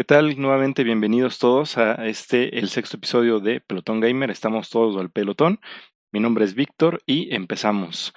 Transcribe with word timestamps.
¿Qué 0.00 0.04
tal? 0.04 0.40
Nuevamente 0.40 0.82
bienvenidos 0.82 1.38
todos 1.38 1.76
a 1.76 2.06
este, 2.06 2.58
el 2.58 2.70
sexto 2.70 2.96
episodio 2.96 3.38
de 3.38 3.60
Pelotón 3.60 4.00
Gamer. 4.00 4.30
Estamos 4.30 4.70
todos 4.70 4.96
al 4.96 5.10
pelotón. 5.10 5.60
Mi 6.10 6.20
nombre 6.20 6.46
es 6.46 6.54
Víctor 6.54 7.02
y 7.04 7.34
empezamos. 7.34 8.14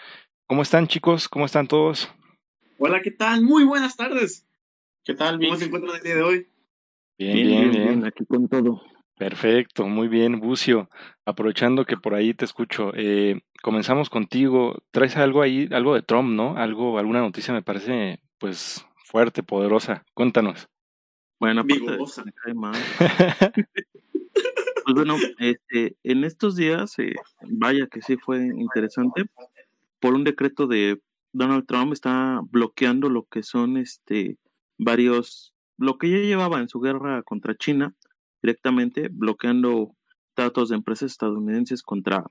¿Cómo 0.48 0.62
están 0.62 0.88
chicos? 0.88 1.28
¿Cómo 1.28 1.46
están 1.46 1.68
todos? 1.68 2.10
Hola, 2.78 3.02
¿qué 3.02 3.12
tal? 3.12 3.42
Muy 3.44 3.66
buenas 3.66 3.98
tardes. 3.98 4.48
¿Qué 5.04 5.14
tal? 5.14 5.38
¿Cómo 5.42 5.58
se 5.58 5.66
encuentran 5.66 5.98
el 5.98 6.04
día 6.04 6.16
de 6.16 6.24
hoy? 6.24 6.48
Bien, 7.18 7.36
bien, 7.36 7.72
bien. 7.72 8.06
Aquí 8.06 8.26
con 8.28 8.48
todo. 8.48 8.82
Perfecto, 9.18 9.86
muy 9.86 10.08
bien, 10.08 10.40
Bucio. 10.40 10.90
Aprovechando 11.26 11.84
que 11.84 11.98
por 11.98 12.16
ahí 12.16 12.34
te 12.34 12.46
escucho, 12.46 12.94
eh, 12.96 13.42
comenzamos 13.62 14.10
contigo. 14.10 14.82
Traes 14.92 15.18
algo 15.18 15.42
ahí, 15.42 15.68
algo 15.74 15.96
de 15.96 16.02
Trump, 16.02 16.30
¿no? 16.30 16.56
Algo, 16.56 16.98
alguna 16.98 17.20
noticia 17.20 17.54
me 17.54 17.62
parece, 17.62 18.22
pues, 18.38 18.86
fuerte, 19.04 19.44
poderosa. 19.44 20.06
Cuéntanos. 20.14 20.70
Bueno, 21.44 21.66
Vigorosa. 21.66 22.24
Pues 24.86 24.96
bueno, 24.96 25.16
este, 25.40 25.98
en 26.04 26.24
estos 26.24 26.56
días, 26.56 26.98
eh, 27.00 27.16
vaya 27.42 27.88
que 27.88 28.02
sí 28.02 28.16
fue 28.16 28.38
interesante, 28.38 29.26
por 30.00 30.14
un 30.14 30.24
decreto 30.24 30.68
de 30.68 31.02
Donald 31.34 31.66
Trump 31.66 31.92
está 31.92 32.40
bloqueando 32.50 33.10
lo 33.10 33.24
que 33.24 33.44
son 33.44 33.76
este 33.76 34.38
varios, 34.78 35.54
lo 35.78 35.98
que 35.98 36.10
ya 36.12 36.18
llevaba 36.20 36.60
en 36.60 36.70
su 36.70 36.80
guerra 36.80 37.24
contra 37.24 37.56
China, 37.56 37.94
directamente 38.42 39.10
bloqueando 39.10 39.96
tratos 40.36 40.70
de 40.70 40.76
empresas 40.76 41.12
estadounidenses 41.12 41.84
contra 41.84 42.26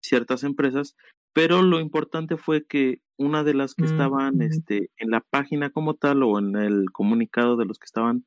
ciertas 0.00 0.42
empresas, 0.42 0.96
pero 1.32 1.62
lo 1.62 1.78
importante 1.78 2.36
fue 2.36 2.64
que 2.64 3.00
una 3.16 3.44
de 3.44 3.54
las 3.54 3.74
que 3.74 3.84
estaban 3.84 4.42
este, 4.42 4.90
en 4.96 5.10
la 5.10 5.20
página 5.20 5.70
como 5.70 5.94
tal 5.94 6.24
o 6.24 6.40
en 6.40 6.56
el 6.56 6.90
comunicado 6.90 7.56
de 7.56 7.64
los 7.64 7.78
que 7.78 7.86
estaban 7.86 8.24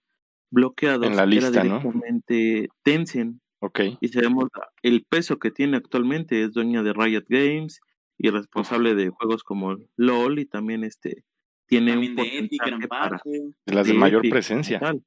bloqueados 0.52 1.08
En 1.08 1.16
la 1.16 1.26
lista, 1.26 1.50
era 1.50 1.64
¿no? 1.64 1.80
directamente 1.80 2.70
Tencent 2.84 3.42
Ok, 3.64 3.80
y 4.00 4.08
sabemos 4.10 4.50
el 4.82 5.06
peso 5.06 5.38
que 5.40 5.52
tiene 5.52 5.78
actualmente 5.78 6.44
es 6.44 6.52
dueña 6.52 6.84
de 6.84 6.94
Riot 6.94 7.26
Games 7.30 7.80
y 8.18 8.30
responsable 8.30 8.96
de 8.96 9.10
juegos 9.10 9.44
como 9.44 9.78
LOL 9.98 10.40
y 10.40 10.46
también 10.46 10.84
este 10.84 11.24
tiene 11.68 11.92
También 11.92 12.12
un 12.12 12.16
de 12.16 12.38
Epic, 12.40 12.62
gran 12.66 12.82
parte. 12.88 13.30
de 13.66 13.74
las 13.74 13.88
de 13.88 13.94
de 13.94 14.00
mayor 14.00 14.26
Epic 14.26 14.32
presencia. 14.32 14.80
tal. 14.80 15.04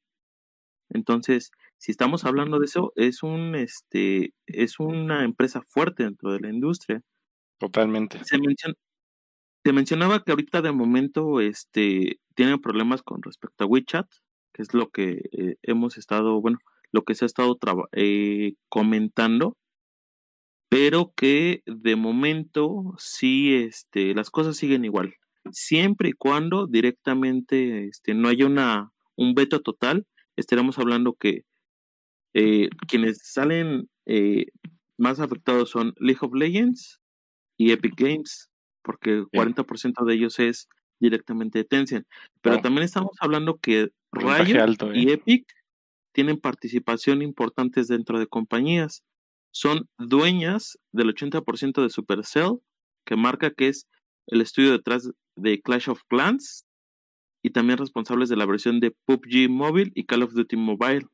Entonces, 0.90 1.50
si 1.78 1.90
estamos 1.92 2.24
hablando 2.24 2.58
de 2.60 2.66
eso, 2.66 2.92
es 2.96 3.22
un 3.22 3.54
este 3.54 4.34
es 4.46 4.78
una 4.78 5.24
empresa 5.24 5.62
fuerte 5.66 6.04
dentro 6.04 6.32
de 6.32 6.40
la 6.40 6.50
industria. 6.50 7.02
Totalmente. 7.58 8.20
Se 8.24 8.38
menciona 8.38 8.74
se 9.64 9.72
mencionaba 9.72 10.22
que 10.22 10.32
ahorita 10.32 10.62
de 10.62 10.72
momento 10.72 11.40
este 11.40 12.20
tienen 12.34 12.60
problemas 12.60 13.02
con 13.02 13.22
respecto 13.22 13.64
a 13.64 13.66
WeChat, 13.66 14.06
que 14.54 14.62
es 14.62 14.72
lo 14.72 14.90
que 14.90 15.20
eh, 15.32 15.56
hemos 15.62 15.98
estado, 15.98 16.40
bueno, 16.40 16.58
lo 16.92 17.02
que 17.04 17.14
se 17.14 17.24
ha 17.24 17.26
estado 17.26 17.58
eh, 17.92 18.54
comentando, 18.68 19.56
pero 20.70 21.12
que 21.14 21.62
de 21.66 21.96
momento 21.96 22.94
sí 22.98 23.54
este 23.54 24.14
las 24.14 24.30
cosas 24.30 24.56
siguen 24.56 24.84
igual. 24.84 25.14
Siempre 25.50 26.10
y 26.10 26.12
cuando 26.12 26.66
directamente 26.66 27.86
este 27.88 28.14
no 28.14 28.28
haya 28.28 28.46
una 28.46 28.90
un 29.16 29.34
veto 29.34 29.60
total, 29.60 30.06
estaremos 30.36 30.78
hablando 30.78 31.14
que 31.14 31.42
eh, 32.34 32.68
quienes 32.88 33.20
salen 33.22 33.88
eh, 34.06 34.46
más 34.98 35.20
afectados 35.20 35.70
son 35.70 35.94
League 35.98 36.18
of 36.22 36.34
Legends 36.34 37.00
y 37.56 37.72
Epic 37.72 37.94
Games, 37.96 38.50
porque 38.82 39.24
Bien. 39.32 39.54
40% 39.54 40.04
de 40.04 40.14
ellos 40.14 40.38
es 40.38 40.68
directamente 41.00 41.58
de 41.58 41.64
Tencent. 41.64 42.06
Pero 42.40 42.60
también 42.60 42.84
estamos 42.84 43.16
hablando 43.20 43.58
que 43.58 43.90
Riot 44.14 44.60
alto, 44.60 44.92
¿eh? 44.92 44.98
y 44.98 45.10
Epic 45.10 45.46
tienen 46.12 46.38
participación 46.38 47.22
importantes 47.22 47.88
dentro 47.88 48.18
de 48.18 48.26
compañías. 48.26 49.04
Son 49.52 49.88
dueñas 49.98 50.78
del 50.92 51.14
80% 51.14 51.82
de 51.82 51.90
Supercell, 51.90 52.60
que 53.04 53.16
marca 53.16 53.50
que 53.50 53.68
es 53.68 53.88
el 54.26 54.40
estudio 54.40 54.72
detrás 54.72 55.10
de 55.36 55.60
Clash 55.60 55.90
of 55.90 56.00
Clans, 56.08 56.66
y 57.44 57.50
también 57.50 57.78
responsables 57.78 58.28
de 58.30 58.36
la 58.36 58.46
versión 58.46 58.80
de 58.80 58.96
PUBG 59.04 59.50
Mobile 59.50 59.92
y 59.94 60.04
Call 60.04 60.22
of 60.22 60.32
Duty 60.32 60.56
Mobile. 60.56 61.06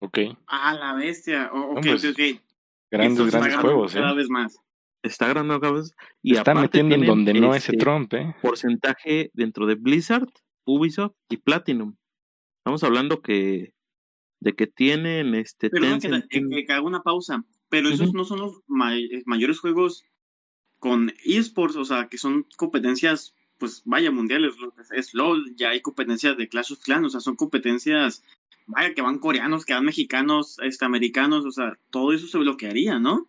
Ok, 0.00 0.18
Ah, 0.46 0.74
la 0.74 0.94
bestia. 0.94 1.50
Oh, 1.52 1.72
ok, 1.72 1.74
No, 1.74 1.80
pues, 1.82 2.04
ok, 2.04 2.10
ok. 2.12 2.42
grandes, 2.90 3.30
grandes 3.30 3.56
juegos, 3.56 3.94
¿eh? 3.94 3.98
Cada 3.98 4.14
vez 4.14 4.28
más. 4.30 4.56
Está 5.02 5.28
ganando 5.28 5.60
cabezas 5.60 5.94
y 6.22 6.32
Se 6.32 6.38
está 6.38 6.52
aparte 6.52 6.82
metiendo 6.82 6.94
en 6.94 7.00
tienen, 7.02 7.24
donde 7.24 7.34
no 7.34 7.54
ese 7.54 7.72
este, 7.72 7.76
Trump, 7.76 8.12
¿eh? 8.14 8.34
porcentaje 8.42 9.30
dentro 9.34 9.66
de 9.66 9.74
Blizzard, 9.74 10.28
Ubisoft 10.64 11.14
y 11.28 11.36
Platinum. 11.36 11.94
Estamos 12.66 12.82
hablando 12.82 13.22
que 13.22 13.72
de 14.40 14.56
que 14.56 14.66
tienen 14.66 15.36
este 15.36 15.70
Perdón 15.70 16.00
que, 16.00 16.08
que, 16.28 16.64
que- 16.66 16.72
haga 16.72 16.82
una 16.82 17.04
pausa, 17.04 17.44
pero 17.68 17.88
esos 17.88 18.12
no 18.12 18.24
son 18.24 18.40
los 18.40 18.60
may- 18.66 19.22
mayores 19.24 19.60
juegos 19.60 20.04
con 20.80 21.12
esports, 21.24 21.76
o 21.76 21.84
sea, 21.84 22.08
que 22.08 22.18
son 22.18 22.44
competencias, 22.56 23.36
pues 23.58 23.82
vaya, 23.84 24.10
mundiales, 24.10 24.54
es- 24.92 25.14
LOL, 25.14 25.54
ya 25.54 25.68
hay 25.70 25.80
competencias 25.80 26.36
de 26.36 26.48
Clash 26.48 26.72
of 26.72 26.82
Clans, 26.82 27.06
o 27.06 27.10
sea, 27.10 27.20
son 27.20 27.36
competencias, 27.36 28.24
vaya, 28.66 28.92
que 28.94 29.00
van 29.02 29.20
coreanos, 29.20 29.64
que 29.64 29.72
van 29.72 29.84
mexicanos, 29.84 30.58
este, 30.60 30.84
americanos, 30.84 31.44
o 31.46 31.52
sea, 31.52 31.78
todo 31.90 32.12
eso 32.12 32.26
se 32.26 32.38
bloquearía, 32.38 32.98
¿no? 32.98 33.28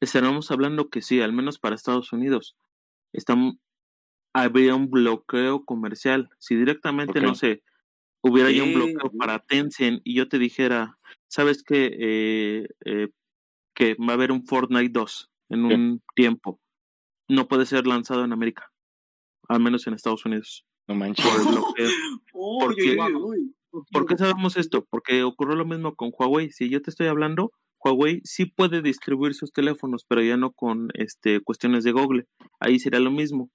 estaremos 0.00 0.48
hablando 0.52 0.90
que 0.90 1.02
sí, 1.02 1.20
al 1.20 1.32
menos 1.32 1.58
para 1.58 1.74
Estados 1.74 2.12
Unidos, 2.12 2.56
están, 3.12 3.58
habría 4.32 4.76
un 4.76 4.90
bloqueo 4.90 5.64
comercial. 5.64 6.30
Si 6.38 6.54
directamente, 6.54 7.20
no 7.20 7.34
sé, 7.34 7.64
hubiera 8.22 8.50
ya 8.50 8.62
un 8.64 8.74
bloqueo 8.74 9.10
para 9.18 9.38
Tencent 9.40 10.00
y 10.04 10.14
yo 10.14 10.28
te 10.28 10.38
dijera, 10.38 10.98
¿sabes 11.28 11.62
qué? 11.62 11.90
Eh, 11.98 12.68
eh, 12.84 13.08
que 13.74 13.94
va 13.94 14.12
a 14.12 14.14
haber 14.14 14.32
un 14.32 14.44
Fortnite 14.44 14.90
2 14.92 15.30
en 15.50 15.64
un 15.64 16.02
tiempo. 16.14 16.60
No 17.28 17.48
puede 17.48 17.64
ser 17.66 17.86
lanzado 17.86 18.24
en 18.24 18.32
América, 18.32 18.70
al 19.48 19.60
menos 19.60 19.86
en 19.86 19.94
Estados 19.94 20.24
Unidos. 20.26 20.64
No 20.88 20.94
manches. 20.96 21.24
Por 21.24 21.40
el 21.40 21.46
bloqueo. 21.48 21.90
Porque- 22.32 22.96
uy, 22.98 23.14
uy, 23.14 23.54
uy. 23.72 23.84
¿Por 23.92 24.04
qué 24.06 24.16
sabemos 24.16 24.56
esto? 24.56 24.84
Porque 24.90 25.22
ocurrió 25.22 25.54
lo 25.54 25.64
mismo 25.64 25.94
con 25.94 26.10
Huawei. 26.12 26.50
Si 26.50 26.68
yo 26.68 26.82
te 26.82 26.90
estoy 26.90 27.06
hablando, 27.06 27.52
Huawei 27.84 28.20
sí 28.24 28.46
puede 28.46 28.82
distribuir 28.82 29.32
sus 29.34 29.52
teléfonos, 29.52 30.04
pero 30.08 30.22
ya 30.22 30.36
no 30.36 30.50
con 30.50 30.88
este 30.94 31.40
cuestiones 31.40 31.84
de 31.84 31.92
Google. 31.92 32.26
Ahí 32.58 32.80
sería 32.80 32.98
lo 32.98 33.12
mismo. 33.12 33.48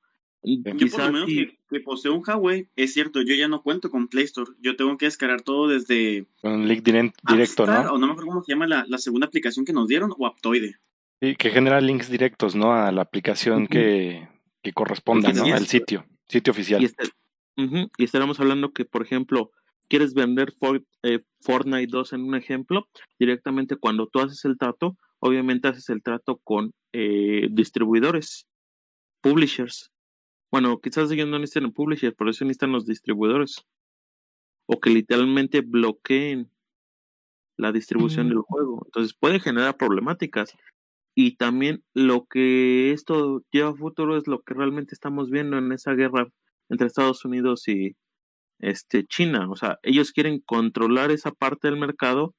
Y 0.47 0.61
Yo 0.63 0.87
por 0.91 1.05
lo 1.07 1.11
menos 1.11 1.29
sí- 1.29 1.35
que, 1.47 1.59
que 1.69 1.79
poseo 1.79 2.13
un 2.13 2.23
Huawei, 2.25 2.67
es 2.75 2.93
cierto, 2.93 3.21
yo 3.21 3.33
ya 3.35 3.47
no 3.47 3.63
cuento 3.63 3.89
con 3.89 4.07
Play 4.07 4.25
Store, 4.25 4.51
yo 4.61 4.75
tengo 4.75 4.95
que 4.97 5.05
descargar 5.07 5.41
todo 5.41 5.67
desde 5.67 6.27
Con 6.41 6.51
un 6.53 6.67
link 6.67 6.83
diren- 6.83 7.13
directo, 7.27 7.65
¿no? 7.65 7.93
o 7.93 7.97
no 7.97 8.05
me 8.07 8.11
acuerdo 8.13 8.29
cómo 8.31 8.43
se 8.43 8.51
llama 8.53 8.67
la, 8.67 8.85
la 8.87 8.97
segunda 8.99 9.25
aplicación 9.27 9.65
que 9.65 9.73
nos 9.73 9.87
dieron, 9.87 10.11
o 10.17 10.27
Aptoide. 10.27 10.75
Sí, 11.21 11.35
que 11.35 11.49
genera 11.49 11.81
links 11.81 12.09
directos, 12.09 12.55
¿no? 12.55 12.73
A 12.73 12.91
la 12.91 13.01
aplicación 13.01 13.63
Ujú. 13.63 13.71
que, 13.71 14.27
que 14.61 14.73
corresponda, 14.73 15.33
¿no? 15.33 15.45
Al 15.45 15.65
sitio, 15.65 16.05
sitio 16.27 16.51
oficial. 16.51 16.81
y, 16.81 16.85
este- 16.85 17.05
ujú, 17.57 17.89
y 17.97 18.03
estaremos 18.03 18.39
hablando 18.39 18.71
que, 18.71 18.85
por 18.85 19.01
ejemplo, 19.01 19.49
quieres 19.87 20.13
vender 20.13 20.51
For- 20.59 20.83
eh, 21.03 21.21
Fortnite 21.41 21.87
2 21.87 22.13
en 22.13 22.21
un 22.21 22.35
ejemplo, 22.35 22.87
directamente 23.17 23.77
cuando 23.77 24.07
tú 24.07 24.19
haces 24.19 24.43
el 24.45 24.57
trato, 24.57 24.97
obviamente 25.19 25.67
haces 25.69 25.89
el 25.89 26.03
trato 26.03 26.37
con 26.43 26.71
eh, 26.93 27.47
distribuidores, 27.51 28.45
publishers. 29.21 29.91
Bueno, 30.55 30.79
quizás 30.79 31.11
ellos 31.11 31.27
no 31.27 31.37
necesitan 31.37 31.73
publishers, 31.73 32.15
por 32.15 32.29
eso 32.29 32.45
necesitan 32.45 32.71
los 32.71 32.85
distribuidores. 32.85 33.65
O 34.67 34.79
que 34.79 34.89
literalmente 34.89 35.59
bloqueen 35.59 36.49
la 37.57 37.73
distribución 37.73 38.27
Mm. 38.27 38.29
del 38.29 38.37
juego. 38.39 38.83
Entonces 38.85 39.13
puede 39.19 39.41
generar 39.41 39.75
problemáticas. 39.75 40.53
Y 41.13 41.35
también 41.35 41.83
lo 41.93 42.25
que 42.25 42.93
esto 42.93 43.43
lleva 43.51 43.71
a 43.71 43.75
futuro 43.75 44.15
es 44.15 44.27
lo 44.27 44.43
que 44.43 44.53
realmente 44.53 44.93
estamos 44.95 45.29
viendo 45.29 45.57
en 45.57 45.73
esa 45.73 45.91
guerra 45.93 46.29
entre 46.69 46.87
Estados 46.87 47.25
Unidos 47.25 47.67
y 47.67 47.97
este 48.59 49.05
China. 49.05 49.49
O 49.51 49.57
sea, 49.57 49.77
ellos 49.83 50.13
quieren 50.13 50.39
controlar 50.39 51.11
esa 51.11 51.31
parte 51.31 51.67
del 51.67 51.77
mercado, 51.77 52.33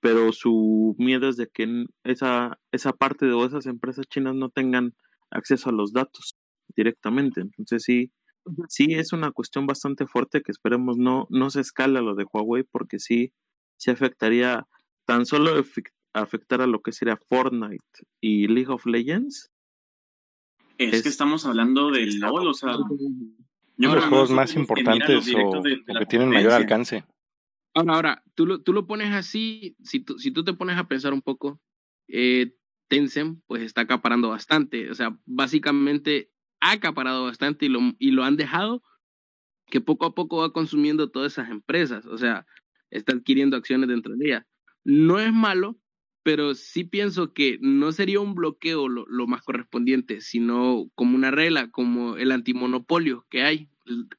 pero 0.00 0.32
su 0.32 0.94
miedo 0.96 1.28
es 1.28 1.36
de 1.36 1.48
que 1.52 1.84
esa, 2.04 2.58
esa 2.72 2.94
parte 2.94 3.30
o 3.32 3.44
esas 3.44 3.66
empresas 3.66 4.06
chinas 4.08 4.34
no 4.34 4.48
tengan 4.48 4.94
acceso 5.30 5.68
a 5.68 5.74
los 5.74 5.92
datos 5.92 6.36
directamente. 6.76 7.40
Entonces 7.40 7.82
sí, 7.82 8.12
sí 8.68 8.94
es 8.94 9.12
una 9.12 9.30
cuestión 9.32 9.66
bastante 9.66 10.06
fuerte 10.06 10.42
que 10.42 10.52
esperemos 10.52 10.96
no, 10.96 11.26
no 11.30 11.50
se 11.50 11.60
escala 11.60 12.00
lo 12.00 12.14
de 12.14 12.26
Huawei 12.32 12.62
porque 12.64 12.98
sí, 12.98 13.32
sí 13.76 13.90
afectaría 13.90 14.66
tan 15.06 15.26
solo 15.26 15.62
afectar 16.12 16.60
a 16.62 16.66
lo 16.66 16.80
que 16.80 16.92
sería 16.92 17.18
Fortnite 17.28 17.84
y 18.20 18.46
League 18.48 18.70
of 18.72 18.86
Legends. 18.86 19.50
Es, 20.78 20.94
Es- 20.94 21.02
que 21.02 21.08
estamos 21.08 21.46
hablando 21.46 21.90
del 21.90 22.18
LOL, 22.18 22.48
o 22.48 22.54
sea, 22.54 22.72
yo 23.76 23.94
los 23.94 24.04
juegos 24.06 24.30
no 24.30 24.36
más 24.36 24.52
que 24.52 24.60
importantes 24.60 25.28
o, 25.34 25.62
de- 25.62 25.76
de 25.76 25.82
o 25.88 25.94
la 25.94 26.00
que 26.00 26.06
tienen 26.06 26.30
mayor 26.30 26.52
alcance. 26.52 27.04
Ahora, 27.74 27.94
ahora, 27.94 28.22
tú 28.34 28.46
lo, 28.46 28.62
tú 28.62 28.72
lo 28.72 28.86
pones 28.86 29.12
así, 29.12 29.76
si 29.82 30.00
tú, 30.00 30.18
si 30.18 30.30
tú 30.30 30.44
te 30.44 30.54
pones 30.54 30.76
a 30.78 30.86
pensar 30.86 31.12
un 31.12 31.22
poco, 31.22 31.60
eh, 32.08 32.56
Tencent 32.88 33.40
pues 33.46 33.62
está 33.62 33.80
acaparando 33.82 34.28
bastante, 34.28 34.90
o 34.90 34.94
sea, 34.94 35.18
básicamente 35.26 36.30
ha 36.64 36.72
acaparado 36.72 37.24
bastante 37.24 37.66
y 37.66 37.68
lo, 37.68 37.80
y 37.98 38.10
lo 38.12 38.24
han 38.24 38.36
dejado 38.36 38.82
que 39.66 39.82
poco 39.82 40.06
a 40.06 40.14
poco 40.14 40.38
va 40.38 40.52
consumiendo 40.52 41.10
todas 41.10 41.32
esas 41.32 41.50
empresas, 41.50 42.06
o 42.06 42.16
sea, 42.16 42.46
está 42.90 43.12
adquiriendo 43.14 43.56
acciones 43.56 43.88
dentro 43.88 44.16
de 44.16 44.26
ella. 44.26 44.46
No 44.82 45.18
es 45.18 45.32
malo, 45.32 45.78
pero 46.22 46.54
sí 46.54 46.84
pienso 46.84 47.34
que 47.34 47.58
no 47.60 47.92
sería 47.92 48.20
un 48.20 48.34
bloqueo 48.34 48.88
lo, 48.88 49.04
lo, 49.06 49.26
más 49.26 49.42
correspondiente, 49.42 50.22
sino 50.22 50.90
como 50.94 51.16
una 51.16 51.30
regla, 51.30 51.70
como 51.70 52.16
el 52.16 52.32
antimonopolio 52.32 53.26
que 53.28 53.42
hay, 53.42 53.68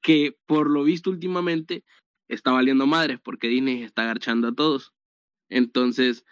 que 0.03 0.38
por 0.45 0.69
lo 0.69 0.83
visto 0.83 1.09
últimamente 1.09 1.83
está 2.27 2.51
valiendo 2.51 2.86
madres 2.86 3.19
porque 3.24 3.48
Disney 3.48 3.81
está 3.81 4.03
agarchando 4.03 4.50
a 4.50 4.53
todos. 4.53 4.94
Entonces, 5.50 6.25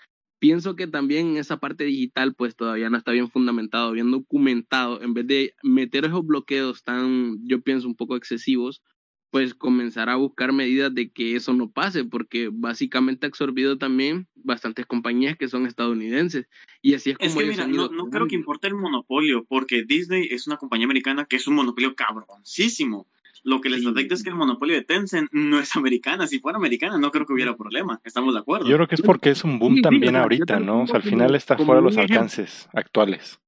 pienso 0.43 0.75
que 0.75 0.87
también 0.87 1.37
esa 1.37 1.55
parte 1.55 1.85
digital 1.85 2.35
pues 2.35 2.57
todavía 2.57 2.89
no 2.89 2.97
está 2.97 3.13
bien 3.13 3.29
fundamentado, 3.29 3.93
bien 3.93 4.11
documentado, 4.11 5.01
en 5.01 5.13
vez 5.13 5.25
de 5.25 5.55
meter 5.63 6.03
esos 6.03 6.27
bloqueos 6.27 6.83
tan, 6.83 7.37
yo 7.47 7.61
pienso, 7.61 7.87
un 7.87 7.95
poco 7.95 8.17
excesivos, 8.17 8.83
pues 9.29 9.53
comenzar 9.53 10.09
a 10.09 10.17
buscar 10.17 10.51
medidas 10.51 10.93
de 10.93 11.09
que 11.13 11.37
eso 11.37 11.53
no 11.53 11.71
pase, 11.71 12.03
porque 12.03 12.49
básicamente 12.51 13.25
ha 13.25 13.29
absorbido 13.29 13.77
también 13.77 14.27
bastantes 14.35 14.85
compañías 14.85 15.37
que 15.37 15.47
son 15.47 15.65
estadounidenses. 15.65 16.49
Y 16.81 16.93
así 16.93 17.11
es 17.11 17.17
como... 17.17 17.29
Es 17.29 17.37
que 17.37 17.45
mira, 17.45 17.65
no, 17.65 17.87
no 17.87 18.09
creo 18.09 18.27
que 18.27 18.35
importe 18.35 18.67
el 18.67 18.75
monopolio, 18.75 19.45
porque 19.47 19.85
Disney 19.87 20.27
es 20.29 20.45
una 20.45 20.57
compañía 20.57 20.87
americana 20.87 21.23
que 21.23 21.37
es 21.37 21.47
un 21.47 21.55
monopolio 21.55 21.95
cabroncísimo. 21.95 23.07
Lo 23.43 23.59
que 23.59 23.69
les 23.69 23.81
sí. 23.81 23.87
detecta 23.87 24.15
es 24.15 24.23
que 24.23 24.29
el 24.29 24.35
monopolio 24.35 24.75
de 24.75 24.83
Tencent 24.83 25.29
no 25.31 25.59
es 25.59 25.75
americana. 25.75 26.27
Si 26.27 26.39
fuera 26.39 26.57
americana, 26.57 26.97
no 26.97 27.11
creo 27.11 27.25
que 27.25 27.33
hubiera 27.33 27.55
problema. 27.57 27.99
Estamos 28.03 28.33
de 28.33 28.39
acuerdo. 28.39 28.67
Yo 28.67 28.75
creo 28.77 28.87
que 28.87 28.95
es 28.95 29.01
porque 29.01 29.31
es 29.31 29.43
un 29.43 29.59
boom 29.59 29.75
sí, 29.75 29.81
también 29.81 30.13
sí, 30.13 30.17
ahorita, 30.17 30.59
¿no? 30.59 30.83
O 30.83 30.87
sea, 30.87 30.97
al 30.97 31.03
final 31.03 31.35
está 31.35 31.57
fuera 31.57 31.81
de 31.81 31.81
los 31.81 31.97
alcances 31.97 32.69
actuales. 32.73 33.39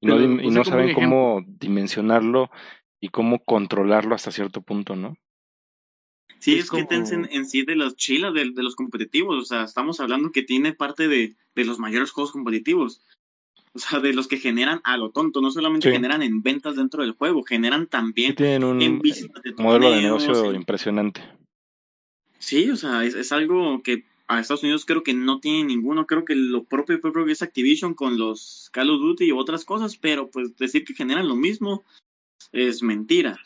Y 0.00 0.06
no, 0.06 0.16
Pero, 0.16 0.42
y 0.42 0.50
no 0.50 0.64
saben 0.64 0.94
cómo 0.94 1.44
dimensionarlo 1.46 2.50
y 3.00 3.08
cómo 3.08 3.44
controlarlo 3.44 4.14
hasta 4.14 4.30
cierto 4.30 4.62
punto, 4.62 4.96
¿no? 4.96 5.16
Sí, 6.38 6.54
es, 6.54 6.64
es 6.64 6.70
como... 6.70 6.82
que 6.82 6.88
Tencent 6.88 7.28
en 7.30 7.46
sí 7.46 7.64
de 7.64 7.76
los 7.76 7.96
chilas 7.96 8.34
de, 8.34 8.50
de, 8.50 8.62
los 8.62 8.74
competitivos, 8.74 9.36
o 9.36 9.44
sea, 9.44 9.64
estamos 9.64 10.00
hablando 10.00 10.32
que 10.32 10.42
tiene 10.42 10.72
parte 10.72 11.06
de, 11.06 11.36
de, 11.54 11.64
los 11.64 11.78
mayores 11.78 12.10
juegos 12.10 12.32
competitivos. 12.32 13.00
O 13.74 13.78
sea, 13.78 14.00
de 14.00 14.12
los 14.12 14.28
que 14.28 14.36
generan 14.36 14.80
a 14.84 14.98
lo 14.98 15.10
tonto, 15.10 15.40
no 15.40 15.50
solamente 15.50 15.88
sí. 15.88 15.94
generan 15.94 16.22
en 16.22 16.42
ventas 16.42 16.76
dentro 16.76 17.02
del 17.02 17.12
juego, 17.12 17.42
generan 17.42 17.86
también 17.86 18.34
tienen 18.34 18.64
un 18.64 18.82
en 18.82 18.98
visitas 18.98 19.42
de 19.42 19.54
modelo 19.54 19.90
de 19.90 20.02
negocio 20.02 20.52
impresionante. 20.52 21.22
Sí, 22.38 22.70
o 22.70 22.76
sea, 22.76 23.04
es, 23.04 23.14
es, 23.14 23.32
algo 23.32 23.82
que 23.82 24.04
a 24.26 24.40
Estados 24.40 24.62
Unidos 24.62 24.84
creo 24.84 25.02
que 25.02 25.14
no 25.14 25.40
tiene 25.40 25.64
ninguno, 25.64 26.06
creo 26.06 26.24
que 26.24 26.34
lo 26.34 26.64
propio, 26.64 27.00
propio 27.00 27.26
es 27.26 27.40
Activision 27.40 27.94
con 27.94 28.18
los 28.18 28.68
Call 28.72 28.90
of 28.90 29.00
Duty 29.00 29.26
y 29.26 29.32
otras 29.32 29.64
cosas, 29.64 29.96
pero 29.96 30.30
pues 30.30 30.56
decir 30.56 30.84
que 30.84 30.94
generan 30.94 31.28
lo 31.28 31.36
mismo, 31.36 31.82
es 32.50 32.82
mentira. 32.82 33.38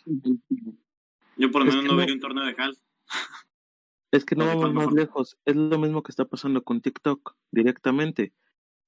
Yo 1.37 1.51
por 1.51 1.63
lo 1.63 1.71
menos 1.71 1.85
no, 1.85 1.93
no 1.93 1.97
vería 1.99 2.15
un 2.15 2.21
torneo 2.21 2.45
de 2.45 2.55
Hal. 2.59 2.77
Es 4.11 4.25
que 4.25 4.35
no 4.35 4.47
vamos 4.47 4.73
más 4.73 4.93
lejos. 4.93 5.37
Es 5.45 5.57
lo 5.57 5.79
mismo 5.79 6.03
que 6.03 6.11
está 6.11 6.25
pasando 6.25 6.63
con 6.63 6.81
TikTok 6.81 7.35
directamente. 7.51 8.33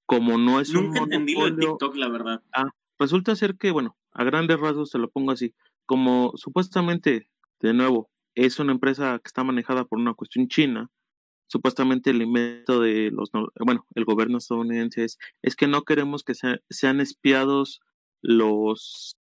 Como 0.08 0.38
no 0.38 0.58
es 0.58 0.72
Nunca 0.72 1.02
un 1.02 1.12
entendí 1.12 1.34
lo 1.34 1.50
de 1.50 1.66
TikTok, 1.66 1.94
la 1.96 2.08
verdad. 2.08 2.42
Ah, 2.54 2.70
resulta 2.98 3.36
ser 3.36 3.56
que, 3.58 3.70
bueno, 3.70 3.94
a 4.12 4.24
grandes 4.24 4.58
rasgos 4.58 4.90
te 4.90 4.98
lo 4.98 5.10
pongo 5.10 5.32
así. 5.32 5.54
Como 5.84 6.32
supuestamente, 6.34 7.28
de 7.60 7.74
nuevo, 7.74 8.08
es 8.34 8.58
una 8.58 8.72
empresa 8.72 9.18
que 9.18 9.28
está 9.28 9.44
manejada 9.44 9.84
por 9.84 9.98
una 9.98 10.14
cuestión 10.14 10.48
china, 10.48 10.88
supuestamente 11.46 12.08
el 12.08 12.22
invento 12.22 12.80
de 12.80 13.10
los, 13.12 13.30
bueno, 13.60 13.86
el 13.94 14.06
gobierno 14.06 14.38
estadounidense 14.38 15.04
es, 15.04 15.18
es 15.42 15.56
que 15.56 15.68
no 15.68 15.82
queremos 15.82 16.24
que 16.24 16.34
sea, 16.34 16.58
sean 16.70 17.00
espiados 17.00 17.80
los 18.22 19.18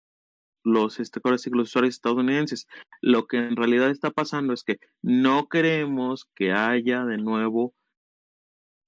los, 0.66 0.98
este, 0.98 1.20
los 1.24 1.46
usuarios 1.46 1.94
estadounidenses. 1.94 2.66
Lo 3.00 3.26
que 3.26 3.36
en 3.38 3.56
realidad 3.56 3.90
está 3.90 4.10
pasando 4.10 4.52
es 4.52 4.64
que 4.64 4.78
no 5.02 5.48
queremos 5.48 6.26
que 6.34 6.52
haya 6.52 7.04
de 7.04 7.18
nuevo 7.18 7.74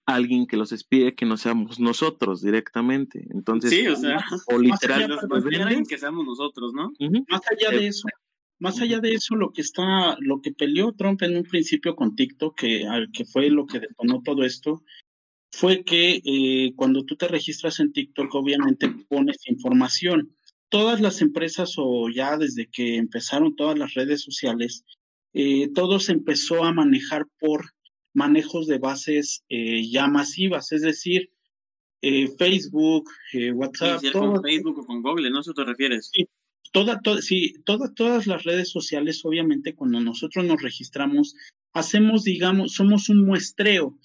alguien 0.06 0.46
que 0.46 0.56
los 0.56 0.72
espíe 0.72 1.14
que 1.14 1.26
no 1.26 1.36
seamos 1.36 1.80
nosotros 1.80 2.40
directamente. 2.40 3.26
Entonces, 3.30 3.70
sí, 3.70 3.86
o 3.88 3.96
sea, 3.96 4.24
o 4.46 4.58
literal, 4.58 5.18
alguien 5.60 5.84
que 5.84 5.98
seamos 5.98 6.24
nosotros, 6.24 6.72
¿no? 6.72 6.86
Uh 6.98 7.10
-huh. 7.10 7.24
Más 7.28 7.42
allá 7.50 7.76
de 7.76 7.88
eso, 7.88 8.08
más 8.58 8.80
allá 8.80 9.00
de 9.00 9.12
eso, 9.12 9.34
lo 9.34 9.52
que 9.52 9.60
está, 9.60 10.16
lo 10.20 10.40
que 10.40 10.52
peleó 10.52 10.92
Trump 10.92 11.22
en 11.22 11.36
un 11.36 11.42
principio 11.42 11.96
con 11.96 12.14
TikTok, 12.14 12.58
que, 12.58 12.84
que 13.12 13.24
fue 13.24 13.50
lo 13.50 13.66
que 13.66 13.80
detonó 13.80 14.22
todo 14.22 14.44
esto, 14.44 14.82
fue 15.50 15.84
que 15.84 16.22
eh, 16.24 16.72
cuando 16.76 17.04
tú 17.04 17.16
te 17.16 17.28
registras 17.28 17.80
en 17.80 17.92
TikTok, 17.92 18.34
obviamente 18.34 18.88
pones 19.08 19.38
información 19.46 20.36
todas 20.68 21.00
las 21.00 21.20
empresas 21.20 21.74
o 21.76 22.08
ya 22.10 22.36
desde 22.36 22.68
que 22.68 22.96
empezaron 22.96 23.54
todas 23.56 23.78
las 23.78 23.94
redes 23.94 24.22
sociales, 24.22 24.84
eh, 25.32 25.68
todo 25.74 26.00
se 26.00 26.12
empezó 26.12 26.64
a 26.64 26.72
manejar 26.72 27.26
por 27.38 27.75
manejos 28.16 28.66
de 28.66 28.78
bases 28.78 29.44
eh, 29.48 29.88
ya 29.88 30.08
masivas, 30.08 30.72
es 30.72 30.82
decir, 30.82 31.30
eh, 32.00 32.28
Facebook, 32.38 33.10
WhatsApp. 33.54 34.00
Sí, 34.00 34.10
todo, 34.10 34.32
con 34.32 34.42
Facebook 34.42 34.78
o 34.78 34.86
con 34.86 35.02
Google, 35.02 35.30
¿no? 35.30 35.38
¿A 35.38 35.40
eso 35.42 35.52
te 35.52 35.64
refieres? 35.64 36.10
Sí, 36.12 36.26
toda, 36.72 37.00
to, 37.00 37.20
sí 37.20 37.54
toda, 37.64 37.92
todas 37.92 38.26
las 38.26 38.44
redes 38.44 38.70
sociales, 38.70 39.20
obviamente, 39.24 39.74
cuando 39.74 40.00
nosotros 40.00 40.44
nos 40.46 40.62
registramos, 40.62 41.34
hacemos, 41.74 42.24
digamos, 42.24 42.72
somos 42.72 43.10
un 43.10 43.26
muestreo 43.26 43.98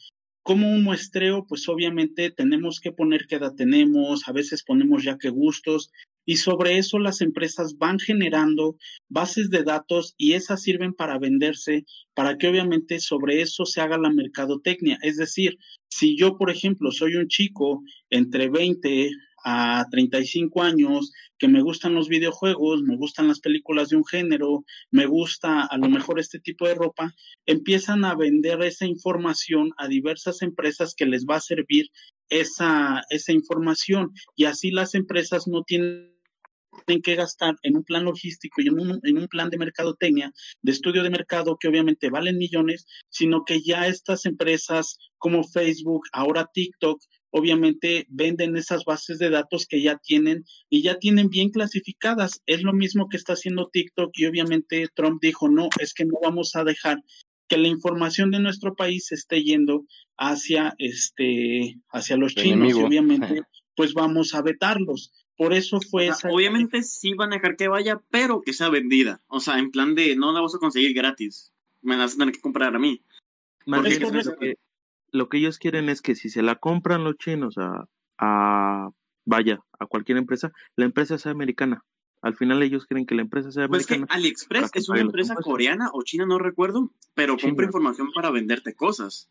como 0.44 0.70
un 0.72 0.84
muestreo, 0.84 1.46
pues 1.48 1.70
obviamente 1.70 2.32
tenemos 2.32 2.80
que 2.80 2.92
poner 2.92 3.28
qué 3.28 3.36
edad 3.36 3.54
tenemos, 3.54 4.28
a 4.28 4.32
veces 4.32 4.64
ponemos 4.64 5.04
ya 5.04 5.18
qué 5.18 5.30
gustos, 5.30 5.92
y 6.26 6.38
sobre 6.38 6.78
eso 6.78 7.00
las 7.00 7.22
empresas 7.22 7.78
van 7.78 8.00
generando 8.00 8.78
bases 9.10 9.50
de 9.50 9.64
datos 9.64 10.14
y 10.18 10.34
esas 10.34 10.62
sirven 10.62 10.94
para 10.94 11.20
venderse, 11.20 11.86
para 12.14 12.38
que 12.38 12.48
obviamente 12.48 13.00
sobre 13.00 13.42
eso 13.42 13.66
se 13.66 13.82
haga 13.82 13.98
la 13.98 14.12
mercadotecnia. 14.12 14.98
Es 15.02 15.18
decir, 15.18 15.58
si 15.90 16.18
yo, 16.18 16.38
por 16.38 16.50
ejemplo, 16.50 16.92
soy 16.92 17.16
un 17.16 17.28
chico 17.28 17.82
entre 18.10 18.50
20 18.50 19.12
a 19.44 19.86
35 19.90 20.62
años, 20.62 21.12
que 21.38 21.48
me 21.48 21.62
gustan 21.62 21.96
los 21.96 22.08
videojuegos, 22.08 22.84
me 22.84 22.96
gustan 22.96 23.28
las 23.28 23.40
películas 23.40 23.90
de 23.90 23.98
un 23.98 24.06
género, 24.06 24.64
me 24.92 25.08
gusta 25.08 25.66
a 25.66 25.78
lo 25.78 25.90
mejor 25.90 26.20
este 26.20 26.40
tipo 26.40 26.68
de 26.68 26.76
ropa, 26.76 27.14
empiezan 27.48 28.06
a 28.06 28.16
vender 28.16 28.62
esa 28.62 28.86
información 28.86 29.72
a 29.78 29.88
diversas 29.88 30.44
empresas 30.44 30.94
que 30.96 31.08
les 31.08 31.26
va 31.26 31.38
a 31.38 31.42
servir 31.42 31.88
esa, 32.32 33.04
esa 33.10 33.34
información 33.34 34.12
y 34.36 34.46
así 34.46 34.72
las 34.72 34.96
empresas 34.96 35.48
no 35.48 35.64
tienen 35.64 36.10
que 37.04 37.16
gastar 37.16 37.56
en 37.64 37.76
un 37.76 37.84
plan 37.84 38.06
logístico 38.06 38.62
y 38.62 38.70
en 38.70 38.80
un, 38.80 39.00
en 39.04 39.18
un 39.18 39.28
plan 39.28 39.50
de 39.50 39.58
mercadotecnia, 39.58 40.32
de 40.62 40.72
estudio 40.72 41.04
de 41.04 41.10
mercado 41.10 41.58
que 41.60 41.68
obviamente 41.68 42.10
valen 42.10 42.38
millones, 42.38 42.86
sino 43.10 43.44
que 43.46 43.62
ya 43.62 43.88
estas 43.88 44.26
empresas 44.26 44.98
como 45.18 45.44
Facebook, 45.44 46.04
ahora 46.14 46.50
TikTok, 46.54 47.02
obviamente 47.32 48.06
venden 48.10 48.56
esas 48.58 48.84
bases 48.86 49.20
de 49.20 49.30
datos 49.30 49.66
que 49.66 49.82
ya 49.82 49.98
tienen 49.98 50.46
y 50.70 50.82
ya 50.82 50.98
tienen 50.98 51.30
bien 51.30 51.50
clasificadas. 51.50 52.42
Es 52.46 52.64
lo 52.64 52.74
mismo 52.74 53.08
que 53.10 53.18
está 53.18 53.34
haciendo 53.34 53.70
TikTok 53.72 54.12
y 54.14 54.26
obviamente 54.26 54.88
Trump 54.96 55.22
dijo, 55.22 55.50
no, 55.50 55.70
es 55.80 55.94
que 55.94 56.06
no 56.06 56.16
vamos 56.22 56.56
a 56.56 56.64
dejar 56.64 56.98
que 57.52 57.58
la 57.58 57.68
información 57.68 58.32
de 58.32 58.40
nuestro 58.40 58.76
país 58.76 59.12
esté 59.12 59.44
yendo 59.44 59.84
hacia 60.18 60.74
este 60.78 61.76
hacia 61.90 62.16
los 62.16 62.34
chinos 62.34 62.54
enemigo. 62.54 62.80
y 62.80 62.84
obviamente 62.84 63.42
pues 63.76 63.94
vamos 63.94 64.34
a 64.34 64.42
vetarlos. 64.42 65.12
Por 65.36 65.54
eso 65.54 65.82
fue 65.82 66.04
o 66.04 66.06
sea, 66.14 66.30
esa... 66.30 66.34
Obviamente 66.34 66.82
sí 66.82 67.14
van 67.14 67.34
a 67.34 67.36
dejar 67.36 67.58
que 67.58 67.68
vaya, 67.68 68.00
pero 68.10 68.42
que 68.42 68.54
sea 68.54 68.70
vendida. 68.70 69.20
O 69.28 69.42
sea, 69.42 69.60
en 69.60 69.70
plan 69.70 69.96
de 69.96 70.16
no 70.16 70.32
la 70.32 70.40
vas 70.40 70.56
a 70.56 70.60
conseguir 70.60 70.94
gratis. 70.94 71.52
Me 71.82 71.98
la 71.98 72.04
vas 72.04 72.14
a 72.14 72.20
tener 72.20 72.34
que 72.34 72.40
comprar 72.40 72.74
a 72.74 72.80
mí. 72.80 73.04
Más 73.66 73.84
bien, 73.84 74.02
lo, 74.02 74.38
que, 74.38 74.56
lo 75.12 75.28
que 75.28 75.38
ellos 75.38 75.60
quieren 75.60 75.90
es 75.90 76.02
que 76.02 76.16
si 76.16 76.30
se 76.30 76.44
la 76.44 76.56
compran 76.56 77.04
los 77.04 77.18
chinos 77.18 77.58
a, 77.58 77.90
a 78.18 78.92
vaya, 79.26 79.60
a 79.78 79.88
cualquier 79.88 80.18
empresa, 80.18 80.54
la 80.78 80.86
empresa 80.86 81.18
sea 81.18 81.34
americana. 81.34 81.84
Al 82.22 82.36
final 82.36 82.62
ellos 82.62 82.86
quieren 82.86 83.06
que 83.06 83.16
la 83.16 83.24
empresa 83.24 83.52
sea 83.52 83.68
pues 83.68 83.86
americana. 83.86 84.08
Que 84.08 84.14
AliExpress 84.14 84.72
es 84.74 84.90
una 84.90 85.02
empresa 85.02 85.36
coreana 85.36 85.90
o 85.94 86.04
china, 86.04 86.26
no 86.26 86.38
recuerdo, 86.38 86.92
pero 87.16 87.36
China. 87.36 87.50
compra 87.50 87.66
información 87.66 88.12
para 88.14 88.30
venderte 88.30 88.76
cosas. 88.76 89.30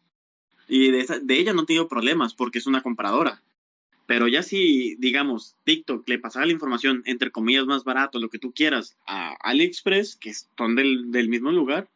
Y 0.67 0.91
de, 0.91 1.01
esa, 1.01 1.19
de 1.19 1.39
ella 1.39 1.53
no 1.53 1.63
he 1.63 1.67
tenido 1.67 1.89
problemas 1.89 2.35
porque 2.35 2.59
es 2.59 2.67
una 2.67 2.83
compradora. 2.83 3.43
Pero 4.07 4.27
ya 4.27 4.43
si, 4.43 4.97
digamos, 4.97 5.57
TikTok 5.65 6.09
le 6.09 6.19
pasaba 6.19 6.47
la 6.47 6.53
información, 6.53 7.03
entre 7.07 7.31
comillas, 7.31 7.67
más 7.67 7.85
barato, 7.85 8.19
lo 8.19 8.29
que 8.29 8.41
tú 8.41 8.53
quieras, 8.53 8.99
a 9.07 9.37
AliExpress, 9.41 10.17
que 10.17 10.33
son 10.35 10.75
del, 10.75 11.13
del 11.13 11.29
mismo 11.29 11.53
lugar, 11.53 11.89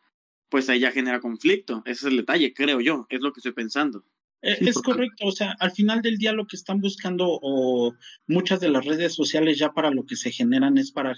pues 0.48 0.68
ahí 0.68 0.78
ya 0.78 0.92
genera 0.92 1.20
conflicto. 1.20 1.82
Ese 1.86 2.06
es 2.06 2.12
el 2.12 2.18
detalle, 2.18 2.54
creo 2.54 2.80
yo, 2.80 3.06
es 3.08 3.20
lo 3.20 3.32
que 3.32 3.40
estoy 3.40 3.52
pensando. 3.52 4.04
Es 4.44 4.76
correcto, 4.82 5.26
o 5.26 5.32
sea, 5.32 5.56
al 5.58 5.72
final 5.72 6.02
del 6.02 6.18
día 6.18 6.34
lo 6.34 6.46
que 6.46 6.56
están 6.56 6.80
buscando 6.80 7.26
o 7.30 7.94
muchas 8.26 8.60
de 8.60 8.68
las 8.68 8.84
redes 8.84 9.14
sociales 9.14 9.58
ya 9.58 9.72
para 9.72 9.90
lo 9.90 10.04
que 10.04 10.16
se 10.16 10.30
generan 10.30 10.76
es 10.76 10.92
para 10.92 11.16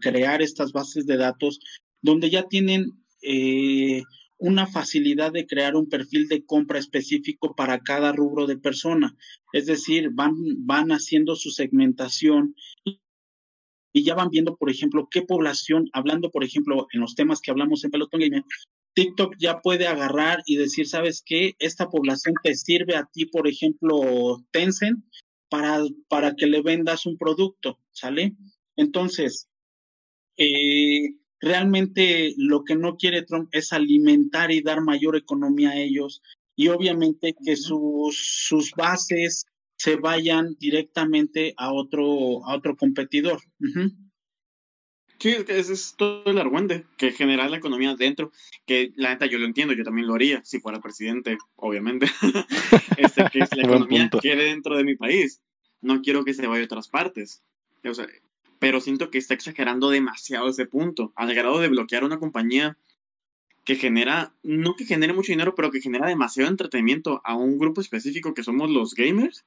crear 0.00 0.42
estas 0.42 0.72
bases 0.72 1.06
de 1.06 1.16
datos 1.16 1.60
donde 2.02 2.30
ya 2.30 2.48
tienen 2.48 2.90
eh, 3.22 4.02
una 4.38 4.66
facilidad 4.66 5.32
de 5.32 5.46
crear 5.46 5.76
un 5.76 5.88
perfil 5.88 6.26
de 6.26 6.44
compra 6.44 6.80
específico 6.80 7.54
para 7.54 7.78
cada 7.78 8.12
rubro 8.12 8.46
de 8.46 8.58
persona. 8.58 9.16
Es 9.52 9.66
decir, 9.66 10.10
van, 10.12 10.34
van 10.66 10.90
haciendo 10.90 11.36
su 11.36 11.50
segmentación 11.50 12.56
y 13.92 14.02
ya 14.02 14.16
van 14.16 14.30
viendo, 14.30 14.56
por 14.56 14.70
ejemplo, 14.70 15.06
qué 15.08 15.22
población, 15.22 15.88
hablando, 15.92 16.32
por 16.32 16.42
ejemplo, 16.42 16.88
en 16.92 17.00
los 17.00 17.14
temas 17.14 17.40
que 17.40 17.52
hablamos 17.52 17.84
en 17.84 17.92
Pelotón 17.92 18.20
Gamer, 18.20 18.42
TikTok 18.94 19.36
ya 19.38 19.60
puede 19.60 19.86
agarrar 19.86 20.42
y 20.46 20.56
decir, 20.56 20.86
¿sabes 20.86 21.22
qué? 21.24 21.54
Esta 21.58 21.88
población 21.88 22.34
te 22.42 22.54
sirve 22.54 22.96
a 22.96 23.08
ti, 23.12 23.26
por 23.26 23.48
ejemplo, 23.48 24.44
Tencent, 24.52 25.04
para, 25.48 25.84
para 26.08 26.34
que 26.34 26.46
le 26.46 26.62
vendas 26.62 27.06
un 27.06 27.16
producto, 27.18 27.78
¿sale? 27.92 28.34
Entonces, 28.76 29.48
eh, 30.36 31.14
realmente 31.40 32.34
lo 32.36 32.64
que 32.64 32.76
no 32.76 32.96
quiere 32.96 33.22
Trump 33.22 33.48
es 33.52 33.72
alimentar 33.72 34.50
y 34.50 34.62
dar 34.62 34.80
mayor 34.80 35.16
economía 35.16 35.70
a 35.70 35.80
ellos 35.80 36.22
y 36.56 36.68
obviamente 36.68 37.34
que 37.44 37.56
sus, 37.56 38.16
sus 38.48 38.72
bases 38.76 39.46
se 39.76 39.96
vayan 39.96 40.56
directamente 40.58 41.52
a 41.56 41.72
otro, 41.72 42.44
a 42.46 42.56
otro 42.56 42.76
competidor. 42.76 43.40
Sí, 45.18 45.36
ese 45.48 45.72
es 45.72 45.94
todo 45.96 46.24
el 46.26 46.38
argüente, 46.38 46.84
que 46.96 47.12
generar 47.12 47.50
la 47.50 47.56
economía 47.56 47.94
dentro, 47.94 48.32
que 48.66 48.92
la 48.96 49.10
neta 49.10 49.26
yo 49.26 49.38
lo 49.38 49.46
entiendo, 49.46 49.72
yo 49.72 49.84
también 49.84 50.06
lo 50.06 50.14
haría, 50.14 50.44
si 50.44 50.60
fuera 50.60 50.80
presidente, 50.80 51.38
obviamente, 51.56 52.06
este, 52.98 53.24
que 53.30 53.38
la 53.38 53.46
economía 53.62 54.10
quede 54.20 54.44
dentro 54.44 54.76
de 54.76 54.84
mi 54.84 54.96
país, 54.96 55.40
no 55.80 56.02
quiero 56.02 56.24
que 56.24 56.34
se 56.34 56.46
vaya 56.46 56.62
a 56.62 56.66
otras 56.66 56.88
partes, 56.88 57.42
o 57.84 57.94
sea, 57.94 58.06
pero 58.58 58.80
siento 58.80 59.10
que 59.10 59.18
está 59.18 59.34
exagerando 59.34 59.90
demasiado 59.90 60.48
ese 60.48 60.66
punto, 60.66 61.12
al 61.16 61.34
grado 61.34 61.58
de 61.60 61.68
bloquear 61.68 62.04
una 62.04 62.18
compañía 62.18 62.76
que 63.64 63.76
genera, 63.76 64.34
no 64.42 64.76
que 64.76 64.84
genere 64.84 65.14
mucho 65.14 65.32
dinero, 65.32 65.54
pero 65.54 65.70
que 65.70 65.80
genera 65.80 66.06
demasiado 66.06 66.50
entretenimiento 66.50 67.20
a 67.24 67.34
un 67.34 67.58
grupo 67.58 67.80
específico 67.80 68.34
que 68.34 68.42
somos 68.42 68.70
los 68.70 68.94
gamers. 68.94 69.44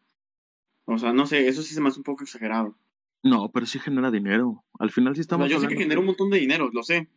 O 0.86 0.98
sea, 0.98 1.14
no 1.14 1.28
sé, 1.28 1.48
eso 1.48 1.62
sí 1.62 1.74
se 1.74 1.82
me 1.82 1.90
hace 1.90 2.00
un 2.00 2.04
poco 2.04 2.24
exagerado. 2.24 2.76
No, 3.24 3.50
pero 3.52 3.66
sí 3.66 3.80
genera 3.80 4.12
dinero. 4.12 4.64
Al 4.80 4.92
final 4.92 5.16
sí 5.16 5.22
estamos. 5.22 5.50
yo 5.50 5.60
sé 5.60 5.68
que 5.68 5.78
genera 5.78 6.00
un 6.00 6.06
montón 6.06 6.30
de 6.30 6.40
dinero, 6.40 6.70
lo 6.72 6.84
sé. 6.84 7.08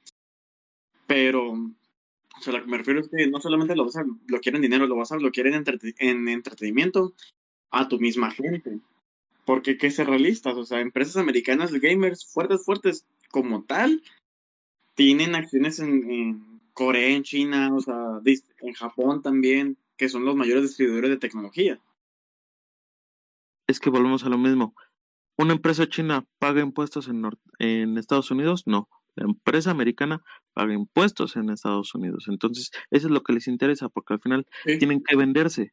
Pero, 1.06 1.52
o 1.52 2.40
sea, 2.40 2.52
lo 2.54 2.64
que 2.64 2.70
me 2.70 2.78
refiero 2.78 3.00
es 3.00 3.08
que 3.08 3.26
no 3.26 3.40
solamente 3.40 3.76
lo, 3.76 3.84
vas 3.84 3.96
a, 3.96 4.04
lo 4.04 4.40
quieren 4.40 4.62
dinero, 4.62 4.86
lo 4.86 4.96
vas 4.96 5.12
a 5.12 5.18
lo 5.18 5.30
quieren 5.30 5.54
en 5.54 6.28
entretenimiento 6.28 7.14
a 7.70 7.88
tu 7.88 7.98
misma 7.98 8.30
gente. 8.30 8.80
Porque 9.44 9.76
que 9.76 9.90
ser 9.90 10.06
realistas, 10.06 10.56
o 10.56 10.64
sea, 10.64 10.80
empresas 10.80 11.16
americanas 11.16 11.72
gamers 11.72 12.24
fuertes, 12.32 12.64
fuertes 12.64 13.06
como 13.30 13.64
tal, 13.64 14.02
tienen 14.94 15.34
acciones 15.34 15.80
en, 15.80 16.60
Corea, 16.72 17.08
en 17.08 17.24
China, 17.24 17.74
o 17.74 17.80
sea, 17.80 18.20
en 18.60 18.74
Japón 18.74 19.22
también, 19.22 19.76
que 19.96 20.08
son 20.08 20.24
los 20.24 20.36
mayores 20.36 20.62
distribuidores 20.62 21.10
de 21.10 21.18
tecnología. 21.18 21.80
Es 23.66 23.80
que 23.80 23.90
volvemos 23.90 24.24
a 24.24 24.28
lo 24.28 24.38
mismo 24.38 24.74
¿Una 25.36 25.52
empresa 25.52 25.88
china 25.88 26.26
paga 26.38 26.60
impuestos 26.60 27.08
en, 27.08 27.22
en 27.58 27.98
Estados 27.98 28.30
Unidos? 28.30 28.64
No. 28.66 28.88
La 29.16 29.24
empresa 29.24 29.70
americana 29.70 30.22
paga 30.52 30.74
impuestos 30.74 31.36
en 31.36 31.50
Estados 31.50 31.94
Unidos. 31.94 32.26
Entonces, 32.28 32.70
eso 32.90 33.06
es 33.08 33.12
lo 33.12 33.22
que 33.22 33.32
les 33.32 33.48
interesa, 33.48 33.88
porque 33.88 34.14
al 34.14 34.20
final 34.20 34.46
tienen 34.64 35.02
que 35.02 35.16
venderse. 35.16 35.72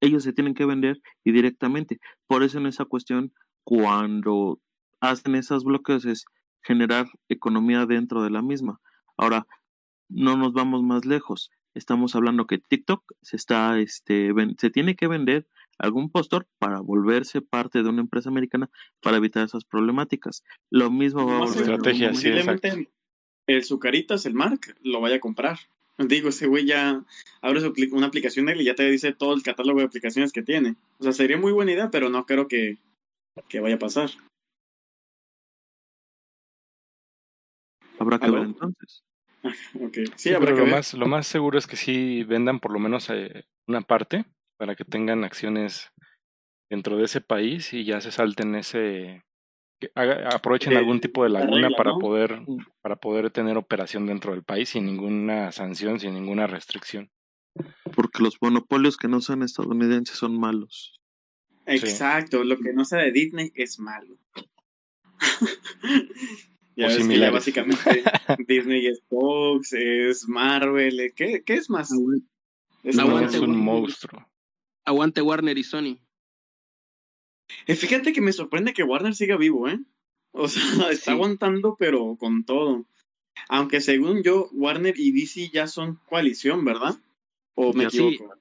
Ellos 0.00 0.22
se 0.22 0.32
tienen 0.32 0.54
que 0.54 0.64
vender 0.64 1.00
y 1.24 1.32
directamente. 1.32 1.98
Por 2.26 2.42
eso 2.42 2.58
en 2.58 2.66
esa 2.66 2.84
cuestión, 2.84 3.32
cuando 3.64 4.60
hacen 5.00 5.34
esos 5.34 5.64
bloques 5.64 6.04
es 6.04 6.24
generar 6.62 7.06
economía 7.28 7.86
dentro 7.86 8.22
de 8.22 8.30
la 8.30 8.42
misma. 8.42 8.80
Ahora, 9.16 9.46
no 10.08 10.36
nos 10.36 10.52
vamos 10.52 10.82
más 10.82 11.04
lejos. 11.04 11.50
Estamos 11.74 12.14
hablando 12.14 12.46
que 12.46 12.58
TikTok 12.58 13.02
se 13.22 13.36
está, 13.36 13.78
este, 13.78 14.32
se 14.58 14.70
tiene 14.70 14.96
que 14.96 15.08
vender 15.08 15.46
algún 15.78 16.10
postor 16.10 16.46
para 16.58 16.80
volverse 16.80 17.40
parte 17.40 17.82
de 17.82 17.88
una 17.88 18.00
empresa 18.00 18.28
americana 18.28 18.70
para 19.00 19.16
evitar 19.16 19.44
esas 19.44 19.64
problemáticas. 19.64 20.44
Lo 20.70 20.90
mismo 20.90 21.26
va 21.26 21.36
a 21.36 21.38
volver. 21.40 21.62
Estrategia, 21.62 22.14
sí, 22.14 22.30
el 23.46 23.64
Zucaritas, 23.64 24.26
el 24.26 24.34
Mark, 24.34 24.76
lo 24.82 25.00
vaya 25.00 25.16
a 25.16 25.20
comprar. 25.20 25.58
Digo, 25.96 26.28
ese 26.28 26.46
güey 26.46 26.64
ya 26.64 27.04
abre 27.40 27.60
una 27.90 28.06
aplicación 28.06 28.46
de 28.46 28.52
él 28.52 28.60
y 28.60 28.64
ya 28.64 28.74
te 28.74 28.88
dice 28.88 29.12
todo 29.12 29.34
el 29.34 29.42
catálogo 29.42 29.80
de 29.80 29.86
aplicaciones 29.86 30.32
que 30.32 30.42
tiene. 30.42 30.76
O 30.98 31.02
sea, 31.02 31.12
sería 31.12 31.38
muy 31.38 31.50
buena 31.50 31.72
idea, 31.72 31.90
pero 31.90 32.08
no 32.08 32.24
creo 32.24 32.46
que, 32.46 32.78
que 33.48 33.58
vaya 33.58 33.76
a 33.76 33.80
pasar. 33.80 34.10
Habrá 37.98 38.20
que 38.20 38.30
ver 38.30 38.42
entonces. 38.42 39.02
okay. 39.80 40.04
Sí, 40.14 40.32
habrá 40.32 40.52
que 40.52 40.60
lo 40.60 40.66
ver. 40.66 40.74
Más, 40.74 40.94
lo 40.94 41.06
más 41.06 41.26
seguro 41.26 41.58
es 41.58 41.66
que 41.66 41.76
sí 41.76 42.22
vendan 42.22 42.60
por 42.60 42.72
lo 42.72 42.78
menos 42.78 43.10
eh, 43.10 43.46
una 43.66 43.80
parte 43.80 44.24
para 44.58 44.74
que 44.74 44.84
tengan 44.84 45.24
acciones 45.24 45.90
dentro 46.70 46.96
de 46.98 47.04
ese 47.04 47.20
país 47.20 47.72
y 47.72 47.84
ya 47.84 48.00
se 48.00 48.12
salten 48.12 48.54
ese 48.54 49.22
aprovechen 49.94 50.76
algún 50.76 51.00
tipo 51.00 51.22
de 51.22 51.30
laguna 51.30 51.70
para 51.76 51.94
poder 51.94 52.42
para 52.82 52.96
poder 52.96 53.30
tener 53.30 53.56
operación 53.56 54.06
dentro 54.06 54.32
del 54.32 54.42
país 54.42 54.70
sin 54.70 54.84
ninguna 54.84 55.52
sanción, 55.52 56.00
sin 56.00 56.14
ninguna 56.14 56.46
restricción. 56.46 57.10
Porque 57.94 58.22
los 58.22 58.38
monopolios 58.40 58.96
que 58.96 59.08
no 59.08 59.20
son 59.20 59.42
estadounidenses 59.42 60.16
son 60.16 60.38
malos. 60.38 61.00
Exacto, 61.66 62.44
lo 62.44 62.56
que 62.58 62.72
no 62.72 62.84
sea 62.84 63.00
de 63.00 63.12
Disney 63.12 63.52
es 63.54 63.78
malo. 63.78 64.18
ya, 66.76 66.88
ya 66.88 67.30
básicamente 67.30 68.02
Disney 68.46 68.86
es 68.86 69.02
Fox, 69.08 69.72
es 69.72 70.28
Marvel, 70.28 71.12
¿qué, 71.14 71.42
qué 71.44 71.54
es 71.54 71.68
más? 71.70 71.90
Es, 72.82 72.96
es 72.96 73.40
un 73.40 73.58
monstruo. 73.58 74.26
Aguante 74.88 75.22
Warner 75.22 75.58
y 75.58 75.64
Sony. 75.64 75.98
Eh, 77.66 77.76
fíjate 77.76 78.12
que 78.12 78.20
me 78.20 78.32
sorprende 78.32 78.72
que 78.72 78.82
Warner 78.82 79.14
siga 79.14 79.36
vivo, 79.36 79.68
¿eh? 79.68 79.78
O 80.32 80.48
sea, 80.48 80.62
está 80.90 81.12
aguantando, 81.12 81.76
pero 81.78 82.16
con 82.16 82.44
todo. 82.44 82.86
Aunque 83.48 83.80
según 83.80 84.22
yo, 84.22 84.48
Warner 84.52 84.94
y 84.98 85.12
DC 85.12 85.50
ya 85.52 85.66
son 85.66 86.00
coalición, 86.08 86.64
¿verdad? 86.64 86.96
¿O 87.54 87.72
me 87.72 87.84
equivoco? 87.84 88.34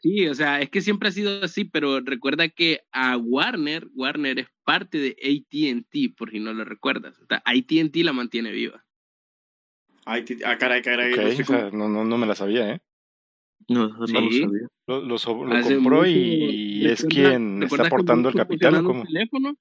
Sí, 0.00 0.26
o 0.26 0.34
sea, 0.34 0.60
es 0.60 0.70
que 0.70 0.82
siempre 0.82 1.08
ha 1.08 1.12
sido 1.12 1.44
así, 1.44 1.64
pero 1.64 2.00
recuerda 2.00 2.48
que 2.48 2.80
a 2.90 3.16
Warner, 3.16 3.88
Warner 3.94 4.40
es 4.40 4.48
parte 4.64 4.98
de 4.98 5.16
ATT, 5.22 6.16
por 6.16 6.30
si 6.30 6.40
no 6.40 6.52
lo 6.52 6.64
recuerdas. 6.64 7.18
O 7.20 7.26
sea, 7.26 7.42
ATT 7.44 7.96
la 7.98 8.12
mantiene 8.12 8.50
viva. 8.50 8.84
ah, 10.04 10.58
caray, 10.58 10.82
caray. 10.82 11.14
no, 11.72 11.88
no, 11.88 12.04
no 12.04 12.18
me 12.18 12.26
la 12.26 12.34
sabía, 12.34 12.74
¿eh? 12.74 12.80
No, 13.68 13.88
no 13.88 13.98
lo 13.98 14.06
sabía. 14.06 14.68
Lo, 14.86 15.00
lo, 15.02 15.16
compró 15.18 16.06
y, 16.06 16.86
es 16.86 17.04
quien 17.04 17.62
está 17.64 17.86
aportando 17.86 18.28
el 18.28 18.36
capital. 18.36 18.84
¿cómo? 18.84 19.04
Teléfono, 19.04 19.56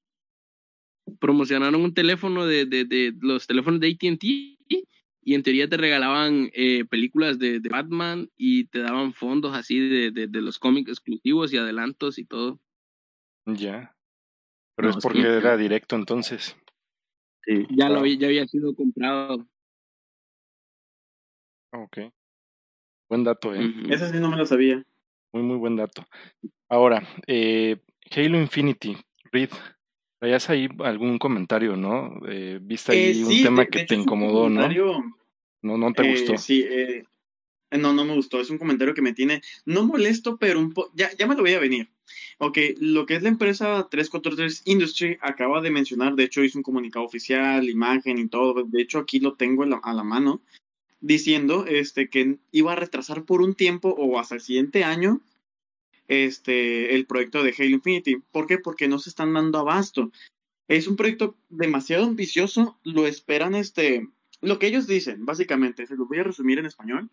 promocionaron 1.20 1.82
un 1.82 1.94
teléfono 1.94 2.46
de, 2.46 2.66
de, 2.66 2.86
de 2.86 3.14
los 3.20 3.48
teléfonos 3.48 3.80
de 3.80 3.90
ATT 3.90 4.24
y 5.28 5.34
en 5.34 5.42
teoría 5.42 5.68
te 5.68 5.78
regalaban 5.78 6.52
eh, 6.54 6.86
películas 6.86 7.40
de, 7.40 7.60
de, 7.60 7.70
Batman 7.70 8.30
y 8.38 8.66
te 8.66 8.80
daban 8.80 9.12
fondos 9.12 9.56
así 9.56 9.80
de, 9.80 10.12
de, 10.12 10.42
los 10.42 10.60
cómics 10.60 10.92
exclusivos 10.92 11.52
y 11.52 11.58
adelantos 11.58 12.20
y 12.20 12.26
todo. 12.26 12.60
Ya. 13.48 13.96
Pero 14.76 14.92
es 14.92 14.98
porque 14.98 15.22
era 15.22 15.58
directo 15.58 15.96
entonces. 15.96 16.56
Sí, 17.42 17.66
ya, 17.72 17.90
lo 17.90 18.00
había, 18.00 18.20
ya 18.20 18.28
había 18.28 18.46
sido 18.46 18.76
comprado. 18.76 19.48
Ok. 21.74 21.98
Buen 23.10 23.24
dato, 23.24 23.54
¿eh? 23.54 23.74
Eso 23.90 24.10
sí 24.10 24.18
no 24.20 24.30
me 24.30 24.38
lo 24.38 24.46
sabía. 24.46 24.84
Muy, 25.34 25.44
muy 25.44 25.58
buen 25.58 25.76
dato. 25.76 26.06
Ahora, 26.70 27.08
eh, 27.28 27.78
Halo 28.12 28.40
Infinity, 28.40 28.98
Reed, 29.32 29.50
traías 30.20 30.50
ahí 30.50 30.68
algún 30.80 31.18
comentario, 31.18 31.76
¿no? 31.76 32.20
Eh, 32.28 32.60
Viste 32.62 32.94
ahí 32.94 33.22
eh, 33.22 33.26
un 33.26 33.44
tema 33.44 33.66
que 33.66 33.86
te 33.86 33.96
incomodó, 33.96 34.50
¿no? 34.50 34.68
No, 35.62 35.78
no 35.78 35.94
te 35.94 36.12
gustó. 36.12 36.38
Sí, 36.38 36.66
no, 37.72 37.94
no 37.94 38.06
me 38.06 38.16
gustó. 38.16 38.40
Es 38.40 38.50
un 38.50 38.58
comentario 38.58 38.94
que 38.94 39.02
me 39.02 39.14
tiene, 39.14 39.42
no 39.66 39.84
molesto, 39.84 40.38
pero 40.38 40.60
un 40.60 40.74
poco, 40.74 40.92
ya, 40.96 41.10
ya 41.18 41.28
me 41.28 41.36
lo 41.36 41.42
voy 41.42 41.54
a 41.54 41.60
venir. 41.60 41.90
Ok, 42.38 42.58
lo 42.80 43.06
que 43.06 43.16
es 43.16 43.24
la 43.24 43.30
empresa 43.30 43.88
343 43.90 44.64
Industry 44.66 45.18
acaba 45.22 45.62
de 45.62 45.72
mencionar, 45.72 46.16
de 46.16 46.26
hecho 46.26 46.44
hizo 46.44 46.60
un 46.60 46.64
comunicado 46.64 47.06
oficial, 47.06 47.68
imagen 47.70 48.18
y 48.18 48.28
todo, 48.28 48.64
de 48.64 48.82
hecho 48.82 49.00
aquí 49.00 49.20
lo 49.20 49.36
tengo 49.36 49.64
a 49.64 49.94
la 49.94 50.04
mano, 50.04 50.42
diciendo 51.06 51.68
este, 51.68 52.10
que 52.10 52.40
iba 52.52 52.74
a 52.74 52.76
retrasar 52.76 53.26
por 53.26 53.44
un 53.44 53.54
tiempo 53.54 53.90
o 53.90 54.18
hasta 54.18 54.36
el 54.36 54.42
siguiente 54.42 54.84
año 54.84 55.22
este, 56.08 56.96
el 56.96 57.06
proyecto 57.06 57.44
de 57.44 57.54
Halo 57.56 57.70
Infinity. 57.70 58.18
¿Por 58.32 58.48
qué? 58.48 58.58
Porque 58.58 58.88
no 58.88 58.98
se 58.98 59.12
están 59.12 59.34
dando 59.34 59.60
abasto. 59.60 60.12
Es 60.68 60.88
un 60.88 60.96
proyecto 60.96 61.38
demasiado 61.50 62.06
ambicioso, 62.06 62.80
lo 62.84 63.06
esperan, 63.06 63.54
este, 63.54 64.08
lo 64.42 64.58
que 64.58 64.66
ellos 64.66 64.88
dicen, 64.88 65.26
básicamente, 65.28 65.86
se 65.86 65.96
lo 65.96 66.08
voy 66.08 66.18
a 66.18 66.24
resumir 66.24 66.58
en 66.58 66.66
español, 66.66 67.12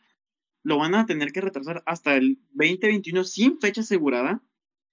lo 0.62 0.78
van 0.78 0.94
a 0.94 1.04
tener 1.04 1.30
que 1.32 1.42
retrasar 1.42 1.82
hasta 1.84 2.16
el 2.16 2.38
2021 2.52 3.24
sin 3.24 3.60
fecha 3.60 3.82
asegurada. 3.82 4.40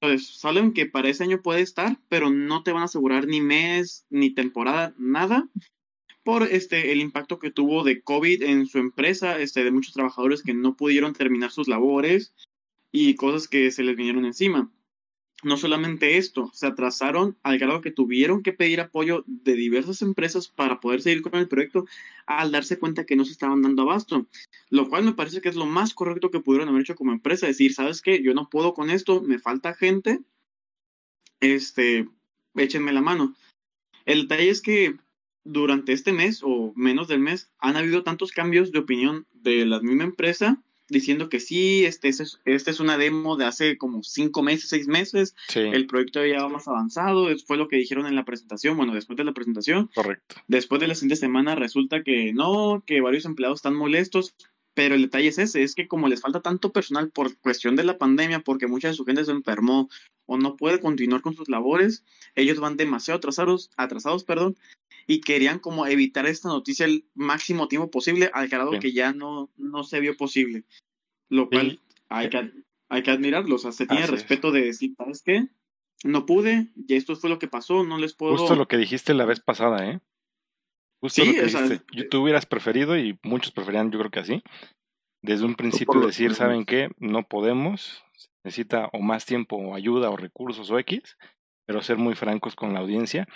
Entonces, 0.01 0.27
saben 0.27 0.73
que 0.73 0.87
para 0.87 1.07
ese 1.07 1.23
año 1.23 1.41
puede 1.41 1.61
estar, 1.61 1.97
pero 2.09 2.29
no 2.29 2.63
te 2.63 2.73
van 2.73 2.81
a 2.81 2.85
asegurar 2.85 3.27
ni 3.27 3.39
mes, 3.39 4.05
ni 4.09 4.31
temporada, 4.31 4.93
nada 4.97 5.47
por 6.29 6.43
este, 6.43 6.91
el 6.91 7.01
impacto 7.01 7.39
que 7.39 7.49
tuvo 7.49 7.83
de 7.83 8.03
COVID 8.03 8.43
en 8.43 8.67
su 8.67 8.77
empresa, 8.77 9.39
este, 9.39 9.63
de 9.63 9.71
muchos 9.71 9.95
trabajadores 9.95 10.43
que 10.43 10.53
no 10.53 10.77
pudieron 10.77 11.13
terminar 11.13 11.49
sus 11.49 11.67
labores 11.67 12.35
y 12.91 13.15
cosas 13.15 13.47
que 13.47 13.71
se 13.71 13.81
les 13.81 13.95
vinieron 13.95 14.25
encima. 14.25 14.71
no 15.41 15.57
solamente 15.57 16.17
esto, 16.17 16.51
se 16.53 16.67
atrasaron 16.67 17.35
al 17.41 17.57
grado 17.57 17.81
que 17.81 17.89
tuvieron 17.89 18.43
que 18.43 18.53
pedir 18.53 18.79
apoyo 18.79 19.23
de 19.25 19.53
diversas 19.55 20.03
empresas 20.03 20.49
para 20.49 20.79
poder 20.79 21.01
seguir 21.01 21.23
con 21.23 21.33
el 21.33 21.47
proyecto 21.47 21.87
al 22.27 22.51
darse 22.51 22.77
cuenta 22.77 23.07
que 23.07 23.15
no 23.15 23.25
se 23.25 23.31
estaban 23.31 23.63
dando 23.63 23.81
abasto, 23.81 24.27
lo 24.69 24.87
cual 24.87 25.05
me 25.05 25.13
parece 25.13 25.41
que 25.41 25.49
es 25.49 25.55
lo 25.55 25.65
más 25.65 25.95
correcto 25.95 26.29
que 26.29 26.41
pudieron 26.41 26.69
haber 26.69 26.81
hecho 26.81 26.95
como 26.95 27.11
empresa, 27.11 27.47
decir, 27.47 27.73
¿sabes 27.73 28.03
qué? 28.03 28.21
Yo 28.21 28.35
no 28.35 28.51
puedo 28.51 28.75
con 28.75 28.91
esto, 28.91 29.23
me 29.23 29.39
falta 29.39 29.73
gente, 29.73 30.19
este, 31.39 32.07
échenme 32.53 32.93
la 32.93 33.01
mano. 33.01 33.33
El 34.05 34.27
detalle 34.27 34.49
es 34.49 34.61
que 34.61 34.95
durante 35.51 35.93
este 35.93 36.13
mes 36.13 36.41
o 36.43 36.73
menos 36.75 37.07
del 37.07 37.19
mes 37.19 37.49
han 37.59 37.75
habido 37.75 38.03
tantos 38.03 38.31
cambios 38.31 38.71
de 38.71 38.79
opinión 38.79 39.25
de 39.33 39.65
la 39.65 39.79
misma 39.79 40.03
empresa 40.03 40.61
diciendo 40.89 41.29
que 41.29 41.39
sí, 41.39 41.85
este, 41.85 42.09
este, 42.09 42.25
este 42.45 42.71
es 42.71 42.79
una 42.79 42.97
demo 42.97 43.37
de 43.37 43.45
hace 43.45 43.77
como 43.77 44.01
cinco 44.03 44.41
meses, 44.41 44.69
seis 44.69 44.87
meses, 44.87 45.35
el 45.53 45.85
proyecto 45.85 46.25
ya 46.25 46.41
va 46.41 46.49
más 46.49 46.67
avanzado, 46.67 47.27
fue 47.45 47.57
lo 47.57 47.67
que 47.67 47.77
dijeron 47.77 48.07
en 48.07 48.15
la 48.15 48.25
presentación, 48.25 48.75
bueno, 48.75 48.93
después 48.93 49.15
de 49.15 49.23
la 49.23 49.33
presentación. 49.33 49.89
Correcto. 49.93 50.35
Después 50.47 50.81
de 50.81 50.87
la 50.87 50.95
siguiente 50.95 51.17
semana 51.17 51.53
resulta 51.53 52.01
que 52.03 52.33
no, 52.33 52.83
que 52.87 53.01
varios 53.01 53.25
empleados 53.25 53.59
están 53.59 53.75
molestos, 53.75 54.35
pero 54.73 54.95
el 54.95 55.03
detalle 55.03 55.27
es 55.27 55.37
ese, 55.37 55.61
es 55.61 55.75
que 55.75 55.87
como 55.87 56.07
les 56.07 56.21
falta 56.21 56.41
tanto 56.41 56.71
personal 56.71 57.11
por 57.11 57.37
cuestión 57.37 57.75
de 57.75 57.83
la 57.83 57.97
pandemia, 57.97 58.39
porque 58.39 58.67
mucha 58.67 58.87
de 58.87 58.93
su 58.93 59.05
gente 59.05 59.25
se 59.25 59.31
enfermó 59.31 59.89
o 60.25 60.37
no 60.37 60.55
puede 60.55 60.79
continuar 60.79 61.21
con 61.21 61.35
sus 61.35 61.49
labores, 61.49 62.03
ellos 62.35 62.59
van 62.59 62.77
demasiado 62.77 63.17
atrasados, 63.17 63.71
atrasados, 63.77 64.23
perdón, 64.23 64.55
y 65.07 65.21
querían 65.21 65.59
como 65.59 65.85
evitar 65.87 66.25
esta 66.25 66.49
noticia 66.49 66.85
el 66.85 67.05
máximo 67.13 67.67
tiempo 67.67 67.91
posible, 67.91 68.29
al 68.33 68.47
grado 68.47 68.79
que 68.79 68.91
ya 68.91 69.13
no, 69.13 69.49
no 69.57 69.83
se 69.83 69.99
vio 69.99 70.15
posible. 70.17 70.63
Lo 71.29 71.49
cual 71.49 71.79
hay, 72.09 72.29
que, 72.29 72.51
hay 72.89 73.03
que 73.03 73.11
admirarlo, 73.11 73.55
o 73.55 73.59
sea, 73.59 73.71
se 73.71 73.85
tiene 73.85 74.07
respeto 74.07 74.51
de 74.51 74.61
decir, 74.61 74.93
¿sabes 74.97 75.21
qué? 75.23 75.47
No 76.03 76.25
pude, 76.25 76.69
y 76.75 76.95
esto 76.95 77.15
fue 77.15 77.29
lo 77.29 77.39
que 77.39 77.47
pasó, 77.47 77.83
no 77.83 77.97
les 77.97 78.13
puedo... 78.13 78.37
Justo 78.37 78.55
lo 78.55 78.67
que 78.67 78.77
dijiste 78.77 79.13
la 79.13 79.25
vez 79.25 79.39
pasada, 79.39 79.89
¿eh? 79.89 79.99
Justo 81.01 81.25
lo 81.25 81.33
que 81.33 81.43
dijiste. 81.43 82.05
Tú 82.09 82.23
hubieras 82.23 82.45
preferido, 82.45 82.97
y 82.97 83.19
muchos 83.23 83.51
preferían, 83.51 83.91
yo 83.91 83.99
creo 83.99 84.11
que 84.11 84.19
así, 84.19 84.43
desde 85.21 85.45
un 85.45 85.55
principio 85.55 85.99
decir, 85.99 86.33
¿saben 86.33 86.65
qué? 86.65 86.89
No 86.97 87.27
podemos, 87.27 88.03
necesita 88.43 88.89
o 88.93 88.99
más 88.99 89.25
tiempo 89.25 89.57
o 89.57 89.75
ayuda 89.75 90.09
o 90.09 90.17
recursos 90.17 90.71
o 90.71 90.79
X, 90.79 91.17
pero 91.65 91.81
ser 91.81 91.97
muy 91.97 92.15
francos 92.15 92.55
con 92.55 92.73
la 92.73 92.79
audiencia. 92.79 93.27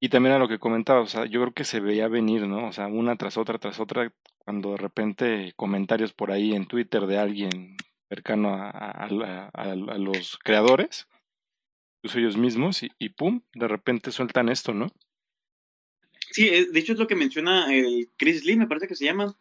Y 0.00 0.10
también 0.10 0.34
a 0.34 0.38
lo 0.38 0.48
que 0.48 0.58
comentaba, 0.58 1.00
o 1.00 1.06
sea, 1.06 1.26
yo 1.26 1.40
creo 1.40 1.52
que 1.52 1.64
se 1.64 1.80
veía 1.80 2.08
venir, 2.08 2.46
¿no? 2.46 2.68
O 2.68 2.72
sea, 2.72 2.86
una 2.86 3.16
tras 3.16 3.36
otra, 3.36 3.58
tras 3.58 3.80
otra, 3.80 4.12
cuando 4.38 4.72
de 4.72 4.76
repente 4.76 5.52
comentarios 5.56 6.12
por 6.12 6.30
ahí 6.30 6.54
en 6.54 6.66
Twitter 6.66 7.06
de 7.06 7.18
alguien 7.18 7.76
cercano 8.08 8.54
a, 8.54 9.08
los 9.98 10.38
creadores, 10.38 11.08
incluso 11.98 12.18
ellos 12.20 12.36
mismos, 12.36 12.82
y, 12.82 12.90
y, 12.98 13.10
pum, 13.10 13.42
de 13.54 13.68
repente 13.68 14.12
sueltan 14.12 14.48
esto, 14.48 14.72
¿no? 14.72 14.88
Sí, 16.30 16.48
de 16.48 16.78
hecho 16.78 16.92
es 16.92 16.98
lo 16.98 17.06
que 17.06 17.16
menciona 17.16 17.74
el 17.74 18.10
Chris 18.16 18.44
Lee, 18.44 18.56
me 18.56 18.66
parece 18.66 18.86
que 18.86 18.94
se 18.94 19.04
llama. 19.04 19.36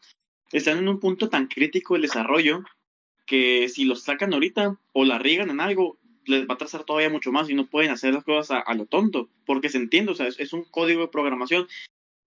Están 0.52 0.78
en 0.78 0.88
un 0.88 1.00
punto 1.00 1.30
tan 1.30 1.48
crítico 1.48 1.96
el 1.96 2.02
desarrollo 2.02 2.64
que 3.26 3.68
si 3.68 3.84
los 3.84 4.04
sacan 4.04 4.34
ahorita 4.34 4.80
o 4.94 5.06
la 5.06 5.20
riegan 5.20 5.50
en 5.50 5.60
algo, 5.60 6.00
les 6.27 6.48
va 6.48 6.53
a 6.53 6.57
trazar 6.57 6.84
todavía 6.84 7.10
mucho 7.10 7.31
más 7.31 7.50
y 7.50 7.55
no 7.55 7.67
pueden 7.67 7.91
hacer 7.91 8.13
las 8.13 8.24
cosas 8.24 8.63
a, 8.65 8.74
lo 8.74 8.86
tonto, 8.86 9.29
porque 9.46 9.69
se 9.69 9.77
entiende, 9.77 10.12
o 10.12 10.15
sea, 10.15 10.27
es, 10.27 10.53
un 10.53 10.63
código 10.63 11.01
de 11.01 11.07
programación. 11.07 11.67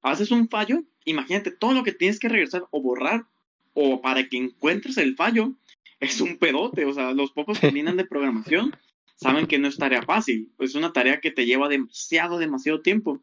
Haces 0.02 0.30
un 0.30 0.49
fallo, 0.49 0.83
imagínate 1.04 1.50
todo 1.50 1.73
lo 1.73 1.85
que 1.85 1.92
tienes 1.92 2.19
que 2.19 2.28
regresar 2.28 2.64
o 2.71 2.80
borrar 2.80 3.26
o 3.75 4.00
para 4.00 4.28
que 4.28 4.37
encuentres 4.37 4.97
el 4.97 5.14
fallo, 5.16 5.52
es 6.00 6.21
un 6.21 6.38
pedote, 6.38 6.85
o 6.85 6.92
sea, 6.92 7.12
los 7.12 7.33
pocos 7.33 7.59
que 7.61 7.71
vienen 7.71 7.97
de 7.97 8.04
programación 8.04 8.75
saben 9.16 9.47
que 9.47 9.59
no 9.59 9.69
es 9.69 9.76
tarea 9.76 10.02
fácil, 10.02 10.50
es 10.59 10.75
una 10.75 10.92
tarea 10.92 11.21
que 11.21 11.30
te 11.30 11.45
lleva 11.45 11.69
demasiado, 11.69 12.38
demasiado 12.38 12.80
tiempo. 12.80 13.21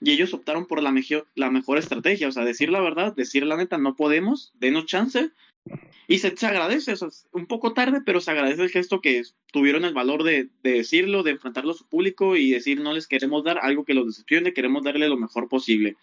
Y 0.00 0.10
ellos 0.12 0.34
optaron 0.34 0.66
por 0.66 0.82
la, 0.82 0.92
mejor, 0.92 1.26
la 1.34 1.50
mejor 1.50 1.78
estrategia, 1.78 2.28
o 2.28 2.32
sea, 2.32 2.44
decir 2.44 2.70
la 2.70 2.80
verdad, 2.80 3.14
decir 3.14 3.44
la 3.46 3.56
neta, 3.56 3.78
no 3.78 3.96
podemos, 3.96 4.52
denos 4.54 4.86
chance, 4.86 5.30
y 6.08 6.18
se, 6.18 6.28
agradece, 6.46 6.92
o 6.92 7.08
un 7.32 7.46
poco 7.46 7.72
tarde, 7.72 8.00
pero 8.04 8.20
se 8.20 8.30
agradece 8.30 8.62
el 8.62 8.70
gesto 8.70 9.00
que 9.00 9.22
tuvieron 9.52 9.84
el 9.84 9.94
valor 9.94 10.22
de, 10.22 10.48
decirlo, 10.62 11.22
de 11.22 11.32
enfrentarlo 11.32 11.72
a 11.72 11.76
su 11.76 11.86
público 11.88 12.36
y 12.36 12.50
decir 12.50 12.80
no 12.80 12.92
les 12.92 13.08
queremos 13.08 13.42
dar 13.42 13.58
algo 13.60 13.84
que 13.84 13.94
los 13.94 14.06
decepcione, 14.06 14.52
queremos 14.52 14.84
darle 14.84 15.08
lo 15.08 15.16
mejor 15.16 15.48
posible. 15.48 15.96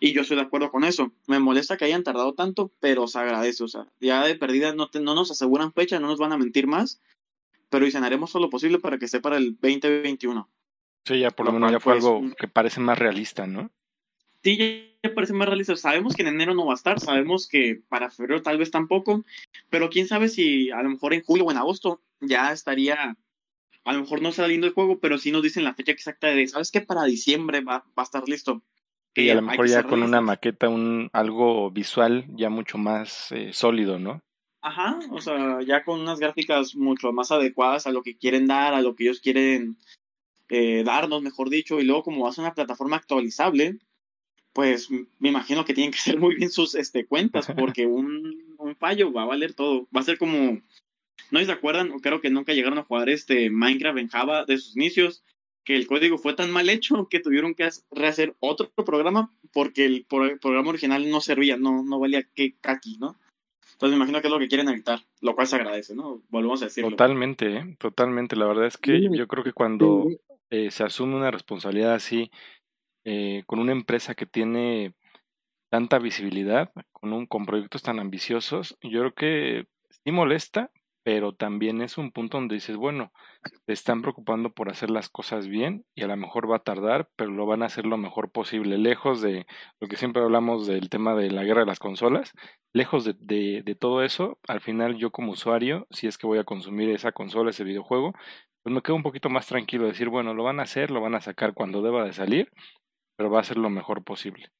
Y 0.00 0.12
yo 0.12 0.22
estoy 0.22 0.36
de 0.36 0.42
acuerdo 0.42 0.70
con 0.70 0.84
eso. 0.84 1.12
Me 1.26 1.38
molesta 1.38 1.76
que 1.76 1.84
hayan 1.84 2.02
tardado 2.02 2.34
tanto, 2.34 2.72
pero 2.80 3.06
se 3.06 3.18
agradece. 3.18 3.64
O 3.64 3.68
sea, 3.68 3.86
ya 4.00 4.24
de 4.26 4.34
perdida 4.34 4.74
no, 4.74 4.90
no 4.92 5.14
nos 5.14 5.30
aseguran 5.30 5.72
fecha, 5.72 6.00
no 6.00 6.08
nos 6.08 6.18
van 6.18 6.32
a 6.32 6.38
mentir 6.38 6.66
más, 6.66 7.00
pero 7.70 7.84
dicen 7.84 8.04
haremos 8.04 8.32
todo 8.32 8.42
lo 8.42 8.50
posible 8.50 8.78
para 8.78 8.98
que 8.98 9.04
esté 9.04 9.20
para 9.20 9.36
el 9.36 9.52
2021. 9.60 10.48
Sí, 11.04 11.20
ya 11.20 11.30
por 11.30 11.46
lo, 11.46 11.52
menos 11.52 11.70
ya 11.70 11.80
fue 11.80 11.94
pues, 11.94 12.04
algo 12.04 12.34
que 12.34 12.48
parece 12.48 12.80
más 12.80 12.98
realista, 12.98 13.46
¿no? 13.46 13.70
Sí, 14.42 14.93
parece 15.10 15.32
más 15.32 15.48
realista. 15.48 15.76
Sabemos 15.76 16.14
que 16.14 16.22
en 16.22 16.28
enero 16.28 16.54
no 16.54 16.66
va 16.66 16.72
a 16.72 16.76
estar, 16.76 17.00
sabemos 17.00 17.48
que 17.48 17.82
para 17.88 18.10
febrero 18.10 18.42
tal 18.42 18.58
vez 18.58 18.70
tampoco, 18.70 19.24
pero 19.70 19.90
quién 19.90 20.06
sabe 20.06 20.28
si 20.28 20.70
a 20.70 20.82
lo 20.82 20.90
mejor 20.90 21.14
en 21.14 21.22
julio 21.22 21.44
o 21.44 21.50
en 21.50 21.58
agosto 21.58 22.02
ya 22.20 22.52
estaría, 22.52 23.16
a 23.84 23.92
lo 23.92 24.00
mejor 24.00 24.22
no 24.22 24.32
saliendo 24.32 24.66
el 24.66 24.72
juego, 24.72 24.98
pero 25.00 25.18
sí 25.18 25.30
nos 25.30 25.42
dicen 25.42 25.64
la 25.64 25.74
fecha 25.74 25.92
exacta 25.92 26.28
de, 26.28 26.46
¿sabes 26.46 26.70
qué? 26.70 26.80
Para 26.80 27.04
diciembre 27.04 27.60
va, 27.60 27.84
va 27.98 28.02
a 28.02 28.02
estar 28.02 28.28
listo. 28.28 28.62
Y 29.16 29.30
a 29.30 29.36
lo 29.36 29.42
mejor 29.42 29.68
ya 29.68 29.84
con 29.84 30.02
una 30.02 30.20
maqueta, 30.20 30.68
un 30.68 31.08
algo 31.12 31.70
visual 31.70 32.26
ya 32.30 32.50
mucho 32.50 32.78
más 32.78 33.30
eh, 33.30 33.52
sólido, 33.52 33.98
¿no? 33.98 34.20
Ajá, 34.60 34.98
o 35.10 35.20
sea, 35.20 35.60
ya 35.60 35.84
con 35.84 36.00
unas 36.00 36.18
gráficas 36.18 36.74
mucho 36.74 37.12
más 37.12 37.30
adecuadas 37.30 37.86
a 37.86 37.92
lo 37.92 38.02
que 38.02 38.16
quieren 38.16 38.46
dar, 38.46 38.74
a 38.74 38.80
lo 38.80 38.96
que 38.96 39.04
ellos 39.04 39.20
quieren 39.20 39.76
eh, 40.48 40.82
darnos, 40.84 41.22
mejor 41.22 41.50
dicho, 41.50 41.80
y 41.80 41.84
luego 41.84 42.02
como 42.02 42.24
va 42.24 42.30
a 42.30 42.32
ser 42.32 42.44
una 42.44 42.54
plataforma 42.54 42.96
actualizable, 42.96 43.78
pues 44.54 44.88
me 44.90 45.28
imagino 45.28 45.64
que 45.64 45.74
tienen 45.74 45.90
que 45.90 45.98
hacer 45.98 46.18
muy 46.18 46.36
bien 46.36 46.50
sus 46.50 46.74
este, 46.74 47.04
cuentas, 47.04 47.46
porque 47.58 47.86
un, 47.86 48.54
un 48.56 48.76
fallo 48.76 49.12
va 49.12 49.22
a 49.22 49.26
valer 49.26 49.52
todo. 49.52 49.86
Va 49.94 50.00
a 50.00 50.04
ser 50.04 50.16
como, 50.16 50.62
no 51.30 51.44
se 51.44 51.52
acuerdan, 51.52 51.98
creo 51.98 52.20
que 52.22 52.30
nunca 52.30 52.54
llegaron 52.54 52.78
a 52.78 52.84
jugar 52.84 53.10
este 53.10 53.50
Minecraft 53.50 53.98
en 53.98 54.08
Java 54.08 54.44
de 54.46 54.56
sus 54.56 54.76
inicios, 54.76 55.22
que 55.64 55.74
el 55.76 55.86
código 55.86 56.18
fue 56.18 56.34
tan 56.34 56.50
mal 56.50 56.70
hecho 56.70 57.08
que 57.08 57.20
tuvieron 57.20 57.54
que 57.54 57.68
rehacer 57.90 58.34
otro 58.38 58.70
programa 58.70 59.30
porque 59.52 59.86
el, 59.86 60.04
programa 60.04 60.68
original 60.68 61.10
no 61.10 61.20
servía, 61.20 61.56
no, 61.56 61.82
no 61.82 61.98
valía 61.98 62.22
que 62.22 62.54
kaki, 62.60 62.98
¿no? 62.98 63.16
Entonces 63.72 63.90
me 63.90 63.96
imagino 63.96 64.20
que 64.20 64.28
es 64.28 64.32
lo 64.32 64.38
que 64.38 64.48
quieren 64.48 64.68
evitar, 64.68 65.00
lo 65.20 65.34
cual 65.34 65.46
se 65.48 65.56
agradece, 65.56 65.96
¿no? 65.96 66.22
Volvemos 66.28 66.62
a 66.62 66.66
decirlo. 66.66 66.90
Totalmente, 66.90 67.56
¿eh? 67.56 67.76
totalmente. 67.78 68.36
La 68.36 68.46
verdad 68.46 68.66
es 68.66 68.76
que 68.76 69.08
yo 69.12 69.26
creo 69.26 69.42
que 69.42 69.52
cuando 69.52 70.06
eh, 70.50 70.70
se 70.70 70.84
asume 70.84 71.16
una 71.16 71.32
responsabilidad 71.32 71.94
así, 71.94 72.30
eh, 73.04 73.42
con 73.46 73.58
una 73.58 73.72
empresa 73.72 74.14
que 74.14 74.26
tiene 74.26 74.94
tanta 75.70 75.98
visibilidad, 75.98 76.70
con, 76.92 77.12
un, 77.12 77.26
con 77.26 77.46
proyectos 77.46 77.82
tan 77.82 77.98
ambiciosos, 77.98 78.78
yo 78.82 79.00
creo 79.00 79.14
que 79.14 79.66
sí 80.04 80.12
molesta, 80.12 80.70
pero 81.04 81.34
también 81.34 81.82
es 81.82 81.98
un 81.98 82.12
punto 82.12 82.38
donde 82.38 82.54
dices, 82.54 82.76
bueno, 82.76 83.12
te 83.66 83.74
están 83.74 84.00
preocupando 84.00 84.50
por 84.50 84.70
hacer 84.70 84.88
las 84.90 85.10
cosas 85.10 85.48
bien 85.48 85.84
y 85.94 86.02
a 86.02 86.06
lo 86.06 86.16
mejor 86.16 86.50
va 86.50 86.56
a 86.56 86.62
tardar, 86.62 87.08
pero 87.14 87.30
lo 87.30 87.44
van 87.44 87.62
a 87.62 87.66
hacer 87.66 87.84
lo 87.84 87.98
mejor 87.98 88.32
posible, 88.32 88.78
lejos 88.78 89.20
de 89.20 89.46
lo 89.80 89.88
que 89.88 89.96
siempre 89.96 90.22
hablamos 90.22 90.66
del 90.66 90.88
tema 90.88 91.14
de 91.14 91.30
la 91.30 91.44
guerra 91.44 91.60
de 91.60 91.66
las 91.66 91.78
consolas, 91.78 92.32
lejos 92.72 93.04
de, 93.04 93.14
de, 93.18 93.62
de 93.62 93.74
todo 93.74 94.02
eso, 94.02 94.38
al 94.48 94.62
final 94.62 94.96
yo 94.96 95.10
como 95.10 95.32
usuario, 95.32 95.86
si 95.90 96.06
es 96.06 96.16
que 96.16 96.26
voy 96.26 96.38
a 96.38 96.44
consumir 96.44 96.88
esa 96.88 97.12
consola, 97.12 97.50
ese 97.50 97.64
videojuego, 97.64 98.14
pues 98.62 98.74
me 98.74 98.80
quedo 98.80 98.96
un 98.96 99.02
poquito 99.02 99.28
más 99.28 99.46
tranquilo, 99.46 99.86
decir, 99.86 100.08
bueno, 100.08 100.32
lo 100.32 100.42
van 100.42 100.58
a 100.58 100.62
hacer, 100.62 100.90
lo 100.90 101.02
van 101.02 101.14
a 101.14 101.20
sacar 101.20 101.52
cuando 101.52 101.82
deba 101.82 102.04
de 102.04 102.14
salir 102.14 102.50
pero 103.16 103.30
va 103.30 103.40
a 103.40 103.44
ser 103.44 103.56
lo 103.56 103.70
mejor 103.70 104.02
posible. 104.04 104.50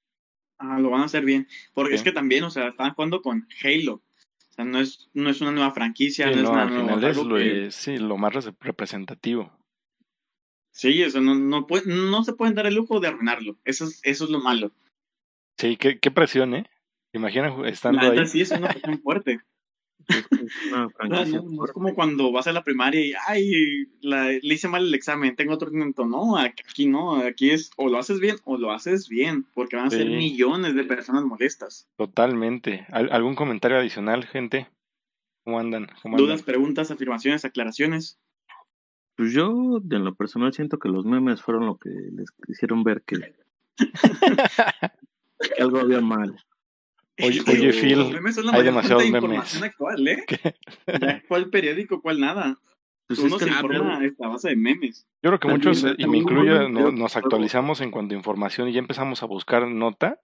Ah, 0.59 0.79
lo 0.79 0.91
van 0.91 1.03
a 1.03 1.05
hacer 1.07 1.25
bien. 1.25 1.49
Porque 1.73 1.95
es 1.95 2.03
que 2.03 2.13
también, 2.13 2.45
o 2.45 2.51
sea, 2.51 2.69
están 2.69 2.95
jugando 2.95 3.23
con 3.23 3.49
Halo. 3.63 3.95
O 3.95 4.53
sea, 4.55 4.65
no 4.65 4.79
es, 4.79 5.11
no 5.15 5.31
es 5.31 5.41
una 5.41 5.53
nueva 5.53 5.73
franquicia. 5.73 6.27
no, 6.27 6.33
es 6.33 6.49
una 6.49 6.63
al 6.63 6.69
final 6.71 7.05
es 7.05 7.17
lo, 7.17 7.71
sí, 7.71 7.99
lo 7.99 8.17
más 8.17 8.35
representativo. 8.61 9.53
Sí, 10.71 11.03
eso 11.03 11.21
no, 11.21 11.35
no, 11.35 11.67
no 11.87 12.25
se 12.25 12.33
pueden 12.33 12.55
dar 12.55 12.67
el 12.67 12.75
lujo 12.75 13.01
de 13.01 13.09
arruinarlo. 13.09 13.59
Eso 13.65 13.85
es, 13.85 14.01
eso 14.03 14.25
es 14.25 14.31
lo 14.31 14.41
malo. 14.41 14.73
Sí, 15.59 15.77
qué, 15.77 15.99
qué 15.99 16.11
presión, 16.11 16.55
¿eh? 16.55 16.67
Imagina 17.13 17.55
estando 17.69 18.01
ahí. 18.01 18.27
Sí, 18.27 18.41
es 18.41 18.51
una 18.51 18.69
presión 18.69 19.01
fuerte. 19.01 19.41
No, 21.09 21.65
es 21.65 21.73
como 21.73 21.95
cuando 21.95 22.31
vas 22.31 22.47
a 22.47 22.53
la 22.53 22.63
primaria 22.63 23.01
y, 23.01 23.13
ay, 23.27 23.87
le 24.03 24.55
hice 24.55 24.69
mal 24.69 24.87
el 24.87 24.95
examen, 24.95 25.37
tengo 25.37 25.55
otro 25.55 25.71
intento. 25.73 26.05
No, 26.05 26.37
aquí 26.37 26.87
no, 26.87 27.17
aquí 27.17 27.51
es 27.51 27.71
o 27.77 27.89
lo 27.89 27.99
haces 27.99 28.21
bien 28.21 28.37
o 28.45 28.59
lo 28.59 28.73
haces 28.73 29.09
bien, 29.09 29.47
porque 29.55 29.77
van 29.77 29.87
a 29.87 29.91
ser 29.91 30.07
millones 30.07 30.75
de 30.75 30.85
personas 30.85 31.25
molestas. 31.25 31.89
Totalmente. 31.97 32.87
¿Algún 32.91 33.35
comentario 33.35 33.79
adicional, 33.79 34.27
gente? 34.27 34.69
¿Cómo 35.45 35.59
andan? 35.59 35.89
¿Dudas, 36.17 36.43
preguntas, 36.43 36.91
afirmaciones, 36.91 37.45
aclaraciones? 37.45 38.19
Pues 39.17 39.33
yo, 39.33 39.79
de 39.83 39.99
lo 39.99 40.15
personal, 40.15 40.53
siento 40.53 40.79
que 40.79 40.89
los 40.89 41.05
memes 41.05 41.43
fueron 41.43 41.67
lo 41.67 41.77
que 41.77 41.91
les 41.91 42.29
hicieron 42.49 42.83
ver 42.83 43.03
que 43.03 43.35
algo 45.61 45.79
había 45.79 46.01
mal. 46.01 46.37
Oye, 47.23 47.41
oye 47.47 47.73
Phil, 47.73 48.17
hay 48.53 48.63
demasiados 48.65 49.09
memes. 49.09 49.63
actual, 49.63 50.09
¿eh? 50.09 50.25
¿Cuál 51.29 51.51
periódico, 51.51 52.01
cuál 52.03 52.21
nada? 52.21 52.59
Pues 53.07 53.19
Uno 53.21 53.37
es 53.37 53.45
que 53.45 53.51
se 53.51 53.55
informa 53.55 53.99
a 53.99 54.05
esta 54.05 54.29
base 54.29 54.49
de 54.51 54.57
memes. 54.57 55.07
Yo 55.23 55.31
creo 55.31 55.39
que 55.39 55.49
También- 55.49 55.69
muchos, 55.69 55.95
y 55.99 56.07
me 56.07 56.19
incluyo, 56.19 56.69
no- 56.69 56.91
nos 56.91 57.17
actualizamos 57.17 57.81
en 57.83 57.91
cuanto 57.91 58.15
a 58.15 58.19
información 58.19 58.69
y 58.69 58.73
ya 58.73 58.79
empezamos 58.81 59.23
a 59.23 59.27
buscar 59.27 59.69
nota 59.69 60.19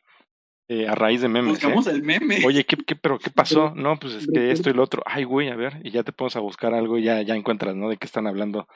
eh, 0.68 0.88
a 0.88 0.94
raíz 0.94 1.20
de 1.20 1.28
memes. 1.28 1.50
¿eh? 1.50 1.66
Buscamos 1.66 1.86
el 1.88 2.02
meme. 2.02 2.38
Oye, 2.46 2.64
¿qué, 2.64 2.76
qué, 2.76 2.96
pero 2.96 3.18
qué 3.18 3.30
pasó? 3.30 3.72
No, 3.76 3.98
pues 3.98 4.14
es 4.14 4.26
que 4.26 4.50
esto 4.50 4.70
y 4.70 4.72
lo 4.72 4.82
otro. 4.82 5.02
Ay, 5.04 5.24
güey, 5.24 5.48
a 5.48 5.56
ver, 5.56 5.80
y 5.84 5.90
ya 5.90 6.02
te 6.04 6.12
pones 6.12 6.36
a 6.36 6.40
buscar 6.40 6.74
algo 6.74 6.96
y 6.96 7.02
ya, 7.02 7.20
ya 7.22 7.34
encuentras, 7.36 7.74
¿no? 7.76 7.88
De 7.88 7.96
qué 7.98 8.06
están 8.06 8.26
hablando 8.26 8.66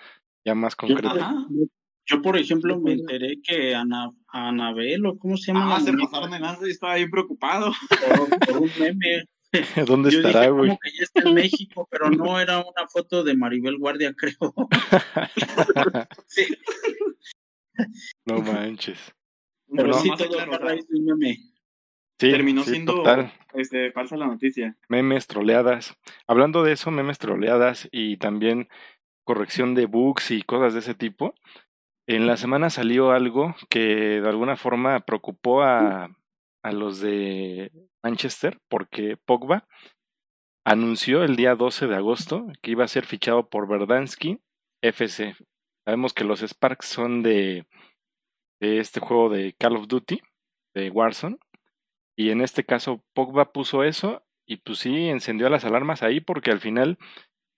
ya 0.44 0.55
más 0.55 0.77
concreto. 0.77 1.09
Ajá. 1.09 1.35
Yo, 2.07 2.21
por 2.21 2.37
ejemplo, 2.37 2.79
me 2.79 2.93
enteré 2.93 3.40
que 3.43 3.75
Ana, 3.75 4.11
Anabel, 4.29 5.07
o 5.07 5.19
cómo 5.19 5.37
se 5.37 5.53
llama 5.53 5.77
Ah, 5.77 5.81
se 5.81 5.93
pasaron 5.93 6.31
de 6.31 6.38
lanza 6.40 6.67
y 6.67 6.71
estaba 6.71 6.97
bien 6.97 7.11
preocupado. 7.11 7.73
por, 8.17 8.38
por 8.40 8.57
un 8.59 8.71
meme. 8.79 9.25
¿Dónde 9.87 10.11
Yo 10.11 10.19
estará, 10.19 10.40
dije, 10.40 10.51
güey? 10.51 10.69
como 10.69 10.79
que 10.81 10.90
ya 10.90 11.03
está 11.05 11.29
en 11.29 11.35
México, 11.35 11.88
pero 11.90 12.11
no 12.11 12.40
era 12.40 12.59
una 12.59 12.88
foto 12.88 13.23
de 13.23 13.37
Maribel 13.37 13.79
Guardia, 13.79 14.12
creo. 14.17 14.37
Sí, 16.27 16.45
no 18.25 18.40
manches. 18.40 18.99
pero 19.75 19.95
sí, 19.95 20.11
todo 20.17 20.29
claro, 20.29 20.55
a 20.55 20.59
raíz 20.59 20.87
de 20.88 20.99
un 20.99 21.05
meme. 21.07 21.37
Sí, 22.21 22.31
terminó 22.31 22.62
sí, 22.62 22.71
siendo 22.71 22.95
total. 22.95 23.33
este, 23.55 23.90
falsa 23.90 24.17
la 24.17 24.27
noticia. 24.29 24.77
Memes, 24.88 25.27
troleadas. 25.27 25.97
Hablando 26.29 26.62
de 26.62 26.73
eso, 26.73 26.90
memes, 26.93 27.19
troleadas 27.19 27.88
y 27.90 28.17
también 28.19 28.69
corrección 29.25 29.75
de 29.75 29.87
bugs 29.87 30.31
y 30.31 30.43
cosas 30.43 30.75
de 30.75 30.81
ese 30.81 30.95
tipo. 30.95 31.35
En 32.07 32.27
la 32.27 32.37
semana 32.37 32.69
salió 32.69 33.12
algo 33.12 33.55
que 33.71 34.21
de 34.21 34.29
alguna 34.29 34.57
forma 34.57 35.01
preocupó 35.01 35.62
a, 35.62 36.14
a 36.62 36.73
los 36.73 37.01
de 37.01 37.73
Manchester 38.03 38.61
porque 38.69 39.17
Pogba 39.17 39.67
anunció 40.67 41.25
el 41.25 41.37
día 41.37 41.55
12 41.55 41.87
de 41.87 41.97
agosto 41.97 42.47
que 42.61 42.73
iba 42.73 42.85
a 42.85 42.88
ser 42.88 43.07
fichado 43.07 43.49
por 43.49 43.69
Verdansky 43.69 44.40
FC. 44.83 45.35
Sabemos 45.87 46.12
que 46.12 46.25
los 46.25 46.40
Sparks 46.40 46.87
son 46.87 47.23
de, 47.23 47.67
de 48.61 48.81
este 48.81 49.01
juego 49.01 49.31
de 49.31 49.55
Call 49.59 49.77
of 49.77 49.88
Duty, 49.88 50.21
de 50.75 50.90
Warzone. 50.90 51.38
Y 52.17 52.31
en 52.31 52.43
este 52.43 52.64
caso 52.64 53.03
Pogba 53.14 53.53
puso 53.53 53.83
eso 53.83 54.25
y 54.47 54.59
pues 54.59 54.79
sí, 54.79 55.09
encendió 55.09 55.49
las 55.49 55.64
alarmas 55.64 56.03
ahí 56.03 56.21
porque 56.21 56.51
al 56.51 56.61
final 56.61 56.99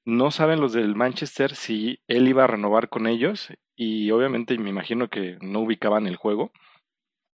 no 0.06 0.30
saben 0.30 0.60
los 0.60 0.72
del 0.72 0.94
Manchester 0.94 1.54
si 1.56 2.00
él 2.06 2.28
iba 2.28 2.44
a 2.44 2.46
renovar 2.46 2.88
con 2.88 3.08
ellos 3.08 3.48
y 3.76 4.10
obviamente 4.12 4.56
me 4.56 4.70
imagino 4.70 5.08
que 5.08 5.36
no 5.42 5.60
ubicaban 5.60 6.06
el 6.06 6.16
juego. 6.16 6.52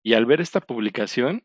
Y 0.04 0.12
al 0.14 0.26
ver 0.26 0.40
esta 0.40 0.60
publicación, 0.60 1.44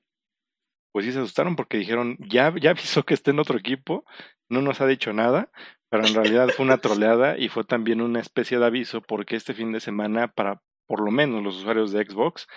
pues 0.92 1.06
sí 1.06 1.12
se 1.14 1.20
asustaron 1.20 1.56
porque 1.56 1.78
dijeron, 1.78 2.18
ya, 2.20 2.54
ya 2.60 2.72
avisó 2.72 3.04
que 3.04 3.14
está 3.14 3.32
en 3.32 3.40
otro 3.40 3.58
equipo, 3.58 4.06
no 4.50 4.62
nos 4.62 4.82
ha 4.82 4.86
dicho 4.86 5.14
nada, 5.14 5.50
pero 5.90 6.06
en 6.06 6.14
realidad 6.14 6.50
fue 6.50 6.66
una 6.66 6.78
troleada 6.78 7.38
y 7.38 7.48
fue 7.48 7.64
también 7.64 8.02
una 8.02 8.20
especie 8.20 8.60
de 8.60 8.66
aviso 8.66 9.02
porque 9.02 9.38
este 9.38 9.54
fin 9.54 9.72
de 9.72 9.80
semana 9.80 10.28
para 10.28 10.62
por 10.88 11.00
lo 11.02 11.10
menos 11.10 11.42
los 11.42 11.58
usuarios 11.58 11.94
de 11.94 12.06
Xbox 12.06 12.48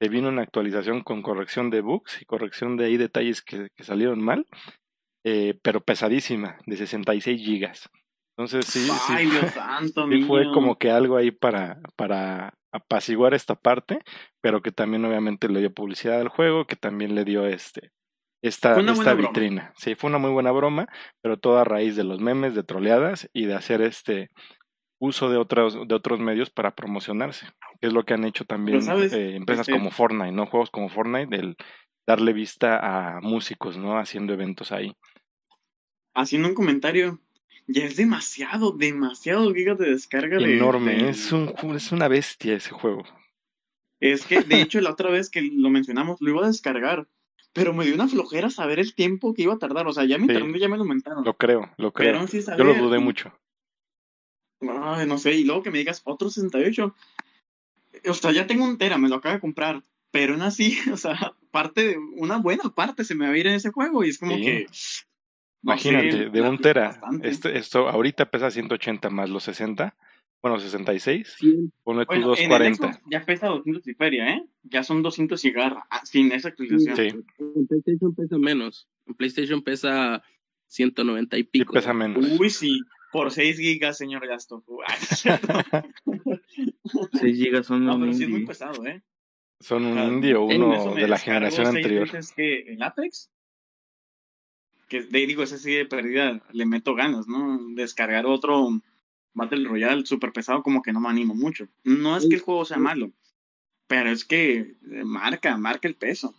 se 0.00 0.08
vino 0.08 0.28
una 0.28 0.42
actualización 0.42 1.02
con 1.02 1.22
corrección 1.22 1.70
de 1.70 1.80
bugs 1.80 2.20
y 2.20 2.24
corrección 2.24 2.76
de 2.76 2.86
ahí 2.86 2.96
detalles 2.96 3.42
que, 3.42 3.68
salieron 3.78 4.22
mal, 4.22 4.46
eh, 5.24 5.58
pero 5.62 5.80
pesadísima, 5.80 6.58
de 6.66 6.76
66 6.76 7.40
gigas. 7.40 7.90
Entonces 8.38 8.66
sí, 8.66 8.84
sí, 8.86 8.90
Ay, 9.08 9.26
fue- 9.26 9.40
Dios 9.40 9.52
santo, 9.52 10.06
sí 10.08 10.22
fue 10.22 10.44
como 10.52 10.78
que 10.78 10.92
algo 10.92 11.16
ahí 11.16 11.32
para, 11.32 11.80
para 11.96 12.54
apaciguar 12.72 13.34
esta 13.34 13.56
parte, 13.56 13.98
pero 14.40 14.62
que 14.62 14.70
también 14.70 15.04
obviamente 15.04 15.48
le 15.48 15.58
dio 15.58 15.74
publicidad 15.74 16.20
al 16.20 16.28
juego, 16.28 16.64
que 16.64 16.76
también 16.76 17.16
le 17.16 17.24
dio 17.24 17.46
este 17.46 17.90
esta, 18.40 18.78
esta 18.80 19.14
broma. 19.14 19.28
vitrina. 19.28 19.72
Sí, 19.76 19.96
fue 19.96 20.08
una 20.08 20.18
muy 20.18 20.30
buena 20.30 20.52
broma, 20.52 20.86
pero 21.20 21.36
todo 21.36 21.58
a 21.58 21.64
raíz 21.64 21.96
de 21.96 22.04
los 22.04 22.20
memes, 22.20 22.54
de 22.54 22.62
troleadas 22.62 23.28
y 23.32 23.46
de 23.46 23.54
hacer 23.56 23.82
este 23.82 24.30
uso 25.00 25.28
de 25.30 25.36
otros, 25.36 25.76
de 25.88 25.94
otros 25.96 26.20
medios 26.20 26.48
para 26.50 26.76
promocionarse, 26.76 27.46
que 27.80 27.88
es 27.88 27.92
lo 27.92 28.04
que 28.04 28.14
han 28.14 28.24
hecho 28.24 28.44
también 28.44 28.82
¿sabes? 28.82 29.12
eh, 29.12 29.34
empresas 29.34 29.66
Este- 29.68 29.76
como 29.76 29.90
Fortnite, 29.90 30.30
¿no? 30.30 30.46
Juegos 30.46 30.70
como 30.70 30.88
Fortnite, 30.88 31.36
del 31.36 31.56
darle 32.06 32.32
vista 32.32 33.16
a 33.16 33.20
músicos, 33.20 33.76
¿no? 33.76 33.98
Haciendo 33.98 34.32
eventos 34.32 34.70
ahí. 34.70 34.94
Haciendo 36.14 36.48
un 36.48 36.54
comentario. 36.54 37.20
Ya 37.70 37.84
es 37.84 37.96
demasiado, 37.96 38.72
demasiado 38.72 39.52
gigas 39.54 39.78
de 39.78 39.90
descarga. 39.90 40.38
de- 40.38 40.56
Enorme, 40.56 40.94
de- 40.96 41.10
es, 41.10 41.30
un, 41.32 41.54
es 41.76 41.92
una 41.92 42.08
bestia 42.08 42.54
ese 42.56 42.70
juego. 42.70 43.04
Es 44.00 44.24
que, 44.26 44.40
de 44.40 44.60
hecho, 44.62 44.80
la 44.80 44.90
otra 44.90 45.10
vez 45.10 45.28
que 45.30 45.42
lo 45.42 45.68
mencionamos, 45.70 46.20
lo 46.20 46.30
iba 46.30 46.44
a 46.44 46.48
descargar. 46.48 47.06
Pero 47.52 47.72
me 47.74 47.84
dio 47.84 47.94
una 47.94 48.08
flojera 48.08 48.50
saber 48.50 48.78
el 48.78 48.94
tiempo 48.94 49.34
que 49.34 49.42
iba 49.42 49.54
a 49.54 49.58
tardar. 49.58 49.86
O 49.86 49.92
sea, 49.92 50.04
ya 50.04 50.16
mi 50.18 50.26
Sí. 50.26 50.32
internet 50.32 50.60
ya 50.60 50.68
me 50.68 50.76
lo 50.76 50.82
aumentaron. 50.84 51.24
Lo 51.24 51.34
creo, 51.36 51.70
lo 51.76 51.92
creo. 51.92 52.12
pero 52.12 52.26
sí 52.28 52.40
Yo 52.56 52.64
lo 52.64 52.74
dudé 52.74 52.98
mucho. 52.98 53.32
Ay, 54.60 55.06
no 55.06 55.18
sé, 55.18 55.34
y 55.34 55.44
luego 55.44 55.62
que 55.62 55.70
me 55.70 55.78
digas 55.78 56.02
otro 56.04 56.30
68. 56.30 56.94
O 58.08 58.14
sea, 58.14 58.32
ya 58.32 58.46
tengo 58.46 58.64
un 58.64 58.78
tera, 58.78 58.98
me 58.98 59.08
lo 59.08 59.16
acabo 59.16 59.34
de 59.34 59.40
comprar. 59.40 59.82
Pero 60.10 60.32
aún 60.34 60.42
así, 60.42 60.78
o 60.92 60.96
sea, 60.96 61.34
parte 61.50 61.86
de, 61.88 61.98
una 62.16 62.38
buena 62.38 62.64
parte 62.74 63.04
se 63.04 63.14
me 63.14 63.26
va 63.26 63.32
a 63.32 63.38
ir 63.38 63.46
en 63.46 63.54
ese 63.54 63.70
juego. 63.70 64.04
Y 64.04 64.10
es 64.10 64.18
como 64.18 64.36
Sí. 64.36 64.42
que. 64.42 64.66
No 65.62 65.72
Imagínate, 65.72 66.30
de 66.30 66.40
un 66.42 66.58
tera. 66.58 67.00
Este, 67.22 67.58
esto 67.58 67.88
ahorita 67.88 68.30
pesa 68.30 68.50
180 68.50 69.10
más 69.10 69.28
los 69.30 69.42
60. 69.44 69.94
Bueno, 70.40 70.60
66. 70.60 71.34
Sí, 71.36 71.70
Ponle 71.82 72.04
Bueno, 72.04 72.22
el 72.22 72.28
240. 72.28 72.92
Xbox 72.92 73.02
ya 73.10 73.24
pesa 73.24 73.48
200 73.48 73.88
y 73.88 73.94
feria, 73.94 74.30
¿eh? 74.34 74.44
Ya 74.62 74.84
son 74.84 75.02
200 75.02 75.44
y 75.44 75.50
garra, 75.50 75.86
ah, 75.90 76.06
sin 76.06 76.30
esa 76.30 76.48
actualización. 76.48 76.96
Sí, 76.96 77.08
En 77.40 77.66
PlayStation 77.66 78.14
pesa 78.14 78.38
menos. 78.38 78.88
En 79.06 79.14
PlayStation 79.14 79.62
pesa 79.62 80.22
190 80.68 81.36
y 81.38 81.42
sí 81.42 81.48
pico. 81.50 81.72
pesa 81.72 81.92
menos. 81.92 82.24
Uy, 82.38 82.50
sí, 82.50 82.80
por 83.10 83.32
6 83.32 83.56
gigas, 83.58 83.98
señor 83.98 84.24
Gasto. 84.28 84.62
Ay, 84.86 84.96
no 85.00 85.06
es 85.10 85.18
cierto. 85.18 85.48
6 87.14 87.36
gigas 87.36 87.66
son 87.66 87.84
no, 87.84 87.94
un 87.96 88.00
pero 88.02 88.12
sí 88.12 88.24
es 88.24 88.30
muy 88.30 88.46
pesado, 88.46 88.86
¿eh? 88.86 89.02
Son 89.60 89.84
un 89.84 89.98
Ah, 89.98 90.04
indie 90.04 90.36
o 90.36 90.48
en 90.52 90.62
uno 90.62 90.94
de 90.94 91.08
la 91.08 91.18
generación 91.18 91.66
anterior. 91.66 92.04
veces 92.04 92.32
que 92.32 92.60
el 92.60 92.80
Apex, 92.80 93.28
que 94.88 95.02
de, 95.02 95.26
digo, 95.26 95.42
ese 95.42 95.58
sí 95.58 95.72
de 95.72 95.84
perdida 95.86 96.42
le 96.52 96.66
meto 96.66 96.94
ganas, 96.94 97.28
¿no? 97.28 97.58
Descargar 97.74 98.26
otro 98.26 98.68
Battle 99.34 99.68
Royale 99.68 100.04
súper 100.06 100.32
pesado 100.32 100.62
como 100.62 100.82
que 100.82 100.92
no 100.92 101.00
me 101.00 101.08
animo 101.08 101.34
mucho. 101.34 101.68
No 101.84 102.16
es 102.16 102.26
que 102.28 102.36
el 102.36 102.40
juego 102.40 102.64
sea 102.64 102.78
malo, 102.78 103.12
pero 103.86 104.10
es 104.10 104.24
que 104.24 104.56
eh, 104.90 105.04
marca, 105.04 105.56
marca 105.56 105.86
el 105.88 105.94
peso. 105.94 106.34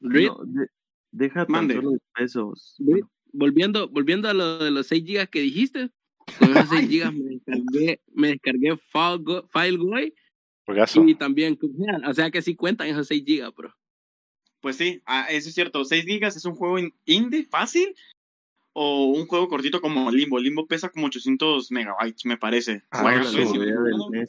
No, 0.00 0.10
de- 0.44 0.68
deja 1.12 1.44
tan 1.44 1.52
Mande. 1.52 1.74
solo 1.74 1.90
los 1.92 2.00
pesos. 2.14 2.74
Bueno, 2.78 3.10
volviendo, 3.32 3.88
volviendo 3.88 4.28
a 4.28 4.34
lo 4.34 4.58
de 4.58 4.70
los 4.70 4.86
6 4.86 5.04
gigas 5.04 5.28
que 5.28 5.40
dijiste. 5.40 5.90
Con 6.38 6.56
esos 6.56 6.68
6 6.70 6.88
gigas 6.88 7.12
me 7.14 7.30
descargué, 7.34 8.00
me 8.14 8.28
descargué 8.28 8.76
File 8.92 9.18
Go- 9.18 9.48
y 11.08 11.14
también. 11.16 11.58
O 12.06 12.14
sea 12.14 12.30
que 12.30 12.40
sí 12.42 12.54
cuentan 12.54 12.88
esos 12.88 13.06
6 13.08 13.24
gigas, 13.26 13.54
bro. 13.54 13.74
Pues 14.60 14.76
sí, 14.76 15.00
ah, 15.06 15.26
eso 15.30 15.48
es 15.48 15.54
cierto. 15.54 15.84
6 15.84 16.04
gigas 16.04 16.36
es 16.36 16.44
un 16.44 16.54
juego 16.54 16.78
in- 16.78 16.94
indie 17.06 17.44
fácil 17.44 17.94
o 18.72 19.06
un 19.06 19.26
juego 19.26 19.48
cortito 19.48 19.80
como 19.80 20.10
Limbo. 20.10 20.38
Limbo 20.38 20.66
pesa 20.66 20.90
como 20.90 21.06
800 21.06 21.70
megabytes, 21.72 22.24
me 22.26 22.36
parece. 22.36 22.82
Ah, 22.90 23.14
Está 23.14 23.30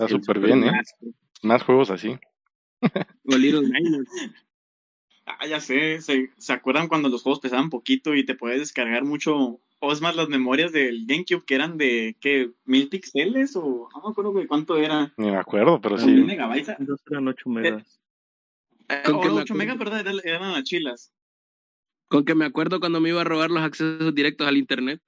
súper 0.08 0.20
Super 0.26 0.40
bien, 0.40 0.64
¿eh? 0.64 0.72
Más 1.44 1.64
juegos 1.64 1.90
así. 1.92 2.18
O 3.26 3.36
Little 3.38 3.62
Nightmares. 3.70 4.08
Ah, 5.26 5.46
ya 5.48 5.60
sé, 5.60 6.02
se, 6.02 6.32
¿se 6.38 6.54
acuerdan 6.54 6.88
cuando 6.88 7.08
los 7.10 7.22
juegos 7.22 7.40
pesaban 7.40 7.70
poquito 7.70 8.16
y 8.16 8.26
te 8.26 8.34
podías 8.36 8.60
descargar 8.60 9.04
mucho? 9.06 9.60
O 9.80 9.92
es 9.92 10.02
más, 10.02 10.16
las 10.16 10.30
memorias 10.30 10.72
del 10.72 11.06
GameCube 11.06 11.46
que 11.46 11.56
eran 11.56 11.78
de, 11.78 12.16
¿qué? 12.20 12.52
¿Mil 12.66 12.90
píxeles? 12.90 13.56
O 13.56 13.90
no 13.94 14.02
me 14.04 14.10
acuerdo 14.12 14.34
de 14.34 14.48
cuánto 14.48 14.78
era. 14.78 15.14
Ni 15.18 15.30
me 15.32 15.38
acuerdo, 15.38 15.80
pero 15.82 15.96
¿Mil 15.98 16.20
sí. 16.20 16.24
megabytes? 16.24 16.76
Dos 16.80 17.02
eran 17.10 17.28
8 17.28 17.50
megas. 17.50 18.01
Con 19.06 19.16
o 19.16 19.22
que 19.22 19.30
me 19.30 19.42
8 19.42 19.54
megas, 19.56 19.76
acuerdo. 19.76 19.92
¿verdad? 19.96 20.14
Eran, 20.24 20.36
eran 20.42 20.52
las 20.54 20.64
chilas. 20.64 21.12
Con 22.08 22.26
que 22.26 22.36
me 22.36 22.46
acuerdo 22.46 22.80
cuando 22.80 23.00
me 23.00 23.10
iba 23.10 23.22
a 23.22 23.26
robar 23.26 23.52
los 23.52 23.64
accesos 23.64 24.14
directos 24.14 24.48
al 24.48 24.58
internet. 24.58 25.02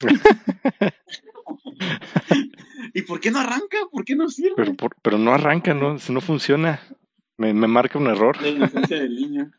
¿Y 2.94 3.02
por 3.02 3.20
qué 3.20 3.30
no 3.30 3.38
arranca? 3.38 3.78
¿Por 3.90 4.04
qué 4.04 4.14
no 4.16 4.28
sirve? 4.28 4.54
Pero, 4.56 4.74
por- 4.74 4.96
pero 5.02 5.18
no 5.18 5.32
arranca, 5.32 5.72
¿no? 5.74 5.96
No 6.08 6.20
funciona. 6.20 6.80
Me, 7.38 7.54
me 7.54 7.66
marca 7.66 7.98
un 7.98 8.06
error. 8.08 8.40
La 8.42 8.48
inocencia 8.48 8.98
del 9.00 9.14
niño. 9.16 9.52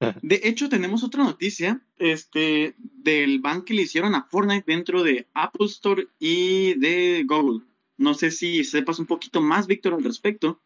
De 0.22 0.40
hecho, 0.42 0.68
tenemos 0.68 1.04
otra 1.04 1.22
noticia 1.22 1.80
este, 1.98 2.74
del 2.78 3.38
ban 3.40 3.62
que 3.62 3.74
le 3.74 3.82
hicieron 3.82 4.16
a 4.16 4.24
Fortnite 4.24 4.64
dentro 4.66 5.04
de 5.04 5.28
Apple 5.32 5.66
Store 5.66 6.08
y 6.18 6.74
de 6.74 7.24
Google. 7.24 7.60
No 7.98 8.14
sé 8.14 8.32
si 8.32 8.64
sepas 8.64 8.98
un 8.98 9.06
poquito 9.06 9.40
más, 9.40 9.68
Víctor, 9.68 9.94
al 9.94 10.02
respecto. 10.02 10.60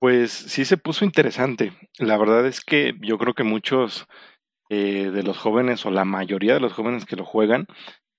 Pues 0.00 0.30
sí 0.32 0.64
se 0.64 0.76
puso 0.76 1.04
interesante. 1.04 1.72
La 1.98 2.16
verdad 2.16 2.46
es 2.46 2.60
que 2.60 2.94
yo 3.00 3.18
creo 3.18 3.34
que 3.34 3.42
muchos 3.42 4.06
eh, 4.70 5.10
de 5.12 5.22
los 5.24 5.38
jóvenes 5.38 5.86
o 5.86 5.90
la 5.90 6.04
mayoría 6.04 6.54
de 6.54 6.60
los 6.60 6.72
jóvenes 6.72 7.04
que 7.04 7.16
lo 7.16 7.24
juegan 7.24 7.66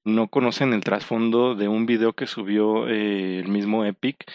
no 0.04 0.30
conocen 0.30 0.74
el 0.74 0.84
trasfondo 0.84 1.56
de 1.56 1.68
un 1.68 1.86
video 1.86 2.14
que 2.14 2.28
subió 2.28 2.88
eh, 2.90 3.40
el 3.40 3.48
mismo 3.50 3.86
Epic, 3.86 4.26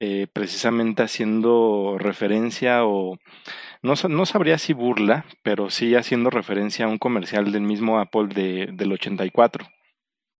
eh, 0.00 0.26
precisamente 0.32 1.02
haciendo 1.02 1.96
referencia 1.98 2.86
o 2.86 3.18
no, 3.82 3.94
no 4.08 4.26
sabría 4.26 4.58
si 4.58 4.72
burla, 4.72 5.26
pero 5.42 5.70
sí 5.70 5.94
haciendo 5.96 6.30
referencia 6.30 6.86
a 6.86 6.88
un 6.88 6.98
comercial 6.98 7.52
del 7.52 7.62
mismo 7.62 7.98
Apple 7.98 8.28
de, 8.28 8.70
del 8.72 8.92
84. 8.92 9.66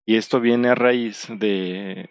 Y 0.06 0.16
esto 0.16 0.40
viene 0.40 0.68
a 0.68 0.74
raíz 0.74 1.26
de, 1.28 2.08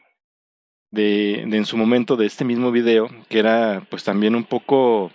de, 0.91 1.43
de 1.47 1.58
en 1.58 1.65
su 1.65 1.78
momento 1.78 2.15
de 2.15 2.25
este 2.25 2.45
mismo 2.45 2.71
video, 2.71 3.08
que 3.30 3.39
era 3.39 3.86
pues 3.89 4.04
también 4.04 4.36
un 4.36 4.43
poco 4.43 5.12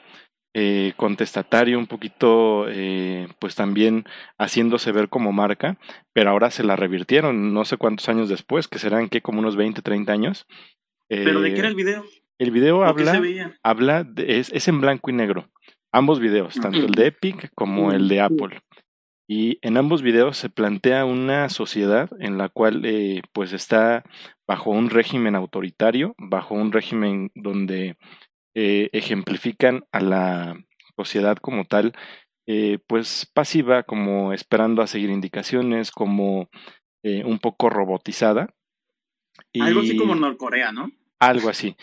eh, 0.54 0.92
contestatario, 0.96 1.78
un 1.78 1.87
poquito, 1.88 2.66
eh, 2.68 3.26
pues 3.40 3.54
también 3.56 4.04
haciéndose 4.38 4.92
ver 4.92 5.08
como 5.08 5.32
marca, 5.32 5.78
pero 6.12 6.30
ahora 6.30 6.50
se 6.50 6.62
la 6.62 6.76
revirtieron, 6.76 7.52
no 7.52 7.64
sé 7.64 7.76
cuántos 7.76 8.08
años 8.08 8.28
después, 8.28 8.68
que 8.68 8.78
serán 8.78 9.08
que 9.08 9.20
como 9.20 9.40
unos 9.40 9.56
20, 9.56 9.82
30 9.82 10.12
años. 10.12 10.46
¿Pero 11.08 11.40
de 11.40 11.52
qué 11.54 11.58
era 11.58 11.68
Eh, 11.68 11.70
el 11.70 11.76
video? 11.76 12.04
el 12.38 12.50
video 12.50 12.78
¿O 12.88 12.94
qué 12.94 13.04
se 13.04 13.10
habla, 13.16 13.54
habla 13.62 14.04
de- 14.04 14.38
es, 14.38 14.52
es 14.52 14.68
en 14.68 14.80
blanco 14.80 15.10
y 15.10 15.14
negro, 15.14 15.48
ambos 15.92 16.20
videos, 16.20 16.54
tanto 16.60 16.78
el 16.78 16.92
de 16.92 17.06
Epic 17.08 17.50
como 17.54 17.90
el 17.92 18.08
de 18.08 18.20
Apple. 18.20 18.60
Y 19.26 19.58
en 19.62 19.76
ambos 19.76 20.02
videos 20.02 20.37
se 20.37 20.50
plantea 20.50 21.04
una 21.04 21.48
sociedad 21.48 22.10
en 22.20 22.37
la 22.37 22.48
cual 22.48 22.84
eh, 22.84 23.22
pues 23.32 23.52
está 23.52 24.04
bajo 24.46 24.70
un 24.70 24.90
régimen 24.90 25.34
autoritario, 25.34 26.14
bajo 26.18 26.54
un 26.54 26.72
régimen 26.72 27.30
donde 27.34 27.96
eh, 28.54 28.90
ejemplifican 28.92 29.84
a 29.92 30.00
la 30.00 30.64
sociedad 30.96 31.38
como 31.38 31.64
tal, 31.64 31.94
eh, 32.46 32.78
pues 32.87 33.30
pasiva, 33.32 33.84
como 33.84 34.34
esperando 34.34 34.82
a 34.82 34.87
seguir 34.87 35.08
indicaciones, 35.10 35.90
como 35.90 36.50
eh, 37.02 37.24
un 37.24 37.38
poco 37.38 37.70
robotizada. 37.70 38.54
Algo 39.58 39.80
así 39.80 39.96
como 39.96 40.14
Norcorea, 40.14 40.70
¿no? 40.70 40.90
algo 41.28 41.48
así. 41.48 41.76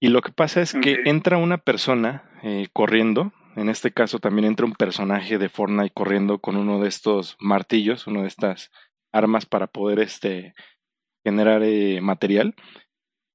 Y 0.00 0.08
lo 0.08 0.20
que 0.22 0.32
pasa 0.32 0.60
es 0.60 0.74
que 0.74 1.00
entra 1.04 1.38
una 1.38 1.58
persona 1.58 2.24
eh, 2.42 2.68
corriendo, 2.72 3.32
en 3.56 3.68
este 3.68 3.92
caso 3.92 4.18
también 4.18 4.46
entra 4.46 4.66
un 4.66 4.74
personaje 4.74 5.38
de 5.38 5.48
Fortnite 5.48 5.92
corriendo 5.94 6.38
con 6.38 6.56
uno 6.56 6.80
de 6.80 6.88
estos 6.88 7.36
martillos, 7.40 8.06
una 8.06 8.22
de 8.22 8.28
estas 8.28 8.70
armas 9.12 9.46
para 9.46 9.68
poder 9.68 10.00
este, 10.00 10.54
generar 11.24 11.62
eh, 11.62 12.00
material. 12.00 12.54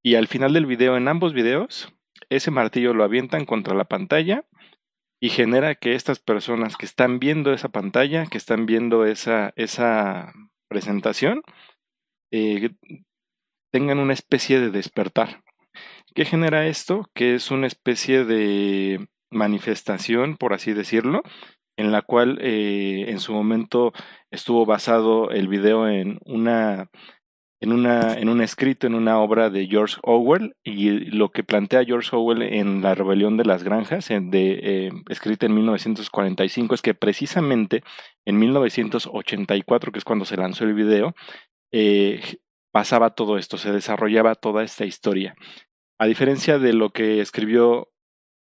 Y 0.04 0.16
al 0.16 0.28
final 0.28 0.54
del 0.54 0.66
video, 0.66 0.98
en 0.98 1.08
ambos 1.08 1.34
videos, 1.34 1.94
ese 2.30 2.52
martillo 2.52 2.94
lo 2.94 3.04
avientan 3.04 3.46
contra 3.46 3.74
la 3.74 3.86
pantalla 3.86 4.46
y 5.22 5.30
genera 5.30 5.76
que 5.76 5.96
estas 5.96 6.20
personas 6.20 6.78
que 6.78 6.86
están 6.86 7.20
viendo 7.20 7.52
esa 7.52 7.70
pantalla, 7.70 8.26
que 8.26 8.38
están 8.38 8.66
viendo 8.66 9.06
esa, 9.06 9.54
esa 9.56 10.34
presentación, 10.70 11.42
eh, 12.32 12.72
tengan 13.72 14.00
una 14.00 14.14
especie 14.14 14.60
de 14.60 14.70
despertar. 14.70 15.44
¿Qué 16.16 16.26
genera 16.26 16.68
esto? 16.68 17.10
Que 17.14 17.36
es 17.36 17.52
una 17.52 17.68
especie 17.68 18.26
de 18.26 19.08
manifestación, 19.32 20.38
por 20.38 20.54
así 20.54 20.74
decirlo, 20.74 21.22
en 21.78 21.92
la 21.92 22.02
cual 22.02 22.40
eh, 22.42 23.06
en 23.08 23.20
su 23.20 23.34
momento 23.34 23.94
estuvo 24.32 24.66
basado 24.66 25.32
el 25.32 25.48
video 25.48 25.88
en 25.88 26.20
una 26.26 26.90
en 27.62 27.74
una 27.74 28.14
en 28.14 28.30
un 28.30 28.42
escrito 28.42 28.88
en 28.88 28.96
una 28.96 29.20
obra 29.20 29.50
de 29.50 29.68
George 29.68 29.98
Orwell 30.04 30.56
y 30.64 30.92
lo 31.12 31.30
que 31.30 31.44
plantea 31.44 31.84
George 31.84 32.16
Orwell 32.16 32.42
en 32.42 32.82
La 32.82 32.96
rebelión 32.96 33.38
de 33.38 33.46
las 33.46 33.64
granjas 33.64 34.08
de 34.08 34.20
eh, 34.32 34.92
escrita 35.10 35.46
en 35.46 35.56
1945 35.56 36.76
es 36.76 36.82
que 36.82 36.94
precisamente 36.94 37.84
en 38.26 38.40
1984 38.40 39.92
que 39.92 40.00
es 40.00 40.06
cuando 40.06 40.26
se 40.26 40.38
lanzó 40.38 40.64
el 40.64 40.74
video 40.74 41.16
eh, 41.72 42.22
pasaba 42.72 43.12
todo 43.12 43.38
esto, 43.38 43.58
se 43.58 43.72
desarrollaba 43.72 44.36
toda 44.36 44.64
esta 44.64 44.86
historia. 44.86 45.36
A 46.00 46.06
diferencia 46.06 46.60
de 46.60 46.74
lo 46.74 46.92
que 46.92 47.20
escribió 47.20 47.90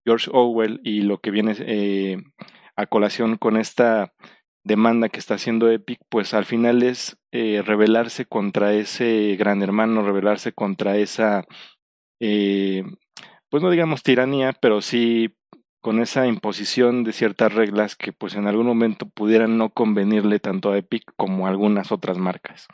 George 0.08 0.30
Orwell 0.32 0.80
y 0.84 1.02
lo 1.02 1.18
que 1.18 1.30
viene 1.30 1.54
eh, 1.60 2.16
a 2.76 2.86
colación 2.86 3.36
con 3.36 3.58
esta 3.58 4.14
demanda 4.64 5.10
que 5.10 5.18
está 5.18 5.34
haciendo 5.34 5.70
Epic, 5.70 6.00
pues 6.08 6.32
al 6.32 6.46
final 6.46 6.82
es 6.82 7.18
eh, 7.30 7.62
rebelarse 7.62 8.24
contra 8.24 8.72
ese 8.72 9.36
gran 9.38 9.62
hermano, 9.62 10.02
rebelarse 10.02 10.52
contra 10.52 10.96
esa, 10.96 11.44
eh, 12.20 12.84
pues 13.50 13.62
no 13.62 13.68
digamos 13.68 14.02
tiranía, 14.02 14.54
pero 14.54 14.80
sí 14.80 15.36
con 15.82 16.00
esa 16.00 16.26
imposición 16.26 17.04
de 17.04 17.12
ciertas 17.12 17.52
reglas 17.52 17.94
que 17.94 18.12
pues 18.14 18.34
en 18.34 18.46
algún 18.46 18.66
momento 18.66 19.10
pudieran 19.10 19.58
no 19.58 19.68
convenirle 19.68 20.40
tanto 20.40 20.72
a 20.72 20.78
Epic 20.78 21.04
como 21.16 21.46
a 21.46 21.50
algunas 21.50 21.92
otras 21.92 22.16
marcas. 22.16 22.66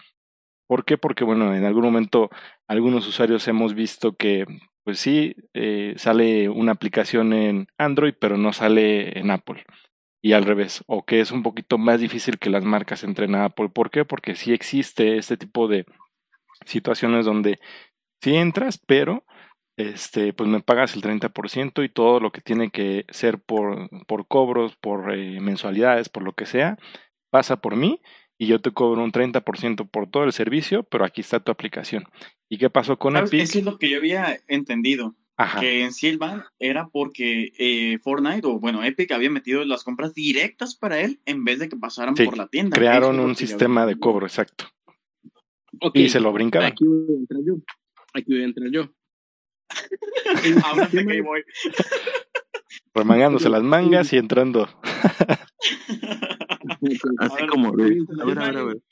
¿Por 0.69 0.85
qué? 0.85 0.99
Porque 0.99 1.25
bueno, 1.25 1.53
en 1.53 1.65
algún 1.65 1.83
momento 1.83 2.31
algunos 2.69 3.09
usuarios 3.09 3.49
hemos 3.49 3.75
visto 3.75 4.15
que 4.15 4.47
pues 4.85 4.99
sí, 5.01 5.35
eh, 5.55 5.95
sale 5.97 6.49
una 6.49 6.73
aplicación 6.73 7.33
en 7.33 7.69
Android, 7.79 8.15
pero 8.19 8.37
no 8.37 8.53
sale 8.53 9.19
en 9.19 9.31
Apple. 9.31 9.65
Y 10.23 10.33
al 10.33 10.45
revés, 10.45 10.85
o 10.87 11.05
que 11.05 11.21
es 11.21 11.33
un 11.33 11.43
poquito 11.43 11.79
más 11.79 12.01
difícil 12.01 12.39
que 12.39 12.51
las 12.51 12.65
marcas 12.65 13.03
entren 13.03 13.35
a 13.35 13.47
Apple. 13.47 13.71
¿Por 13.71 13.91
qué? 13.91 14.05
Porque 14.05 14.37
sí 14.37 14.53
existe 14.53 15.17
este 15.19 15.37
tipo 15.37 15.69
de 15.69 15.87
situaciones 16.67 17.27
donde 17.27 17.59
sí 18.21 18.37
entras, 18.37 18.79
pero 18.87 19.25
este, 19.77 20.33
pues 20.33 20.49
me 20.49 20.61
pagas 20.61 20.95
el 20.95 21.03
30% 21.03 21.85
y 21.85 21.89
todo 21.89 22.21
lo 22.21 22.31
que 22.31 22.41
tiene 22.41 22.71
que 22.71 23.07
ser 23.09 23.39
por, 23.41 23.89
por 24.07 24.27
cobros, 24.29 24.77
por 24.77 25.13
eh, 25.13 25.41
mensualidades, 25.41 26.09
por 26.09 26.23
lo 26.23 26.35
que 26.35 26.47
sea, 26.47 26.79
pasa 27.31 27.57
por 27.57 27.77
mí 27.77 28.01
y 28.39 28.47
yo 28.47 28.61
te 28.61 28.73
cobro 28.73 29.03
un 29.03 29.13
30% 29.13 29.89
por 29.89 30.09
todo 30.09 30.25
el 30.25 30.33
servicio, 30.33 30.83
pero 30.83 31.05
aquí 31.05 31.21
está 31.21 31.41
tu 31.41 31.53
aplicación. 31.53 32.05
¿Y 32.49 32.59
qué 32.59 32.71
pasó 32.71 32.99
con. 32.99 33.17
Epic? 33.17 33.41
Eso 33.41 33.59
es 33.59 33.65
lo 33.65 33.79
que 33.79 33.91
yo 33.91 33.99
había 33.99 34.41
entendido. 34.49 35.15
Ajá. 35.37 35.59
Que 35.61 35.83
en 35.83 35.93
Silvan 35.93 36.45
era 36.61 36.89
porque 36.89 37.53
eh, 37.59 37.99
Fortnite 37.99 38.47
o 38.47 38.61
bueno, 38.61 38.85
Epic 38.85 39.11
había 39.11 39.31
metido 39.31 39.65
las 39.65 39.83
compras 39.83 40.15
directas 40.15 40.77
para 40.77 41.01
él 41.01 41.21
en 41.27 41.45
vez 41.45 41.59
de 41.59 41.69
que 41.69 41.77
pasaran 41.77 42.17
Sí, 42.17 42.25
por 42.25 42.39
la 42.39 42.47
tienda. 42.47 42.77
Crearon 42.77 43.19
un 43.19 43.35
sistema 43.35 43.83
había 43.83 43.95
de 43.95 44.01
cobro, 44.01 44.27
exacto. 44.27 44.67
Y 45.93 46.09
se 46.09 46.21
lo 46.21 46.33
brincaban. 46.33 46.71
aquí 46.71 46.85
voy 46.85 47.15
a 47.15 47.19
entrar 47.19 47.41
yo. 47.45 47.55
Aquí 48.13 48.33
voy 48.33 48.43
a 48.43 48.45
entrar 48.45 48.71
yo. 48.71 48.89
Ahora 50.65 50.89
sé 50.89 51.05
que 51.05 51.21
voy. 51.21 51.43
Remangándose 52.95 53.49
las 53.49 53.63
mangas 53.63 54.13
y 54.13 54.19
entrando. 54.19 54.69
Así 57.19 57.35
Ahora, 57.35 57.47
como 57.49 57.73
de, 57.77 58.05
a 58.21 58.25
ver, 58.25 58.39
a 58.39 58.47
ver, 58.47 58.57
a 58.57 58.65
ver. 58.65 58.83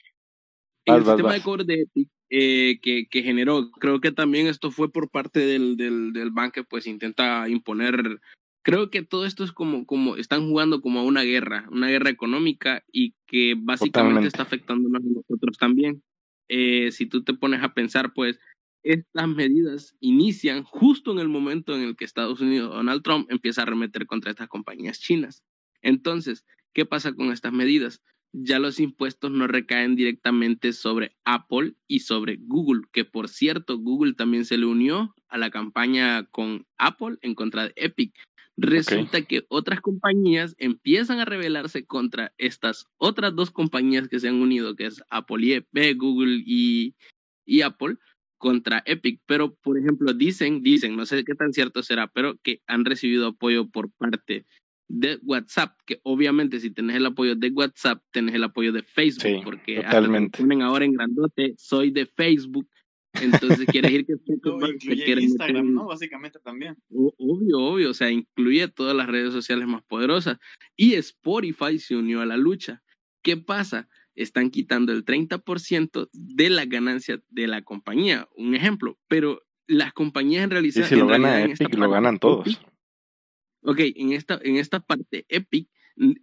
En 0.85 0.95
el 0.95 1.01
vas, 1.03 1.09
sistema 1.09 1.29
vas. 1.29 1.39
de 1.39 1.43
cobro 1.43 1.65
de 1.65 1.75
Epic 1.83 2.09
eh, 2.35 2.81
que, 2.81 3.07
que 3.09 3.23
generó, 3.23 3.71
creo 3.73 4.01
que 4.01 4.11
también 4.11 4.47
esto 4.47 4.71
fue 4.71 4.91
por 4.91 5.11
parte 5.11 5.41
del, 5.41 5.77
del, 5.77 6.15
del 6.15 6.31
banco 6.31 6.53
que 6.55 6.65
pues 6.65 6.87
intenta 6.87 7.47
imponer, 7.49 8.21
creo 8.63 8.91
que 8.91 9.03
todo 9.03 9.27
esto 9.27 9.45
es 9.45 9.53
como, 9.53 9.85
como 9.85 10.17
están 10.17 10.49
jugando 10.49 10.81
como 10.81 11.01
a 11.01 11.05
una 11.05 11.23
guerra, 11.23 11.69
una 11.71 11.89
guerra 11.89 12.09
económica 12.09 12.85
y 12.91 13.15
que 13.27 13.55
básicamente 13.55 13.93
Totalmente. 13.93 14.29
está 14.29 14.43
afectándonos 14.45 15.03
a 15.03 15.07
nosotros 15.07 15.59
también. 15.59 16.03
Eh, 16.49 16.91
si 16.91 17.05
tú 17.07 17.23
te 17.23 17.35
pones 17.35 17.63
a 17.63 17.75
pensar, 17.75 18.15
pues 18.15 18.41
estas 18.83 19.29
medidas 19.29 19.95
inician 20.01 20.65
justo 20.65 21.13
en 21.13 21.19
el 21.19 21.29
momento 21.29 21.75
en 21.75 21.83
el 21.83 21.97
que 21.97 22.05
Estados 22.05 22.41
Unidos, 22.41 22.75
Donald 22.75 23.03
Trump, 23.03 23.31
empieza 23.31 23.61
a 23.61 23.65
arremeter 23.65 24.07
contra 24.07 24.31
estas 24.31 24.49
compañías 24.49 24.99
chinas. 25.01 25.43
Entonces, 25.83 26.45
¿qué 26.73 26.87
pasa 26.87 27.13
con 27.13 27.33
estas 27.33 27.53
medidas? 27.53 28.03
Ya 28.33 28.59
los 28.59 28.81
impuestos 28.81 29.31
no 29.31 29.47
recaen 29.47 29.95
directamente 29.95 30.73
sobre 30.73 31.15
Apple 31.25 31.75
y 31.87 32.01
sobre 32.01 32.39
Google, 32.41 32.83
que 32.93 33.05
por 33.05 33.29
cierto, 33.29 33.79
Google 33.79 34.15
también 34.15 34.47
se 34.47 34.57
le 34.57 34.67
unió 34.67 35.15
a 35.29 35.37
la 35.37 35.51
campaña 35.51 36.25
con 36.31 36.67
Apple 36.79 37.17
en 37.21 37.35
contra 37.35 37.65
de 37.65 37.73
Epic. 37.77 38.15
Resulta 38.57 39.23
que 39.23 39.45
otras 39.49 39.81
compañías 39.81 40.55
empiezan 40.59 41.21
a 41.21 41.25
rebelarse 41.25 41.87
contra 41.87 42.35
estas 42.37 42.87
otras 42.99 43.35
dos 43.35 43.51
compañías 43.51 44.09
que 44.09 44.21
se 44.21 44.29
han 44.29 44.37
unido, 44.37 44.77
que 44.77 44.87
es 44.87 45.03
Apple 45.11 45.47
y 45.47 45.53
eh, 45.79 45.95
Google 45.95 46.43
y, 46.45 46.95
y 47.47 47.63
Apple, 47.63 47.97
contra 48.39 48.83
Epic. 48.85 49.21
Pero, 49.27 49.55
por 49.55 49.79
ejemplo, 49.79 50.13
dicen, 50.13 50.63
dicen, 50.63 50.97
no 50.97 51.07
sé 51.07 51.25
qué 51.25 51.35
tan 51.35 51.53
cierto 51.53 51.83
será, 51.83 52.09
pero 52.09 52.37
que 52.43 52.61
han 52.67 52.85
recibido 52.85 53.29
apoyo 53.29 53.69
por 53.71 53.91
parte 53.93 54.45
de 54.95 55.19
WhatsApp, 55.23 55.79
que 55.87 56.01
obviamente 56.03 56.61
si 56.61 56.71
tenés 56.71 56.97
el 56.97 57.07
apoyo 57.07 57.35
de 57.35 57.49
WhatsApp, 57.49 58.03
tenés 58.11 58.35
el 58.35 58.45
apoyo 58.45 58.73
de 58.73 58.83
Facebook, 58.83 59.23
Sí, 59.23 59.41
porque 59.43 59.79
hasta 59.79 59.91
totalmente. 59.91 60.37
te 60.37 60.43
ponen 60.43 60.61
ahora 60.61 60.85
en 60.85 60.93
grandote, 60.93 61.55
soy 61.57 61.91
de 61.91 62.05
Facebook. 62.05 62.69
Entonces 63.15 63.67
quiere 63.67 63.89
decir 63.89 64.07
que 64.07 64.15
Facebook 64.43 64.79
quiere 65.05 65.23
Instagram, 65.23 65.65
meter- 65.67 65.75
¿no? 65.75 65.87
Básicamente 65.87 66.39
también. 66.41 66.77
Obvio, 66.91 67.59
obvio, 67.59 67.91
o 67.91 67.95
sea, 67.95 68.11
incluye 68.11 68.69
todas 68.69 68.95
las 68.95 69.07
redes 69.07 69.33
sociales 69.33 69.67
más 69.67 69.83
poderosas. 69.83 70.39
Y 70.77 70.95
Spotify 70.95 71.79
se 71.79 71.97
unió 71.97 72.21
a 72.21 72.27
la 72.27 72.37
lucha. 72.37 72.83
¿Qué 73.23 73.37
pasa? 73.39 73.89
Están 74.15 74.51
quitando 74.51 74.93
el 74.93 75.05
30% 75.07 76.09
de 76.13 76.51
la 76.51 76.67
ganancia 76.67 77.23
de 77.31 77.47
la 77.47 77.63
compañía. 77.63 78.29
Un 78.37 78.55
ejemplo, 78.55 78.99
pero 79.09 79.41
las 79.67 79.95
compañías 79.95 80.45
en 80.45 80.51
Y 80.51 80.53
realidad... 80.53 80.87
si 80.87 80.97
lo 80.97 81.07
gana 81.07 81.45
Epic, 81.45 81.75
lo 81.77 81.89
ganan 81.91 82.19
todos. 82.19 82.61
Ok, 83.65 83.81
en 83.81 84.13
esta, 84.13 84.41
en 84.43 84.57
esta 84.57 84.81
parte, 84.81 85.25
Epic 85.29 85.69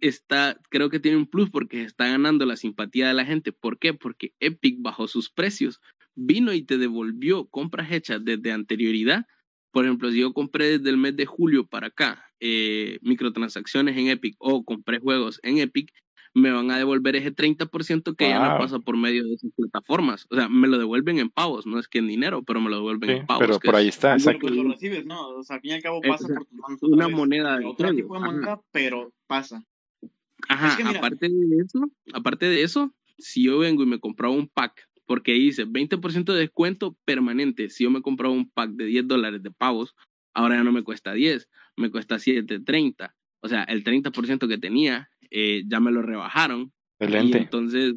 está, 0.00 0.60
creo 0.68 0.90
que 0.90 1.00
tiene 1.00 1.16
un 1.16 1.26
plus 1.26 1.50
porque 1.50 1.82
está 1.82 2.08
ganando 2.08 2.44
la 2.44 2.56
simpatía 2.56 3.08
de 3.08 3.14
la 3.14 3.24
gente. 3.24 3.52
¿Por 3.52 3.78
qué? 3.78 3.94
Porque 3.94 4.34
Epic 4.40 4.76
bajó 4.80 5.08
sus 5.08 5.30
precios, 5.30 5.80
vino 6.14 6.52
y 6.52 6.62
te 6.62 6.76
devolvió 6.78 7.46
compras 7.48 7.90
hechas 7.92 8.24
desde 8.24 8.52
anterioridad. 8.52 9.26
Por 9.72 9.84
ejemplo, 9.84 10.10
si 10.10 10.20
yo 10.20 10.32
compré 10.32 10.78
desde 10.78 10.90
el 10.90 10.96
mes 10.96 11.16
de 11.16 11.26
julio 11.26 11.66
para 11.66 11.88
acá 11.88 12.24
eh, 12.40 12.98
microtransacciones 13.02 13.96
en 13.96 14.08
Epic 14.08 14.34
o 14.38 14.64
compré 14.64 14.98
juegos 14.98 15.40
en 15.42 15.58
Epic, 15.58 15.92
me 16.34 16.50
van 16.52 16.70
a 16.70 16.78
devolver 16.78 17.16
ese 17.16 17.32
30% 17.34 18.14
que 18.16 18.28
ya 18.28 18.38
no 18.38 18.58
pasa 18.58 18.78
por 18.78 18.96
medio 18.96 19.24
de 19.24 19.34
esas 19.34 19.50
plataformas. 19.56 20.26
O 20.30 20.36
sea, 20.36 20.48
me 20.48 20.68
lo 20.68 20.78
devuelven 20.78 21.18
en 21.18 21.28
pavos, 21.30 21.66
no 21.66 21.78
es 21.78 21.88
que 21.88 21.98
en 21.98 22.06
dinero, 22.06 22.42
pero 22.44 22.60
me 22.60 22.70
lo 22.70 22.76
devuelven 22.76 23.10
Sí, 23.10 23.16
en 23.16 23.26
pavos. 23.26 23.40
pero 23.46 23.58
por 23.58 23.74
es 23.74 23.80
ahí 23.80 23.88
está, 23.88 24.12
exacto. 24.14 24.40
pues 24.42 24.54
lo 24.54 24.62
recibes, 24.70 25.04
¿no? 25.06 25.28
O 25.30 25.42
sea, 25.42 25.56
al 25.56 25.62
fin 25.62 25.72
y 25.72 25.74
al 25.74 25.82
cabo 25.82 26.00
pasa 26.00 26.28
por 26.28 26.44
tus 26.46 26.58
manos 26.58 26.82
una 26.82 27.06
vez. 27.08 27.16
moneda 27.16 27.58
de 27.58 27.64
Otro 27.66 27.92
tipo 27.94 28.14
de 28.14 28.20
ajá. 28.20 28.32
moneda, 28.32 28.60
pero 28.70 29.12
pasa. 29.26 29.64
Ajá, 30.48 30.68
Es 30.68 30.76
que 30.76 30.84
mira- 30.84 30.98
aparte 30.98 31.28
de 31.28 31.56
eso, 31.64 31.90
aparte 32.12 32.46
de 32.46 32.62
eso, 32.62 32.94
si 33.18 33.44
yo 33.44 33.58
vengo 33.58 33.82
y 33.82 33.86
me 33.86 33.98
compraba 33.98 34.32
un 34.34 34.48
pack, 34.48 34.88
porque 35.06 35.32
dice 35.32 35.64
20% 35.66 36.32
de 36.32 36.38
descuento 36.40 36.96
permanente, 37.04 37.68
si 37.70 37.84
yo 37.84 37.90
me 37.90 38.00
compraba 38.02 38.32
un 38.32 38.48
pack 38.48 38.70
de 38.70 38.84
10 38.86 39.08
dólares 39.08 39.42
de 39.42 39.50
pavos, 39.50 39.96
ahora 40.32 40.54
ya 40.56 40.62
no 40.64 40.70
me 40.72 40.84
cuesta 40.84 41.12
10, 41.12 41.48
me 41.76 41.90
cuesta 41.90 42.16
7.30. 42.20 43.14
O 43.40 43.48
sea, 43.48 43.64
el 43.64 43.82
30% 43.82 44.46
que 44.48 44.58
tenía 44.58 45.10
eh, 45.30 45.62
ya 45.66 45.80
me 45.80 45.90
lo 45.92 46.02
rebajaron. 46.02 46.72
Y 47.00 47.04
Excelente. 47.04 47.38
entonces, 47.38 47.94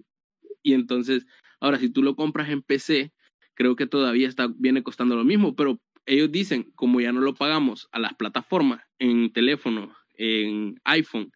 y 0.61 0.73
entonces, 0.73 1.25
ahora 1.59 1.77
si 1.79 1.89
tú 1.89 2.03
lo 2.03 2.15
compras 2.15 2.49
en 2.49 2.61
PC, 2.61 3.11
creo 3.53 3.75
que 3.75 3.87
todavía 3.87 4.27
está, 4.27 4.47
viene 4.55 4.83
costando 4.83 5.15
lo 5.15 5.23
mismo, 5.25 5.55
pero 5.55 5.79
ellos 6.05 6.31
dicen, 6.31 6.71
como 6.75 7.01
ya 7.01 7.11
no 7.11 7.21
lo 7.21 7.33
pagamos 7.33 7.87
a 7.91 7.99
las 7.99 8.13
plataformas 8.15 8.81
en 8.99 9.31
teléfono, 9.31 9.93
en 10.15 10.79
iPhone 10.85 11.31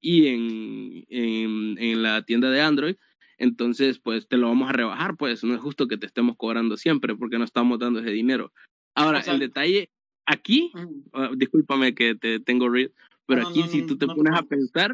y 0.00 0.26
en, 0.26 1.04
en, 1.08 1.78
en 1.78 2.02
la 2.02 2.22
tienda 2.24 2.50
de 2.50 2.60
Android, 2.60 2.96
entonces 3.38 3.98
pues 3.98 4.28
te 4.28 4.36
lo 4.36 4.48
vamos 4.48 4.68
a 4.68 4.72
rebajar, 4.72 5.16
pues 5.16 5.42
no 5.44 5.54
es 5.54 5.60
justo 5.60 5.88
que 5.88 5.96
te 5.96 6.06
estemos 6.06 6.36
cobrando 6.36 6.76
siempre 6.76 7.16
porque 7.16 7.38
no 7.38 7.44
estamos 7.44 7.78
dando 7.78 8.00
ese 8.00 8.10
dinero. 8.10 8.52
Ahora, 8.94 9.18
O 9.18 9.22
sea- 9.22 9.34
el 9.34 9.40
detalle 9.40 9.90
aquí, 10.26 10.72
ah, 11.12 11.30
discúlpame 11.36 11.94
que 11.94 12.14
te 12.14 12.40
tengo 12.40 12.68
read, 12.68 12.90
pero 13.26 13.42
No, 13.42 13.48
aquí 13.48 13.60
no, 13.60 13.66
si 13.68 13.86
tú 13.86 13.96
te 13.96 14.06
pones 14.06 14.34
a 14.34 14.42
pensar, 14.42 14.92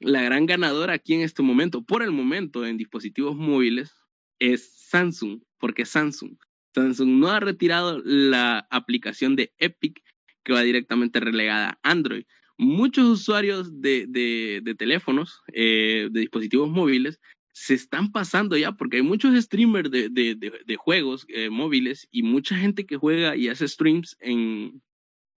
la 0.00 0.22
gran 0.22 0.46
ganadora 0.46 0.94
aquí 0.94 1.14
en 1.14 1.20
este 1.22 1.42
momento, 1.42 1.82
por 1.82 2.02
el 2.02 2.12
momento 2.12 2.66
en 2.66 2.76
dispositivos 2.76 3.36
móviles, 3.36 3.94
es 4.38 4.70
Samsung, 4.90 5.40
porque 5.58 5.84
Samsung, 5.86 6.36
Samsung 6.74 7.08
no 7.18 7.28
ha 7.28 7.40
retirado 7.40 8.00
la 8.04 8.66
aplicación 8.70 9.34
de 9.36 9.52
Epic 9.58 10.02
que 10.44 10.52
va 10.52 10.60
directamente 10.62 11.18
relegada 11.20 11.78
a 11.82 11.90
Android. 11.90 12.24
Muchos 12.58 13.06
usuarios 13.06 13.80
de, 13.80 14.06
de- 14.06 14.74
teléfonos, 14.74 15.40
eh, 15.52 16.08
de 16.10 16.20
dispositivos 16.20 16.70
móviles, 16.70 17.20
se 17.52 17.74
están 17.74 18.12
pasando 18.12 18.56
ya, 18.56 18.72
porque 18.72 18.98
hay 18.98 19.02
muchos 19.02 19.34
streamers 19.42 19.90
de, 19.90 20.08
de- 20.10 20.76
juegos 20.76 21.24
eh, 21.28 21.48
móviles 21.50 22.06
y 22.10 22.22
mucha 22.22 22.56
gente 22.56 22.84
que 22.86 22.96
juega 22.98 23.34
y 23.36 23.48
hace 23.48 23.66
streams 23.66 24.16
en, 24.20 24.82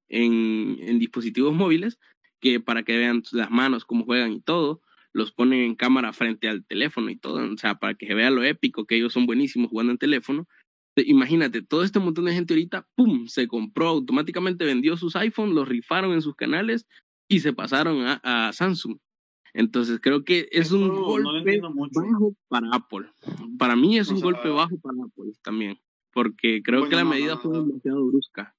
en 0.09 0.99
dispositivos 0.99 1.53
móviles, 1.53 1.97
que 2.39 2.59
para 2.59 2.83
que 2.83 2.97
vean 2.97 3.23
las 3.31 3.51
manos, 3.51 3.85
cómo 3.85 4.05
juegan 4.05 4.31
y 4.31 4.41
todo, 4.41 4.81
los 5.13 5.31
ponen 5.31 5.61
en 5.61 5.75
cámara 5.75 6.13
frente 6.13 6.47
al 6.47 6.65
teléfono 6.65 7.09
y 7.09 7.17
todo, 7.17 7.51
o 7.53 7.57
sea, 7.57 7.75
para 7.79 7.95
que 7.95 8.07
se 8.07 8.13
vea 8.13 8.29
lo 8.29 8.43
épico, 8.43 8.85
que 8.85 8.95
ellos 8.97 9.11
son 9.13 9.25
buenísimos 9.25 9.69
jugando 9.69 9.91
en 9.91 9.97
teléfono. 9.97 10.47
Te- 10.95 11.03
Imagínate, 11.07 11.61
todo 11.61 11.83
este 11.83 11.99
montón 11.99 12.25
de 12.25 12.33
gente 12.33 12.53
ahorita, 12.53 12.87
¡pum!, 12.95 13.27
se 13.27 13.47
compró, 13.47 13.87
automáticamente 13.87 14.65
vendió 14.65 14.97
sus 14.97 15.15
iPhones, 15.15 15.55
los 15.55 15.67
rifaron 15.67 16.13
en 16.13 16.21
sus 16.21 16.35
canales 16.35 16.87
y 17.27 17.39
se 17.39 17.53
pasaron 17.53 18.01
a, 18.05 18.21
a 18.23 18.53
Samsung. 18.53 18.97
Entonces 19.53 19.99
creo 19.99 20.23
que 20.23 20.47
es 20.51 20.71
un 20.71 20.89
golpe 20.89 21.59
mucho. 21.73 22.01
bajo 22.01 22.35
para 22.47 22.67
Apple. 22.71 23.09
Para 23.57 23.75
mí 23.75 23.97
es 23.97 24.09
O 24.09 24.11
un 24.11 24.19
sea, 24.19 24.25
golpe 24.25 24.49
bajo 24.49 24.77
para 24.79 24.97
Apple 25.03 25.31
también, 25.41 25.79
porque 26.11 26.61
creo 26.63 26.81
Bueno, 26.81 26.89
que 26.91 26.95
la 26.95 27.03
no, 27.03 27.09
medida 27.09 27.33
no, 27.35 27.41
fue 27.41 27.57
demasiado 27.57 28.05
brusca. 28.05 28.55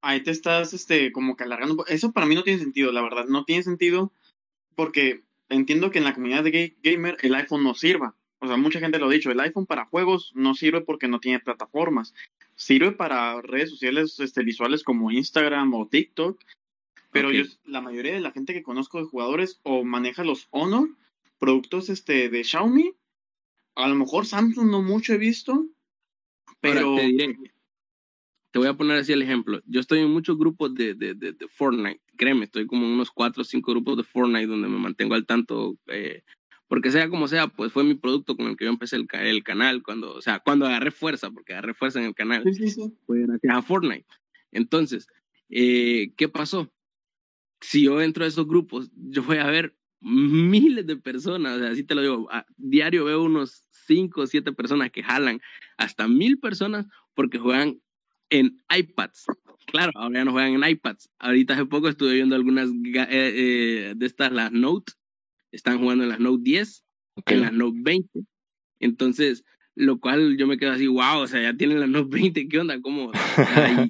Ahí 0.00 0.22
te 0.22 0.30
estás 0.30 0.72
este 0.74 1.12
como 1.12 1.36
que 1.36 1.44
alargando. 1.44 1.84
Eso 1.86 2.12
para 2.12 2.26
mí 2.26 2.34
no 2.34 2.42
tiene 2.42 2.60
sentido, 2.60 2.92
la 2.92 3.02
verdad. 3.02 3.26
No 3.26 3.44
tiene 3.44 3.62
sentido 3.62 4.12
porque 4.74 5.22
entiendo 5.48 5.90
que 5.90 5.98
en 5.98 6.04
la 6.04 6.14
comunidad 6.14 6.44
de 6.44 6.50
gay- 6.50 6.76
gamer 6.82 7.16
el 7.22 7.34
iPhone 7.34 7.62
no 7.64 7.74
sirva. 7.74 8.14
O 8.40 8.46
sea, 8.46 8.56
mucha 8.56 8.78
gente 8.78 8.98
lo 8.98 9.06
ha 9.06 9.12
dicho, 9.12 9.32
el 9.32 9.40
iPhone 9.40 9.66
para 9.66 9.86
juegos 9.86 10.32
no 10.34 10.54
sirve 10.54 10.80
porque 10.80 11.08
no 11.08 11.18
tiene 11.18 11.40
plataformas. 11.40 12.14
Sirve 12.54 12.92
para 12.92 13.40
redes 13.42 13.70
sociales 13.70 14.18
este, 14.20 14.44
visuales 14.44 14.84
como 14.84 15.10
Instagram 15.10 15.74
o 15.74 15.88
TikTok. 15.88 16.40
Pero 17.10 17.32
yo, 17.32 17.44
la 17.64 17.80
mayoría 17.80 18.12
de 18.14 18.20
la 18.20 18.30
gente 18.30 18.52
que 18.52 18.62
conozco 18.62 18.98
de 18.98 19.06
jugadores 19.06 19.58
o 19.64 19.82
maneja 19.82 20.22
los 20.22 20.46
Honor, 20.50 20.88
productos 21.38 21.88
este, 21.88 22.28
de 22.28 22.44
Xiaomi. 22.44 22.92
A 23.74 23.88
lo 23.88 23.94
mejor 23.94 24.26
Samsung 24.26 24.70
no 24.70 24.82
mucho 24.82 25.14
he 25.14 25.18
visto. 25.18 25.66
Pero 26.60 26.90
Ahora 26.90 27.02
te 27.02 27.06
diré, 27.06 27.38
te 28.50 28.58
voy 28.58 28.68
a 28.68 28.74
poner 28.74 28.98
así 28.98 29.12
el 29.12 29.22
ejemplo. 29.22 29.60
Yo 29.66 29.80
estoy 29.80 30.00
en 30.00 30.10
muchos 30.10 30.38
grupos 30.38 30.74
de, 30.74 30.94
de, 30.94 31.14
de, 31.14 31.32
de 31.32 31.48
Fortnite. 31.48 32.00
Créeme, 32.16 32.44
estoy 32.44 32.66
como 32.66 32.86
en 32.86 32.92
unos 32.92 33.10
cuatro 33.10 33.42
o 33.42 33.44
cinco 33.44 33.72
grupos 33.72 33.96
de 33.96 34.04
Fortnite 34.04 34.46
donde 34.46 34.68
me 34.68 34.78
mantengo 34.78 35.14
al 35.14 35.26
tanto. 35.26 35.76
eh, 35.88 36.22
porque 36.66 36.90
sea 36.90 37.08
como 37.08 37.28
sea, 37.28 37.48
pues 37.48 37.72
fue 37.72 37.82
mi 37.84 37.94
producto 37.94 38.36
con 38.36 38.46
el 38.46 38.56
que 38.56 38.66
yo 38.66 38.70
empecé 38.70 38.96
el, 38.96 39.06
ca- 39.06 39.22
el 39.24 39.42
canal. 39.42 39.82
Cuando, 39.82 40.14
o 40.14 40.20
sea, 40.20 40.40
cuando 40.40 40.66
agarré 40.66 40.90
fuerza, 40.90 41.30
porque 41.30 41.52
agarré 41.54 41.74
fuerza 41.74 41.98
en 41.98 42.06
el 42.06 42.14
canal, 42.14 42.42
sí, 42.44 42.52
sí, 42.54 42.68
sí. 42.70 42.92
fue 43.06 43.20
gracias 43.22 43.54
a 43.54 43.62
Fortnite. 43.62 44.06
Entonces, 44.52 45.06
eh, 45.50 46.12
¿qué 46.16 46.28
pasó? 46.28 46.70
Si 47.60 47.84
yo 47.84 48.00
entro 48.00 48.24
a 48.24 48.28
esos 48.28 48.46
grupos, 48.46 48.90
yo 48.94 49.22
voy 49.22 49.38
a 49.38 49.46
ver 49.46 49.74
miles 50.00 50.86
de 50.86 50.96
personas, 50.96 51.56
o 51.56 51.58
sea, 51.60 51.70
así 51.70 51.82
te 51.84 51.94
lo 51.94 52.02
digo, 52.02 52.28
a 52.30 52.46
diario 52.56 53.04
veo 53.06 53.22
unos 53.22 53.64
cinco 53.70 54.20
o 54.22 54.26
siete 54.26 54.52
personas 54.52 54.90
que 54.92 55.02
jalan 55.02 55.40
hasta 55.76 56.06
mil 56.06 56.38
personas 56.38 56.86
porque 57.14 57.38
juegan 57.38 57.80
en 58.30 58.58
iPads. 58.74 59.26
Claro, 59.66 59.92
ahora 59.94 60.20
ya 60.20 60.24
no 60.24 60.32
juegan 60.32 60.54
en 60.54 60.70
iPads. 60.70 61.10
Ahorita 61.18 61.54
hace 61.54 61.66
poco 61.66 61.88
estuve 61.88 62.14
viendo 62.14 62.34
algunas 62.34 62.68
eh, 62.70 63.06
eh, 63.10 63.94
de 63.96 64.06
estas, 64.06 64.32
las 64.32 64.52
Note, 64.52 64.92
están 65.52 65.78
jugando 65.78 66.04
en 66.04 66.10
las 66.10 66.20
Note 66.20 66.42
10, 66.42 66.84
Ok. 67.14 67.30
en 67.32 67.40
las 67.42 67.52
Note 67.52 67.78
20. 67.82 68.20
Entonces, 68.80 69.44
lo 69.74 70.00
cual 70.00 70.36
yo 70.36 70.46
me 70.46 70.58
quedo 70.58 70.72
así, 70.72 70.86
wow, 70.86 71.18
o 71.18 71.26
sea, 71.26 71.42
ya 71.42 71.56
tienen 71.56 71.80
las 71.80 71.88
Note 71.88 72.08
20, 72.10 72.48
¿qué 72.48 72.58
onda? 72.58 72.80
¿Cómo? 72.80 73.12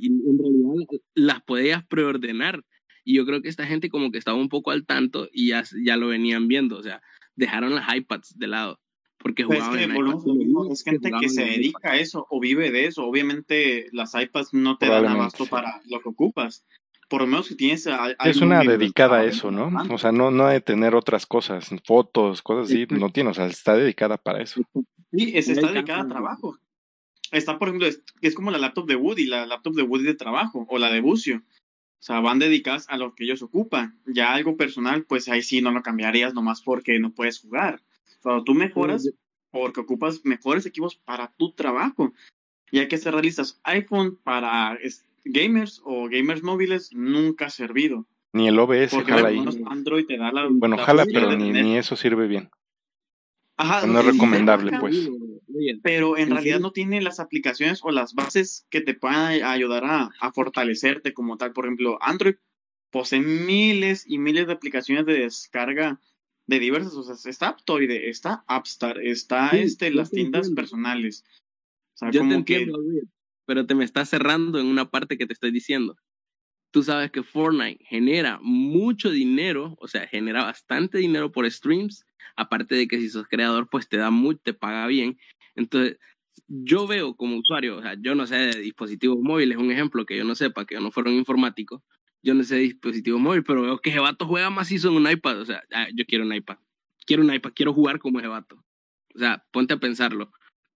Y 0.01 0.07
en 0.07 0.38
realidad 0.38 1.01
las 1.14 1.42
podías 1.42 1.85
preordenar. 1.87 2.64
Y 3.05 3.14
yo 3.14 3.24
creo 3.24 3.40
que 3.40 3.48
esta 3.48 3.66
gente 3.66 3.88
como 3.88 4.11
que 4.11 4.18
estaba 4.18 4.37
un 4.37 4.51
poco 4.51 4.70
al 4.70 4.85
tanto 4.85 5.29
y 5.33 5.48
ya, 5.48 5.64
ya 5.83 5.96
lo 5.96 6.09
venían 6.09 6.46
viendo, 6.46 6.77
o 6.77 6.83
sea, 6.83 7.01
dejaron 7.37 7.74
las 7.74 7.94
iPads 7.94 8.37
de 8.38 8.46
lado. 8.48 8.81
Porque 9.18 9.44
Pues 9.44 9.61
es 9.61 9.68
que 9.68 9.83
en 9.83 9.92
mismo, 9.92 10.74
gente 10.85 11.11
que 11.20 11.28
se 11.28 11.44
dedica 11.44 11.92
a 11.92 11.96
eso 11.96 12.26
o 12.31 12.40
vive 12.40 12.70
de 12.70 12.87
eso. 12.87 13.04
Obviamente 13.04 13.88
las 13.92 14.14
iPads 14.14 14.54
no 14.54 14.78
te 14.78 14.87
dan 14.87 15.07
abasto 15.07 15.44
sí. 15.44 15.50
para 15.50 15.81
lo 15.87 16.00
que 16.00 16.09
ocupas. 16.09 16.64
Por 17.09 17.22
lo 17.22 17.26
menos 17.26 17.46
si 17.46 17.57
tienes 17.57 17.87
a- 17.87 18.11
Es 18.24 18.37
una 18.40 18.61
dedicada 18.61 19.18
a 19.18 19.24
eso, 19.24 19.50
¿no? 19.50 19.70
O 19.90 19.98
sea, 19.98 20.12
no, 20.12 20.31
no 20.31 20.46
de 20.46 20.61
tener 20.61 20.94
otras 20.94 21.26
cosas, 21.26 21.68
fotos, 21.85 22.42
cosas 22.42 22.70
así, 22.70 22.87
no 22.90 23.11
tiene, 23.11 23.31
o 23.31 23.35
sea, 23.35 23.46
está 23.46 23.74
dedicada 23.74 24.18
para 24.18 24.42
eso. 24.42 24.61
Sí, 25.12 25.33
es, 25.35 25.48
está 25.48 25.72
dedicada 25.72 26.02
a 26.02 26.09
trabajo. 26.09 26.59
Está, 27.33 27.59
por 27.59 27.68
ejemplo, 27.68 27.88
es, 27.88 28.02
es 28.20 28.35
como 28.35 28.50
la 28.50 28.59
laptop 28.59 28.87
de 28.87 28.96
Woody, 28.96 29.26
la 29.26 29.46
laptop 29.46 29.74
de 29.74 29.83
Woody 29.83 30.04
de 30.04 30.14
trabajo, 30.14 30.66
o 30.68 30.78
la 30.78 30.90
de 30.90 31.00
Bucio. 31.00 31.38
O 31.38 32.02
sea, 32.02 32.20
van 32.20 32.38
dedicadas 32.38 32.87
a 32.88 32.96
lo 32.96 33.14
que 33.14 33.24
ellos 33.24 33.42
ocupan. 33.42 34.00
Ya 34.07 34.33
algo 34.33 34.57
personal, 34.57 35.04
pues 35.04 35.28
ahí 35.28 35.42
sí 35.42 35.61
no 35.61 35.72
lo 35.72 35.83
cambiarías 35.83 36.33
nomás 36.33 36.62
porque 36.62 36.98
no 37.00 37.12
puedes 37.12 37.40
jugar. 37.40 37.83
Cuando 38.22 38.44
tú 38.44 38.54
mejoras, 38.54 39.09
porque 39.50 39.81
ocupas 39.81 40.20
mejores 40.24 40.66
equipos 40.66 40.96
para 40.96 41.33
tu 41.37 41.52
trabajo. 41.52 42.12
Y 42.70 42.81
hay 42.81 42.88
que 42.88 42.98
ser 42.98 43.14
realistas. 43.14 43.61
iPhone 43.64 44.18
para 44.22 44.78
gamers 45.24 45.81
o 45.85 46.09
gamers 46.09 46.42
móviles 46.42 46.90
nunca 46.92 47.46
ha 47.46 47.50
servido. 47.50 48.07
Ni 48.33 48.48
el 48.48 48.59
OBS 48.59 48.90
Porque 48.90 49.12
jala 49.12 49.28
ahí. 49.28 49.42
Android 49.66 50.07
te 50.07 50.18
da 50.18 50.33
la. 50.33 50.48
Bueno, 50.50 50.76
la 50.76 50.85
jala, 50.85 51.07
pero 51.07 51.35
ni, 51.35 51.76
eso 51.78 51.96
sirve 51.96 52.26
bien. 52.26 52.50
Ajá, 53.57 53.87
no 53.87 54.00
es 54.00 54.07
recomendable, 54.07 54.78
pues. 54.78 55.09
Pero 55.83 56.16
en 56.16 56.26
Sí, 56.28 56.33
realidad 56.33 56.57
sí. 56.59 56.62
no 56.62 56.72
tiene 56.72 57.00
las 57.00 57.18
aplicaciones 57.18 57.81
o 57.83 57.90
las 57.90 58.14
bases 58.14 58.66
que 58.70 58.81
te 58.81 58.94
puedan 58.94 59.42
ayudar 59.42 59.85
a, 59.85 60.11
a 60.20 60.33
fortalecerte 60.33 61.12
como 61.12 61.38
tal. 61.38 61.52
Por 61.52 61.64
ejemplo, 61.64 61.98
Android 62.00 62.37
posee 62.90 63.20
miles 63.20 64.04
y 64.07 64.18
miles 64.18 64.46
de 64.46 64.52
aplicaciones 64.52 65.07
de 65.07 65.14
descarga 65.14 66.00
de 66.48 66.58
diversas. 66.58 66.94
O 66.94 67.02
sea, 67.04 67.30
está 67.30 67.48
Aptoide, 67.48 68.08
está 68.08 68.44
Appstar, 68.48 68.98
está 69.00 69.50
Sí, 69.50 69.58
este, 69.58 69.92
las 69.92 70.11
tiendas 70.11 70.46
entiendo. 70.46 70.61
personales. 70.61 71.24
O 71.94 71.98
sea, 71.98 72.11
Yo 72.11 72.20
como 72.20 72.34
entiendo, 72.34 72.80
pero 73.46 73.66
te 73.66 73.74
me 73.74 73.84
estás 73.84 74.08
cerrando 74.08 74.58
en 74.58 74.66
una 74.66 74.90
parte 74.90 75.16
que 75.16 75.26
te 75.26 75.32
estoy 75.32 75.52
diciendo. 75.52 75.96
Tú 76.70 76.82
sabes 76.82 77.11
que 77.11 77.22
Fortnite 77.22 77.84
genera 77.84 78.40
mucho 78.42 79.11
dinero, 79.11 79.76
o 79.80 79.88
sea, 79.88 80.06
genera 80.06 80.44
bastante 80.44 80.98
dinero 80.98 81.33
por 81.33 81.50
streams, 81.50 82.04
aparte 82.37 82.75
de 82.75 82.88
que 82.88 82.98
si 82.98 83.08
sos 83.08 83.27
creador, 83.27 83.68
pues 83.70 83.88
te 83.88 83.96
da 83.96 84.10
mucho, 84.10 84.40
te 84.42 84.52
paga 84.52 84.87
bien. 84.87 85.18
Entonces, 85.54 85.98
yo 86.46 86.87
veo 86.87 87.16
como 87.16 87.38
usuario, 87.38 87.79
o 87.79 87.83
sea, 87.83 87.96
yo 87.98 88.14
no 88.14 88.27
sé 88.27 88.37
de 88.37 88.60
dispositivos 88.60 89.18
móviles, 89.20 89.58
un 89.58 89.70
ejemplo 89.70 90.04
que 90.06 90.16
yo 90.16 90.25
no 90.25 90.35
sepa, 90.35 90.66
que 90.66 90.75
yo 90.75 90.81
no 90.81 90.92
fuera 90.92 91.10
un 91.10 91.16
informático, 91.16 91.83
yo 92.23 92.35
no 92.35 92.42
sé 92.44 92.56
de 92.56 92.60
dispositivos 92.62 93.21
móviles, 93.21 93.44
pero 93.46 93.62
veo 93.62 93.79
que 93.79 93.90
Jebato 93.92 94.27
juega 94.27 94.50
macizo 94.50 94.88
en 94.88 94.96
un 94.96 95.10
iPad, 95.10 95.40
o 95.40 95.44
sea, 95.44 95.62
ah, 95.73 95.87
yo 95.94 96.04
quiero 96.06 96.25
un 96.25 96.35
iPad, 96.35 96.56
quiero 97.06 97.23
un 97.23 97.33
iPad, 97.33 97.52
quiero 97.54 97.73
jugar 97.73 97.98
como 97.98 98.21
Jebato. 98.21 98.56
O 99.14 99.19
sea, 99.19 99.44
ponte 99.50 99.75
a 99.75 99.79
pensarlo 99.79 100.31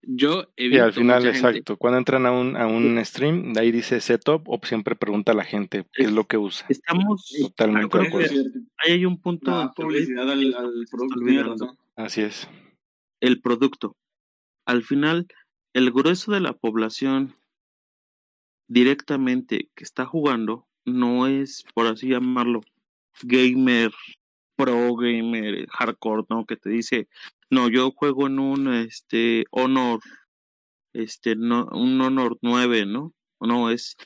Yo 0.05 0.49
he 0.57 0.67
Y 0.67 0.79
al 0.79 0.93
final, 0.93 1.21
mucha 1.23 1.33
gente- 1.33 1.49
exacto, 1.49 1.77
cuando 1.77 1.99
entran 1.99 2.27
a 2.27 2.33
un, 2.33 2.57
a 2.57 2.67
un 2.67 2.99
stream, 3.05 3.53
de 3.53 3.61
ahí 3.61 3.71
dice 3.71 4.01
setup 4.01 4.49
o 4.49 4.59
siempre 4.65 4.97
pregunta 4.97 5.31
a 5.31 5.35
la 5.37 5.45
gente 5.45 5.85
qué 5.93 6.05
es 6.05 6.13
lo 6.13 6.27
que 6.27 6.39
usa. 6.39 6.67
Estamos 6.69 7.33
Totalmente 7.41 7.99
de 7.99 8.07
acuerdo. 8.09 8.35
ahí 8.79 8.93
hay 8.95 9.05
un 9.07 9.21
punto 9.21 9.73
que 9.77 9.83
publicidad 9.83 10.29
al, 10.29 10.55
al 10.55 10.85
producto. 10.91 11.77
Así 11.95 12.23
es. 12.23 12.49
el 13.21 13.41
producto. 13.41 13.97
Al 14.67 14.83
final, 14.83 15.27
el 15.75 15.91
grueso 15.93 16.33
de 16.33 16.41
la 16.41 16.53
población 16.55 17.37
directamente 18.69 19.71
que 19.75 19.85
está 19.85 20.05
jugando 20.07 20.67
no 20.85 21.27
es, 21.27 21.65
por 21.75 21.87
así 21.87 22.09
llamarlo, 22.09 22.61
gamer, 23.23 23.91
pro 24.57 24.95
gamer, 24.97 25.67
hardcore, 25.69 26.25
¿no? 26.29 26.45
Que 26.47 26.57
te 26.57 26.71
dice, 26.71 27.09
no, 27.51 27.69
yo 27.69 27.91
juego 27.93 28.27
en 28.27 28.39
un 28.39 28.73
este 28.75 29.45
Honor, 29.51 30.01
este, 30.93 31.37
no, 31.37 31.67
un 31.73 32.01
Honor 32.01 32.39
9, 32.43 32.87
¿no? 32.87 33.13
No, 33.41 33.71
es 33.71 33.97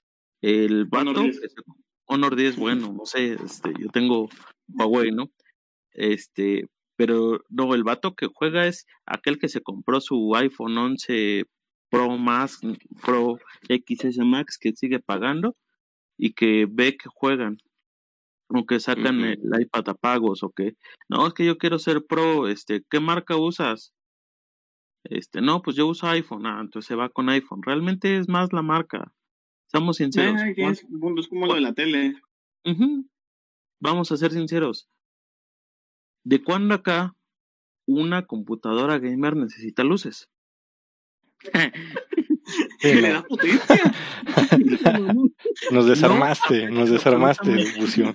el 0.42 0.88
Honor 0.92 1.14
vato, 1.14 1.20
10. 1.22 1.40
que 1.40 1.48
se- 1.48 1.54
Honor 2.08 2.36
10, 2.36 2.56
bueno, 2.56 2.92
no 2.96 3.04
sé, 3.04 3.32
este, 3.44 3.72
yo 3.78 3.88
tengo 3.88 4.28
Huawei, 4.68 5.10
¿no? 5.10 5.30
Este, 5.92 6.66
pero 6.96 7.40
no, 7.48 7.74
el 7.74 7.82
vato 7.84 8.14
que 8.14 8.28
juega 8.32 8.66
es 8.66 8.86
aquel 9.06 9.38
que 9.38 9.48
se 9.48 9.60
compró 9.60 10.00
su 10.00 10.34
iPhone 10.36 10.76
11 10.78 11.44
Pro 11.90 12.16
Max, 12.16 12.60
Pro 13.04 13.38
XS 13.68 14.18
Max, 14.24 14.58
que 14.58 14.72
sigue 14.72 14.98
pagando 15.00 15.56
y 16.18 16.32
que 16.32 16.66
ve 16.68 16.96
que 16.96 17.08
juegan. 17.12 17.58
O 18.48 18.64
que 18.64 18.78
sacan 18.78 19.24
el 19.24 19.40
iPad 19.60 19.88
a 19.88 19.94
pagos 19.94 20.44
o 20.44 20.50
que, 20.50 20.76
no, 21.08 21.26
es 21.26 21.34
que 21.34 21.44
yo 21.44 21.58
quiero 21.58 21.80
ser 21.80 22.06
pro, 22.06 22.46
este, 22.46 22.84
¿qué 22.88 23.00
marca 23.00 23.36
usas? 23.36 23.92
Este, 25.02 25.40
no, 25.40 25.62
pues 25.62 25.74
yo 25.74 25.88
uso 25.88 26.06
iPhone, 26.06 26.46
ah, 26.46 26.60
entonces 26.60 26.86
se 26.86 26.94
va 26.94 27.08
con 27.08 27.28
iPhone. 27.28 27.62
Realmente 27.64 28.18
es 28.18 28.28
más 28.28 28.52
la 28.52 28.62
marca. 28.62 29.12
Seamos 29.66 29.96
sinceros. 29.96 30.40
Que 30.54 30.64
es, 30.64 30.86
es 31.18 31.28
como 31.28 31.46
lo 31.46 31.54
de 31.54 31.60
la 31.60 31.74
tele. 31.74 32.14
Vamos 33.80 34.12
a 34.12 34.16
ser 34.16 34.30
sinceros. 34.30 34.88
¿De 36.24 36.42
cuándo 36.42 36.74
acá 36.74 37.16
una 37.84 38.26
computadora 38.26 38.98
gamer 38.98 39.36
necesita 39.36 39.82
luces? 39.82 40.28
Sí, 42.78 42.94
le 42.94 43.10
da 43.10 43.22
potencia. 43.28 43.92
Nos 45.70 45.86
desarmaste, 45.86 46.68
No, 46.70 46.80
nos 46.80 46.90
desarmaste. 46.90 47.64
Bucio. 47.78 48.14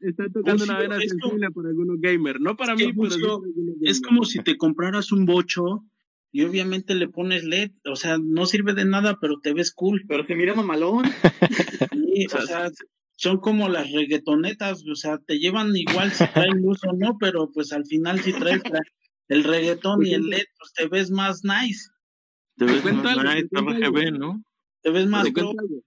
Está 0.00 0.28
tocando 0.32 0.64
una 0.64 0.78
vena 0.78 0.98
sensible 0.98 1.50
para 1.50 1.68
algunos 1.68 2.00
gamers. 2.00 2.40
No 2.40 2.56
para 2.56 2.74
mí, 2.74 2.92
pero 2.92 3.42
Es 3.82 4.00
como 4.00 4.24
si 4.24 4.42
te 4.42 4.56
compraras 4.56 5.12
un 5.12 5.26
bocho 5.26 5.84
y 6.32 6.44
obviamente 6.44 6.94
le 6.94 7.08
pones 7.08 7.44
LED, 7.44 7.72
o 7.84 7.94
sea, 7.94 8.16
no 8.18 8.46
sirve 8.46 8.72
de 8.72 8.86
nada, 8.86 9.18
pero 9.20 9.38
te 9.40 9.52
ves 9.52 9.72
cool. 9.72 10.04
Pero 10.08 10.24
te 10.26 10.34
mira 10.34 10.54
mamalón. 10.54 11.04
Sí, 12.14 12.26
o 12.26 12.42
sea, 12.42 12.70
son 13.16 13.38
como 13.38 13.70
las 13.70 13.90
reggaetonetas, 13.90 14.84
o 14.86 14.94
sea, 14.94 15.16
te 15.16 15.38
llevan 15.38 15.74
igual 15.74 16.12
si 16.12 16.26
traen 16.26 16.60
luz 16.60 16.80
o 16.84 16.92
no, 16.92 17.16
pero 17.18 17.50
pues 17.50 17.72
al 17.72 17.86
final 17.86 18.20
si 18.20 18.34
traes 18.34 18.60
el 19.28 19.44
reggaetón 19.44 20.04
y 20.04 20.12
el 20.12 20.28
LED, 20.28 20.44
pues 20.58 20.72
te 20.74 20.88
ves 20.88 21.10
más 21.10 21.42
nice, 21.42 21.88
Te 22.56 22.66
ves 22.66 22.84
más 22.84 23.16
nice, 23.16 23.48
RGB. 23.50 24.18
¿no? 24.18 24.42
Te 24.82 24.90
ves 24.90 25.06
más 25.06 25.24
Te 25.24 25.32
pro. 25.32 25.44
cuento 25.44 25.62
algo. 25.62 25.82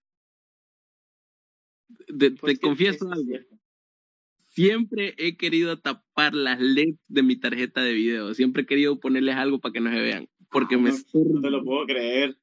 Te, 2.20 2.32
te 2.32 2.32
Pues 2.32 2.60
confieso 2.60 3.06
eso 3.06 3.08
es 3.08 3.12
algo. 3.12 3.58
Siempre 4.48 5.14
he 5.18 5.36
querido 5.36 5.80
tapar 5.80 6.34
las 6.34 6.60
LEDs 6.62 6.98
de 7.08 7.24
mi 7.24 7.36
tarjeta 7.36 7.82
de 7.82 7.94
video. 7.94 8.34
Siempre 8.34 8.64
he 8.64 8.66
querido 8.66 9.00
ponerles 9.00 9.36
algo 9.36 9.60
para 9.60 9.74
que 9.74 9.82
no 9.82 9.92
se 9.92 10.00
vean. 10.00 10.30
Porque 10.50 10.78
me 10.78 10.90
No, 10.90 10.96
estorba. 10.96 11.34
No 11.34 11.42
te 11.42 11.50
lo 11.50 11.64
puedo 11.64 11.86
creer. 11.86 12.38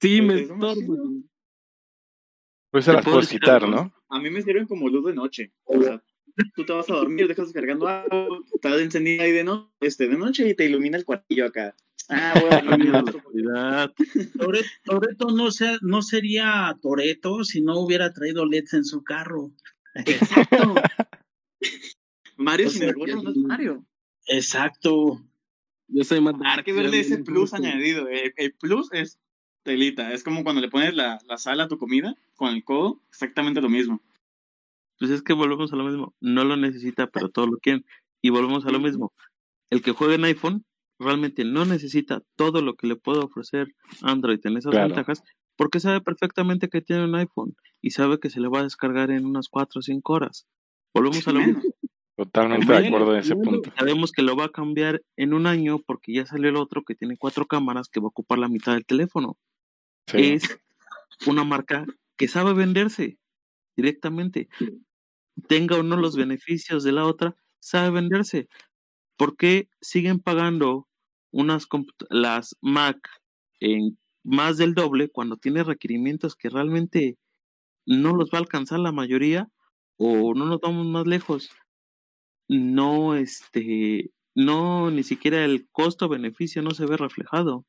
Sí, 0.00 0.22
me 0.22 0.28
Pues 0.28 0.40
es 0.44 0.50
estorba. 0.50 0.96
Pues 2.70 2.84
se 2.84 2.92
las 2.92 3.04
puedo 3.04 3.16
puedes 3.16 3.28
quitar. 3.30 3.68
¿no? 3.68 3.92
A 4.08 4.20
mí 4.20 4.30
me 4.30 4.40
sirven 4.42 4.66
como 4.66 4.88
luz 4.88 5.04
de 5.04 5.12
noche. 5.12 5.52
O 5.64 5.82
sea, 5.82 6.02
tú 6.54 6.64
te 6.64 6.72
vas 6.72 6.88
a 6.88 6.94
dormir, 6.94 7.28
dejas 7.28 7.46
descargando 7.52 7.88
algo, 7.88 8.42
estás 8.54 8.80
encendida 8.80 9.24
ahí 9.24 9.32
de, 9.32 9.44
no, 9.44 9.74
este, 9.80 10.08
de 10.08 10.16
noche 10.16 10.48
y 10.48 10.54
te 10.54 10.64
ilumina 10.64 10.96
el 10.96 11.04
cuartillo 11.04 11.44
acá. 11.46 11.74
Ah, 12.10 12.34
bueno, 12.40 13.04
Toreto 14.84 15.30
no, 15.30 15.50
sea, 15.50 15.78
no 15.80 16.02
sería 16.02 16.76
Toreto 16.82 17.44
si 17.44 17.60
no 17.60 17.78
hubiera 17.78 18.12
traído 18.12 18.46
LEDs 18.46 18.74
en 18.74 18.84
su 18.84 19.02
carro. 19.04 19.52
Exacto. 19.94 20.74
Mario 22.36 22.66
O 22.68 22.70
sin 22.70 22.80
sea, 22.80 22.88
el 22.90 22.94
gorro 22.96 23.22
no 23.22 23.30
es 23.30 23.36
Mario. 23.36 23.86
Exacto. 24.26 25.22
Yo 25.88 26.04
soy 26.04 26.20
más 26.20 26.34
Hay 26.34 26.40
dark. 26.40 26.64
que 26.64 26.72
verle 26.72 27.00
ese 27.00 27.18
plus 27.18 27.54
añadido. 27.54 28.08
El, 28.08 28.32
el 28.36 28.52
plus 28.54 28.92
es 28.92 29.18
telita. 29.62 30.12
Es 30.12 30.24
como 30.24 30.42
cuando 30.42 30.60
le 30.60 30.68
pones 30.70 30.94
la, 30.94 31.20
la 31.28 31.38
sal 31.38 31.60
a 31.60 31.68
tu 31.68 31.78
comida 31.78 32.14
con 32.36 32.54
el 32.54 32.64
codo. 32.64 33.00
Exactamente 33.08 33.60
lo 33.60 33.68
mismo. 33.68 34.00
Pues 34.98 35.10
es 35.10 35.22
que 35.22 35.32
volvemos 35.32 35.72
a 35.72 35.76
lo 35.76 35.84
mismo. 35.84 36.14
No 36.20 36.44
lo 36.44 36.56
necesita, 36.56 37.06
pero 37.08 37.28
todos 37.28 37.48
lo 37.48 37.58
quieren. 37.58 37.84
Y 38.22 38.30
volvemos 38.30 38.66
a 38.66 38.70
lo 38.70 38.80
mismo. 38.80 39.12
El 39.70 39.82
que 39.82 39.92
juega 39.92 40.14
en 40.14 40.24
iPhone 40.24 40.64
realmente 41.00 41.44
no 41.44 41.64
necesita 41.64 42.22
todo 42.36 42.62
lo 42.62 42.76
que 42.76 42.86
le 42.86 42.96
puede 42.96 43.20
ofrecer 43.20 43.68
Android 44.02 44.40
en 44.44 44.58
esas 44.58 44.72
Claro. 44.72 44.88
ventajas, 44.88 45.24
porque 45.56 45.80
sabe 45.80 46.00
perfectamente 46.02 46.68
que 46.68 46.82
tiene 46.82 47.04
un 47.04 47.16
iPhone 47.16 47.56
y 47.82 47.90
sabe 47.92 48.20
que 48.20 48.30
se 48.30 48.40
le 48.40 48.48
va 48.48 48.60
a 48.60 48.64
descargar 48.64 49.10
en 49.10 49.26
unas 49.26 49.48
4 49.48 49.80
o 49.80 49.82
5 49.82 50.12
horas. 50.12 50.46
Volvemos 50.94 51.26
a 51.28 51.32
lo 51.32 51.40
mismo. 51.40 51.62
Totalmente 52.16 52.70
de 52.72 52.86
acuerdo 52.88 53.14
en 53.14 53.20
ese 53.20 53.34
punto. 53.36 53.72
Sabemos 53.78 54.12
que 54.12 54.22
lo 54.22 54.36
va 54.36 54.46
a 54.46 54.50
cambiar 54.50 55.02
en 55.16 55.32
un 55.34 55.46
año 55.46 55.78
porque 55.86 56.12
ya 56.12 56.26
salió 56.26 56.50
el 56.50 56.56
otro 56.56 56.82
que 56.84 56.94
tiene 56.94 57.16
cuatro 57.16 57.46
cámaras 57.46 57.88
que 57.88 58.00
va 58.00 58.06
a 58.06 58.08
ocupar 58.08 58.38
la 58.38 58.48
mitad 58.48 58.74
del 58.74 58.84
teléfono. 58.84 59.38
Sí. 60.06 60.18
Es 60.34 60.58
una 61.26 61.44
marca 61.44 61.86
que 62.18 62.28
sabe 62.28 62.52
venderse 62.52 63.18
directamente. 63.76 64.48
Tenga 65.48 65.76
o 65.78 65.82
no 65.82 65.96
los 65.96 66.16
beneficios 66.16 66.84
de 66.84 66.92
la 66.92 67.06
otra, 67.06 67.36
sabe 67.58 67.90
venderse. 67.90 68.48
¿Por 69.16 69.36
qué 69.36 69.68
siguen 69.80 70.18
pagando 70.20 70.88
unas 71.32 71.66
las 72.10 72.56
Mac 72.60 72.98
en 73.60 73.98
más 74.24 74.58
del 74.58 74.74
doble 74.74 75.08
cuando 75.08 75.36
tiene 75.36 75.64
requerimientos 75.64 76.34
que 76.36 76.50
realmente 76.50 77.16
no 77.86 78.14
los 78.14 78.30
va 78.30 78.38
a 78.38 78.42
alcanzar 78.42 78.78
la 78.80 78.92
mayoría 78.92 79.48
o 79.96 80.34
no 80.34 80.46
nos 80.46 80.60
vamos 80.60 80.86
más 80.86 81.06
lejos? 81.06 81.50
No, 82.48 83.14
este, 83.14 84.10
no, 84.34 84.90
ni 84.90 85.02
siquiera 85.04 85.44
el 85.44 85.68
costo-beneficio 85.70 86.62
no 86.62 86.72
se 86.72 86.86
ve 86.86 86.96
reflejado. 86.96 87.64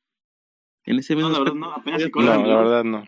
En 0.84 0.98
ese 0.98 1.14
No, 1.14 1.28
mismo 1.28 1.32
la 1.32 1.38
verdad, 1.52 1.54
aspecto, 1.54 1.68
no. 1.68 1.72
Apenas 1.74 2.02
se 2.02 2.10
No, 2.10 2.46
la 2.46 2.56
verdad 2.56 2.84
no. 2.84 3.04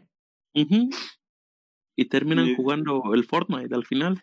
Y 1.96 2.06
terminan 2.06 2.46
Sí. 2.46 2.54
jugando 2.56 3.14
el 3.14 3.24
Fortnite 3.24 3.74
al 3.74 3.84
final. 3.86 4.22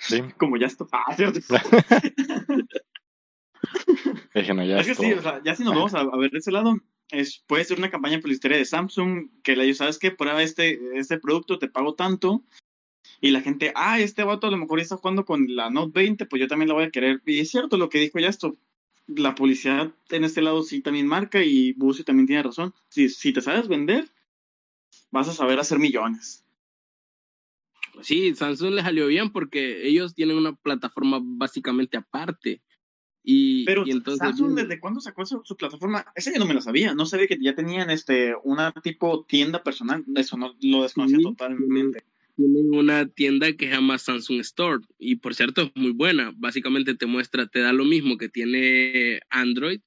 Sí. 0.00 0.20
Como 0.38 0.56
ya 0.56 0.66
está 0.66 0.84
fácil. 0.86 1.32
Déjenme 4.34 4.66
ya 4.66 4.78
Es 4.78 4.88
que 4.88 4.94
sí, 4.96 5.12
o 5.12 5.22
sea, 5.22 5.40
ya 5.44 5.54
si 5.54 5.62
nos 5.62 5.74
vamos 5.74 5.94
a, 5.94 6.00
a 6.00 6.16
ver 6.16 6.32
de 6.32 6.38
ese 6.38 6.50
lado, 6.50 6.76
es, 7.10 7.42
puede 7.46 7.64
ser 7.64 7.78
una 7.78 7.90
campaña 7.90 8.20
publicitaria 8.20 8.58
de 8.58 8.64
Samsung 8.64 9.30
que 9.42 9.56
le 9.56 9.64
dice, 9.64 9.78
¿sabes 9.78 9.98
qué? 9.98 10.10
Prueba 10.10 10.42
este, 10.42 10.80
este 10.98 11.18
producto, 11.18 11.58
te 11.58 11.68
pago 11.68 11.94
tanto. 11.94 12.44
Y 13.20 13.30
la 13.30 13.40
gente, 13.40 13.72
ah, 13.76 14.00
este 14.00 14.24
vato 14.24 14.48
a 14.48 14.50
lo 14.50 14.56
mejor 14.56 14.78
ya 14.78 14.82
está 14.82 14.96
jugando 14.96 15.24
con 15.24 15.46
la 15.54 15.70
Note 15.70 15.92
20, 15.94 16.26
pues 16.26 16.40
yo 16.40 16.48
también 16.48 16.68
la 16.68 16.74
voy 16.74 16.84
a 16.84 16.90
querer. 16.90 17.22
Y 17.24 17.38
es 17.38 17.50
cierto 17.50 17.76
lo 17.76 17.88
que 17.88 18.00
dijo 18.00 18.18
ya 18.18 18.28
esto. 18.28 18.56
La 19.06 19.34
publicidad 19.34 19.92
en 20.10 20.24
este 20.24 20.42
lado 20.42 20.62
sí 20.62 20.80
también 20.80 21.06
marca 21.06 21.42
y 21.42 21.72
Bucio 21.74 22.04
también 22.04 22.26
tiene 22.26 22.42
razón. 22.42 22.74
Si, 22.88 23.08
si 23.08 23.32
te 23.32 23.40
sabes 23.40 23.68
vender, 23.68 24.10
vas 25.10 25.28
a 25.28 25.32
saber 25.32 25.60
hacer 25.60 25.78
millones. 25.78 26.44
Sí, 28.02 28.34
Samsung 28.34 28.72
le 28.72 28.82
salió 28.82 29.06
bien 29.06 29.30
porque 29.30 29.86
ellos 29.86 30.14
tienen 30.14 30.36
una 30.36 30.54
plataforma 30.56 31.20
básicamente 31.22 31.96
aparte. 31.96 32.62
Y, 33.26 33.64
Pero 33.64 33.84
y 33.86 33.90
entonces 33.90 34.18
Samsung, 34.18 34.54
¿desde 34.54 34.78
cuándo 34.78 35.00
sacó 35.00 35.24
su, 35.24 35.40
su 35.44 35.56
plataforma? 35.56 36.04
Esa 36.14 36.30
yo 36.30 36.38
no 36.38 36.44
me 36.44 36.52
la 36.52 36.60
sabía. 36.60 36.94
No 36.94 37.06
sabía 37.06 37.26
que 37.26 37.38
ya 37.40 37.54
tenían 37.54 37.88
este 37.88 38.34
una 38.44 38.70
tipo 38.70 39.24
tienda 39.26 39.62
personal. 39.62 40.04
Eso 40.14 40.36
no 40.36 40.54
lo 40.60 40.82
desconocía 40.82 41.16
Sí, 41.16 41.22
totalmente. 41.22 42.04
tienen 42.36 42.74
una 42.74 43.06
tienda 43.08 43.50
que 43.54 43.66
se 43.66 43.72
llama 43.72 43.96
Samsung 43.96 44.40
Store 44.40 44.84
y 44.98 45.16
por 45.16 45.34
cierto 45.34 45.62
es 45.62 45.70
muy 45.74 45.92
buena. 45.92 46.34
Básicamente 46.36 46.94
te 46.94 47.06
muestra, 47.06 47.46
te 47.46 47.60
da 47.60 47.72
lo 47.72 47.86
mismo 47.86 48.18
que 48.18 48.28
tiene 48.28 49.20
Android, 49.30 49.80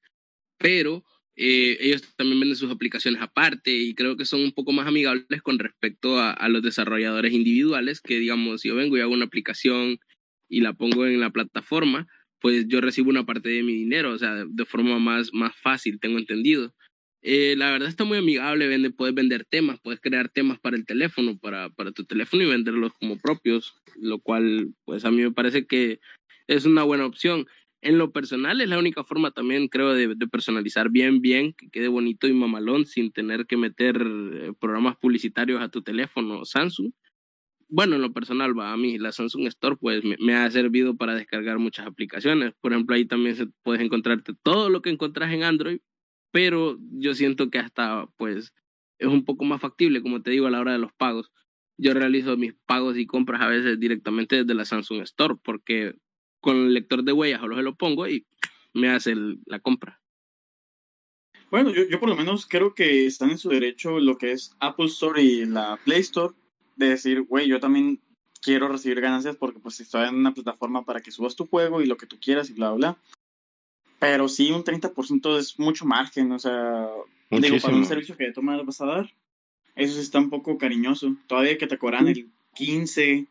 pero 0.57 1.03
eh, 1.35 1.77
ellos 1.79 2.01
también 2.15 2.39
venden 2.39 2.55
sus 2.55 2.71
aplicaciones 2.71 3.21
aparte 3.21 3.69
y 3.69 3.93
creo 3.93 4.17
que 4.17 4.25
son 4.25 4.41
un 4.41 4.51
poco 4.51 4.71
más 4.71 4.88
amigables 4.88 5.43
con 5.43 5.59
respecto 5.59 6.17
a, 6.17 6.31
a 6.31 6.49
los 6.49 6.63
desarrolladores 6.63 7.33
individuales 7.33 8.01
que 8.01 8.17
digamos, 8.17 8.61
si 8.61 8.69
yo 8.69 8.75
vengo 8.75 8.97
y 8.97 9.01
hago 9.01 9.13
una 9.13 9.25
aplicación 9.25 9.99
y 10.49 10.61
la 10.61 10.73
pongo 10.73 11.05
en 11.05 11.19
la 11.19 11.29
plataforma, 11.29 12.07
pues 12.39 12.67
yo 12.67 12.81
recibo 12.81 13.09
una 13.09 13.25
parte 13.25 13.49
de 13.49 13.63
mi 13.63 13.73
dinero, 13.73 14.11
o 14.11 14.17
sea, 14.17 14.45
de, 14.45 14.65
forma 14.65 14.99
más, 14.99 15.33
más 15.33 15.55
fácil, 15.61 15.99
tengo 15.99 16.17
entendido. 16.17 16.73
Eh, 17.21 17.55
la 17.57 17.71
verdad 17.71 17.89
está 17.89 18.03
muy 18.03 18.19
amigable, 18.19 18.67
vende, 18.67 18.91
puedes 18.91 19.15
vender 19.15 19.45
temas, 19.45 19.79
puedes 19.81 19.99
crear 19.99 20.29
temas 20.29 20.59
para 20.59 20.77
el 20.77 20.85
teléfono, 20.85 21.38
para, 21.38 21.69
para 21.71 21.91
tu 21.91 22.05
teléfono 22.05 22.43
y 22.43 22.47
venderlos 22.47 22.93
como 22.99 23.17
propios, 23.17 23.73
lo 23.99 24.19
cual 24.19 24.73
pues 24.85 25.03
a 25.03 25.11
mí 25.11 25.23
me 25.23 25.31
parece 25.31 25.65
que 25.65 25.99
es 26.47 26.65
una 26.65 26.83
buena 26.83 27.05
opción. 27.05 27.45
En 27.81 27.97
lo 27.97 28.11
personal 28.11 28.61
es 28.61 28.69
la 28.69 28.79
única 28.79 29.03
forma 29.03 29.31
también, 29.31 29.67
creo, 29.67 29.93
de, 29.93 30.15
de 30.15 30.27
personalizar 30.27 30.89
bien, 30.89 31.21
bien, 31.21 31.53
que 31.53 31.69
quede 31.69 31.88
bonito 31.88 32.27
y 32.27 32.33
mamalón 32.33 32.85
sin 32.85 33.11
tener 33.11 33.45
que 33.45 33.57
meter 33.57 33.95
eh, 33.97 34.53
programas 34.59 34.97
publicitarios 34.97 35.61
a 35.61 35.69
tu 35.69 35.81
teléfono 35.81 36.45
Samsung. 36.45 36.91
Bueno, 37.70 37.95
en 37.95 38.01
lo 38.01 38.13
personal, 38.13 38.57
va 38.57 38.72
a 38.72 38.78
mí, 38.78 38.97
la 38.97 39.11
Samsung 39.11 39.47
Store, 39.47 39.76
pues 39.76 40.01
me, 40.03 40.36
ha 40.36 40.49
servido 40.49 40.95
para 40.95 41.15
descargar 41.15 41.59
muchas 41.59 41.86
aplicaciones. 41.86 42.53
Por 42.61 42.72
ejemplo, 42.72 42.95
ahí 42.95 43.05
también 43.05 43.36
se, 43.36 43.47
puedes 43.61 43.82
encontrarte 43.82 44.34
todo 44.41 44.70
lo 44.70 44.82
que 44.82 44.89
encontrás 44.89 45.34
en 45.34 45.43
Android, 45.43 45.80
pero 46.32 46.78
yo 46.91 47.13
siento 47.13 47.49
que 47.49 47.59
hasta, 47.59 48.07
pues, 48.15 48.53
es 48.99 49.07
un 49.07 49.26
poco 49.26 49.43
más 49.43 49.59
factible, 49.59 50.01
como 50.01 50.22
te 50.22 50.32
digo, 50.32 50.47
a 50.47 50.51
la 50.51 50.61
hora 50.61 50.72
de 50.72 50.80
los 50.80 50.93
pagos. 50.93 51.32
Yo 51.78 51.93
realizo 51.93 52.38
mis 52.38 52.53
pagos 52.65 52.97
y 52.97 53.05
compras 53.05 53.41
a 53.41 53.47
veces 53.47 53.80
directamente 53.80 54.38
desde 54.38 54.53
la 54.53 54.65
Samsung 54.65 55.01
Store, 55.01 55.36
porque 55.43 55.93
con 56.39 56.55
el 56.55 56.74
lector 56.74 57.03
de 57.03 57.11
huellas 57.11 57.41
o 57.43 57.47
lo 57.47 57.57
se 57.57 57.63
lo 57.63 57.76
pongo 57.76 58.07
y 58.07 58.26
me 58.74 58.89
hace 58.89 59.11
el- 59.11 59.39
la 59.45 59.59
compra. 59.59 60.01
Bueno, 61.51 61.72
yo, 61.72 61.84
yo 61.88 61.99
por 61.99 62.09
lo 62.09 62.15
menos 62.15 62.45
creo 62.45 62.74
que 62.74 63.05
están 63.05 63.32
en 63.32 63.38
su 63.38 63.49
derecho 63.49 63.99
lo 63.99 64.18
que 64.18 64.32
es 64.32 64.55
Apple 64.59 64.88
Store 64.88 65.22
y 65.22 65.45
la 65.45 65.78
Play 65.84 66.01
Store 66.01 66.34
de 66.78 66.89
decir, 66.89 67.21
güey, 67.23 67.47
yo 67.47 67.59
también 67.59 67.99
quiero 68.41 68.67
recibir 68.67 69.01
ganancias 69.01 69.36
porque 69.36 69.59
pues 69.59 69.80
estoy 69.80 70.07
en 70.07 70.15
una 70.15 70.34
plataforma 70.34 70.86
para 70.86 71.01
que 71.01 71.11
subas 71.11 71.36
tu 71.36 71.45
juego 71.47 71.82
y 71.82 71.86
lo 71.88 71.97
que 71.97 72.05
tú 72.05 72.17
quieras 72.21 72.49
y 72.49 72.53
bla, 72.53 72.69
bla, 72.71 72.78
bla. 72.78 72.97
Pero 73.99 74.28
sí, 74.30 74.51
un 74.51 74.63
30% 74.63 75.38
es 75.38 75.57
mucho 75.59 75.86
margen, 75.86 76.32
o 76.32 76.39
sea, 76.39 76.51
digo, 76.82 77.01
para 77.30 77.39
Muchísimo. 77.49 77.78
un 77.78 77.86
servicio 77.86 78.15
que 78.15 78.25
de 78.25 78.32
toma 78.34 78.61
vas 78.61 78.80
a 78.82 78.86
dar, 78.86 79.13
eso 79.75 79.95
sí 79.95 80.01
está 80.01 80.19
un 80.19 80.30
poco 80.30 80.57
cariñoso. 80.57 81.15
Todavía 81.28 81.57
que 81.57 81.67
te 81.67 81.78
cobran 81.78 82.07
el 82.07 82.30
15, 82.55 83.28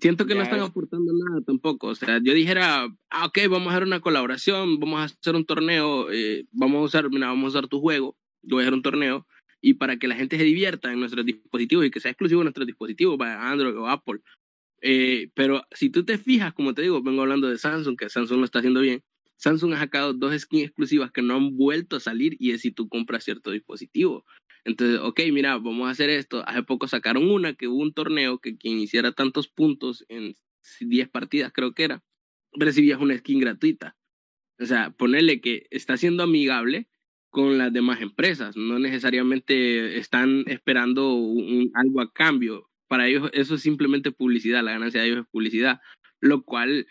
Siento 0.00 0.26
que 0.26 0.34
no 0.34 0.40
Ya 0.40 0.44
están 0.44 0.60
es- 0.60 0.66
aportando 0.68 1.12
nada 1.12 1.40
tampoco. 1.46 1.86
O 1.88 1.94
sea, 1.94 2.18
yo 2.22 2.34
dijera, 2.34 2.88
ah, 3.08 3.26
ok, 3.26 3.38
vamos 3.48 3.68
a 3.68 3.76
hacer 3.76 3.84
una 3.86 4.00
colaboración, 4.00 4.80
vamos 4.80 5.00
a 5.00 5.04
hacer 5.04 5.36
un 5.36 5.44
torneo, 5.46 6.10
eh, 6.10 6.44
vamos 6.50 6.80
a 6.80 6.84
usar, 6.84 7.08
mira, 7.10 7.28
vamos 7.28 7.44
a 7.44 7.48
usar 7.58 7.68
tu 7.68 7.80
juego, 7.80 8.16
yo 8.42 8.56
voy 8.56 8.62
a 8.62 8.66
hacer 8.66 8.74
un 8.74 8.82
torneo, 8.82 9.26
y 9.66 9.74
para 9.74 9.96
que 9.96 10.06
la 10.06 10.14
gente 10.14 10.38
se 10.38 10.44
divierta 10.44 10.92
en 10.92 11.00
nuestros 11.00 11.26
dispositivos 11.26 11.84
y 11.84 11.90
que 11.90 11.98
sea 11.98 12.12
exclusivo 12.12 12.38
de 12.38 12.44
nuestros 12.44 12.68
dispositivos, 12.68 13.18
para 13.18 13.50
Android 13.50 13.76
o 13.76 13.88
Apple. 13.88 14.20
Eh, 14.80 15.32
pero 15.34 15.66
si 15.72 15.90
tú 15.90 16.04
te 16.04 16.18
fijas, 16.18 16.54
como 16.54 16.72
te 16.72 16.82
digo, 16.82 17.02
vengo 17.02 17.22
hablando 17.22 17.48
de 17.48 17.58
Samsung, 17.58 17.96
que 17.96 18.08
Samsung 18.08 18.38
lo 18.38 18.44
está 18.44 18.60
haciendo 18.60 18.80
bien. 18.80 19.02
Samsung 19.38 19.72
ha 19.72 19.78
sacado 19.78 20.12
dos 20.12 20.40
skins 20.40 20.66
exclusivas 20.66 21.10
que 21.10 21.20
no 21.20 21.34
han 21.34 21.56
vuelto 21.56 21.96
a 21.96 22.00
salir 22.00 22.36
y 22.38 22.52
es 22.52 22.60
si 22.60 22.70
tú 22.70 22.88
compras 22.88 23.24
cierto 23.24 23.50
dispositivo. 23.50 24.24
Entonces, 24.64 25.00
ok, 25.00 25.20
mira, 25.32 25.58
vamos 25.58 25.88
a 25.88 25.90
hacer 25.90 26.10
esto. 26.10 26.48
Hace 26.48 26.62
poco 26.62 26.86
sacaron 26.86 27.28
una 27.28 27.54
que 27.54 27.66
hubo 27.66 27.82
un 27.82 27.92
torneo 27.92 28.38
que 28.38 28.56
quien 28.56 28.78
hiciera 28.78 29.10
tantos 29.10 29.48
puntos 29.48 30.04
en 30.08 30.36
10 30.78 31.08
partidas, 31.08 31.50
creo 31.52 31.74
que 31.74 31.82
era, 31.82 32.04
recibías 32.52 33.00
una 33.00 33.18
skin 33.18 33.40
gratuita. 33.40 33.96
O 34.60 34.64
sea, 34.64 34.90
ponerle 34.90 35.40
que 35.40 35.66
está 35.70 35.96
siendo 35.96 36.22
amigable 36.22 36.88
con 37.36 37.58
las 37.58 37.70
demás 37.70 38.00
empresas. 38.00 38.56
No 38.56 38.78
necesariamente 38.78 39.98
están 39.98 40.44
esperando 40.46 41.22
algo 41.74 42.00
a 42.00 42.10
cambio. 42.10 42.70
Para 42.88 43.08
ellos 43.08 43.28
eso 43.34 43.56
es 43.56 43.60
simplemente 43.60 44.10
publicidad. 44.10 44.64
La 44.64 44.70
ganancia 44.72 45.02
de 45.02 45.08
ellos 45.08 45.20
es 45.20 45.30
publicidad. 45.30 45.80
Lo 46.22 46.44
cual, 46.44 46.86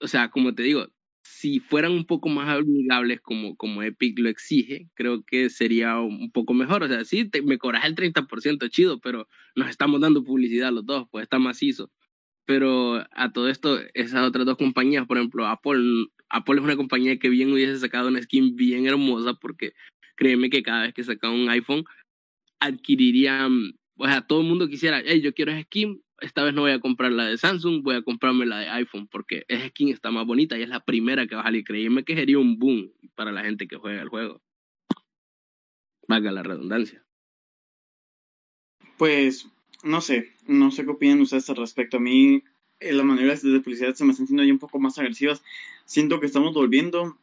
o 0.00 0.06
sea, 0.06 0.30
como 0.30 0.54
te 0.54 0.62
digo, 0.62 0.86
si 1.24 1.58
fueran 1.58 1.90
un 1.90 2.04
poco 2.04 2.28
más 2.28 2.48
amigables 2.48 3.20
como, 3.20 3.56
como 3.56 3.82
Epic 3.82 4.16
lo 4.20 4.28
exige, 4.28 4.88
creo 4.94 5.24
que 5.24 5.50
sería 5.50 5.98
un 5.98 6.30
poco 6.30 6.54
mejor. 6.54 6.84
O 6.84 6.86
sea, 6.88 7.04
sí, 7.04 7.28
te- 7.28 7.42
me 7.42 7.58
cobras 7.58 7.84
el 7.84 7.96
30% 7.96 8.68
chido, 8.68 9.00
pero 9.00 9.26
nos 9.56 9.68
estamos 9.68 10.00
dando 10.00 10.22
publicidad 10.22 10.72
los 10.72 10.86
dos, 10.86 11.08
pues 11.10 11.24
está 11.24 11.40
macizo. 11.40 11.90
Pero 12.46 13.04
a 13.10 13.32
todo 13.32 13.48
esto, 13.48 13.80
esas 13.94 14.28
otras 14.28 14.46
dos 14.46 14.56
compañías, 14.58 15.08
por 15.08 15.18
ejemplo, 15.18 15.44
Apple, 15.48 16.06
Apple 16.30 16.56
es 16.56 16.62
una 16.62 16.76
compañía 16.76 17.18
que 17.18 17.28
bien 17.28 17.52
hubiese 17.52 17.78
sacado 17.78 18.08
una 18.08 18.22
skin 18.22 18.56
bien 18.56 18.86
hermosa 18.86 19.34
porque 19.34 19.74
créeme 20.16 20.50
que 20.50 20.62
cada 20.62 20.82
vez 20.82 20.94
que 20.94 21.04
saca 21.04 21.30
un 21.30 21.48
iPhone 21.48 21.84
adquirirían, 22.60 23.74
o 23.96 24.06
sea, 24.06 24.26
todo 24.26 24.40
el 24.40 24.48
mundo 24.48 24.68
quisiera, 24.68 25.00
hey, 25.04 25.20
yo 25.20 25.32
quiero 25.32 25.52
esa 25.52 25.62
skin, 25.62 26.02
esta 26.20 26.42
vez 26.42 26.52
no 26.52 26.62
voy 26.62 26.72
a 26.72 26.80
comprar 26.80 27.12
la 27.12 27.26
de 27.26 27.38
Samsung, 27.38 27.82
voy 27.82 27.96
a 27.96 28.02
comprarme 28.02 28.46
la 28.46 28.58
de 28.58 28.68
iPhone 28.68 29.06
porque 29.06 29.44
esa 29.48 29.68
skin 29.68 29.90
está 29.90 30.10
más 30.10 30.26
bonita 30.26 30.58
y 30.58 30.62
es 30.62 30.68
la 30.68 30.84
primera 30.84 31.26
que 31.26 31.36
va 31.36 31.42
a 31.42 31.44
salir. 31.44 31.64
Créeme 31.64 32.04
que 32.04 32.16
sería 32.16 32.38
un 32.38 32.58
boom 32.58 32.92
para 33.14 33.32
la 33.32 33.44
gente 33.44 33.68
que 33.68 33.76
juega 33.76 34.02
el 34.02 34.08
juego. 34.08 34.42
Valga 36.08 36.32
la 36.32 36.42
redundancia. 36.42 37.04
Pues, 38.96 39.48
no 39.84 40.00
sé, 40.00 40.32
no 40.46 40.70
sé 40.70 40.84
qué 40.84 40.90
opinan 40.90 41.20
ustedes 41.20 41.48
al 41.50 41.56
respecto. 41.56 41.98
A 41.98 42.00
mí, 42.00 42.42
eh, 42.80 42.92
las 42.92 43.06
maneras 43.06 43.42
de 43.42 43.60
publicidad 43.60 43.94
se 43.94 44.04
me 44.04 44.10
están 44.10 44.24
haciendo 44.24 44.42
ya 44.42 44.52
un 44.52 44.58
poco 44.58 44.80
más 44.80 44.98
agresivas. 44.98 45.42
Siento 45.88 46.20
que 46.20 46.26
estamos 46.26 46.52
volviendo 46.52 47.18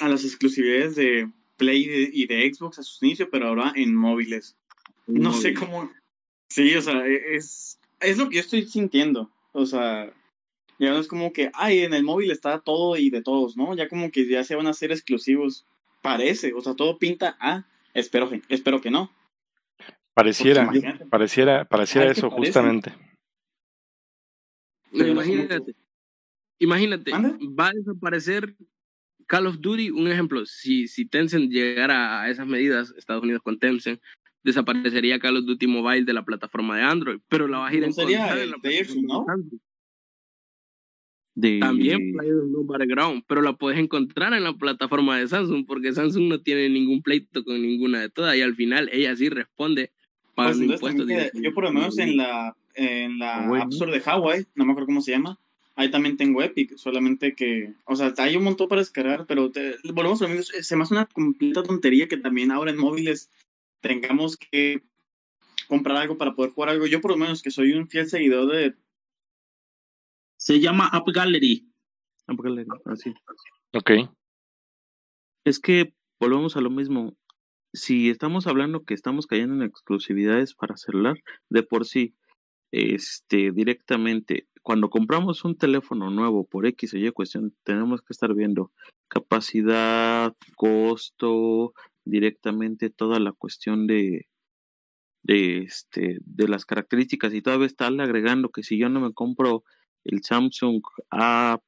a 0.00 0.08
las 0.08 0.22
exclusividades 0.24 0.94
de 0.96 1.30
Play 1.56 1.84
y 1.84 1.88
de- 1.88 2.10
y 2.12 2.26
de 2.26 2.52
Xbox 2.54 2.78
a 2.78 2.82
sus 2.82 3.02
inicios, 3.02 3.28
pero 3.32 3.48
ahora 3.48 3.72
en 3.74 3.94
móviles. 3.94 4.56
No 5.06 5.32
sé 5.32 5.54
cómo. 5.54 5.90
Sí, 6.50 6.74
o 6.76 6.82
sea, 6.82 7.06
e- 7.06 7.34
es, 7.36 7.80
es 8.00 8.18
lo 8.18 8.28
que 8.28 8.34
yo 8.36 8.40
estoy 8.42 8.66
sintiendo. 8.66 9.30
O 9.52 9.64
sea, 9.64 10.12
ya 10.78 10.90
no 10.90 10.98
es 10.98 11.08
como 11.08 11.32
que, 11.32 11.50
ay, 11.54 11.80
en 11.80 11.94
el 11.94 12.02
móvil 12.04 12.30
está 12.30 12.58
todo 12.60 12.96
y 12.98 13.08
de 13.10 13.22
todos, 13.22 13.56
¿no? 13.56 13.74
Ya 13.74 13.88
como 13.88 14.10
que 14.10 14.26
ya 14.28 14.44
se 14.44 14.56
van 14.56 14.66
a 14.66 14.70
hacer 14.70 14.92
exclusivos. 14.92 15.64
Parece, 16.02 16.52
o 16.52 16.60
sea, 16.60 16.74
todo 16.74 16.98
pinta 16.98 17.36
a. 17.40 17.66
Espero, 17.94 18.28
que- 18.28 18.42
espero 18.48 18.80
que 18.80 18.90
no. 18.90 19.10
Pareciera, 20.14 20.70
pareciera, 21.10 21.64
pareciera 21.64 22.08
Ay, 22.08 22.12
¿qué 22.12 22.18
eso 22.18 22.28
parece? 22.28 22.46
justamente. 22.46 22.94
Pero 24.90 25.08
imagínate, 25.08 25.74
imagínate, 26.62 27.10
va 27.10 27.68
a 27.68 27.72
desaparecer 27.72 28.54
Call 29.26 29.46
of 29.46 29.60
Duty, 29.60 29.90
un 29.90 30.08
ejemplo, 30.08 30.44
si, 30.46 30.88
si 30.88 31.06
Tencent 31.06 31.50
llegara 31.50 32.22
a 32.22 32.30
esas 32.30 32.46
medidas, 32.46 32.92
Estados 32.96 33.22
Unidos 33.22 33.42
con 33.42 33.58
Tencent, 33.58 34.00
desaparecería 34.44 35.18
Call 35.18 35.36
of 35.38 35.44
Duty 35.46 35.66
Mobile 35.66 36.04
de 36.04 36.12
la 36.12 36.24
plataforma 36.24 36.76
de 36.76 36.82
Android, 36.82 37.18
pero 37.28 37.48
la 37.48 37.58
vas 37.58 37.72
a 37.72 37.76
ir 37.76 37.84
a 37.84 37.86
¿No 37.88 37.92
sería 37.92 38.16
encontrar 38.16 38.38
en 38.38 38.44
el 38.44 38.50
la 38.50 39.02
no? 39.02 39.26
de 41.34 41.58
También 41.60 42.12
PlayerUnknown's 42.12 42.66
Battleground, 42.66 43.24
pero 43.26 43.40
la 43.40 43.54
puedes 43.54 43.78
encontrar 43.78 44.34
en 44.34 44.44
la 44.44 44.52
plataforma 44.52 45.18
de 45.18 45.28
Samsung, 45.28 45.64
porque 45.66 45.92
Samsung 45.92 46.28
no 46.28 46.40
tiene 46.42 46.68
ningún 46.68 47.02
pleito 47.02 47.42
con 47.44 47.60
ninguna 47.62 48.00
de 48.00 48.10
todas, 48.10 48.36
y 48.36 48.42
al 48.42 48.54
final 48.54 48.90
ella 48.92 49.16
sí 49.16 49.28
responde 49.28 49.92
Pues 50.34 50.58
pagando 50.58 50.74
entonces 50.74 50.94
impuestos. 51.00 51.42
yo 51.42 51.54
por 51.54 51.64
lo 51.64 51.72
menos 51.72 51.98
en 51.98 52.16
la, 52.18 52.54
en 52.74 53.18
la 53.18 53.46
Bueno. 53.48 53.64
App 53.64 53.72
Store 53.72 53.92
de 53.92 54.02
Hawaii, 54.04 54.44
no 54.54 54.66
me 54.66 54.72
acuerdo 54.72 54.86
cómo 54.88 55.00
se 55.00 55.12
llama, 55.12 55.38
ahí 55.74 55.90
también 55.90 56.16
tengo 56.16 56.42
Epic, 56.42 56.76
solamente 56.76 57.34
que, 57.34 57.74
o 57.86 57.96
sea, 57.96 58.12
hay 58.18 58.36
un 58.36 58.44
montón 58.44 58.68
para 58.68 58.80
descargar, 58.82 59.26
pero 59.26 59.50
te- 59.50 59.76
volvemos 59.92 60.20
a 60.22 60.28
lo 60.28 60.34
mismo, 60.34 60.44
se 60.44 60.76
me 60.76 60.82
hace 60.82 60.94
una 60.94 61.06
completa 61.06 61.62
tontería 61.62 62.08
que 62.08 62.16
también 62.16 62.50
ahora 62.50 62.70
en 62.70 62.78
móviles 62.78 63.30
tengamos 63.80 64.36
que 64.36 64.82
comprar 65.68 65.96
algo 65.96 66.18
para 66.18 66.34
poder 66.34 66.52
jugar 66.52 66.70
algo. 66.70 66.86
Yo 66.86 67.00
por 67.00 67.12
lo 67.12 67.16
menos 67.16 67.42
que 67.42 67.50
soy 67.50 67.72
un 67.72 67.88
fiel 67.88 68.08
seguidor 68.08 68.52
de... 68.52 68.74
Se 70.36 70.60
llama 70.60 70.88
App 70.88 71.06
Gallery. 71.08 71.66
Ah, 72.26 72.34
porque 72.36 72.50
le- 72.50 72.66
así. 72.86 73.14
Ok. 73.72 73.90
Es 75.44 75.58
que 75.58 75.94
volvemos 76.20 76.56
a 76.56 76.60
lo 76.60 76.70
mismo. 76.70 77.16
Si 77.72 78.10
estamos 78.10 78.46
hablando 78.46 78.84
que 78.84 78.92
estamos 78.94 79.26
cayendo 79.26 79.54
en 79.54 79.62
exclusividades 79.62 80.54
para 80.54 80.76
celular, 80.76 81.16
de 81.48 81.62
por 81.62 81.86
sí, 81.86 82.14
este, 82.70 83.50
directamente, 83.50 84.46
cuando 84.62 84.90
compramos 84.90 85.44
un 85.44 85.56
teléfono 85.56 86.10
nuevo 86.10 86.44
por 86.44 86.66
X 86.66 86.94
o 86.94 86.98
Y 86.98 87.10
cuestión, 87.10 87.54
tenemos 87.64 88.00
que 88.02 88.12
estar 88.12 88.32
viendo 88.34 88.70
capacidad, 89.08 90.34
costo, 90.56 91.74
directamente 92.04 92.90
toda 92.90 93.18
la 93.20 93.32
cuestión 93.32 93.86
de, 93.86 94.28
de 95.22 95.58
este, 95.58 96.18
de 96.24 96.48
las 96.48 96.64
características 96.64 97.34
y 97.34 97.42
todavía 97.42 97.66
estarle 97.66 98.02
agregando 98.02 98.50
que 98.50 98.62
si 98.62 98.78
yo 98.78 98.88
no 98.88 99.00
me 99.00 99.12
compro 99.12 99.64
el 100.04 100.22
Samsung 100.22 100.82
A 101.10 101.60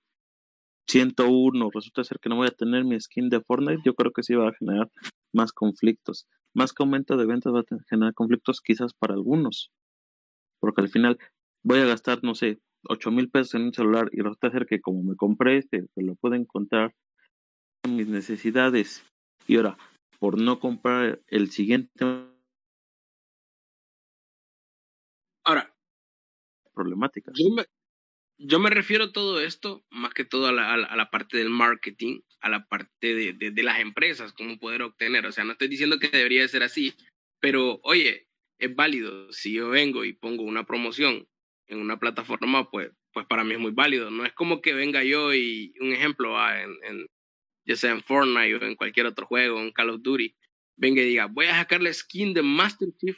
101 0.89 1.71
resulta 1.73 2.05
ser 2.05 2.19
que 2.21 2.29
no 2.29 2.37
voy 2.37 2.49
a 2.49 2.51
tener 2.51 2.85
mi 2.85 3.01
skin 3.01 3.29
de 3.29 3.41
Fortnite, 3.41 3.83
yo 3.85 3.95
creo 3.95 4.13
que 4.13 4.23
sí 4.23 4.35
va 4.35 4.49
a 4.49 4.55
generar 4.55 4.91
más 5.33 5.53
conflictos. 5.53 6.27
Más 6.53 6.73
que 6.73 6.83
aumento 6.83 7.17
de 7.17 7.27
ventas 7.27 7.53
va 7.53 7.61
a 7.61 7.85
generar 7.89 8.15
conflictos 8.15 8.61
quizás 8.61 8.93
para 8.95 9.15
algunos. 9.15 9.73
Porque 10.61 10.83
al 10.83 10.89
final 10.89 11.19
voy 11.63 11.81
a 11.81 11.87
gastar, 11.87 12.23
no 12.23 12.35
sé, 12.35 12.61
8 12.89 13.11
mil 13.11 13.31
pesos 13.31 13.55
en 13.55 13.63
un 13.63 13.75
celular 13.75 14.09
y 14.13 14.21
resulta 14.21 14.51
ser 14.51 14.67
que 14.67 14.81
como 14.81 15.03
me 15.03 15.17
compré 15.17 15.59
este, 15.59 15.87
que 15.95 16.03
lo 16.03 16.15
puedo 16.17 16.35
encontrar 16.35 16.95
en 17.85 17.97
mis 17.97 18.09
necesidades 18.09 19.05
y 19.47 19.57
ahora 19.57 19.77
por 20.19 20.41
no 20.41 20.59
comprar 20.59 21.21
el 21.29 21.51
siguiente 21.51 22.05
Ahora, 25.47 25.77
problemática. 26.73 27.31
yo 27.35 27.51
me, 27.55 27.67
yo 28.39 28.59
me 28.59 28.71
refiero 28.71 29.05
a 29.05 29.13
todo 29.13 29.41
esto, 29.41 29.85
más 29.91 30.15
que 30.15 30.25
todo 30.25 30.47
a 30.47 30.53
la, 30.53 30.73
a 30.73 30.77
la, 30.79 30.87
a 30.87 30.97
la 30.97 31.11
parte 31.11 31.37
del 31.37 31.51
marketing, 31.51 32.21
a 32.41 32.49
la 32.49 32.67
parte 32.67 33.15
de, 33.15 33.33
de, 33.35 33.51
de, 33.51 33.63
las 33.63 33.81
empresas, 33.81 34.33
cómo 34.33 34.59
poder 34.59 34.83
obtener. 34.83 35.27
O 35.27 35.33
sea, 35.33 35.45
no 35.45 35.53
estoy 35.53 35.69
diciendo 35.69 35.99
que 35.99 36.09
debería 36.09 36.41
de 36.43 36.49
ser 36.49 36.63
así, 36.63 36.95
pero 37.41 37.81
oye, 37.83 38.27
es 38.59 38.75
válido. 38.75 39.31
Si 39.33 39.53
yo 39.53 39.69
vengo 39.69 40.05
y 40.05 40.15
pongo 40.15 40.43
una 40.45 40.65
promoción 40.65 41.29
en 41.69 41.79
una 41.79 41.99
plataforma, 41.99 42.71
pues 42.71 42.93
pues 43.15 43.27
para 43.27 43.45
mí 43.45 43.55
es 43.55 43.61
muy 43.61 43.71
válido. 43.71 44.11
No 44.11 44.27
es 44.27 44.33
como 44.35 44.61
que 44.61 44.75
venga 44.75 45.03
yo 45.03 45.33
y 45.33 45.73
un 45.81 45.93
ejemplo, 45.93 46.37
en, 46.51 46.77
en, 46.83 47.07
ya 47.65 47.77
sea 47.77 47.93
en 47.93 48.03
Fortnite 48.03 48.57
o 48.57 48.63
en 48.63 48.75
cualquier 48.75 49.07
otro 49.07 49.25
juego, 49.27 49.61
en 49.61 49.71
Call 49.71 49.91
of 49.91 50.03
Duty, 50.03 50.37
venga 50.77 51.01
y 51.01 51.07
diga, 51.07 51.27
voy 51.27 51.47
a 51.47 51.57
sacar 51.57 51.81
la 51.81 51.93
skin 51.93 52.35
de 52.35 52.43
Master 52.43 52.89
Chief. 52.99 53.17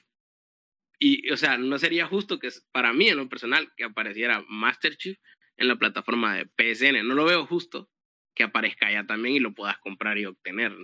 Y, 0.98 1.30
o 1.30 1.36
sea, 1.36 1.58
no 1.58 1.78
sería 1.78 2.06
justo 2.06 2.38
que 2.38 2.50
para 2.72 2.92
mí, 2.92 3.08
en 3.08 3.16
lo 3.16 3.28
personal, 3.28 3.72
que 3.76 3.84
apareciera 3.84 4.44
Master 4.48 4.96
Chief 4.96 5.18
en 5.56 5.68
la 5.68 5.76
plataforma 5.76 6.36
de 6.36 6.46
PSN. 6.46 7.06
No 7.06 7.14
lo 7.14 7.24
veo 7.24 7.46
justo 7.46 7.90
que 8.34 8.44
aparezca 8.44 8.86
allá 8.86 9.06
también 9.06 9.36
y 9.36 9.40
lo 9.40 9.54
puedas 9.54 9.78
comprar 9.78 10.18
y 10.18 10.26
obtener. 10.26 10.76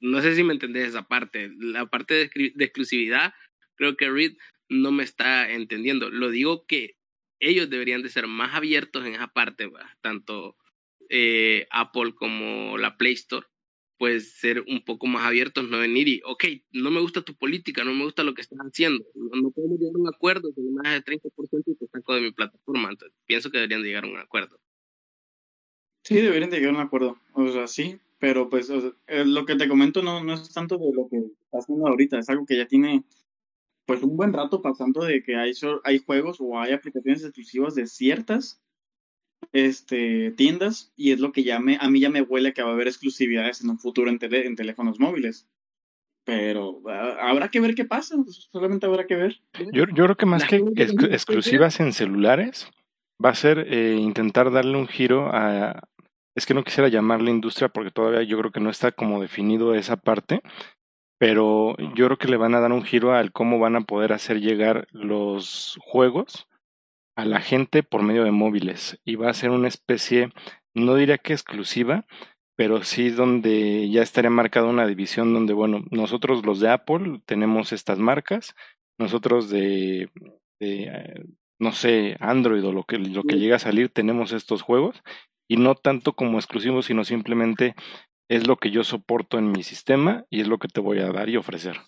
No 0.00 0.22
sé 0.22 0.34
si 0.34 0.44
me 0.44 0.52
entendés 0.52 0.88
esa 0.88 1.02
parte. 1.02 1.50
La 1.58 1.86
parte 1.86 2.14
de, 2.14 2.52
de 2.54 2.64
exclusividad, 2.64 3.34
creo 3.76 3.96
que 3.96 4.08
Reed 4.08 4.36
no 4.70 4.92
me 4.92 5.02
está 5.02 5.52
entendiendo. 5.52 6.08
Lo 6.08 6.30
digo 6.30 6.64
que 6.64 6.96
ellos 7.40 7.68
deberían 7.68 8.02
de 8.02 8.08
ser 8.08 8.26
más 8.26 8.54
abiertos 8.54 9.04
en 9.04 9.14
esa 9.14 9.26
parte, 9.28 9.70
tanto 10.00 10.56
eh, 11.10 11.66
Apple 11.70 12.14
como 12.14 12.78
la 12.78 12.96
Play 12.96 13.14
Store, 13.14 13.46
pues 13.98 14.38
ser 14.38 14.64
un 14.66 14.82
poco 14.84 15.06
más 15.06 15.26
abiertos, 15.26 15.68
no 15.68 15.78
venir 15.78 16.08
y, 16.08 16.22
ok, 16.24 16.44
no 16.72 16.90
me 16.90 17.00
gusta 17.00 17.22
tu 17.22 17.34
política, 17.34 17.84
no 17.84 17.92
me 17.92 18.04
gusta 18.04 18.22
lo 18.22 18.32
que 18.32 18.42
estás 18.42 18.58
haciendo, 18.60 19.04
no, 19.14 19.50
podemos 19.50 19.78
llegar 19.78 19.94
a 19.96 19.98
un 19.98 20.08
acuerdo 20.08 20.54
con 20.54 20.72
más 20.74 20.92
de 20.92 21.02
30% 21.02 21.62
y 21.66 21.74
te 21.74 21.86
saco 21.88 22.14
de 22.14 22.20
mi 22.22 22.32
plataforma, 22.32 22.90
entonces 22.90 23.18
pienso 23.26 23.50
que 23.50 23.58
deberían 23.58 23.82
de 23.82 23.88
llegar 23.88 24.04
a 24.04 24.08
un 24.08 24.18
acuerdo. 24.18 24.58
Sí, 26.04 26.14
deberían 26.14 26.48
de 26.48 26.58
llegar 26.58 26.74
a 26.74 26.78
un 26.78 26.86
acuerdo, 26.86 27.18
o 27.34 27.48
sea, 27.48 27.66
sí, 27.66 27.98
pero 28.18 28.48
pues 28.48 28.70
eh, 28.70 29.24
lo 29.24 29.44
que 29.44 29.56
te 29.56 29.68
comento 29.68 30.02
no, 30.02 30.22
no 30.22 30.34
es 30.34 30.52
tanto 30.52 30.78
de 30.78 30.92
lo 30.94 31.08
que 31.08 31.18
está 31.18 31.58
haciendo 31.58 31.86
ahorita, 31.86 32.18
es 32.18 32.28
algo 32.28 32.46
que 32.46 32.56
ya 32.56 32.66
tiene 32.66 33.04
pues 33.90 34.04
un 34.04 34.16
buen 34.16 34.32
rato 34.32 34.62
pasando 34.62 35.02
de 35.02 35.20
que 35.20 35.34
hay, 35.34 35.50
hay 35.82 35.98
juegos 35.98 36.36
o 36.38 36.60
hay 36.60 36.72
aplicaciones 36.72 37.24
exclusivas 37.24 37.74
de 37.74 37.88
ciertas 37.88 38.62
este, 39.50 40.30
tiendas 40.30 40.92
y 40.94 41.10
es 41.10 41.18
lo 41.18 41.32
que 41.32 41.42
ya 41.42 41.58
me, 41.58 41.76
a 41.80 41.90
mí 41.90 41.98
ya 41.98 42.08
me 42.08 42.22
huele 42.22 42.52
que 42.52 42.62
va 42.62 42.70
a 42.70 42.72
haber 42.74 42.86
exclusividades 42.86 43.64
en 43.64 43.70
un 43.70 43.80
futuro 43.80 44.08
en, 44.08 44.20
en 44.20 44.54
teléfonos 44.54 45.00
móviles. 45.00 45.48
Pero 46.24 46.80
habrá 46.88 47.48
que 47.48 47.58
ver 47.58 47.74
qué 47.74 47.84
pasa, 47.84 48.14
solamente 48.52 48.86
habrá 48.86 49.08
que 49.08 49.16
ver. 49.16 49.40
Yo, 49.72 49.86
yo 49.92 50.04
creo 50.04 50.16
que 50.16 50.26
más 50.26 50.44
que 50.44 50.62
exclusivas 50.76 51.80
en 51.80 51.92
celulares, 51.92 52.70
va 53.24 53.30
a 53.30 53.34
ser 53.34 53.66
eh, 53.74 53.96
intentar 53.98 54.52
darle 54.52 54.76
un 54.76 54.86
giro 54.86 55.30
a... 55.32 55.82
Es 56.36 56.46
que 56.46 56.54
no 56.54 56.62
quisiera 56.62 56.88
llamarle 56.88 57.32
industria 57.32 57.70
porque 57.70 57.90
todavía 57.90 58.22
yo 58.22 58.38
creo 58.38 58.52
que 58.52 58.60
no 58.60 58.70
está 58.70 58.92
como 58.92 59.20
definido 59.20 59.74
esa 59.74 59.96
parte, 59.96 60.42
pero 61.20 61.76
yo 61.94 62.06
creo 62.06 62.16
que 62.16 62.28
le 62.28 62.38
van 62.38 62.54
a 62.54 62.60
dar 62.60 62.72
un 62.72 62.82
giro 62.82 63.12
al 63.12 63.30
cómo 63.30 63.58
van 63.58 63.76
a 63.76 63.82
poder 63.82 64.14
hacer 64.14 64.40
llegar 64.40 64.88
los 64.90 65.78
juegos 65.82 66.48
a 67.14 67.26
la 67.26 67.42
gente 67.42 67.82
por 67.82 68.02
medio 68.02 68.24
de 68.24 68.30
móviles. 68.30 68.98
Y 69.04 69.16
va 69.16 69.28
a 69.28 69.34
ser 69.34 69.50
una 69.50 69.68
especie, 69.68 70.32
no 70.72 70.94
diría 70.94 71.18
que 71.18 71.34
exclusiva, 71.34 72.06
pero 72.56 72.82
sí 72.84 73.10
donde 73.10 73.90
ya 73.90 74.00
estaría 74.00 74.30
marcada 74.30 74.68
una 74.68 74.86
división 74.86 75.34
donde, 75.34 75.52
bueno, 75.52 75.84
nosotros 75.90 76.46
los 76.46 76.58
de 76.58 76.70
Apple 76.70 77.20
tenemos 77.26 77.74
estas 77.74 77.98
marcas, 77.98 78.54
nosotros 78.98 79.50
de, 79.50 80.08
de 80.58 81.26
no 81.58 81.72
sé, 81.72 82.16
Android 82.20 82.64
o 82.64 82.72
lo 82.72 82.84
que, 82.84 82.96
lo 82.96 83.24
que 83.24 83.38
llega 83.38 83.56
a 83.56 83.58
salir 83.58 83.90
tenemos 83.90 84.32
estos 84.32 84.62
juegos 84.62 85.02
y 85.46 85.58
no 85.58 85.74
tanto 85.74 86.14
como 86.14 86.38
exclusivos, 86.38 86.86
sino 86.86 87.04
simplemente 87.04 87.74
es 88.30 88.46
lo 88.46 88.58
que 88.58 88.70
yo 88.70 88.84
soporto 88.84 89.38
en 89.38 89.50
mi 89.50 89.64
sistema 89.64 90.24
y 90.30 90.40
es 90.40 90.46
lo 90.46 90.58
que 90.58 90.68
te 90.68 90.80
voy 90.80 91.00
a 91.00 91.10
dar 91.10 91.28
y 91.28 91.36
ofrecer. 91.36 91.78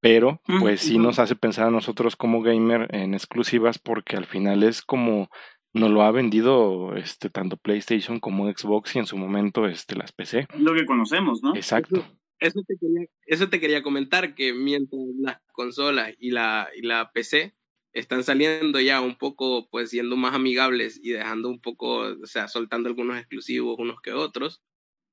Pero, 0.00 0.40
pues 0.58 0.80
sí 0.80 0.96
nos 0.96 1.18
hace 1.18 1.36
pensar 1.36 1.66
a 1.66 1.70
nosotros 1.70 2.16
como 2.16 2.40
gamer 2.40 2.88
en 2.94 3.12
exclusivas 3.12 3.78
porque 3.78 4.16
al 4.16 4.24
final 4.24 4.62
es 4.62 4.80
como 4.80 5.28
nos 5.74 5.90
lo 5.90 6.02
ha 6.02 6.10
vendido 6.10 6.96
este 6.96 7.28
tanto 7.28 7.58
PlayStation 7.58 8.20
como 8.20 8.50
Xbox 8.50 8.96
y 8.96 9.00
en 9.00 9.06
su 9.06 9.18
momento 9.18 9.66
este 9.66 9.96
las 9.96 10.12
PC. 10.12 10.48
Lo 10.56 10.72
que 10.72 10.86
conocemos, 10.86 11.42
¿no? 11.42 11.54
Exacto. 11.54 12.06
Eso, 12.38 12.62
te, 12.66 12.76
quería, 12.80 13.06
eso 13.26 13.50
te 13.50 13.60
quería 13.60 13.82
comentar, 13.82 14.34
que 14.34 14.54
mientras 14.54 15.02
las 15.18 15.42
consolas 15.52 16.14
y 16.18 16.30
la, 16.30 16.70
y 16.74 16.86
la 16.86 17.12
PC 17.12 17.54
están 17.92 18.24
saliendo 18.24 18.80
ya 18.80 19.02
un 19.02 19.18
poco, 19.18 19.68
pues 19.70 19.90
siendo 19.90 20.16
más 20.16 20.34
amigables 20.34 20.98
y 21.02 21.10
dejando 21.10 21.50
un 21.50 21.60
poco, 21.60 21.98
o 21.98 22.26
sea, 22.26 22.48
soltando 22.48 22.88
algunos 22.88 23.18
exclusivos 23.18 23.78
unos 23.78 24.00
que 24.00 24.12
otros, 24.12 24.62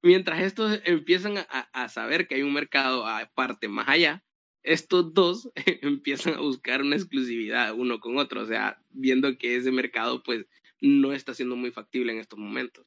mientras 0.07 0.41
estos 0.41 0.81
empiezan 0.85 1.37
a, 1.37 1.43
a 1.73 1.89
saber 1.89 2.27
que 2.27 2.35
hay 2.35 2.41
un 2.41 2.53
mercado 2.53 3.05
aparte 3.05 3.67
más 3.67 3.87
allá, 3.87 4.23
estos 4.63 5.13
dos 5.13 5.51
empiezan 5.81 6.35
a 6.35 6.39
buscar 6.39 6.81
una 6.81 6.95
exclusividad 6.95 7.73
uno 7.73 7.99
con 7.99 8.17
otro, 8.17 8.41
o 8.41 8.45
sea, 8.45 8.81
viendo 8.89 9.37
que 9.37 9.55
ese 9.55 9.71
mercado 9.71 10.23
pues 10.23 10.45
no 10.81 11.13
está 11.13 11.33
siendo 11.33 11.55
muy 11.55 11.71
factible 11.71 12.13
en 12.13 12.19
estos 12.19 12.39
momentos. 12.39 12.85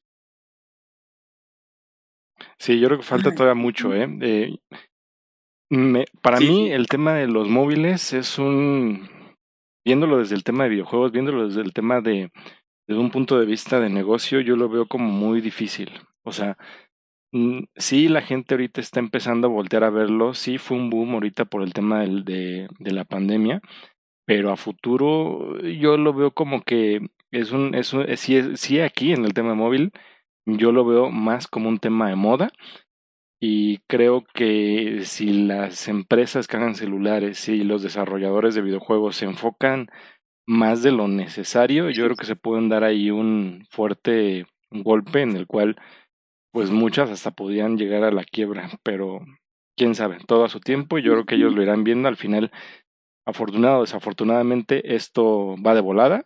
Sí, 2.59 2.81
yo 2.81 2.89
creo 2.89 2.99
que 2.99 3.05
falta 3.05 3.35
todavía 3.35 3.61
mucho, 3.61 3.95
¿eh? 3.95 4.09
eh 4.23 4.59
me, 5.69 6.07
para 6.23 6.41
mí 6.41 6.73
el 6.73 6.89
tema 6.89 7.15
de 7.15 7.29
los 7.29 7.49
móviles 7.49 8.13
es 8.13 8.39
un, 8.39 9.09
viéndolo 9.85 10.19
desde 10.19 10.35
el 10.35 10.43
tema 10.43 10.65
de 10.65 10.71
videojuegos, 10.71 11.13
viéndolo 11.13 11.47
desde 11.47 11.61
el 11.61 11.73
tema 11.73 12.01
de, 12.01 12.31
desde 12.89 13.01
un 13.01 13.11
punto 13.11 13.39
de 13.39 13.47
vista 13.47 13.79
de 13.79 13.91
negocio, 13.91 14.41
yo 14.41 14.57
lo 14.57 14.69
veo 14.69 14.87
como 14.87 15.11
muy 15.11 15.41
difícil. 15.41 15.91
O 16.23 16.33
sea, 16.33 16.57
sí, 17.77 18.09
la 18.09 18.23
gente 18.23 18.55
ahorita 18.55 18.81
está 18.81 19.01
empezando 19.01 19.49
a 19.49 19.51
voltear 19.51 19.85
a 19.85 19.91
verlo. 19.91 20.35
Sí, 20.35 20.59
fue 20.59 20.77
un 20.77 20.91
boom 20.91 21.15
ahorita 21.15 21.45
por 21.45 21.63
el 21.63 21.73
tema 21.73 22.01
del, 22.01 22.25
de, 22.25 22.69
de 22.79 22.93
la 22.93 23.05
pandemia, 23.05 23.61
pero 24.27 24.53
a 24.53 24.57
futuro 24.57 25.61
yo 25.63 25.97
lo 25.97 26.15
veo 26.15 26.33
como 26.33 26.63
que 26.63 27.01
es 27.31 27.53
un, 27.53 27.75
es 27.75 27.93
un 27.93 28.07
sí, 28.17 28.57
sí, 28.57 28.81
aquí 28.81 29.13
en 29.13 29.25
el 29.25 29.35
tema 29.35 29.55
móvil, 29.55 29.93
yo 30.47 30.73
lo 30.73 30.85
veo 30.85 31.11
más 31.11 31.47
como 31.49 31.69
un 31.69 31.79
tema 31.79 32.09
de 32.09 32.17
moda. 32.17 32.51
Y 33.43 33.79
creo 33.89 34.25
que 34.35 35.01
si 35.05 35.33
las 35.47 35.89
empresas 35.89 36.47
que 36.47 36.59
hagan 36.59 36.75
celulares, 36.75 37.39
si 37.39 37.65
los 37.65 37.83
desarrolladores 37.83 38.55
de 38.55 38.61
videojuegos 38.63 39.17
se 39.17 39.25
enfocan 39.25 39.89
más 40.47 40.83
de 40.83 40.93
lo 40.93 41.09
necesario, 41.09 41.91
yo 41.91 42.05
creo 42.05 42.17
que 42.17 42.27
se 42.27 42.37
pueden 42.37 42.69
dar 42.69 42.85
ahí 42.85 43.11
un 43.11 43.67
fuerte 43.71 44.47
golpe 44.71 45.23
en 45.23 45.37
el 45.37 45.47
cual 45.47 45.77
pues 46.53 46.71
muchas 46.71 47.11
hasta 47.11 47.31
podían 47.31 47.79
llegar 47.79 48.05
a 48.05 48.11
la 48.11 48.25
quiebra, 48.25 48.71
pero 48.83 49.21
quién 49.77 49.95
sabe, 49.95 50.19
todo 50.27 50.45
a 50.45 50.49
su 50.49 50.61
tiempo 50.61 50.99
y 50.99 51.03
yo 51.03 51.13
creo 51.13 51.25
que 51.25 51.37
ellos 51.37 51.55
lo 51.55 51.63
irán 51.63 51.85
viendo 51.85 52.09
al 52.09 52.17
final. 52.17 52.51
Afortunado 53.27 53.79
o 53.79 53.81
desafortunadamente, 53.83 54.95
esto 54.95 55.57
va 55.65 55.75
de 55.75 55.81
volada 55.81 56.25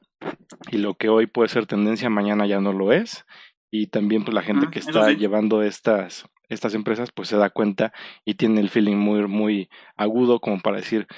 y 0.71 0.79
lo 0.79 0.95
que 0.95 1.09
hoy 1.09 1.27
puede 1.27 1.49
ser 1.49 1.67
tendencia, 1.67 2.09
mañana 2.09 2.47
ya 2.47 2.61
no 2.61 2.73
lo 2.73 2.93
es. 2.93 3.25
Y 3.71 3.89
también 3.89 4.25
pues 4.25 4.35
la 4.35 4.43
gente 4.43 4.69
que 4.71 4.79
está 4.79 5.11
llevando 5.11 5.63
estas, 5.63 6.27
estas 6.49 6.75
empresas 6.75 7.11
pues 7.13 7.29
se 7.29 7.37
da 7.37 7.51
cuenta 7.51 7.93
y 8.25 8.35
tiene 8.35 8.61
el 8.61 8.71
feeling 8.71 8.97
muy, 8.97 9.27
muy 9.27 9.69
agudo 9.97 10.41
como 10.41 10.61
para 10.61 10.77
decir, 10.77 11.09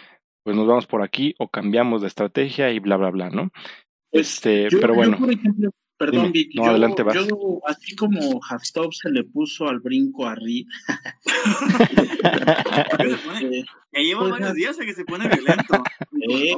pues 0.43 0.57
nos 0.57 0.67
vamos 0.67 0.87
por 0.87 1.03
aquí 1.03 1.35
o 1.39 1.49
cambiamos 1.49 2.01
de 2.01 2.09
estrategia 2.09 2.71
y 2.71 2.79
bla, 2.79 2.97
bla, 2.97 3.11
bla, 3.11 3.31
¿no? 3.31 3.51
Pues, 4.11 4.35
este, 4.35 4.69
pero 4.81 4.95
bueno. 4.95 5.19
Perdón, 5.99 6.33
Vicky. 6.33 6.59
yo, 6.59 6.65
adelante, 6.65 7.03
yo, 7.15 7.61
así 7.67 7.97
como 7.97 8.41
Hastov 8.49 8.93
se 8.93 9.11
le 9.11 9.25
puso 9.25 9.67
al 9.67 9.81
brinco 9.81 10.27
a 10.27 10.35
Reed. 10.35 10.67
Este, 12.99 13.65
ya 13.93 14.01
lleva 14.01 14.21
pues, 14.21 14.31
varios 14.33 14.55
días 14.55 14.81
a 14.81 14.85
que 14.85 14.93
se 14.93 15.05
pone 15.05 15.29
violento. 15.29 15.83
Eh, 16.29 16.55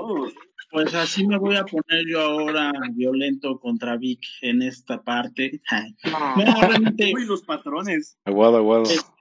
pues 0.71 0.95
así 0.95 1.27
me 1.27 1.39
voy 1.39 1.57
a 1.57 1.65
poner 1.65 2.07
yo 2.07 2.21
ahora 2.21 2.73
violento 2.93 3.59
contra 3.59 3.97
Vic 3.97 4.21
en 4.41 4.63
esta 4.63 5.03
parte. 5.03 5.61
No, 6.37 6.61
realmente. 6.61 7.13
Uy, 7.15 7.27
los 7.27 7.43
patrones. 7.43 8.19
Aguado, 8.25 8.57
aguado. 8.57 8.85
Este, 8.85 9.19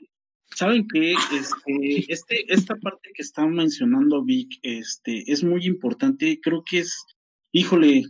Saben 0.55 0.87
que 0.87 1.11
este, 1.11 2.11
este, 2.11 2.53
esta 2.53 2.75
parte 2.77 3.11
que 3.13 3.21
está 3.21 3.45
mencionando 3.45 4.23
Vic, 4.23 4.57
este, 4.63 5.31
es 5.31 5.43
muy 5.43 5.65
importante. 5.65 6.39
Creo 6.41 6.63
que 6.63 6.79
es, 6.79 7.05
híjole, 7.51 8.05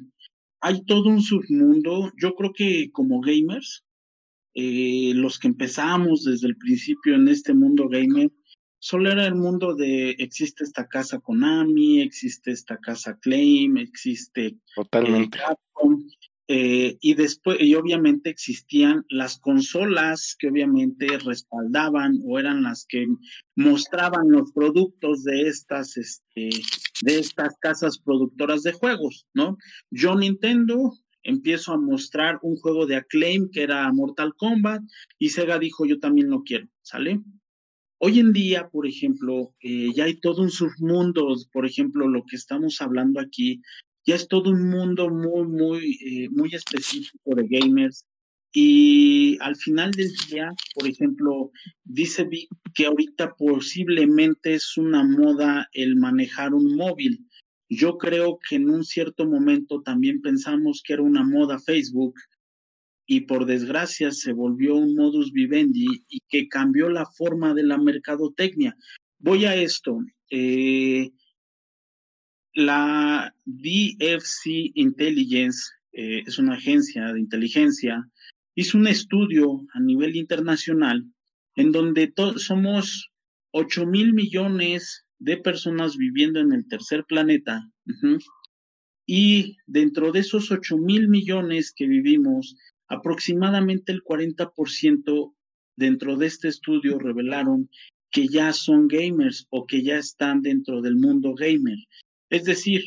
hay 0.61 0.83
todo 0.85 1.09
un 1.09 1.21
submundo. 1.21 2.11
Yo 2.21 2.35
creo 2.35 2.53
que 2.53 2.91
como 2.91 3.21
gamers, 3.21 3.83
eh, 4.53 5.11
los 5.13 5.39
que 5.39 5.47
empezamos 5.47 6.23
desde 6.23 6.47
el 6.47 6.57
principio 6.57 7.15
en 7.15 7.27
este 7.27 7.53
mundo 7.53 7.87
gamer, 7.87 8.31
solo 8.79 9.11
era 9.11 9.25
el 9.25 9.35
mundo 9.35 9.75
de 9.75 10.11
existe 10.11 10.63
esta 10.63 10.87
casa 10.87 11.19
Konami, 11.19 12.01
existe 12.01 12.51
esta 12.51 12.77
casa 12.77 13.17
Claim, 13.19 13.77
existe 13.77 14.45
eh, 14.47 14.57
Totalmente. 14.75 15.39
Eh, 16.49 16.97
y 17.01 17.13
después, 17.15 17.57
y 17.59 17.75
obviamente 17.75 18.29
existían 18.29 19.05
las 19.09 19.37
consolas 19.37 20.35
que 20.39 20.47
obviamente 20.47 21.05
respaldaban 21.19 22.19
o 22.23 22.39
eran 22.39 22.63
las 22.63 22.85
que 22.87 23.05
mostraban 23.55 24.29
los 24.29 24.53
productos 24.53 25.25
de 25.25 25.41
estas, 25.41 25.97
este, 25.97 26.49
de 27.01 27.19
estas 27.19 27.57
casas 27.59 27.99
productoras 27.99 28.63
de 28.63 28.71
juegos, 28.71 29.27
¿no? 29.33 29.57
Yo 29.91 30.15
Nintendo 30.15 30.93
empiezo 31.23 31.73
a 31.73 31.77
mostrar 31.77 32.39
un 32.41 32.55
juego 32.55 32.85
de 32.85 32.95
Acclaim 32.95 33.49
que 33.51 33.63
era 33.63 33.91
Mortal 33.91 34.33
Kombat 34.37 34.81
y 35.19 35.29
Sega 35.29 35.59
dijo 35.59 35.85
yo 35.85 35.99
también 35.99 36.29
lo 36.29 36.43
quiero, 36.43 36.69
¿sale? 36.81 37.21
Hoy 37.99 38.19
en 38.19 38.31
día, 38.31 38.69
por 38.69 38.87
ejemplo, 38.87 39.55
eh, 39.59 39.89
ya 39.93 40.05
hay 40.05 40.19
todo 40.19 40.43
un 40.43 40.51
submundo, 40.51 41.35
por 41.51 41.65
ejemplo, 41.65 42.07
lo 42.07 42.23
que 42.25 42.35
estamos 42.35 42.79
hablando 42.79 43.19
aquí 43.19 43.61
ya 44.07 44.15
es 44.15 44.27
todo 44.29 44.51
un 44.51 44.69
mundo 44.69 45.09
muy, 45.09 45.47
muy, 45.47 45.99
eh, 46.01 46.29
muy 46.31 46.49
específico 46.55 47.35
de 47.35 47.45
gamers. 47.47 48.05
Y 48.53 49.37
al 49.41 49.57
final 49.57 49.91
del 49.91 50.09
día, 50.29 50.49
por 50.73 50.87
ejemplo, 50.87 51.51
dice 51.83 52.27
que 52.73 52.85
ahorita 52.85 53.35
posiblemente 53.37 54.53
es 54.53 54.77
una 54.77 55.03
moda 55.03 55.67
el 55.73 55.97
manejar 55.97 56.53
un 56.53 56.75
móvil. 56.77 57.27
Yo 57.69 57.97
creo 57.97 58.39
que 58.39 58.55
en 58.55 58.69
un 58.69 58.85
cierto 58.85 59.27
momento 59.27 59.81
también 59.81 60.21
pensamos 60.21 60.81
que 60.83 60.93
era 60.93 61.03
una 61.03 61.25
moda 61.25 61.59
Facebook 61.59 62.15
y 63.05 63.21
por 63.21 63.45
desgracia 63.45 64.11
se 64.11 64.31
volvió 64.31 64.75
un 64.75 64.95
modus 64.95 65.33
vivendi 65.33 65.85
y 66.07 66.21
que 66.29 66.47
cambió 66.47 66.89
la 66.89 67.05
forma 67.05 67.53
de 67.53 67.63
la 67.63 67.77
mercadotecnia. 67.77 68.73
Voy 69.19 69.43
a 69.43 69.55
esto. 69.55 69.99
Eh, 70.29 71.11
la 72.57 73.35
DFC 73.45 74.71
Intelligence 74.73 75.69
eh, 75.93 76.23
es 76.25 76.39
una 76.39 76.55
agencia 76.55 77.13
de 77.13 77.19
inteligencia, 77.19 78.09
hizo 78.55 78.79
un 78.79 78.87
estudio 78.87 79.61
a 79.75 79.79
nivel 79.79 80.15
internacional 80.15 81.05
en 81.55 81.71
donde 81.71 82.11
somos 82.37 83.11
8 83.51 83.85
mil 83.85 84.11
millones 84.13 85.05
de 85.19 85.37
personas 85.37 85.97
viviendo 85.97 86.39
en 86.39 86.51
el 86.51 86.67
tercer 86.67 87.05
planeta. 87.05 87.69
Y 89.05 89.57
dentro 89.67 90.11
de 90.11 90.21
esos 90.21 90.49
8 90.51 90.79
mil 90.79 91.09
millones 91.09 91.71
que 91.71 91.85
vivimos, 91.85 92.55
aproximadamente 92.87 93.91
el 93.91 94.01
40% 94.01 95.35
dentro 95.75 96.17
de 96.17 96.25
este 96.25 96.47
estudio 96.47 96.97
revelaron 96.97 97.69
que 98.09 98.27
ya 98.27 98.51
son 98.51 98.87
gamers 98.87 99.45
o 99.51 99.67
que 99.67 99.83
ya 99.83 99.97
están 99.97 100.41
dentro 100.41 100.81
del 100.81 100.95
mundo 100.95 101.35
gamer. 101.35 101.77
Es 102.29 102.43
decir, 102.43 102.83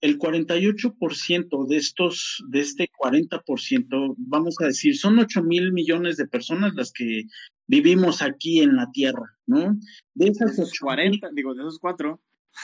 el 0.00 0.18
48% 0.18 1.66
de 1.66 1.76
estos, 1.76 2.44
de 2.48 2.60
este 2.60 2.90
40%, 2.90 4.14
vamos 4.18 4.56
a 4.60 4.66
decir, 4.66 4.96
son 4.96 5.18
8 5.18 5.42
mil 5.42 5.72
millones 5.72 6.16
de 6.16 6.26
personas 6.26 6.74
las 6.74 6.92
que 6.92 7.22
vivimos 7.66 8.20
aquí 8.20 8.60
en 8.60 8.76
la 8.76 8.90
Tierra, 8.92 9.38
¿no? 9.46 9.76
De 10.14 10.28
esas 10.28 10.58
8 10.58 10.70
40, 10.80 11.30
digo, 11.34 11.54
de 11.54 11.62
esos 11.62 11.78
cuatro. 11.78 12.20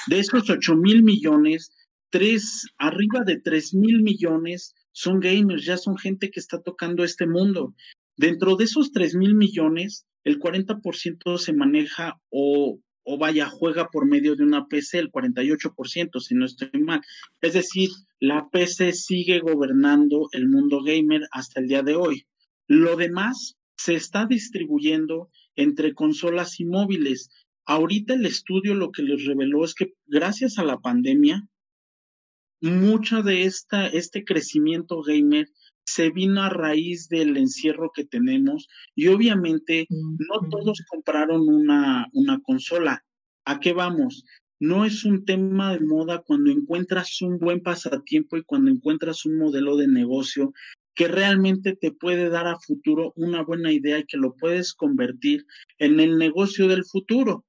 De 0.06 0.18
esos 0.18 0.50
8 0.50 0.76
mil 0.76 1.02
millones, 1.02 1.72
tres, 2.10 2.66
arriba 2.76 3.24
de 3.24 3.40
3 3.40 3.74
mil 3.74 4.02
millones 4.02 4.74
son 4.92 5.20
gamers, 5.20 5.64
ya 5.64 5.76
son 5.76 5.96
gente 5.96 6.30
que 6.30 6.40
está 6.40 6.60
tocando 6.60 7.04
este 7.04 7.26
mundo. 7.26 7.74
Dentro 8.16 8.56
de 8.56 8.64
esos 8.64 8.92
3 8.92 9.14
mil 9.14 9.34
millones, 9.34 10.04
el 10.24 10.38
40% 10.38 11.38
se 11.38 11.52
maneja 11.54 12.20
o 12.28 12.78
o 13.02 13.18
vaya, 13.18 13.48
juega 13.48 13.88
por 13.88 14.06
medio 14.06 14.36
de 14.36 14.44
una 14.44 14.66
PC 14.66 14.98
el 14.98 15.10
48%, 15.10 16.20
si 16.20 16.34
no 16.34 16.44
estoy 16.44 16.80
mal. 16.80 17.00
Es 17.40 17.54
decir, 17.54 17.90
la 18.18 18.48
PC 18.50 18.92
sigue 18.92 19.40
gobernando 19.40 20.28
el 20.32 20.48
mundo 20.48 20.82
gamer 20.82 21.22
hasta 21.32 21.60
el 21.60 21.68
día 21.68 21.82
de 21.82 21.96
hoy. 21.96 22.26
Lo 22.66 22.96
demás 22.96 23.56
se 23.76 23.94
está 23.94 24.26
distribuyendo 24.26 25.30
entre 25.56 25.94
consolas 25.94 26.60
y 26.60 26.66
móviles. 26.66 27.30
Ahorita 27.64 28.14
el 28.14 28.26
estudio 28.26 28.74
lo 28.74 28.90
que 28.90 29.02
les 29.02 29.24
reveló 29.24 29.64
es 29.64 29.74
que 29.74 29.94
gracias 30.06 30.58
a 30.58 30.64
la 30.64 30.78
pandemia, 30.78 31.48
mucho 32.60 33.22
de 33.22 33.44
esta, 33.44 33.86
este 33.86 34.24
crecimiento 34.24 35.02
gamer 35.02 35.48
se 35.92 36.10
vino 36.10 36.42
a 36.42 36.48
raíz 36.48 37.08
del 37.08 37.36
encierro 37.36 37.90
que 37.92 38.04
tenemos 38.04 38.68
y 38.94 39.08
obviamente 39.08 39.86
no 39.90 40.48
todos 40.48 40.82
compraron 40.88 41.48
una, 41.48 42.06
una 42.12 42.40
consola. 42.40 43.04
¿A 43.44 43.58
qué 43.58 43.72
vamos? 43.72 44.24
No 44.60 44.84
es 44.84 45.04
un 45.04 45.24
tema 45.24 45.72
de 45.72 45.80
moda 45.80 46.22
cuando 46.24 46.50
encuentras 46.50 47.20
un 47.22 47.38
buen 47.38 47.60
pasatiempo 47.60 48.36
y 48.36 48.44
cuando 48.44 48.70
encuentras 48.70 49.24
un 49.24 49.38
modelo 49.38 49.76
de 49.76 49.88
negocio 49.88 50.52
que 50.94 51.08
realmente 51.08 51.74
te 51.74 51.92
puede 51.92 52.28
dar 52.28 52.46
a 52.46 52.58
futuro 52.60 53.12
una 53.16 53.42
buena 53.42 53.72
idea 53.72 53.98
y 53.98 54.04
que 54.04 54.18
lo 54.18 54.36
puedes 54.36 54.74
convertir 54.74 55.46
en 55.78 55.98
el 55.98 56.18
negocio 56.18 56.68
del 56.68 56.84
futuro. 56.84 57.44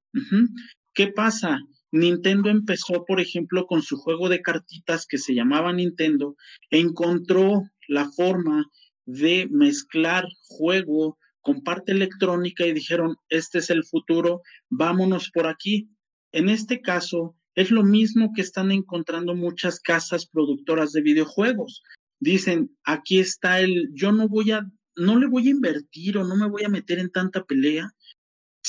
¿Qué 0.94 1.08
pasa? 1.08 1.60
Nintendo 1.92 2.50
empezó, 2.50 3.04
por 3.06 3.20
ejemplo, 3.20 3.66
con 3.66 3.82
su 3.82 3.98
juego 3.98 4.30
de 4.30 4.42
cartitas 4.42 5.06
que 5.06 5.18
se 5.18 5.36
llamaba 5.36 5.74
Nintendo, 5.74 6.38
encontró 6.70 7.64
la 7.92 8.10
forma 8.10 8.72
de 9.06 9.50
mezclar 9.52 10.26
juego 10.44 11.18
con 11.42 11.62
parte 11.62 11.92
electrónica 11.92 12.66
y 12.66 12.72
dijeron, 12.72 13.18
este 13.28 13.58
es 13.58 13.70
el 13.70 13.84
futuro, 13.84 14.44
vámonos 14.70 15.30
por 15.30 15.46
aquí. 15.46 15.90
En 16.32 16.48
este 16.48 16.80
caso, 16.80 17.36
es 17.54 17.70
lo 17.70 17.84
mismo 17.84 18.32
que 18.34 18.42
están 18.44 18.72
encontrando 18.72 19.36
muchas 19.36 19.82
casas 19.82 20.26
productoras 20.26 20.94
de 20.94 21.02
videojuegos. 21.02 21.84
Dicen, 22.22 22.78
aquí 22.86 23.20
está 23.20 23.60
el, 23.60 23.90
yo 23.94 24.14
no 24.14 24.30
voy 24.30 24.52
a, 24.52 24.66
no 24.96 25.20
le 25.20 25.28
voy 25.28 25.48
a 25.48 25.52
invertir 25.52 26.18
o 26.18 26.24
no 26.24 26.38
me 26.38 26.48
voy 26.48 26.64
a 26.64 26.70
meter 26.70 26.98
en 26.98 27.12
tanta 27.12 27.44
pelea, 27.44 27.92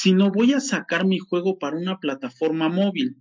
sino 0.02 0.32
voy 0.32 0.52
a 0.52 0.60
sacar 0.60 1.06
mi 1.06 1.18
juego 1.20 1.58
para 1.58 1.76
una 1.76 2.00
plataforma 2.00 2.68
móvil. 2.68 3.16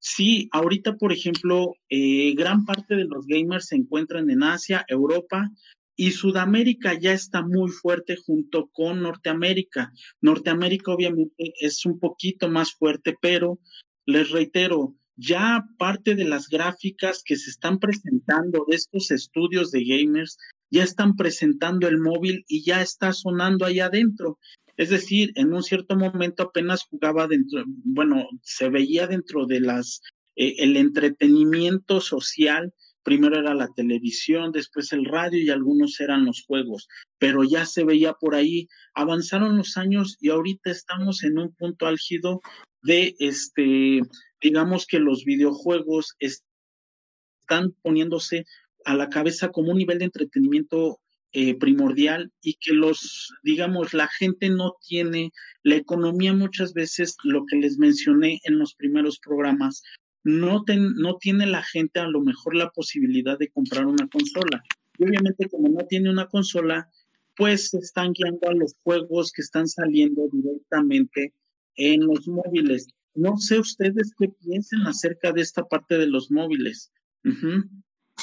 Sí, 0.00 0.48
ahorita, 0.50 0.96
por 0.96 1.12
ejemplo, 1.12 1.76
eh, 1.88 2.34
gran 2.34 2.64
parte 2.64 2.96
de 2.96 3.04
los 3.04 3.24
gamers 3.28 3.68
se 3.68 3.76
encuentran 3.76 4.28
en 4.28 4.42
Asia, 4.42 4.84
Europa 4.88 5.48
y 5.94 6.10
Sudamérica 6.10 6.98
ya 6.98 7.12
está 7.12 7.42
muy 7.42 7.70
fuerte 7.70 8.16
junto 8.16 8.68
con 8.72 9.02
Norteamérica. 9.02 9.92
Norteamérica 10.20 10.92
obviamente 10.92 11.52
es 11.60 11.86
un 11.86 12.00
poquito 12.00 12.50
más 12.50 12.72
fuerte, 12.72 13.14
pero 13.20 13.60
les 14.04 14.28
reitero, 14.30 14.96
ya 15.14 15.64
parte 15.78 16.16
de 16.16 16.24
las 16.24 16.48
gráficas 16.48 17.22
que 17.24 17.36
se 17.36 17.50
están 17.50 17.78
presentando 17.78 18.64
de 18.68 18.74
estos 18.74 19.12
estudios 19.12 19.70
de 19.70 19.84
gamers, 19.84 20.36
ya 20.68 20.82
están 20.82 21.14
presentando 21.14 21.86
el 21.86 21.98
móvil 21.98 22.44
y 22.48 22.64
ya 22.64 22.82
está 22.82 23.12
sonando 23.12 23.66
ahí 23.66 23.78
adentro. 23.78 24.38
Es 24.76 24.90
decir, 24.90 25.32
en 25.34 25.52
un 25.52 25.62
cierto 25.62 25.96
momento 25.96 26.44
apenas 26.44 26.84
jugaba 26.84 27.26
dentro, 27.26 27.64
bueno, 27.66 28.26
se 28.42 28.70
veía 28.70 29.06
dentro 29.06 29.46
de 29.46 29.60
las, 29.60 30.00
eh, 30.36 30.54
el 30.58 30.76
entretenimiento 30.76 32.00
social, 32.00 32.72
primero 33.02 33.38
era 33.38 33.54
la 33.54 33.68
televisión, 33.74 34.52
después 34.52 34.92
el 34.92 35.04
radio 35.04 35.42
y 35.42 35.50
algunos 35.50 36.00
eran 36.00 36.24
los 36.24 36.44
juegos, 36.46 36.88
pero 37.18 37.44
ya 37.44 37.66
se 37.66 37.84
veía 37.84 38.14
por 38.14 38.34
ahí, 38.34 38.68
avanzaron 38.94 39.58
los 39.58 39.76
años 39.76 40.16
y 40.20 40.30
ahorita 40.30 40.70
estamos 40.70 41.22
en 41.22 41.38
un 41.38 41.54
punto 41.54 41.86
álgido 41.86 42.40
de 42.82 43.14
este, 43.18 44.00
digamos 44.40 44.86
que 44.86 45.00
los 45.00 45.24
videojuegos 45.24 46.16
están 46.18 47.72
poniéndose 47.82 48.44
a 48.84 48.94
la 48.94 49.08
cabeza 49.08 49.50
como 49.50 49.72
un 49.72 49.78
nivel 49.78 49.98
de 49.98 50.06
entretenimiento 50.06 51.01
eh, 51.34 51.54
primordial 51.58 52.30
y 52.42 52.54
que 52.60 52.74
los, 52.74 53.32
digamos, 53.42 53.94
la 53.94 54.08
gente 54.08 54.50
no 54.50 54.74
tiene, 54.86 55.30
la 55.62 55.76
economía 55.76 56.34
muchas 56.34 56.74
veces, 56.74 57.16
lo 57.24 57.46
que 57.46 57.56
les 57.56 57.78
mencioné 57.78 58.40
en 58.44 58.58
los 58.58 58.74
primeros 58.74 59.18
programas, 59.18 59.82
no, 60.24 60.64
no 60.66 61.16
tiene 61.16 61.46
la 61.46 61.62
gente 61.62 62.00
a 62.00 62.06
lo 62.06 62.20
mejor 62.20 62.54
la 62.54 62.70
posibilidad 62.70 63.38
de 63.38 63.48
comprar 63.48 63.86
una 63.86 64.06
consola. 64.08 64.62
Y 64.98 65.04
obviamente 65.04 65.48
como 65.48 65.68
no 65.68 65.86
tiene 65.86 66.10
una 66.10 66.26
consola, 66.26 66.88
pues 67.36 67.70
se 67.70 67.78
están 67.78 68.12
guiando 68.12 68.48
a 68.48 68.54
los 68.54 68.74
juegos 68.82 69.32
que 69.32 69.42
están 69.42 69.66
saliendo 69.66 70.28
directamente 70.30 71.32
en 71.76 72.06
los 72.06 72.28
móviles. 72.28 72.88
No 73.14 73.36
sé 73.38 73.58
ustedes 73.58 74.12
qué 74.18 74.28
piensen 74.28 74.82
acerca 74.82 75.32
de 75.32 75.40
esta 75.40 75.64
parte 75.64 75.98
de 75.98 76.06
los 76.06 76.30
móviles, 76.30 76.92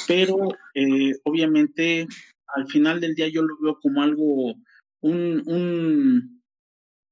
pero 0.07 0.49
eh, 0.75 1.13
obviamente 1.23 2.07
al 2.55 2.67
final 2.67 2.99
del 2.99 3.15
día 3.15 3.27
yo 3.27 3.41
lo 3.41 3.55
veo 3.61 3.79
como 3.81 4.01
algo, 4.01 4.55
un, 5.01 5.43
un, 5.45 6.41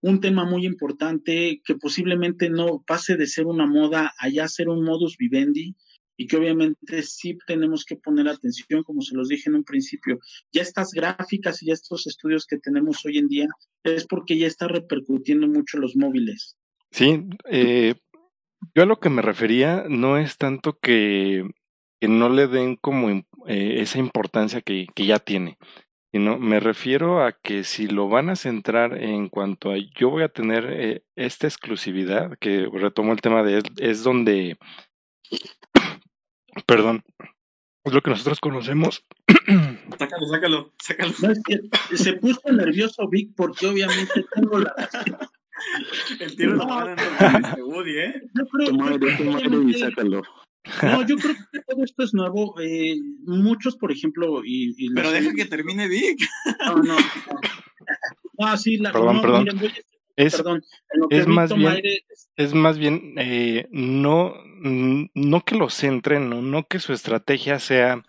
un 0.01 0.21
tema 0.21 0.45
muy 0.45 0.65
importante 0.65 1.61
que 1.63 1.75
posiblemente 1.75 2.49
no 2.49 2.83
pase 2.85 3.15
de 3.15 3.27
ser 3.27 3.45
una 3.45 3.65
moda 3.65 4.13
a 4.17 4.47
ser 4.47 4.69
un 4.69 4.83
modus 4.83 5.17
vivendi 5.17 5.75
y 6.17 6.25
que 6.25 6.38
obviamente 6.38 7.03
sí 7.03 7.38
tenemos 7.45 7.85
que 7.85 7.95
poner 7.95 8.27
atención, 8.27 8.83
como 8.83 9.01
se 9.01 9.15
los 9.15 9.29
dije 9.29 9.49
en 9.49 9.55
un 9.55 9.63
principio. 9.63 10.17
Ya 10.51 10.63
estas 10.63 10.91
gráficas 10.91 11.61
y 11.61 11.71
estos 11.71 12.07
estudios 12.07 12.47
que 12.47 12.57
tenemos 12.57 13.05
hoy 13.05 13.19
en 13.19 13.27
día 13.27 13.47
es 13.83 14.07
porque 14.07 14.38
ya 14.38 14.47
está 14.47 14.67
repercutiendo 14.67 15.47
mucho 15.47 15.77
los 15.77 15.95
móviles. 15.95 16.57
Sí, 16.91 17.23
eh, 17.51 17.93
yo 18.73 18.83
a 18.83 18.88
lo 18.88 18.99
que 18.99 19.09
me 19.09 19.21
refería 19.21 19.85
no 19.88 20.17
es 20.17 20.38
tanto 20.38 20.79
que 20.81 21.43
que 22.00 22.08
no 22.08 22.30
le 22.30 22.48
den 22.48 22.76
como 22.76 23.10
eh, 23.10 23.24
esa 23.80 24.00
importancia 24.00 24.62
que, 24.62 24.88
que, 24.93 25.06
ya 25.06 25.20
tiene. 25.20 25.58
Sino 26.12 26.38
me 26.38 26.60
refiero 26.60 27.24
a 27.24 27.34
que 27.34 27.64
si 27.64 27.88
lo 27.88 28.08
van 28.08 28.30
a 28.30 28.36
centrar 28.36 29.02
en 29.02 29.30
cuanto 29.30 29.72
a 29.72 29.78
yo 29.78 30.10
voy 30.10 30.24
a 30.24 30.30
tener 30.30 30.66
eh, 30.70 31.04
esta 31.16 31.48
exclusividad, 31.48 32.38
que 32.39 32.70
retomo 32.72 33.14
el 33.14 33.22
tema 33.22 33.43
de 33.43 33.62
es, 33.78 34.04
donde, 34.04 34.58
perdón, 36.66 37.04
es 37.84 37.93
lo 37.93 38.02
que 38.02 38.10
nosotros 38.12 38.39
conocemos. 38.39 39.06
Sácalo, 39.98 40.28
sácalo, 40.28 40.74
sácalo. 40.78 41.14
se 41.93 42.14
puso 42.14 42.41
nervioso 42.52 43.08
Vic 43.10 43.34
porque 43.36 43.68
obviamente 43.68 44.26
tengo 44.36 44.60
la... 44.60 44.74
El 46.20 46.36
tiro 46.36 46.56
no, 46.56 46.66
no, 46.66 46.95
no, 46.95 47.66
Woody, 47.66 47.98
¿eh? 47.98 48.22
Yo 48.36 48.45
creo, 48.48 49.62
y 49.64 49.74
sácalo. 49.74 50.22
No, 50.84 51.05
yo 51.05 51.15
creo 51.18 51.36
que 51.51 51.59
todo 51.68 51.84
esto 51.84 52.03
es 52.03 52.13
nuevo. 52.13 52.55
Eh, 52.59 52.95
muchos, 53.26 53.76
por 53.78 53.91
ejemplo, 53.91 54.41
y, 54.43 54.74
y 54.78 54.93
Pero 54.93 55.11
deja 55.11 55.34
que 55.34 55.45
termine 55.45 55.88
Vic. 55.88 56.20
No, 56.65 56.76
no, 56.78 56.84
no. 56.84 56.97
Ah, 58.39 58.57
sí, 58.57 58.78
la, 58.78 58.91
Perdón, 58.91 59.15
no, 59.18 59.22
perdón. 59.22 59.43
miren, 59.43 59.59
voy 59.59 59.68
a- 59.70 59.74
Es, 60.15 60.36
perdón. 60.36 60.63
Más 61.28 61.53
bien- 61.55 61.68
aire, 61.72 62.05
es 62.36 62.53
más 62.53 62.78
bien 62.78 63.13
eh, 63.18 63.68
no, 63.72 64.34
mm, 64.61 65.05
no 65.13 65.41
que 65.45 65.55
lo 65.55 65.70
centren, 65.70 66.30
no, 66.30 66.41
no 66.41 66.68
que 66.68 66.80
su 66.80 66.91
estrategia 66.93 67.59
sea 67.59 68.03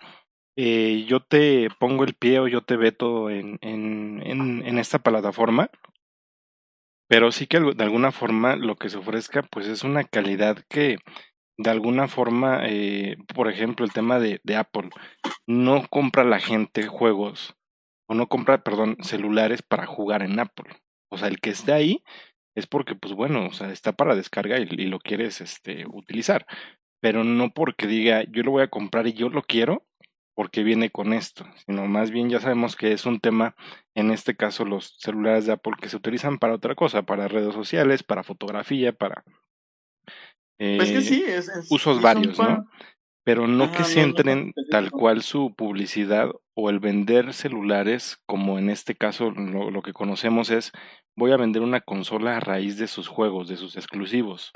eh, 0.56 1.04
yo 1.08 1.20
te 1.20 1.68
pongo 1.78 2.04
el 2.04 2.14
pie 2.14 2.40
o 2.40 2.48
yo 2.48 2.62
te 2.62 2.76
veto 2.76 3.30
en, 3.30 3.58
en, 3.62 4.20
en, 4.24 4.66
en 4.66 4.78
esta 4.78 4.98
plataforma, 4.98 5.70
pero 7.08 7.30
sí 7.32 7.46
que 7.46 7.60
de 7.60 7.84
alguna 7.84 8.10
forma 8.12 8.56
lo 8.56 8.76
que 8.76 8.88
se 8.88 8.98
ofrezca 8.98 9.42
pues 9.42 9.66
es 9.66 9.82
una 9.84 10.04
calidad 10.04 10.64
que 10.68 10.98
de 11.58 11.70
alguna 11.70 12.06
forma, 12.06 12.60
eh, 12.66 13.16
por 13.34 13.50
ejemplo, 13.50 13.84
el 13.84 13.92
tema 13.92 14.20
de, 14.20 14.40
Apple, 14.56 14.90
no 15.46 15.86
compra 15.88 16.24
la 16.24 16.38
gente 16.38 16.86
juegos 16.86 17.56
o 18.08 18.14
no 18.14 18.28
compra, 18.28 18.62
perdón, 18.62 18.96
celulares 19.02 19.62
para 19.62 19.86
jugar 19.86 20.22
en 20.22 20.38
Apple. 20.38 20.72
O 21.10 21.18
sea, 21.18 21.28
el 21.28 21.40
que 21.40 21.50
esté 21.50 21.72
ahí 21.72 22.02
es 22.54 22.66
porque, 22.66 22.94
pues 22.94 23.12
bueno, 23.12 23.46
o 23.46 23.52
sea, 23.52 23.70
está 23.70 23.92
para 23.92 24.14
descarga 24.14 24.58
y, 24.58 24.68
y 24.70 24.86
lo 24.86 25.00
quieres 25.00 25.40
este, 25.40 25.84
utilizar. 25.86 26.46
Pero 27.00 27.24
no 27.24 27.50
porque 27.50 27.86
diga, 27.86 28.24
yo 28.30 28.42
lo 28.44 28.52
voy 28.52 28.62
a 28.62 28.70
comprar 28.70 29.06
y 29.08 29.12
yo 29.12 29.28
lo 29.28 29.42
quiero 29.42 29.84
porque 30.34 30.62
viene 30.62 30.90
con 30.90 31.12
esto, 31.12 31.44
sino 31.66 31.88
más 31.88 32.12
bien 32.12 32.30
ya 32.30 32.38
sabemos 32.38 32.76
que 32.76 32.92
es 32.92 33.06
un 33.06 33.18
tema, 33.18 33.56
en 33.96 34.12
este 34.12 34.36
caso 34.36 34.64
los 34.64 34.94
celulares 35.00 35.46
de 35.46 35.54
Apple 35.54 35.72
que 35.80 35.88
se 35.88 35.96
utilizan 35.96 36.38
para 36.38 36.54
otra 36.54 36.76
cosa, 36.76 37.02
para 37.02 37.26
redes 37.26 37.54
sociales, 37.54 38.04
para 38.04 38.22
fotografía, 38.22 38.92
para 38.92 39.24
Pues 40.58 40.90
que 40.90 40.98
eh, 40.98 41.02
sí, 41.02 41.24
es, 41.26 41.48
es- 41.48 41.70
usos 41.70 42.00
varios, 42.02 42.38
¿no? 42.38 42.66
Pero 43.24 43.46
no 43.46 43.64
Ajá, 43.64 43.72
que 43.72 43.78
no, 43.80 43.84
no 43.84 43.92
centren 43.94 44.52
tan 44.54 44.64
tal 44.70 44.90
cual 44.90 45.22
su 45.22 45.54
publicidad 45.54 46.30
o 46.54 46.70
el 46.70 46.80
vender 46.80 47.34
celulares, 47.34 48.18
como 48.26 48.58
en 48.58 48.70
este 48.70 48.94
caso 48.94 49.30
lo, 49.30 49.70
lo 49.70 49.82
que 49.82 49.92
conocemos 49.92 50.50
es, 50.50 50.72
voy 51.14 51.32
a 51.32 51.36
vender 51.36 51.62
una 51.62 51.80
consola 51.82 52.36
a 52.36 52.40
raíz 52.40 52.78
de 52.78 52.86
sus 52.88 53.06
juegos, 53.06 53.48
de 53.48 53.56
sus 53.56 53.76
exclusivos. 53.76 54.50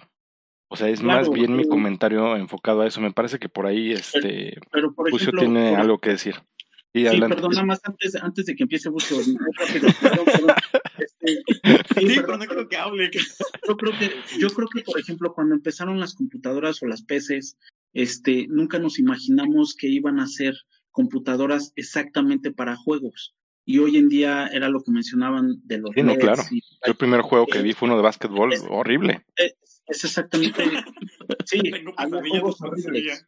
O 0.69 0.77
sea, 0.77 0.89
es 0.89 1.03
más 1.03 1.29
bien 1.29 1.55
mi 1.55 1.69
comentario 1.69 2.35
enfocado 2.37 2.81
a 2.81 2.87
eso. 2.87 3.01
Me 3.03 3.13
parece 3.13 3.39
que 3.39 3.51
por 3.51 3.67
ahí 3.67 3.93
este 3.93 4.59
pero 4.71 4.95
por 4.95 5.11
Lucio 5.11 5.29
ejemplo, 5.29 5.41
tiene 5.41 5.71
por- 5.73 5.81
algo 5.81 5.99
que 5.99 6.11
decir. 6.11 6.37
Y 6.95 7.01
Sí, 7.01 7.07
adelante. 7.09 7.35
perdón, 7.37 7.51
nada 7.53 7.65
más 7.67 7.81
antes, 7.85 8.15
antes 8.17 8.47
de 8.47 8.55
que 8.55 8.63
empiece 8.65 8.89
Bucio, 8.89 9.17
muy 9.19 9.37
rápido, 9.59 9.89
perdón, 10.01 10.25
perdón. 10.25 10.57
Este, 10.99 11.27
sí, 11.27 11.37
Sí, 11.63 12.07
pero 12.07 12.23
perdón, 12.27 12.41
no 12.41 12.47
creo 12.47 12.69
que 12.69 12.77
hable. 12.77 13.11
yo 13.69 13.77
creo 13.77 13.99
que, 13.99 14.11
yo 14.39 14.49
creo 14.51 14.69
que, 14.69 14.83
por 14.83 14.99
ejemplo, 15.01 15.33
cuando 15.35 15.55
empezaron 15.55 15.99
las 16.01 16.15
computadoras 16.15 16.83
o 16.83 16.87
las 16.87 17.03
PCs, 17.03 17.57
este, 17.95 18.47
nunca 18.49 18.79
nos 18.79 18.99
imaginamos 18.99 19.75
que 19.75 19.89
iban 19.89 20.19
a 20.21 20.27
ser 20.27 20.55
computadoras 20.91 21.73
exactamente 21.77 22.53
para 22.53 22.77
juegos. 22.77 23.35
Y 23.65 23.79
hoy 23.79 23.97
en 23.97 24.09
día 24.09 24.49
era 24.49 24.69
lo 24.69 24.83
que 24.83 24.91
mencionaban 24.91 25.55
de 25.65 25.79
los 25.79 25.91
Sí, 25.95 26.03
no, 26.03 26.17
claro. 26.17 26.43
y- 26.51 26.61
Yo 26.61 26.67
el 26.87 26.97
primer 26.97 27.21
juego 27.21 27.47
que 27.47 27.63
vi 27.63 27.73
fue 27.75 27.87
uno 27.87 27.97
de 27.97 28.03
básquetbol 28.03 28.53
Es- 28.53 28.65
horrible. 28.69 29.25
es, 29.37 29.55
es 29.87 30.05
exactamente, 30.05 30.65
sí, 31.47 31.59
Tengo 31.85 31.93
había 31.97 32.21
juegos 32.29 32.61
horribles. 32.61 33.25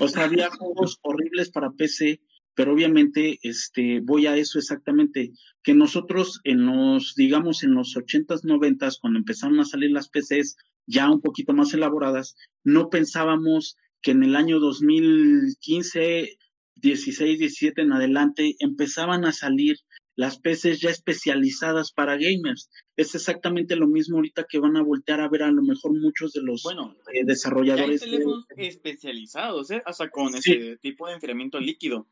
O 0.00 0.08
sea, 0.08 0.24
había 0.24 0.50
juegos 0.50 0.98
horribles 1.02 1.50
para 1.50 1.70
PC, 1.70 2.20
pero 2.58 2.72
obviamente 2.72 3.38
este, 3.42 4.00
voy 4.00 4.26
a 4.26 4.36
eso 4.36 4.58
exactamente, 4.58 5.30
que 5.62 5.74
nosotros 5.74 6.40
en 6.42 6.66
los, 6.66 7.14
digamos, 7.14 7.62
en 7.62 7.72
los 7.74 7.94
80s, 7.96 8.42
90s, 8.42 8.98
cuando 9.00 9.20
empezaron 9.20 9.60
a 9.60 9.64
salir 9.64 9.92
las 9.92 10.08
PCs 10.08 10.56
ya 10.84 11.08
un 11.08 11.20
poquito 11.20 11.52
más 11.52 11.72
elaboradas, 11.72 12.34
no 12.64 12.90
pensábamos 12.90 13.76
que 14.02 14.10
en 14.10 14.24
el 14.24 14.34
año 14.34 14.58
2015, 14.58 16.36
16, 16.82 17.38
17 17.38 17.80
en 17.82 17.92
adelante 17.92 18.56
empezaban 18.58 19.24
a 19.24 19.32
salir 19.32 19.76
las 20.16 20.40
PCs 20.40 20.80
ya 20.80 20.90
especializadas 20.90 21.92
para 21.92 22.16
gamers. 22.16 22.70
Es 22.96 23.14
exactamente 23.14 23.76
lo 23.76 23.86
mismo 23.86 24.16
ahorita 24.16 24.46
que 24.50 24.58
van 24.58 24.76
a 24.76 24.82
voltear 24.82 25.20
a 25.20 25.28
ver 25.28 25.44
a 25.44 25.52
lo 25.52 25.62
mejor 25.62 25.92
muchos 25.96 26.32
de 26.32 26.42
los 26.42 26.64
Bueno, 26.64 26.96
eh, 27.12 27.12
ya 27.14 27.20
hay 27.20 27.24
desarrolladores. 27.24 28.00
de- 28.00 28.06
teléfonos 28.06 28.44
especializados, 28.56 29.70
¿eh? 29.70 29.80
Hasta 29.86 30.10
con 30.10 30.32
Sí. 30.42 30.52
ese 30.54 30.76
tipo 30.78 31.06
de 31.06 31.14
enfriamiento 31.14 31.60
líquido. 31.60 32.08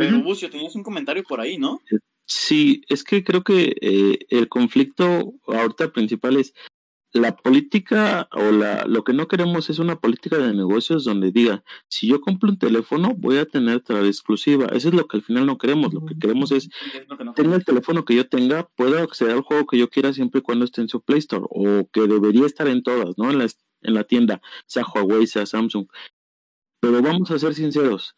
Pero, 0.00 0.16
Ujú. 0.16 0.28
Bucio, 0.28 0.48
tenías 0.48 0.74
un 0.74 0.82
comentario 0.82 1.22
por 1.24 1.42
ahí, 1.42 1.58
¿no? 1.58 1.82
Sí, 2.24 2.80
es 2.88 3.04
que 3.04 3.22
creo 3.22 3.44
que 3.44 3.76
eh, 3.82 4.18
el 4.30 4.48
conflicto 4.48 5.34
ahorita 5.46 5.92
principal 5.92 6.38
es 6.38 6.54
la 7.12 7.36
política 7.36 8.26
o 8.32 8.50
la, 8.50 8.86
lo 8.86 9.04
que 9.04 9.12
no 9.12 9.28
queremos 9.28 9.68
es 9.68 9.78
una 9.78 10.00
política 10.00 10.38
de 10.38 10.54
negocios 10.54 11.04
donde 11.04 11.32
diga, 11.32 11.62
si 11.88 12.06
yo 12.06 12.22
compro 12.22 12.48
un 12.48 12.58
teléfono 12.58 13.14
voy 13.14 13.36
a 13.36 13.44
tener 13.44 13.82
la 13.88 14.06
exclusiva. 14.06 14.68
Eso 14.72 14.88
es 14.88 14.94
lo 14.94 15.06
que 15.06 15.18
al 15.18 15.22
final 15.22 15.44
no 15.44 15.58
queremos. 15.58 15.92
Lo 15.92 16.06
que 16.06 16.18
queremos 16.18 16.50
es, 16.50 16.70
Y 16.94 16.96
es 16.96 17.06
lo 17.06 17.18
que 17.18 17.24
no 17.24 17.34
tenga 17.34 17.56
el 17.56 17.64
teléfono 17.64 18.06
que 18.06 18.14
yo 18.14 18.26
tenga, 18.26 18.70
pueda 18.74 19.02
acceder 19.02 19.34
al 19.34 19.42
juego 19.42 19.66
que 19.66 19.76
yo 19.76 19.90
quiera 19.90 20.14
siempre 20.14 20.38
y 20.38 20.42
cuando 20.42 20.64
esté 20.64 20.80
en 20.80 20.88
su 20.88 21.02
Play 21.02 21.18
Store 21.18 21.44
o 21.50 21.90
que 21.92 22.06
debería 22.06 22.46
estar 22.46 22.68
en 22.68 22.82
todas, 22.82 23.18
¿no? 23.18 23.30
En 23.30 23.38
la, 23.38 23.48
en 23.82 23.94
la 23.94 24.04
tienda, 24.04 24.40
sea 24.64 24.86
Huawei, 24.86 25.26
sea 25.26 25.44
Samsung. 25.44 25.88
Pero 26.80 27.02
vamos 27.02 27.30
a 27.30 27.38
ser 27.38 27.52
sinceros, 27.52 28.14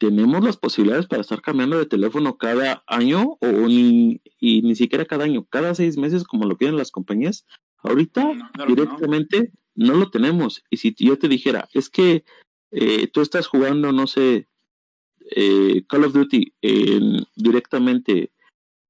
tenemos 0.00 0.42
las 0.42 0.56
posibilidades 0.56 1.06
para 1.06 1.20
estar 1.20 1.42
cambiando 1.42 1.78
de 1.78 1.84
teléfono 1.84 2.38
cada 2.38 2.82
año 2.86 3.36
o 3.42 3.46
ni, 3.46 4.22
y 4.40 4.62
ni 4.62 4.74
siquiera 4.74 5.04
cada 5.04 5.24
año, 5.24 5.44
cada 5.44 5.74
seis 5.74 5.98
meses 5.98 6.24
como 6.24 6.46
lo 6.46 6.56
quieren 6.56 6.78
las 6.78 6.90
compañías. 6.90 7.46
Ahorita 7.82 8.24
No, 8.24 8.50
claro 8.52 8.74
que 8.74 8.80
no. 8.82 8.86
directamente 8.86 9.52
no. 9.74 9.94
lo 9.94 10.10
tenemos. 10.10 10.64
Y 10.70 10.78
si 10.78 10.94
yo 10.98 11.18
te 11.18 11.28
dijera, 11.28 11.68
es 11.74 11.90
que 11.90 12.24
eh, 12.70 13.08
tú 13.08 13.20
estás 13.20 13.46
jugando, 13.46 13.92
no 13.92 14.06
sé, 14.06 14.48
eh, 15.36 15.84
Call 15.86 16.04
of 16.04 16.14
Duty 16.14 16.54
en 16.62 17.26
directamente 17.36 18.32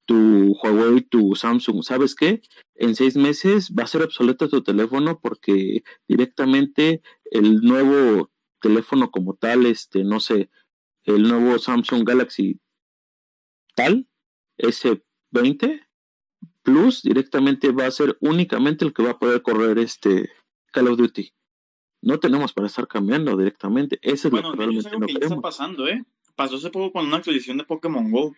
tu 0.06 0.56
Huawei, 0.62 1.00
tu 1.02 1.34
Samsung, 1.34 1.82
¿sabes 1.82 2.14
qué? 2.14 2.40
En 2.76 2.94
seis 2.94 3.16
meses 3.16 3.72
va 3.76 3.82
a 3.82 3.88
ser 3.88 4.02
obsoleto 4.02 4.48
tu 4.48 4.62
teléfono 4.62 5.18
porque 5.20 5.82
directamente 6.06 7.02
el 7.32 7.62
nuevo 7.62 8.30
teléfono 8.60 9.10
como 9.10 9.34
tal, 9.34 9.66
este, 9.66 10.04
no 10.04 10.20
sé, 10.20 10.50
el 11.04 11.22
nuevo 11.22 11.58
Samsung 11.58 12.04
Galaxy 12.06 12.60
tal, 13.74 14.08
S20 14.58 15.86
Plus, 16.62 17.02
directamente 17.02 17.72
va 17.72 17.86
a 17.86 17.90
ser 17.90 18.18
únicamente 18.20 18.84
el 18.84 18.92
que 18.92 19.02
va 19.02 19.12
a 19.12 19.18
poder 19.18 19.40
correr 19.42 19.78
este 19.78 20.30
Call 20.72 20.88
of 20.88 20.98
Duty. 20.98 21.32
No 22.02 22.18
tenemos 22.20 22.52
para 22.52 22.66
estar 22.66 22.86
cambiando 22.86 23.36
directamente. 23.36 23.98
Eso 24.02 24.28
es 24.28 24.32
Bueno, 24.32 24.52
lo 24.52 24.58
que 24.58 24.64
hecho 24.64 24.78
es 24.78 24.84
realmente 24.84 24.88
algo 24.90 25.00
no 25.00 25.06
que 25.06 25.12
ya 25.14 25.26
está 25.26 25.40
pasando, 25.40 25.88
¿eh? 25.88 26.04
Pasó 26.36 26.56
hace 26.56 26.70
poco 26.70 26.92
con 26.92 27.06
una 27.06 27.16
actualización 27.16 27.56
de 27.58 27.64
Pokémon 27.64 28.10
GO. 28.10 28.34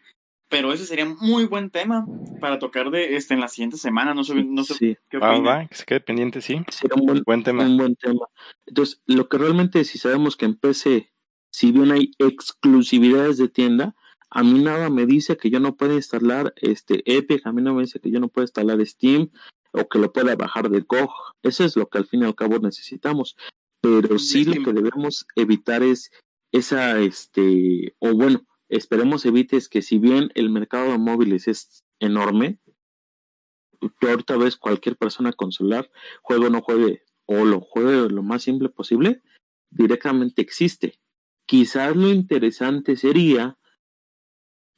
Pero 0.49 0.73
ese 0.73 0.85
sería 0.85 1.07
muy 1.07 1.47
buen 1.47 1.71
tema 1.71 2.07
para 2.41 2.59
tocar 2.59 2.91
de 2.91 3.17
este 3.17 3.33
en 3.35 3.41
la 3.41 3.49
siguiente 3.49 3.77
semana. 3.79 4.13
No 4.15 4.23
sé, 4.23 4.35
no 4.45 4.65
sé 4.65 4.75
Sí, 4.75 4.97
qué 5.09 5.19
Va, 5.19 5.39
va, 5.41 5.67
que 5.67 5.75
se 5.75 5.85
quede 5.85 6.01
pendiente, 6.01 6.43
sí. 6.43 6.61
sería 6.69 6.95
un 7.01 7.07
buen, 7.07 7.23
Buen 7.25 7.43
tema. 7.43 7.65
un 7.65 7.77
buen 7.79 7.97
tema. 7.97 8.27
Entonces, 8.67 9.03
lo 9.07 9.29
que 9.29 9.39
realmente 9.39 9.83
si 9.85 9.99
sabemos 9.99 10.37
que 10.37 10.45
en 10.45 10.57
PC, 10.57 11.11
si 11.53 11.71
bien 11.71 11.93
hay 11.93 12.13
exclusividades 12.19 13.37
de 13.37 13.49
tienda, 13.49 13.95
a 14.31 14.43
mí 14.43 14.63
nada 14.63 14.89
me 14.89 15.05
dice 15.05 15.37
que 15.37 15.51
yo 15.51 15.61
no 15.61 15.77
pueda 15.77 15.95
instalar 15.95 16.55
este 16.57 17.03
Epic, 17.05 17.47
a 17.47 17.53
mí 17.53 17.61
no 17.61 17.75
me 17.75 17.83
dice 17.83 18.01
que 18.01 18.11
yo 18.11 18.19
no 18.19 18.29
pueda 18.29 18.47
instalar 18.47 18.85
Steam 18.87 19.31
o 19.73 19.89
que 19.89 19.99
lo 19.99 20.13
pueda 20.13 20.35
bajar 20.37 20.71
de 20.71 20.81
GOG. 20.81 21.11
Eso 21.43 21.65
es 21.65 21.77
lo 21.77 21.89
que 21.89 21.99
al 21.99 22.07
fin 22.07 22.23
y 22.23 22.25
al 22.25 22.35
cabo 22.35 22.59
necesitamos. 22.59 23.37
Pero 23.83 24.19
sí 24.19 24.45
lo 24.45 24.65
que 24.65 24.73
debemos 24.73 25.27
evitar 25.37 25.83
es 25.83 26.11
esa, 26.51 26.99
este, 27.01 27.95
o 27.99 28.15
bueno, 28.15 28.47
esperemos 28.69 29.27
evites 29.27 29.69
que 29.69 29.83
si 29.83 29.99
bien 29.99 30.31
el 30.35 30.49
mercado 30.49 30.93
de 30.93 30.99
móviles 30.99 31.49
es 31.49 31.85
enorme, 31.99 32.59
tú 33.81 34.09
ahorita 34.09 34.37
ves 34.39 34.57
cualquier 34.57 34.97
persona 34.97 35.33
con 35.33 35.53
celular, 35.53 35.91
juegue 36.23 36.47
o 36.47 36.51
no 36.51 36.63
juegue, 36.63 37.03
o 37.27 37.45
lo 37.45 37.61
juegue 37.61 38.09
lo 38.09 38.23
más 38.23 38.43
simple 38.43 38.69
posible, 38.71 39.23
directamente 39.71 40.41
existe. 40.41 40.99
Quizás 41.53 41.95
lo 41.95 42.09
interesante 42.09 42.97
sería 42.97 43.59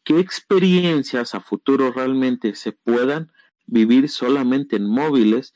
qué 0.03 0.18
experiencias 0.18 1.37
a 1.37 1.41
futuro 1.41 1.93
realmente 1.93 2.57
se 2.57 2.72
puedan 2.72 3.31
vivir 3.64 4.09
solamente 4.09 4.75
en 4.75 4.85
móviles 4.85 5.55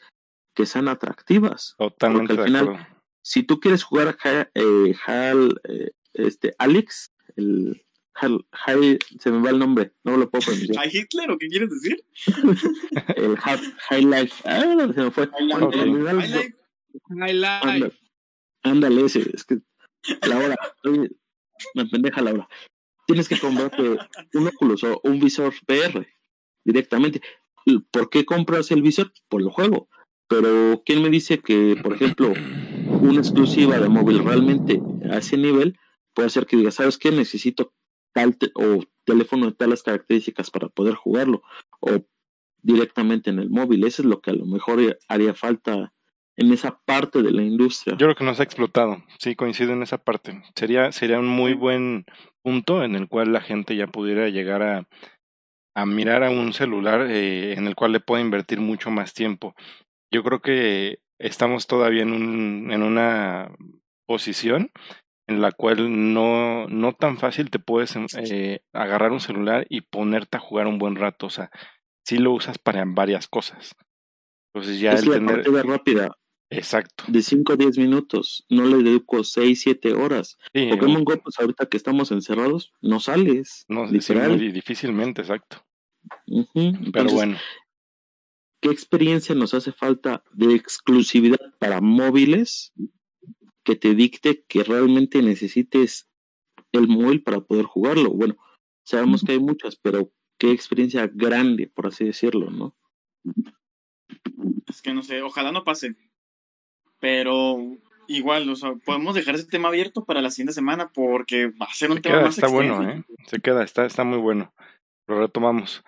que 0.54 0.64
sean 0.64 0.86
atractivas. 0.86 1.74
Totalmente 1.76 2.36
Porque 2.36 2.40
al 2.42 2.46
final, 2.46 2.68
acuerdo. 2.68 2.86
si 3.20 3.42
tú 3.42 3.58
quieres 3.58 3.82
jugar 3.82 4.16
a 4.22 4.48
eh, 4.54 4.94
Hal, 5.04 5.60
eh, 5.64 5.90
este, 6.12 6.54
Alex, 6.56 7.12
el 7.34 7.84
Hal, 8.14 8.46
Hal- 8.52 9.00
se 9.18 9.32
me 9.32 9.42
va 9.42 9.50
el 9.50 9.58
nombre, 9.58 9.94
no 10.04 10.16
lo 10.16 10.30
puedo 10.30 10.44
pronunciar. 10.46 10.78
¿A 10.84 10.86
Hitler 10.86 11.32
o 11.32 11.36
qué 11.36 11.48
quieres 11.48 11.68
decir? 11.68 12.04
el 13.16 13.36
Hal, 13.42 13.58
High 13.88 14.04
Life, 14.04 14.48
ah, 14.48 14.88
se 14.94 15.02
me 15.02 15.10
fue. 15.10 15.28
Highlight. 17.10 17.64
Ándale, 17.64 17.92
ándale 18.62 19.04
ese, 19.04 19.28
es 19.34 19.42
que 19.44 19.58
Laura, 20.26 20.56
me 21.74 21.86
pendeja 21.86 22.22
Laura. 22.22 22.48
Tienes 23.06 23.28
que 23.28 23.38
comprarte 23.38 23.98
un 24.34 24.46
Oculus 24.46 24.84
o 24.84 25.00
un 25.04 25.18
visor 25.18 25.54
VR 25.66 26.06
directamente. 26.64 27.22
¿Por 27.90 28.10
qué 28.10 28.24
compras 28.24 28.70
el 28.70 28.82
visor? 28.82 29.12
Por 29.28 29.42
el 29.42 29.50
juego. 29.50 29.88
Pero 30.28 30.82
¿quién 30.84 31.02
me 31.02 31.08
dice 31.08 31.38
que, 31.38 31.76
por 31.82 31.94
ejemplo, 31.94 32.32
una 33.00 33.20
exclusiva 33.20 33.78
de 33.78 33.88
móvil 33.88 34.22
realmente 34.22 34.80
a 35.10 35.18
ese 35.18 35.38
nivel 35.38 35.78
puede 36.12 36.26
hacer 36.26 36.46
que 36.46 36.56
diga, 36.56 36.70
¿sabes 36.70 36.98
qué? 36.98 37.10
Necesito 37.10 37.72
tal 38.12 38.36
o 38.54 38.84
teléfono 39.04 39.46
de 39.46 39.52
tales 39.52 39.82
características 39.82 40.50
para 40.50 40.68
poder 40.68 40.94
jugarlo 40.94 41.42
o 41.80 42.04
directamente 42.62 43.30
en 43.30 43.38
el 43.38 43.48
móvil. 43.48 43.84
Eso 43.84 44.02
es 44.02 44.06
lo 44.06 44.20
que 44.20 44.30
a 44.30 44.34
lo 44.34 44.44
mejor 44.44 44.98
haría 45.08 45.34
falta 45.34 45.94
en 46.38 46.52
esa 46.52 46.78
parte 46.84 47.20
de 47.20 47.32
la 47.32 47.42
industria. 47.42 47.96
Yo 47.98 48.06
creo 48.06 48.14
que 48.14 48.24
no 48.24 48.32
se 48.32 48.42
ha 48.42 48.44
explotado, 48.44 49.02
sí, 49.18 49.34
coincido 49.34 49.72
en 49.72 49.82
esa 49.82 49.98
parte. 49.98 50.40
Sería, 50.54 50.92
sería 50.92 51.18
un 51.18 51.26
muy 51.26 51.52
buen 51.52 52.06
punto 52.42 52.84
en 52.84 52.94
el 52.94 53.08
cual 53.08 53.32
la 53.32 53.40
gente 53.40 53.74
ya 53.74 53.88
pudiera 53.88 54.28
llegar 54.28 54.62
a, 54.62 54.88
a 55.74 55.84
mirar 55.84 56.22
a 56.22 56.30
un 56.30 56.52
celular 56.52 57.08
eh, 57.10 57.54
en 57.54 57.66
el 57.66 57.74
cual 57.74 57.90
le 57.90 57.98
pueda 57.98 58.22
invertir 58.22 58.60
mucho 58.60 58.88
más 58.90 59.14
tiempo. 59.14 59.56
Yo 60.12 60.22
creo 60.22 60.40
que 60.40 61.00
estamos 61.18 61.66
todavía 61.66 62.02
en, 62.02 62.12
un, 62.12 62.70
en 62.70 62.84
una 62.84 63.50
posición 64.06 64.70
en 65.26 65.42
la 65.42 65.50
cual 65.50 66.14
no, 66.14 66.68
no 66.68 66.92
tan 66.92 67.18
fácil 67.18 67.50
te 67.50 67.58
puedes 67.58 67.96
eh, 68.16 68.62
agarrar 68.72 69.10
un 69.10 69.20
celular 69.20 69.66
y 69.68 69.80
ponerte 69.80 70.36
a 70.36 70.40
jugar 70.40 70.68
un 70.68 70.78
buen 70.78 70.94
rato. 70.94 71.26
O 71.26 71.30
sea, 71.30 71.50
sí 72.06 72.18
lo 72.18 72.30
usas 72.30 72.58
para 72.58 72.84
varias 72.86 73.26
cosas. 73.26 73.74
Entonces 74.54 74.80
ya 74.80 74.92
es 74.92 75.02
el 75.02 75.08
la 75.08 75.42
tener... 75.42 75.66
rápida. 75.66 76.16
Exacto. 76.50 77.04
De 77.08 77.22
5 77.22 77.52
a 77.52 77.56
10 77.56 77.78
minutos. 77.78 78.46
No 78.48 78.64
le 78.64 78.82
dedico 78.82 79.22
6, 79.22 79.60
7 79.60 79.92
horas. 79.92 80.38
Sí, 80.54 80.68
Pokémon 80.70 81.04
Go, 81.04 81.16
pues 81.22 81.38
ahorita 81.38 81.66
que 81.66 81.76
estamos 81.76 82.10
encerrados, 82.10 82.72
no 82.80 83.00
sales. 83.00 83.64
No, 83.68 83.86
literal. 83.86 84.38
difícilmente, 84.52 85.22
exacto. 85.22 85.64
Pero 86.92 87.10
bueno. 87.10 87.36
¿Qué 88.60 88.70
experiencia 88.70 89.36
nos 89.36 89.54
hace 89.54 89.70
falta 89.70 90.24
de 90.32 90.54
exclusividad 90.54 91.54
para 91.60 91.80
móviles 91.80 92.72
que 93.62 93.76
te 93.76 93.94
dicte 93.94 94.44
que 94.48 94.64
realmente 94.64 95.22
necesites 95.22 96.08
el 96.72 96.88
móvil 96.88 97.22
para 97.22 97.40
poder 97.40 97.66
jugarlo? 97.66 98.10
Bueno, 98.10 98.36
sabemos 98.84 99.22
que 99.22 99.32
hay 99.32 99.38
muchas, 99.38 99.76
pero 99.76 100.12
qué 100.38 100.50
experiencia 100.50 101.08
grande, 101.12 101.68
por 101.68 101.86
así 101.86 102.04
decirlo, 102.04 102.50
¿no? 102.50 102.76
Es 104.66 104.82
que 104.82 104.92
no 104.92 105.02
sé, 105.02 105.22
ojalá 105.22 105.52
no 105.52 105.62
pase. 105.62 105.94
Pero 107.00 107.58
igual, 108.08 108.48
o 108.48 108.56
sea, 108.56 108.74
podemos 108.84 109.14
dejar 109.14 109.34
ese 109.34 109.46
tema 109.46 109.68
abierto 109.68 110.04
para 110.04 110.22
la 110.22 110.30
siguiente 110.30 110.54
semana 110.54 110.90
porque 110.92 111.48
va 111.48 111.66
a 111.66 111.74
ser 111.74 111.90
un 111.90 112.00
tema 112.00 112.22
más 112.22 112.36
Está 112.36 112.48
bueno, 112.48 112.82
¿eh? 112.88 113.04
Se 113.26 113.40
queda, 113.40 113.62
está, 113.62 113.84
está 113.84 114.04
muy 114.04 114.18
bueno. 114.18 114.52
Lo 115.06 115.20
retomamos. 115.20 115.84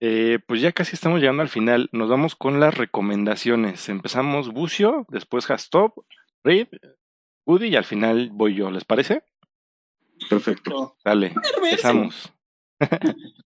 Eh, 0.00 0.38
pues 0.46 0.60
ya 0.60 0.72
casi 0.72 0.94
estamos 0.94 1.20
llegando 1.20 1.42
al 1.42 1.48
final. 1.48 1.88
Nos 1.92 2.08
vamos 2.08 2.36
con 2.36 2.60
las 2.60 2.76
recomendaciones. 2.76 3.88
Empezamos 3.88 4.52
Bucio, 4.52 5.06
después 5.08 5.50
Hastop, 5.50 6.04
Reed, 6.44 6.68
Woody 7.46 7.68
y 7.68 7.76
al 7.76 7.84
final 7.84 8.30
voy 8.32 8.54
yo. 8.54 8.70
¿Les 8.70 8.84
parece? 8.84 9.22
Perfecto. 10.28 10.96
Dale, 11.04 11.34
empezamos. 11.56 12.32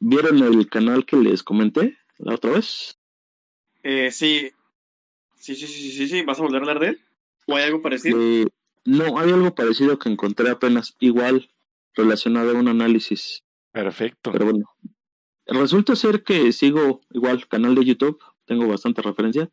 ¿Vieron 0.00 0.42
el 0.42 0.68
canal 0.68 1.04
que 1.04 1.16
les 1.16 1.42
comenté 1.42 1.98
la 2.18 2.34
otra 2.34 2.52
vez? 2.52 2.98
Eh, 3.82 4.10
sí. 4.10 4.52
Sí, 5.38 5.54
sí, 5.54 5.66
sí, 5.66 5.90
sí, 5.90 6.08
sí. 6.08 6.22
¿Vas 6.22 6.38
a 6.38 6.42
volver 6.42 6.56
a 6.56 6.64
hablar 6.64 6.80
de 6.80 6.88
él? 6.88 7.00
¿O 7.46 7.56
hay 7.56 7.64
algo 7.64 7.82
parecido? 7.82 8.20
Eh, 8.20 8.46
no, 8.84 9.18
hay 9.18 9.30
algo 9.30 9.54
parecido 9.54 9.98
que 9.98 10.08
encontré 10.08 10.50
apenas 10.50 10.96
igual 11.00 11.50
relacionado 11.94 12.50
a 12.50 12.60
un 12.60 12.68
análisis. 12.68 13.44
Perfecto. 13.72 14.32
Pero 14.32 14.46
bueno, 14.46 14.64
Resulta 15.48 15.96
ser 15.96 16.22
que 16.22 16.52
sigo 16.52 17.00
igual 17.10 17.48
canal 17.48 17.74
de 17.74 17.84
YouTube, 17.84 18.18
tengo 18.44 18.68
bastante 18.68 19.00
referencia. 19.00 19.50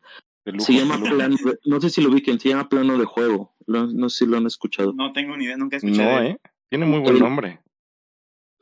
se 0.58 0.74
llama 0.74 1.00
plano, 1.00 1.36
no 1.64 1.80
sé 1.80 1.88
si 1.88 2.02
lo 2.02 2.10
ubiquen, 2.10 2.38
se 2.38 2.50
llama 2.50 2.68
plano 2.68 2.98
de 2.98 3.06
juego. 3.06 3.54
no 3.66 4.08
sé 4.10 4.24
si 4.24 4.30
lo 4.30 4.36
han 4.36 4.46
escuchado. 4.46 4.92
No 4.92 5.12
tengo 5.12 5.36
ni 5.36 5.46
idea, 5.46 5.56
nunca 5.56 5.76
he 5.76 5.78
escuchado. 5.78 6.20
No, 6.20 6.22
¿eh? 6.22 6.38
Tiene 6.68 6.84
muy 6.84 7.00
buen 7.00 7.18
nombre. 7.18 7.60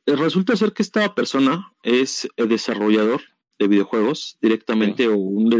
Eh, 0.06 0.14
resulta 0.14 0.54
ser 0.54 0.72
que 0.72 0.82
esta 0.82 1.14
persona 1.14 1.72
es 1.82 2.28
eh, 2.36 2.46
desarrollador 2.46 3.22
de 3.58 3.66
videojuegos 3.66 4.38
directamente 4.40 5.08
o 5.08 5.16
un 5.16 5.50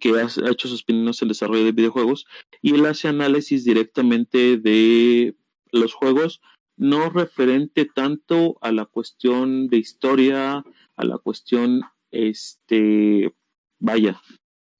que 0.00 0.10
ha, 0.18 0.50
hecho 0.50 0.68
sus 0.68 0.82
pininos 0.82 1.20
en 1.22 1.28
desarrollo 1.28 1.64
de 1.64 1.72
videojuegos 1.72 2.26
y 2.62 2.74
él 2.74 2.86
hace 2.86 3.08
análisis 3.08 3.64
directamente 3.64 4.56
de 4.56 5.36
los 5.70 5.94
juegos 5.94 6.40
no 6.76 7.10
referente 7.10 7.86
tanto 7.86 8.58
a 8.60 8.70
la 8.70 8.84
cuestión 8.84 9.68
de 9.68 9.78
historia, 9.78 10.64
a 10.96 11.04
la 11.04 11.18
cuestión, 11.18 11.82
este, 12.10 13.34
vaya, 13.78 14.20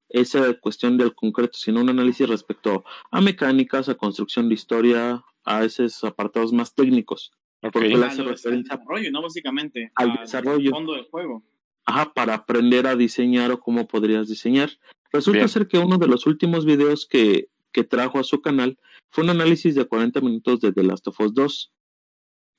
esa 0.09 0.53
cuestión 0.55 0.99
del 0.99 1.15
concreto, 1.15 1.59
sino 1.59 1.81
un 1.81 1.89
análisis 1.89 2.29
respecto 2.29 2.85
a 3.11 3.21
mecánicas, 3.21 3.89
a 3.89 3.95
construcción 3.95 4.49
de 4.49 4.55
historia, 4.55 5.25
a 5.45 5.65
esos 5.65 6.05
apartados 6.05 6.53
más 6.53 6.75
técnicos. 6.75 7.33
Porque 7.61 7.93
él 7.93 8.03
hace 8.03 8.23
referencia 8.23 8.75
al 8.75 8.81
desarrollo, 8.81 9.11
¿no? 9.11 9.23
Básicamente. 9.23 9.91
Al 9.95 10.15
desarrollo. 10.17 10.71
fondo 10.71 10.95
del 10.95 11.05
juego. 11.05 11.43
Ajá, 11.87 12.13
para 12.13 12.35
aprender 12.35 12.87
a 12.87 12.97
diseñar 12.97 13.53
o 13.53 13.61
cómo 13.61 13.87
podrías 13.87 14.29
diseñar. 14.29 14.71
Resulta 15.13 15.47
ser 15.49 15.69
que 15.69 15.79
uno 15.79 15.99
de 15.99 16.09
los 16.09 16.27
últimos 16.27 16.67
videos 16.67 17.07
que, 17.07 17.49
que 17.73 17.85
trajo 17.85 18.19
a 18.19 18.25
su 18.25 18.43
canal 18.43 18.79
fue 19.11 19.25
un 19.25 19.31
análisis 19.31 19.75
de 19.75 19.87
40 19.87 20.21
minutos 20.21 20.61
de 20.61 20.73
The 20.73 20.83
Last 20.83 21.07
of 21.07 21.21
Us 21.21 21.33
2. 21.33 21.73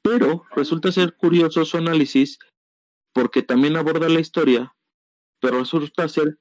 Pero 0.02 0.46
resulta 0.56 0.92
ser 0.92 1.16
curioso 1.18 1.66
su 1.66 1.78
análisis 1.78 2.40
porque 3.14 3.42
también 3.44 3.76
aborda 3.76 4.08
la 4.08 4.20
historia, 4.20 4.74
pero 5.42 5.60
resulta 5.60 6.08
ser 6.08 6.40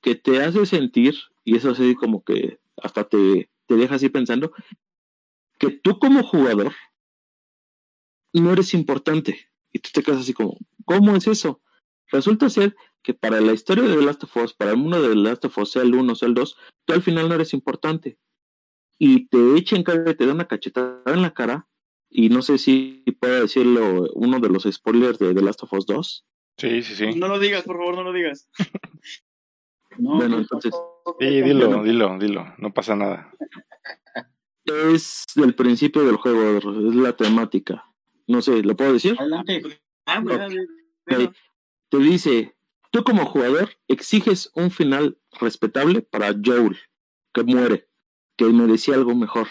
que 0.00 0.14
te 0.14 0.42
hace 0.42 0.64
sentir, 0.66 1.16
y 1.42 1.56
eso 1.56 1.70
así 1.70 1.94
como 1.94 2.22
que 2.22 2.60
hasta 2.76 3.04
te, 3.08 3.50
te 3.66 3.74
deja 3.74 3.96
así 3.96 4.08
pensando, 4.08 4.52
que 5.58 5.70
tú 5.70 5.98
como 5.98 6.22
jugador 6.22 6.72
no 8.32 8.52
eres 8.52 8.74
importante. 8.74 9.48
Y 9.72 9.78
tú 9.78 9.90
te 9.92 10.02
quedas 10.02 10.20
así 10.20 10.32
como, 10.32 10.56
¿cómo 10.84 11.16
es 11.16 11.26
eso? 11.26 11.60
Resulta 12.10 12.50
ser 12.50 12.76
que 13.02 13.14
para 13.14 13.40
la 13.40 13.52
historia 13.52 13.84
de 13.84 13.94
The 13.94 14.02
Last 14.02 14.24
of 14.24 14.36
Us, 14.36 14.54
para 14.54 14.72
el 14.72 14.76
mundo 14.76 15.00
de 15.00 15.08
The 15.10 15.14
Last 15.14 15.44
of 15.44 15.58
Us, 15.58 15.72
sea 15.72 15.82
el 15.82 15.94
1 15.94 16.12
o 16.12 16.16
sea 16.16 16.28
el 16.28 16.34
2, 16.34 16.56
tú 16.84 16.92
al 16.92 17.02
final 17.02 17.28
no 17.28 17.34
eres 17.34 17.54
importante. 17.54 18.18
Y 18.98 19.26
te 19.28 19.56
echen 19.56 19.82
cara, 19.82 20.14
te 20.14 20.26
da 20.26 20.32
una 20.32 20.48
cachetada 20.48 21.02
en 21.06 21.22
la 21.22 21.34
cara 21.34 21.68
y 22.08 22.28
no 22.28 22.42
sé 22.42 22.58
si 22.58 23.04
puedo 23.20 23.42
decirlo 23.42 24.08
uno 24.14 24.40
de 24.40 24.48
los 24.48 24.64
spoilers 24.64 25.18
de 25.18 25.34
The 25.34 25.42
Last 25.42 25.62
of 25.62 25.72
Us 25.72 25.86
2. 25.86 26.26
Sí, 26.58 26.82
sí, 26.82 26.94
sí. 26.94 27.18
No 27.18 27.28
lo 27.28 27.38
digas, 27.38 27.64
por 27.64 27.76
favor, 27.76 27.96
no 27.96 28.04
lo 28.04 28.12
digas. 28.12 28.48
bueno, 29.98 30.38
entonces. 30.38 30.74
Sí, 31.20 31.42
dilo, 31.42 31.82
dilo, 31.82 32.18
dilo, 32.18 32.54
no 32.58 32.72
pasa 32.72 32.96
nada. 32.96 33.30
Es 34.64 35.24
del 35.36 35.54
principio 35.54 36.04
del 36.04 36.16
juego, 36.16 36.58
es 36.58 36.94
la 36.94 37.14
temática. 37.14 37.84
No 38.26 38.42
sé, 38.42 38.62
¿lo 38.62 38.74
puedo 38.76 38.94
decir? 38.94 39.14
Adelante. 39.18 39.62
Ah, 40.06 40.22
Te 41.90 41.98
dice, 41.98 42.56
tú 42.90 43.04
como 43.04 43.26
jugador 43.26 43.70
exiges 43.88 44.50
un 44.54 44.70
final 44.70 45.18
respetable 45.40 46.02
para 46.02 46.34
Joel, 46.44 46.78
que 47.32 47.44
muere, 47.44 47.88
que 48.36 48.46
merecía 48.46 48.94
algo 48.94 49.14
mejor 49.14 49.48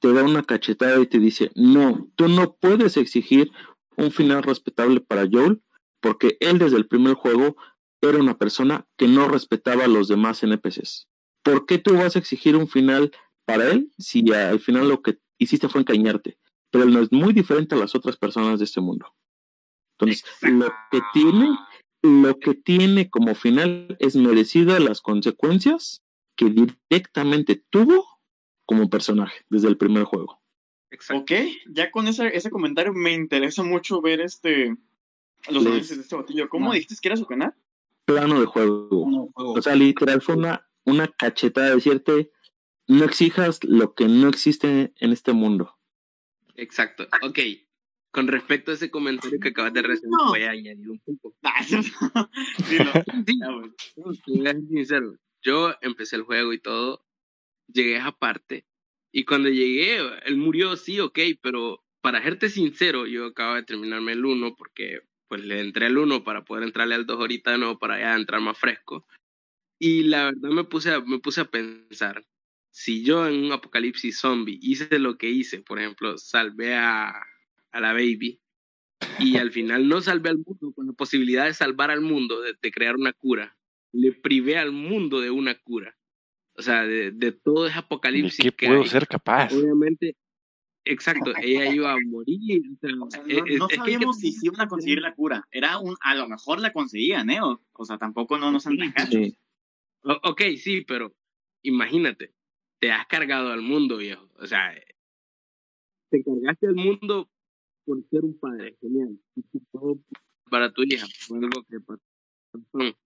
te 0.00 0.12
da 0.12 0.24
una 0.24 0.42
cachetada 0.42 0.98
y 1.00 1.06
te 1.06 1.18
dice, 1.18 1.52
no, 1.54 2.10
tú 2.16 2.28
no 2.28 2.56
puedes 2.56 2.96
exigir 2.96 3.52
un 3.96 4.10
final 4.10 4.42
respetable 4.42 5.00
para 5.00 5.28
Joel, 5.30 5.62
porque 6.00 6.38
él 6.40 6.58
desde 6.58 6.78
el 6.78 6.88
primer 6.88 7.14
juego 7.14 7.56
era 8.00 8.18
una 8.18 8.38
persona 8.38 8.86
que 8.96 9.06
no 9.06 9.28
respetaba 9.28 9.84
a 9.84 9.88
los 9.88 10.08
demás 10.08 10.42
NPCs. 10.42 11.06
¿Por 11.42 11.66
qué 11.66 11.78
tú 11.78 11.94
vas 11.94 12.16
a 12.16 12.18
exigir 12.18 12.56
un 12.56 12.66
final 12.66 13.12
para 13.44 13.70
él 13.70 13.92
si 13.98 14.24
al 14.32 14.60
final 14.60 14.88
lo 14.88 15.02
que 15.02 15.18
hiciste 15.38 15.68
fue 15.68 15.82
engañarte? 15.82 16.38
Pero 16.70 16.84
él 16.84 16.94
no 16.94 17.00
es 17.00 17.12
muy 17.12 17.34
diferente 17.34 17.74
a 17.74 17.78
las 17.78 17.94
otras 17.94 18.16
personas 18.16 18.58
de 18.58 18.64
este 18.64 18.80
mundo. 18.80 19.14
Entonces, 20.00 20.24
lo 20.42 20.72
que 20.90 21.00
tiene, 21.12 21.58
lo 22.02 22.38
que 22.38 22.54
tiene 22.54 23.10
como 23.10 23.34
final 23.34 23.96
es 24.00 24.16
merecida 24.16 24.80
las 24.80 25.00
consecuencias 25.00 26.02
que 26.36 26.46
directamente 26.50 27.62
tuvo 27.70 28.20
como 28.64 28.88
personaje 28.88 29.44
desde 29.48 29.68
el 29.68 29.76
primer 29.76 30.04
juego. 30.04 30.40
Exacto. 30.90 31.22
Ok, 31.22 31.32
ya 31.66 31.90
con 31.90 32.08
ese, 32.08 32.34
ese 32.36 32.50
comentario 32.50 32.92
me 32.92 33.12
interesa 33.12 33.62
mucho 33.62 34.00
ver 34.00 34.20
este 34.20 34.76
los 35.48 35.64
análisis 35.64 35.96
de 35.96 36.02
este 36.02 36.16
botillo. 36.16 36.48
¿Cómo 36.48 36.72
dijiste 36.72 36.96
que 37.00 37.08
era 37.08 37.16
su 37.16 37.26
canal? 37.26 37.54
Plano 38.04 38.40
de 38.40 38.46
juego. 38.46 39.30
O 39.34 39.62
sea, 39.62 39.74
literal 39.74 40.20
fue 40.20 40.36
una, 40.36 40.68
una 40.84 41.08
cachetada 41.08 41.68
de 41.68 41.74
decirte, 41.76 42.30
no 42.86 43.04
exijas 43.04 43.62
lo 43.62 43.94
que 43.94 44.06
no 44.06 44.28
existe 44.28 44.92
en 44.96 45.12
este 45.12 45.32
mundo. 45.32 45.76
Exacto, 46.56 47.06
ok. 47.22 47.38
Con 48.12 48.26
respecto 48.26 48.70
a 48.70 48.74
ese 48.74 48.90
comentario 48.90 49.38
que 49.38 49.48
acabas 49.48 49.72
de 49.72 49.82
recibir, 49.82 50.10
voy 50.26 50.42
a 50.42 50.50
añadir 50.50 50.90
un 50.90 50.98
poco. 50.98 51.36
sincero, 54.68 55.16
yo 55.42 55.74
empecé 55.80 56.16
el 56.16 56.22
juego 56.22 56.52
y 56.52 56.58
todo 56.58 57.04
llegué 57.72 57.96
a 57.96 58.00
esa 58.00 58.12
parte. 58.12 58.66
Y 59.12 59.24
cuando 59.24 59.48
llegué, 59.48 59.98
él 60.24 60.36
murió, 60.36 60.76
sí, 60.76 61.00
ok, 61.00 61.18
pero 61.40 61.84
para 62.00 62.22
serte 62.22 62.48
sincero, 62.48 63.06
yo 63.06 63.26
acabo 63.26 63.54
de 63.54 63.62
terminarme 63.62 64.12
el 64.12 64.24
1 64.24 64.56
porque 64.56 65.02
pues 65.28 65.44
le 65.44 65.60
entré 65.60 65.86
al 65.86 65.98
1 65.98 66.24
para 66.24 66.44
poder 66.44 66.64
entrarle 66.64 66.96
al 66.96 67.06
2 67.06 67.18
ahorita, 67.18 67.56
no, 67.58 67.78
para 67.78 68.00
ya 68.00 68.14
entrar 68.14 68.40
más 68.40 68.58
fresco. 68.58 69.06
Y 69.78 70.04
la 70.04 70.26
verdad 70.26 70.50
me 70.50 70.64
puse 70.64 70.92
a, 70.92 71.00
me 71.00 71.20
puse 71.20 71.40
a 71.40 71.50
pensar, 71.50 72.24
si 72.72 73.04
yo 73.04 73.26
en 73.26 73.44
un 73.44 73.52
apocalipsis 73.52 74.18
zombie 74.18 74.58
hice 74.60 74.98
lo 74.98 75.16
que 75.16 75.30
hice, 75.30 75.62
por 75.62 75.78
ejemplo, 75.78 76.18
salvé 76.18 76.74
a, 76.74 77.22
a 77.72 77.80
la 77.80 77.92
baby, 77.92 78.40
y 79.18 79.36
al 79.38 79.50
final 79.52 79.88
no 79.88 80.00
salvé 80.00 80.30
al 80.30 80.38
mundo 80.38 80.72
con 80.74 80.86
la 80.86 80.92
posibilidad 80.92 81.44
de 81.46 81.54
salvar 81.54 81.90
al 81.90 82.00
mundo, 82.00 82.40
de, 82.40 82.54
de 82.60 82.70
crear 82.70 82.96
una 82.96 83.12
cura, 83.12 83.56
le 83.92 84.12
privé 84.12 84.58
al 84.58 84.72
mundo 84.72 85.20
de 85.20 85.30
una 85.30 85.54
cura. 85.54 85.96
O 86.54 86.62
sea, 86.62 86.82
de, 86.86 87.10
de 87.12 87.32
todo 87.32 87.66
ese 87.66 87.78
apocalipsis 87.78 88.44
¿De 88.44 88.50
qué 88.50 88.56
que 88.56 88.66
puedo 88.66 88.82
hay. 88.82 88.88
ser 88.88 89.06
capaz? 89.06 89.52
Obviamente, 89.52 90.16
exacto, 90.84 91.32
ella 91.40 91.72
iba 91.72 91.92
a 91.92 91.96
morir. 92.06 92.62
o 92.72 92.76
sea, 92.80 92.90
O 93.02 93.10
sea, 93.10 93.22
es- 93.26 93.36
no, 93.38 93.44
es- 93.46 93.58
no 93.58 93.64
es 93.64 93.68
que 93.68 93.68
que 93.68 93.76
sabíamos 93.76 94.18
si 94.18 94.34
iban 94.42 94.60
a 94.60 94.68
conseguir 94.68 95.00
la 95.00 95.14
cura. 95.14 95.46
Era 95.50 95.78
un, 95.78 95.96
a 96.02 96.14
lo 96.14 96.28
mejor 96.28 96.60
la 96.60 96.72
conseguían, 96.72 97.30
¿eh? 97.30 97.40
O, 97.40 97.62
o 97.72 97.84
sea, 97.84 97.96
tampoco 97.98 98.36
no 98.38 98.50
nos 98.52 98.66
han 98.66 98.76
Sí, 99.10 99.36
ok, 100.02 100.42
sí, 100.58 100.82
pero 100.82 101.14
imagínate, 101.62 102.34
te 102.78 102.92
has 102.92 103.06
cargado 103.06 103.52
al 103.52 103.62
mundo, 103.62 103.96
viejo. 103.96 104.28
O 104.38 104.46
sea, 104.46 104.74
te 106.10 106.22
cargaste 106.22 106.66
al 106.66 106.74
mundo 106.74 107.30
por 107.90 108.08
ser 108.08 108.24
un 108.24 108.38
padre, 108.38 108.76
genial. 108.80 109.18
Para 110.48 110.72
tu 110.72 110.82
hija, 110.84 111.06
fue 111.26 111.38
algo 111.38 111.64
que 111.68 111.80
pasó. 111.80 112.96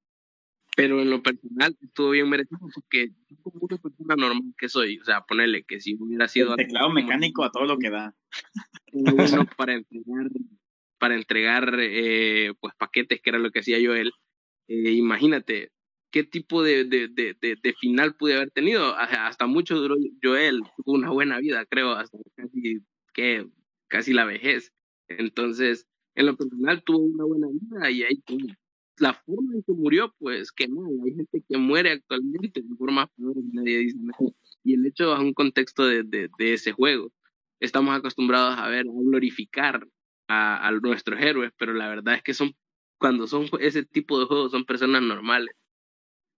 Pero 0.77 1.01
en 1.01 1.09
lo 1.09 1.23
personal 1.23 1.75
estuvo 1.81 2.11
bien 2.11 2.29
merecido 2.29 2.59
porque 2.75 3.09
yo 3.29 3.37
como 3.43 3.61
una 3.61 3.79
persona 3.79 4.17
normal 4.17 4.55
que 4.59 4.69
soy, 4.69 4.99
o 4.99 5.05
sea, 5.05 5.23
ponerle 5.23 5.65
que 5.65 5.81
si 5.81 5.97
hubiera 5.99 6.27
sido 6.29 6.51
El 6.51 6.57
teclado 6.67 6.87
algo 6.87 6.95
como- 6.97 7.07
mecánico 7.07 7.45
a 7.45 7.51
todo 7.53 7.65
lo 7.65 7.79
que 7.79 7.91
da. 7.91 8.15
para 9.57 9.75
entregar 9.75 10.31
para 10.99 11.15
entregar 11.17 11.77
eh, 11.81 12.53
pues 12.61 12.75
paquetes 12.77 13.21
que 13.21 13.31
era 13.31 13.39
lo 13.39 13.51
que 13.51 13.61
hacía 13.61 13.79
Joel 13.85 14.13
eh, 14.69 14.93
imagínate 14.93 15.71
qué 16.11 16.25
tipo 16.25 16.63
de, 16.63 16.85
de, 16.85 17.09
de, 17.09 17.37
de, 17.41 17.57
de 17.63 17.75
final 17.75 18.15
pude 18.17 18.35
haber 18.37 18.51
tenido 18.53 18.95
hasta 18.97 19.47
mucho 19.47 19.77
duró 19.77 19.97
Joel 20.23 20.63
tuvo 20.77 20.95
una 20.95 21.11
buena 21.11 21.39
vida 21.41 21.67
creo 21.67 21.93
hasta 21.93 22.17
casi 22.37 22.79
que 23.13 23.47
casi 23.89 24.13
la 24.13 24.25
vejez 24.25 24.73
entonces 25.09 25.87
en 26.15 26.27
lo 26.27 26.37
personal 26.37 26.83
tuvo 26.85 26.99
una 26.99 27.25
buena 27.25 27.49
vida 27.49 27.91
y 27.91 28.03
ahí 28.05 28.17
tuvo. 28.23 28.47
la 28.99 29.15
forma 29.15 29.55
en 29.55 29.63
que 29.63 29.73
murió 29.73 30.15
pues 30.19 30.53
que 30.53 30.69
mal 30.69 30.87
hay 31.05 31.15
gente 31.15 31.43
que 31.49 31.59
muere 31.59 31.91
actualmente 31.93 32.63
de 32.63 32.77
forma 32.77 33.07
peor 33.17 33.37
y 33.39 33.57
nadie 33.57 33.79
dice 33.79 33.99
nada 34.01 34.19
y 34.63 34.75
el 34.75 34.87
hecho 34.87 35.15
es 35.15 35.21
un 35.21 35.35
contexto 35.35 35.85
de, 35.87 36.05
de, 36.05 36.53
ese 36.55 36.73
juego 36.73 37.13
estamos 37.61 37.97
acostumbrados 37.97 38.59
a 38.59 38.69
ver, 38.69 38.87
a 38.87 38.93
glorificar 38.93 39.87
a, 40.29 40.71
nuestros 40.83 41.21
héroes, 41.21 41.53
pero 41.59 41.75
la 41.75 41.89
verdad 41.89 42.15
es 42.15 42.23
que 42.23 42.35
son, 42.35 42.55
cuando 42.99 43.27
son 43.27 43.49
ese 43.61 43.85
tipo 43.85 44.19
de 44.19 44.27
juegos, 44.27 44.53
son 44.53 44.65
personas 44.65 45.03
normales. 45.03 45.55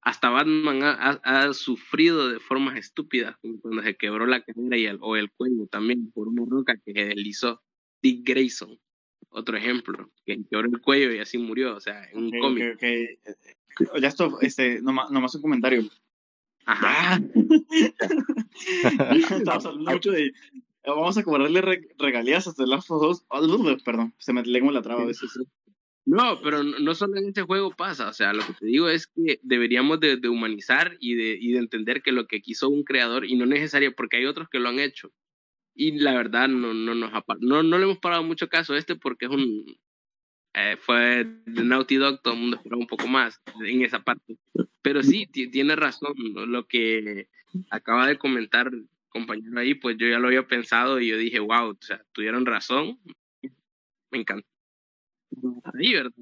Hasta 0.02 0.30
Batman 0.30 0.82
ha, 0.82 0.92
ha- 0.92 1.20
ha 1.48 1.52
sufrido 1.54 2.28
de 2.28 2.38
formas 2.40 2.76
estúpidas, 2.78 3.36
como 3.40 3.60
cuando 3.60 3.82
se 3.82 3.96
quebró 3.96 4.26
la 4.26 4.42
cadera 4.42 4.76
y 4.78 4.86
el, 4.86 4.98
o 5.00 5.16
el 5.16 5.30
cuello 5.32 5.66
también 5.66 6.10
por 6.12 6.28
una 6.28 6.44
roca 6.48 6.76
que 6.84 6.92
se 6.92 7.04
deslizó. 7.06 7.62
Dick 8.02 8.26
Grayson, 8.28 8.78
otro 9.30 9.56
ejemplo, 9.56 10.10
que 10.24 10.38
quebró 10.50 10.68
el 10.68 10.80
cuello 10.80 11.12
y 11.12 11.18
así 11.18 11.38
murió, 11.38 11.76
o 11.76 11.80
sea, 11.80 12.04
en 12.10 12.18
un 12.18 12.30
cómic. 12.40 12.74
ok. 12.76 13.98
Ya 14.00 14.08
esto, 14.08 14.38
este, 14.40 14.80
nomás, 14.80 15.10
nomás 15.10 15.34
un 15.34 15.42
comentario. 15.42 15.82
Ajá. 16.64 17.16
Ah. 17.16 17.20
Estamos 19.30 19.66
hablando 19.66 19.90
mucho 19.92 20.10
de. 20.12 20.32
Vamos 20.84 21.18
a 21.18 21.22
cobrarle 21.24 21.60
re- 21.60 21.88
regalías 21.98 22.46
hasta 22.46 22.62
el 22.62 22.70
Last 22.70 22.90
of 22.90 23.02
Us 23.02 23.26
2. 23.28 23.82
Perdón, 23.82 24.14
se 24.18 24.32
me 24.32 24.42
lengua 24.44 24.72
la 24.72 24.82
traba 24.82 25.02
a 25.02 25.06
veces. 25.06 25.30
No, 26.06 26.40
pero 26.40 26.62
no 26.62 26.78
no 26.78 26.94
solo 26.94 27.16
en 27.16 27.26
este 27.26 27.42
juego 27.42 27.72
pasa, 27.76 28.08
o 28.08 28.12
sea, 28.12 28.32
lo 28.32 28.46
que 28.46 28.52
te 28.52 28.66
digo 28.66 28.88
es 28.88 29.08
que 29.08 29.40
deberíamos 29.42 29.98
de, 29.98 30.16
de 30.16 30.28
humanizar 30.28 30.96
y 31.00 31.16
de, 31.16 31.36
y 31.40 31.50
de 31.52 31.58
entender 31.58 32.00
que 32.02 32.12
lo 32.12 32.28
que 32.28 32.40
quiso 32.40 32.68
un 32.68 32.84
creador, 32.84 33.26
y 33.26 33.34
no 33.34 33.44
necesario, 33.44 33.92
porque 33.96 34.18
hay 34.18 34.26
otros 34.26 34.48
que 34.48 34.60
lo 34.60 34.68
han 34.68 34.78
hecho, 34.78 35.10
y 35.76 35.98
la 35.98 36.14
verdad 36.14 36.48
no, 36.48 36.72
no, 36.74 36.94
nos 36.94 37.12
ha 37.12 37.22
no, 37.40 37.62
no 37.62 37.78
le 37.78 37.84
hemos 37.84 37.98
parado 37.98 38.22
mucho 38.24 38.48
caso 38.48 38.72
a 38.72 38.78
este 38.78 38.96
porque 38.96 39.26
es 39.26 39.30
un... 39.30 39.76
eh, 40.54 40.76
fue 40.80 41.24
de 41.24 41.64
Naughty 41.64 41.96
Dog, 41.96 42.22
todo 42.22 42.34
el 42.34 42.40
mundo 42.40 42.56
esperaba 42.56 42.80
un 42.80 42.86
poco 42.86 43.06
más 43.06 43.40
en 43.64 43.82
esa 43.82 44.02
parte. 44.02 44.38
Pero 44.82 45.02
sí, 45.02 45.26
ti- 45.26 45.48
tiene 45.50 45.76
razón, 45.76 46.14
¿no? 46.32 46.46
lo 46.46 46.66
que 46.66 47.28
acaba 47.70 48.06
de 48.06 48.16
comentar 48.18 48.70
compañero 49.08 49.58
ahí, 49.60 49.74
pues 49.74 49.96
yo 49.98 50.06
ya 50.08 50.18
lo 50.18 50.28
había 50.28 50.46
pensado 50.46 51.00
y 51.00 51.08
yo 51.08 51.16
dije, 51.16 51.40
wow, 51.40 51.70
o 51.70 51.76
sea, 51.80 52.02
tuvieron 52.12 52.44
razón, 52.46 52.98
me 54.10 54.18
encanta. 54.18 54.46
Ahí, 55.74 55.92
¿verdad? 55.94 56.12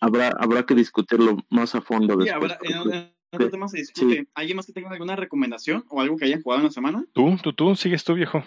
Habrá, 0.00 0.28
habrá 0.38 0.64
que 0.66 0.74
discutirlo 0.74 1.36
más 1.48 1.74
a 1.74 1.80
fondo 1.80 2.14
Sí, 2.20 2.28
después. 2.28 2.52
en 2.62 3.11
otro 3.32 3.50
tema 3.50 3.68
se 3.68 3.78
discute. 3.78 4.26
¿Alguien 4.34 4.56
más 4.56 4.66
que 4.66 4.72
tenga 4.72 4.90
alguna 4.90 5.16
recomendación 5.16 5.84
o 5.88 6.00
algo 6.00 6.16
que 6.16 6.26
hayan 6.26 6.42
jugado 6.42 6.60
en 6.60 6.66
la 6.66 6.72
semana? 6.72 7.04
Tú, 7.12 7.36
tú, 7.42 7.52
tú, 7.52 7.74
sigues 7.76 8.04
tú, 8.04 8.14
viejo. 8.14 8.44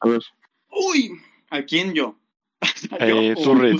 A 0.00 0.08
ver, 0.08 0.22
Uy, 0.70 1.12
¿a 1.50 1.62
quién 1.62 1.94
yo? 1.94 2.18
Eh, 3.00 3.34
¿Yo 3.36 3.42
tú, 3.42 3.50
o- 3.50 3.54
Red. 3.54 3.76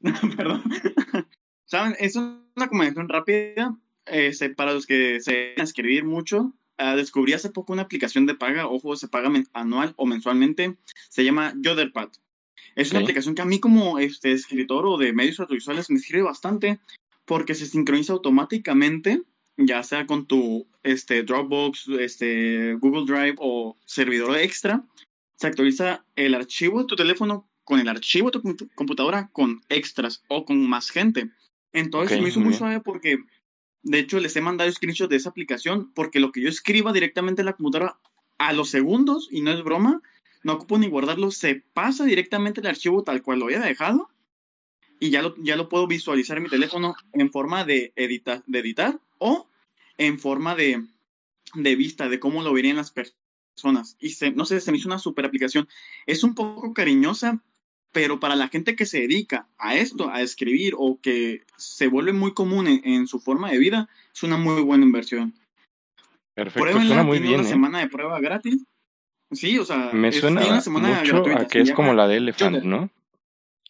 Perdón. 0.36 0.62
Saben, 1.64 1.96
es 1.98 2.16
una 2.16 2.42
recomendación 2.54 3.08
rápida 3.08 3.76
este, 4.06 4.50
para 4.50 4.72
los 4.72 4.86
que 4.86 5.20
se 5.20 5.60
escribir 5.60 6.04
mucho. 6.04 6.54
Ah, 6.78 6.94
descubrí 6.94 7.32
hace 7.32 7.50
poco 7.50 7.72
una 7.72 7.82
aplicación 7.82 8.26
de 8.26 8.34
paga, 8.34 8.68
ojo, 8.68 8.96
se 8.96 9.08
paga 9.08 9.32
anual 9.52 9.94
o 9.96 10.06
mensualmente. 10.06 10.76
Se 11.08 11.24
llama 11.24 11.54
Yoderpad. 11.56 12.10
Es 12.74 12.90
una 12.90 13.00
aplicación 13.00 13.34
que 13.34 13.42
a 13.42 13.46
mí 13.46 13.58
como 13.58 13.98
este, 13.98 14.32
escritor 14.32 14.86
o 14.86 14.98
de 14.98 15.14
medios 15.14 15.40
audiovisuales 15.40 15.90
me 15.90 15.98
sirve 15.98 16.22
bastante 16.22 16.78
porque 17.24 17.54
se 17.54 17.66
sincroniza 17.66 18.12
automáticamente, 18.12 19.22
ya 19.56 19.82
sea 19.82 20.06
con 20.06 20.26
tu 20.26 20.66
este, 20.82 21.22
Dropbox, 21.22 21.88
este, 22.00 22.74
Google 22.74 23.04
Drive 23.06 23.36
o 23.38 23.76
servidor 23.84 24.36
extra. 24.38 24.84
Se 25.36 25.46
actualiza 25.46 26.04
el 26.14 26.34
archivo 26.34 26.80
de 26.80 26.86
tu 26.86 26.96
teléfono 26.96 27.48
con 27.64 27.80
el 27.80 27.88
archivo 27.88 28.30
de 28.30 28.38
tu 28.38 28.42
compu- 28.42 28.70
computadora 28.74 29.28
con 29.32 29.60
extras 29.68 30.22
o 30.28 30.44
con 30.44 30.68
más 30.68 30.90
gente. 30.90 31.30
Entonces 31.72 32.12
Ok, 32.12 32.16
se 32.16 32.22
me 32.22 32.28
hizo 32.28 32.38
muy 32.40 32.44
muy 32.44 32.50
bien. 32.52 32.58
suave 32.58 32.80
porque, 32.80 33.18
de 33.82 33.98
hecho, 33.98 34.20
les 34.20 34.36
he 34.36 34.40
mandado 34.40 34.70
screenshots 34.70 35.10
de 35.10 35.16
esa 35.16 35.30
aplicación 35.30 35.92
porque 35.94 36.20
lo 36.20 36.32
que 36.32 36.40
yo 36.42 36.48
escriba 36.48 36.92
directamente 36.92 37.42
en 37.42 37.46
la 37.46 37.52
computadora 37.54 37.98
a 38.38 38.52
los 38.52 38.68
segundos, 38.70 39.28
y 39.30 39.40
no 39.40 39.50
es 39.52 39.62
broma, 39.64 40.00
no 40.44 40.52
ocupo 40.54 40.78
ni 40.78 40.88
guardarlo, 40.88 41.30
se 41.30 41.64
pasa 41.72 42.04
directamente 42.04 42.60
el 42.60 42.66
archivo 42.66 43.02
tal 43.02 43.22
cual 43.22 43.38
lo 43.40 43.46
había 43.46 43.60
dejado 43.60 44.08
y 45.00 45.10
ya 45.10 45.22
lo, 45.22 45.34
ya 45.38 45.56
lo 45.56 45.68
puedo 45.68 45.86
visualizar 45.86 46.36
en 46.36 46.44
mi 46.44 46.48
teléfono 46.50 46.94
en 47.12 47.30
forma 47.32 47.64
de, 47.64 47.92
edita- 47.96 48.42
de 48.46 48.58
editar 48.60 49.00
o 49.18 49.48
en 49.98 50.18
forma 50.18 50.54
de, 50.54 50.84
de 51.54 51.76
vista, 51.76 52.08
de 52.08 52.20
cómo 52.20 52.42
lo 52.42 52.52
verían 52.52 52.76
las 52.76 52.92
personas. 52.92 53.96
Y 53.98 54.10
se, 54.10 54.30
no 54.32 54.44
sé, 54.44 54.60
se 54.60 54.70
me 54.72 54.78
hizo 54.78 54.88
una 54.88 54.98
super 54.98 55.24
aplicación. 55.24 55.68
Es 56.06 56.22
un 56.24 56.34
poco 56.34 56.74
cariñosa, 56.74 57.42
pero 57.92 58.20
para 58.20 58.36
la 58.36 58.48
gente 58.48 58.76
que 58.76 58.84
se 58.86 59.00
dedica 59.00 59.48
a 59.58 59.74
esto, 59.76 60.10
a 60.10 60.20
escribir 60.20 60.74
o 60.76 61.00
que 61.00 61.44
se 61.56 61.86
vuelve 61.86 62.12
muy 62.12 62.34
común 62.34 62.66
en, 62.66 62.80
en 62.86 63.06
su 63.06 63.18
forma 63.20 63.50
de 63.50 63.58
vida, 63.58 63.88
es 64.14 64.22
una 64.22 64.36
muy 64.36 64.60
buena 64.62 64.84
inversión. 64.84 65.34
Perfecto, 66.34 66.60
Pruébenla, 66.60 66.86
suena 66.88 67.02
muy 67.04 67.16
tiene 67.16 67.28
bien, 67.28 67.40
una 67.40 67.48
¿eh? 67.48 67.52
semana 67.52 67.78
de 67.80 67.88
prueba 67.88 68.20
gratis. 68.20 68.64
Sí, 69.32 69.58
o 69.58 69.64
sea, 69.64 69.90
Me 69.92 70.08
es- 70.08 70.20
suena 70.20 70.40
tiene 70.42 70.52
una 70.54 70.60
semana 70.62 70.88
mucho 71.00 71.14
gratuita, 71.14 71.40
a 71.42 71.46
que 71.48 71.60
es 71.60 71.72
como 71.72 71.94
la 71.94 72.06
de 72.06 72.18
Elephant. 72.18 72.62
¿no? 72.64 72.90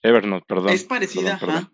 Evernote, 0.02 0.44
perdón. 0.48 0.70
Es 0.70 0.82
parecida, 0.84 1.38
perdón. 1.38 1.70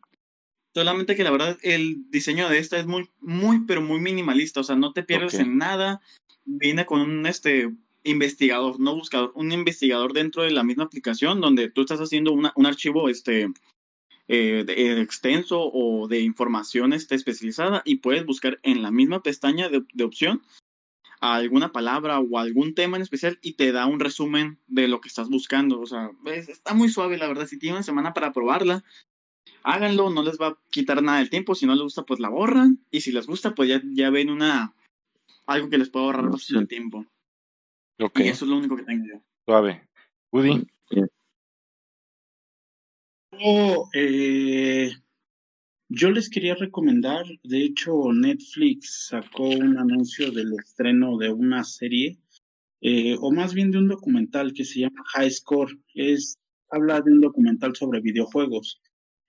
Solamente 0.74 1.14
que 1.16 1.24
la 1.24 1.30
verdad 1.30 1.58
el 1.62 2.10
diseño 2.10 2.48
de 2.48 2.58
esta 2.58 2.78
es 2.78 2.86
muy, 2.86 3.08
muy, 3.20 3.60
pero 3.66 3.82
muy 3.82 4.00
minimalista. 4.00 4.60
O 4.60 4.64
sea, 4.64 4.76
no 4.76 4.92
te 4.92 5.02
pierdes 5.02 5.34
en 5.42 5.58
nada. 5.58 6.00
Viene 6.44 6.86
con 6.86 7.00
un 7.00 7.26
este 7.26 7.70
investigador, 8.04 8.80
no 8.80 8.94
buscador, 8.94 9.32
un 9.34 9.52
investigador 9.52 10.12
dentro 10.12 10.42
de 10.42 10.50
la 10.50 10.64
misma 10.64 10.84
aplicación 10.84 11.40
donde 11.40 11.70
tú 11.70 11.82
estás 11.82 12.00
haciendo 12.00 12.32
una- 12.32 12.52
un 12.56 12.66
archivo 12.66 13.08
este 13.08 13.48
eh, 14.28 14.62
de- 14.66 14.72
eh, 14.74 15.00
extenso 15.00 15.60
o 15.60 16.08
de 16.08 16.20
información 16.20 16.92
este, 16.92 17.16
especializada 17.16 17.82
y 17.84 17.96
puedes 17.96 18.24
buscar 18.24 18.58
en 18.62 18.80
la 18.80 18.90
misma 18.90 19.22
pestaña 19.22 19.68
de, 19.68 19.82
de 19.92 20.04
opción 20.04 20.42
alguna 21.20 21.70
palabra 21.72 22.18
o 22.18 22.38
algún 22.38 22.74
tema 22.74 22.96
en 22.96 23.02
especial 23.02 23.38
y 23.42 23.52
te 23.54 23.70
da 23.72 23.86
un 23.86 24.00
resumen 24.00 24.58
de 24.68 24.88
lo 24.88 25.00
que 25.00 25.08
estás 25.08 25.28
buscando. 25.28 25.80
O 25.80 25.86
sea, 25.86 26.10
es- 26.26 26.48
está 26.48 26.72
muy 26.74 26.88
suave, 26.88 27.18
la 27.18 27.28
verdad. 27.28 27.46
Si 27.46 27.58
tienen 27.58 27.76
una 27.76 27.82
semana 27.84 28.14
para 28.14 28.32
probarla, 28.32 28.82
háganlo, 29.62 30.10
no 30.10 30.22
les 30.22 30.38
va 30.38 30.48
a 30.48 30.58
quitar 30.70 31.02
nada 31.02 31.18
del 31.18 31.30
tiempo. 31.30 31.54
Si 31.54 31.66
no 31.66 31.74
les 31.74 31.82
gusta, 31.82 32.02
pues 32.04 32.20
la 32.20 32.28
borran. 32.28 32.84
Y 32.90 33.00
si 33.00 33.12
les 33.12 33.26
gusta, 33.26 33.54
pues 33.54 33.68
ya, 33.68 33.80
ya 33.92 34.10
ven 34.10 34.30
una 34.30 34.74
algo 35.46 35.68
que 35.68 35.78
les 35.78 35.90
puede 35.90 36.06
ahorrar 36.06 36.22
Una 36.24 36.32
bastante 36.32 36.64
opción. 36.64 36.68
tiempo. 36.68 37.06
Ok, 38.00 38.20
Y 38.20 38.28
eso 38.28 38.44
es 38.44 38.50
lo 38.50 38.56
único 38.58 38.76
que 38.76 38.84
tengo 38.84 39.04
yo. 39.06 39.20
suave. 39.46 39.88
Woody, 40.32 40.66
Yo, 43.32 43.88
eh, 43.94 44.92
yo 45.88 46.10
les 46.10 46.30
quería 46.30 46.54
recomendar, 46.54 47.24
de 47.42 47.64
hecho 47.64 48.12
Netflix 48.12 49.06
sacó 49.08 49.48
un 49.48 49.78
anuncio 49.78 50.30
del 50.30 50.52
estreno 50.54 51.16
de 51.18 51.30
una 51.32 51.64
serie, 51.64 52.18
eh, 52.80 53.16
o 53.20 53.32
más 53.32 53.52
bien 53.54 53.70
de 53.70 53.78
un 53.78 53.88
documental 53.88 54.52
que 54.52 54.64
se 54.64 54.80
llama 54.80 55.02
High 55.14 55.30
Score. 55.30 55.78
Es, 55.94 56.38
habla 56.70 57.00
de 57.00 57.12
un 57.12 57.20
documental 57.20 57.74
sobre 57.76 58.00
videojuegos. 58.00 58.80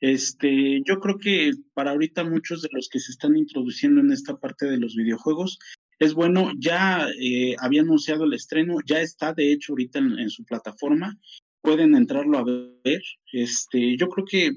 Este, 0.04 0.82
yo 0.86 1.00
creo 1.00 1.18
que 1.18 1.52
para 1.74 1.92
ahorita 1.92 2.26
muchos 2.26 2.62
de 2.62 2.68
los 2.74 2.90
que 2.90 3.00
se 3.00 3.14
están 3.14 3.38
introduciendo 3.38 4.02
en 4.02 4.12
esta 4.12 4.36
parte 4.36 4.66
de 4.66 4.78
los 4.78 4.98
videojuegos, 4.98 5.60
es 5.98 6.14
bueno, 6.14 6.52
ya 6.60 7.08
eh, 7.22 7.56
había 7.60 7.84
anunciado 7.84 8.26
el 8.26 8.34
estreno, 8.34 8.80
ya 8.86 9.00
está 9.00 9.32
de 9.34 9.54
hecho 9.54 9.72
ahorita 9.72 10.00
en, 10.00 10.30
su 10.30 10.44
plataforma, 10.44 11.18
pueden 11.62 11.96
entrarlo 11.96 12.38
a 12.38 12.44
ver. 12.44 13.02
Este, 13.32 13.96
yo 13.96 14.10
creo 14.10 14.26
que 14.26 14.52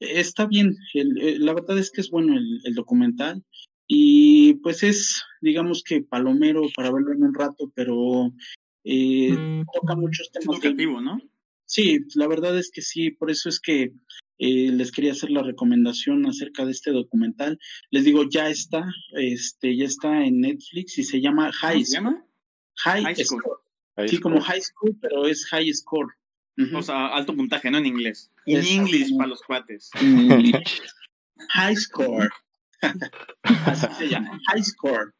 está 0.00 0.46
bien, 0.46 0.74
la 0.92 1.54
verdad 1.54 1.78
es 1.78 1.92
que 1.92 2.00
es 2.00 2.10
bueno 2.10 2.36
el, 2.36 2.74
documental 2.74 3.44
y 3.86 4.54
pues 4.54 4.82
es, 4.82 5.22
digamos 5.40 5.84
que 5.84 6.02
palomero 6.02 6.62
para 6.74 6.90
verlo 6.90 7.12
en 7.12 7.22
un 7.22 7.34
rato, 7.34 7.70
pero 7.72 8.32
eh, 8.82 9.30
mm. 9.30 9.64
toca 9.72 9.94
muchos 9.94 10.28
temas. 10.32 10.56
educativo, 10.56 11.00
¿no? 11.00 11.20
Sí, 11.66 12.00
la 12.16 12.26
verdad 12.26 12.58
es 12.58 12.72
que 12.72 12.82
sí, 12.82 13.12
por 13.12 13.30
eso 13.30 13.48
es 13.48 13.60
que 13.60 13.92
eh, 14.38 14.70
les 14.72 14.92
quería 14.92 15.12
hacer 15.12 15.30
la 15.30 15.42
recomendación 15.42 16.26
acerca 16.26 16.64
de 16.64 16.72
este 16.72 16.92
documental. 16.92 17.58
Les 17.90 18.04
digo, 18.04 18.24
ya 18.28 18.48
está, 18.48 18.84
este, 19.12 19.76
ya 19.76 19.84
está 19.84 20.24
en 20.24 20.40
Netflix 20.40 20.98
y 20.98 21.04
se 21.04 21.20
llama 21.20 21.52
High 21.52 21.84
¿Se 21.84 21.96
llama? 21.96 22.24
High, 22.76 23.16
Score. 23.16 23.60
sí, 24.06 24.20
como 24.20 24.40
High 24.40 24.62
School, 24.62 24.96
pero 25.00 25.26
es 25.26 25.46
High 25.46 25.72
Score. 25.72 26.14
O 26.74 26.82
sea, 26.82 27.08
alto 27.08 27.36
puntaje, 27.36 27.70
no 27.70 27.78
en 27.78 27.86
inglés. 27.86 28.32
En 28.46 28.64
inglés 28.64 29.12
para 29.12 29.28
los 29.28 29.42
cuates. 29.42 29.90
high 31.50 31.76
Score. 31.76 32.28
Así 33.42 33.86
se 33.96 34.08
llama, 34.08 34.40
High 34.48 34.64
Score. 34.64 35.14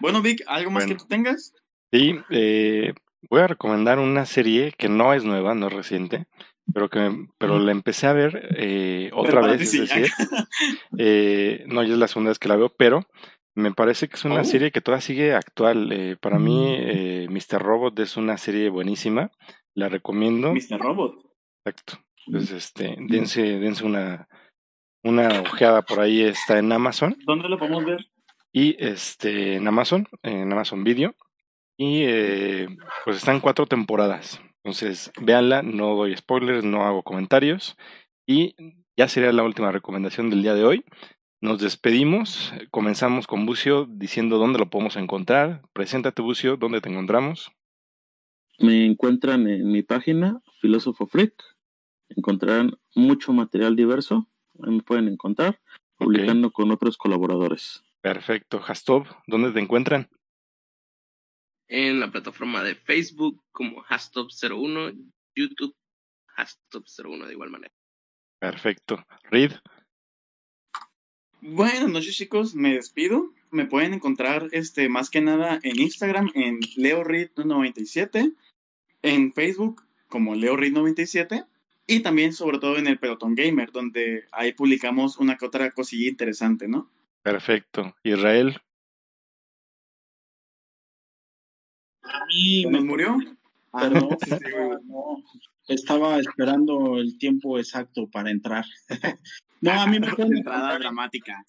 bueno, 0.00 0.22
Vic, 0.22 0.42
¿algo 0.46 0.70
más 0.70 0.86
que 0.86 0.94
tú 0.94 1.06
tengas? 1.06 1.52
Sí, 1.92 2.14
eh, 2.30 2.92
voy 3.30 3.40
a 3.40 3.46
recomendar 3.46 3.98
una 3.98 4.26
serie 4.26 4.72
que 4.76 4.88
no 4.88 5.14
es 5.14 5.24
nueva, 5.24 5.54
no 5.54 5.68
es 5.68 5.72
reciente, 5.72 6.26
pero 6.72 6.88
que 6.88 7.26
pero 7.38 7.58
la 7.58 7.72
empecé 7.72 8.06
a 8.06 8.12
ver 8.12 8.48
eh, 8.56 9.10
otra 9.12 9.40
vez, 9.40 9.62
es 9.62 9.72
decir, 9.72 10.06
eh, 10.98 11.64
no, 11.66 11.82
ya 11.82 11.92
es 11.94 11.98
la 11.98 12.08
segunda 12.08 12.30
vez 12.30 12.38
que 12.38 12.48
la 12.48 12.56
veo, 12.56 12.70
pero 12.76 13.06
me 13.58 13.72
parece 13.72 14.08
que 14.08 14.14
es 14.14 14.24
una 14.24 14.42
oh. 14.42 14.44
serie 14.44 14.70
que 14.70 14.80
todavía 14.80 15.02
sigue 15.02 15.34
actual. 15.34 15.90
Eh, 15.92 16.16
para 16.20 16.38
mí, 16.38 16.76
mm. 16.78 16.80
eh, 16.80 17.26
Mr. 17.28 17.60
Robot 17.60 17.98
es 17.98 18.16
una 18.16 18.38
serie 18.38 18.68
buenísima, 18.70 19.32
la 19.74 19.88
recomiendo. 19.88 20.54
Mr. 20.54 20.78
Robot. 20.78 21.14
Exacto. 21.64 21.98
Entonces, 22.26 22.52
este, 22.52 22.96
dense, 23.08 23.42
dense 23.58 23.84
una, 23.84 24.28
una 25.02 25.40
ojeada 25.40 25.82
por 25.82 25.98
ahí, 25.98 26.22
está 26.22 26.58
en 26.58 26.70
Amazon. 26.70 27.16
¿Dónde 27.26 27.48
lo 27.48 27.58
podemos 27.58 27.84
ver? 27.84 28.06
Y 28.52 28.76
este, 28.78 29.56
en 29.56 29.66
Amazon, 29.66 30.06
en 30.22 30.52
Amazon 30.52 30.84
Video. 30.84 31.14
Y 31.76 32.02
eh, 32.04 32.68
pues 33.04 33.16
están 33.16 33.40
cuatro 33.40 33.66
temporadas. 33.66 34.40
Entonces, 34.68 35.10
véanla, 35.18 35.62
no 35.62 35.96
doy 35.96 36.14
spoilers, 36.14 36.62
no 36.62 36.84
hago 36.84 37.02
comentarios. 37.02 37.78
Y 38.26 38.54
ya 38.98 39.08
sería 39.08 39.32
la 39.32 39.42
última 39.42 39.72
recomendación 39.72 40.28
del 40.28 40.42
día 40.42 40.52
de 40.52 40.62
hoy. 40.62 40.84
Nos 41.40 41.58
despedimos, 41.58 42.52
comenzamos 42.70 43.26
con 43.26 43.46
Bucio 43.46 43.86
diciendo 43.88 44.36
dónde 44.36 44.58
lo 44.58 44.68
podemos 44.68 44.96
encontrar. 44.96 45.62
Preséntate, 45.72 46.20
Bucio, 46.20 46.58
dónde 46.58 46.82
te 46.82 46.90
encontramos. 46.90 47.50
Me 48.58 48.84
encuentran 48.84 49.48
en 49.48 49.72
mi 49.72 49.82
página, 49.82 50.42
Filósofo 50.60 51.06
Freak. 51.06 51.32
Encontrarán 52.10 52.72
mucho 52.94 53.32
material 53.32 53.74
diverso. 53.74 54.28
Ahí 54.62 54.74
me 54.74 54.82
pueden 54.82 55.08
encontrar, 55.08 55.62
publicando 55.96 56.50
con 56.50 56.70
otros 56.72 56.98
colaboradores. 56.98 57.82
Perfecto. 58.02 58.60
Hastov, 58.66 59.06
¿dónde 59.26 59.50
te 59.50 59.60
encuentran? 59.60 60.10
En 61.68 62.00
la 62.00 62.10
plataforma 62.10 62.62
de 62.62 62.74
Facebook 62.74 63.42
como 63.52 63.84
Hastop01, 63.84 65.12
YouTube 65.34 65.76
Hastop01 66.36 67.26
de 67.26 67.32
igual 67.32 67.50
manera. 67.50 67.72
Perfecto. 68.40 69.04
Reed. 69.30 69.52
Buenas 71.40 71.88
noches 71.88 72.16
chicos, 72.16 72.54
me 72.54 72.74
despido. 72.74 73.32
Me 73.50 73.66
pueden 73.66 73.94
encontrar 73.94 74.48
este 74.52 74.88
más 74.88 75.10
que 75.10 75.20
nada 75.20 75.58
en 75.62 75.80
Instagram 75.80 76.30
en 76.34 76.60
leoreed97, 76.60 78.34
en 79.02 79.32
Facebook 79.32 79.82
como 80.08 80.34
leoreed97 80.34 81.46
y 81.86 82.00
también 82.00 82.32
sobre 82.32 82.58
todo 82.58 82.76
en 82.76 82.86
el 82.86 82.98
Pelotón 82.98 83.34
Gamer 83.34 83.72
donde 83.72 84.24
ahí 84.32 84.52
publicamos 84.52 85.18
una 85.18 85.36
que 85.36 85.46
otra 85.46 85.70
cosilla 85.70 86.08
interesante, 86.08 86.68
¿no? 86.68 86.90
Perfecto. 87.22 87.94
Israel. 88.02 88.60
Mí 92.28 92.66
me 92.66 92.80
murió. 92.80 93.18
Ah, 93.72 93.88
no, 94.88 95.22
estaba 95.68 96.18
esperando 96.18 96.98
el 96.98 97.18
tiempo 97.18 97.58
exacto 97.58 98.08
para 98.08 98.30
entrar. 98.30 98.64
no, 99.60 99.72
a 99.72 99.86
mí 99.86 99.98
me 100.00 100.08
pueden 100.14 100.38
encontrar 100.38 100.78
dramática. 100.78 101.44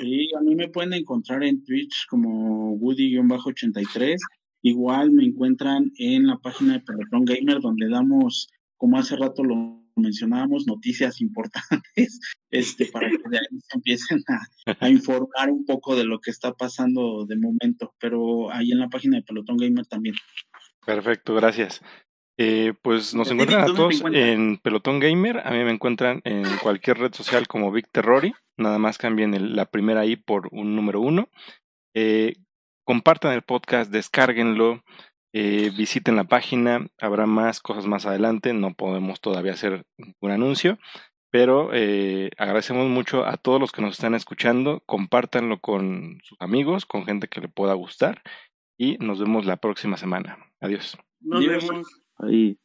Sí, 0.00 0.30
a 0.36 0.40
mí 0.40 0.56
me 0.56 0.68
pueden 0.68 0.92
encontrar 0.92 1.44
en 1.44 1.62
Twitch 1.64 2.06
como 2.08 2.76
Woody-83. 2.76 4.16
Igual 4.62 5.12
me 5.12 5.24
encuentran 5.24 5.92
en 5.98 6.26
la 6.26 6.38
página 6.38 6.74
de 6.74 6.80
Pelotón 6.80 7.24
Gamer 7.24 7.60
donde 7.60 7.88
damos, 7.88 8.48
como 8.76 8.98
hace 8.98 9.16
rato 9.16 9.44
lo 9.44 9.85
mencionábamos, 9.96 10.66
noticias 10.66 11.20
importantes, 11.20 12.20
este, 12.50 12.86
para 12.86 13.08
que 13.08 13.16
de 13.28 13.38
ahí 13.38 13.60
se 13.60 13.76
empiecen 13.76 14.22
a, 14.80 14.88
informar 14.88 15.50
un 15.50 15.64
poco 15.64 15.96
de 15.96 16.04
lo 16.04 16.20
que 16.20 16.30
está 16.30 16.52
pasando 16.52 17.24
de 17.26 17.36
momento, 17.36 17.94
pero 17.98 18.52
ahí 18.52 18.72
en 18.72 18.78
la 18.78 18.88
página 18.88 19.16
de 19.16 19.22
Pelotón 19.22 19.56
Gamer 19.56 19.86
también. 19.86 20.14
Perfecto, 20.84 21.34
gracias. 21.34 21.82
Eh, 22.38 22.74
pues 22.82 23.14
nos 23.14 23.30
encuentran 23.30 23.62
a 23.62 23.66
todos 23.66 24.02
en 24.12 24.58
Pelotón 24.58 25.00
Gamer, 25.00 25.38
a 25.38 25.50
mí 25.50 25.64
me 25.64 25.70
encuentran 25.70 26.20
en 26.24 26.44
cualquier 26.62 26.98
red 26.98 27.14
social 27.14 27.48
como 27.48 27.72
Vic 27.72 27.88
Terrori, 27.90 28.34
nada 28.58 28.78
más 28.78 28.98
cambien 28.98 29.56
la 29.56 29.64
primera 29.64 30.04
I 30.04 30.16
por 30.16 30.48
un 30.52 30.76
número 30.76 31.00
uno. 31.00 31.30
Eh, 31.94 32.34
compartan 32.84 33.32
el 33.32 33.42
podcast, 33.42 33.90
descárguenlo, 33.90 34.82
eh, 35.38 35.70
visiten 35.76 36.16
la 36.16 36.24
página, 36.24 36.86
habrá 36.98 37.26
más 37.26 37.60
cosas 37.60 37.84
más 37.84 38.06
adelante, 38.06 38.54
no 38.54 38.72
podemos 38.72 39.20
todavía 39.20 39.52
hacer 39.52 39.84
un 40.20 40.30
anuncio, 40.30 40.78
pero 41.30 41.74
eh, 41.74 42.30
agradecemos 42.38 42.88
mucho 42.88 43.26
a 43.26 43.36
todos 43.36 43.60
los 43.60 43.70
que 43.70 43.82
nos 43.82 43.96
están 43.96 44.14
escuchando, 44.14 44.82
compártanlo 44.86 45.60
con 45.60 46.20
sus 46.22 46.40
amigos, 46.40 46.86
con 46.86 47.04
gente 47.04 47.28
que 47.28 47.42
le 47.42 47.48
pueda 47.48 47.74
gustar 47.74 48.22
y 48.78 48.96
nos 48.96 49.20
vemos 49.20 49.44
la 49.44 49.58
próxima 49.58 49.98
semana. 49.98 50.38
Adiós. 50.58 50.96
Nos 51.20 51.46
vemos. 51.46 51.86
Ahí. 52.16 52.58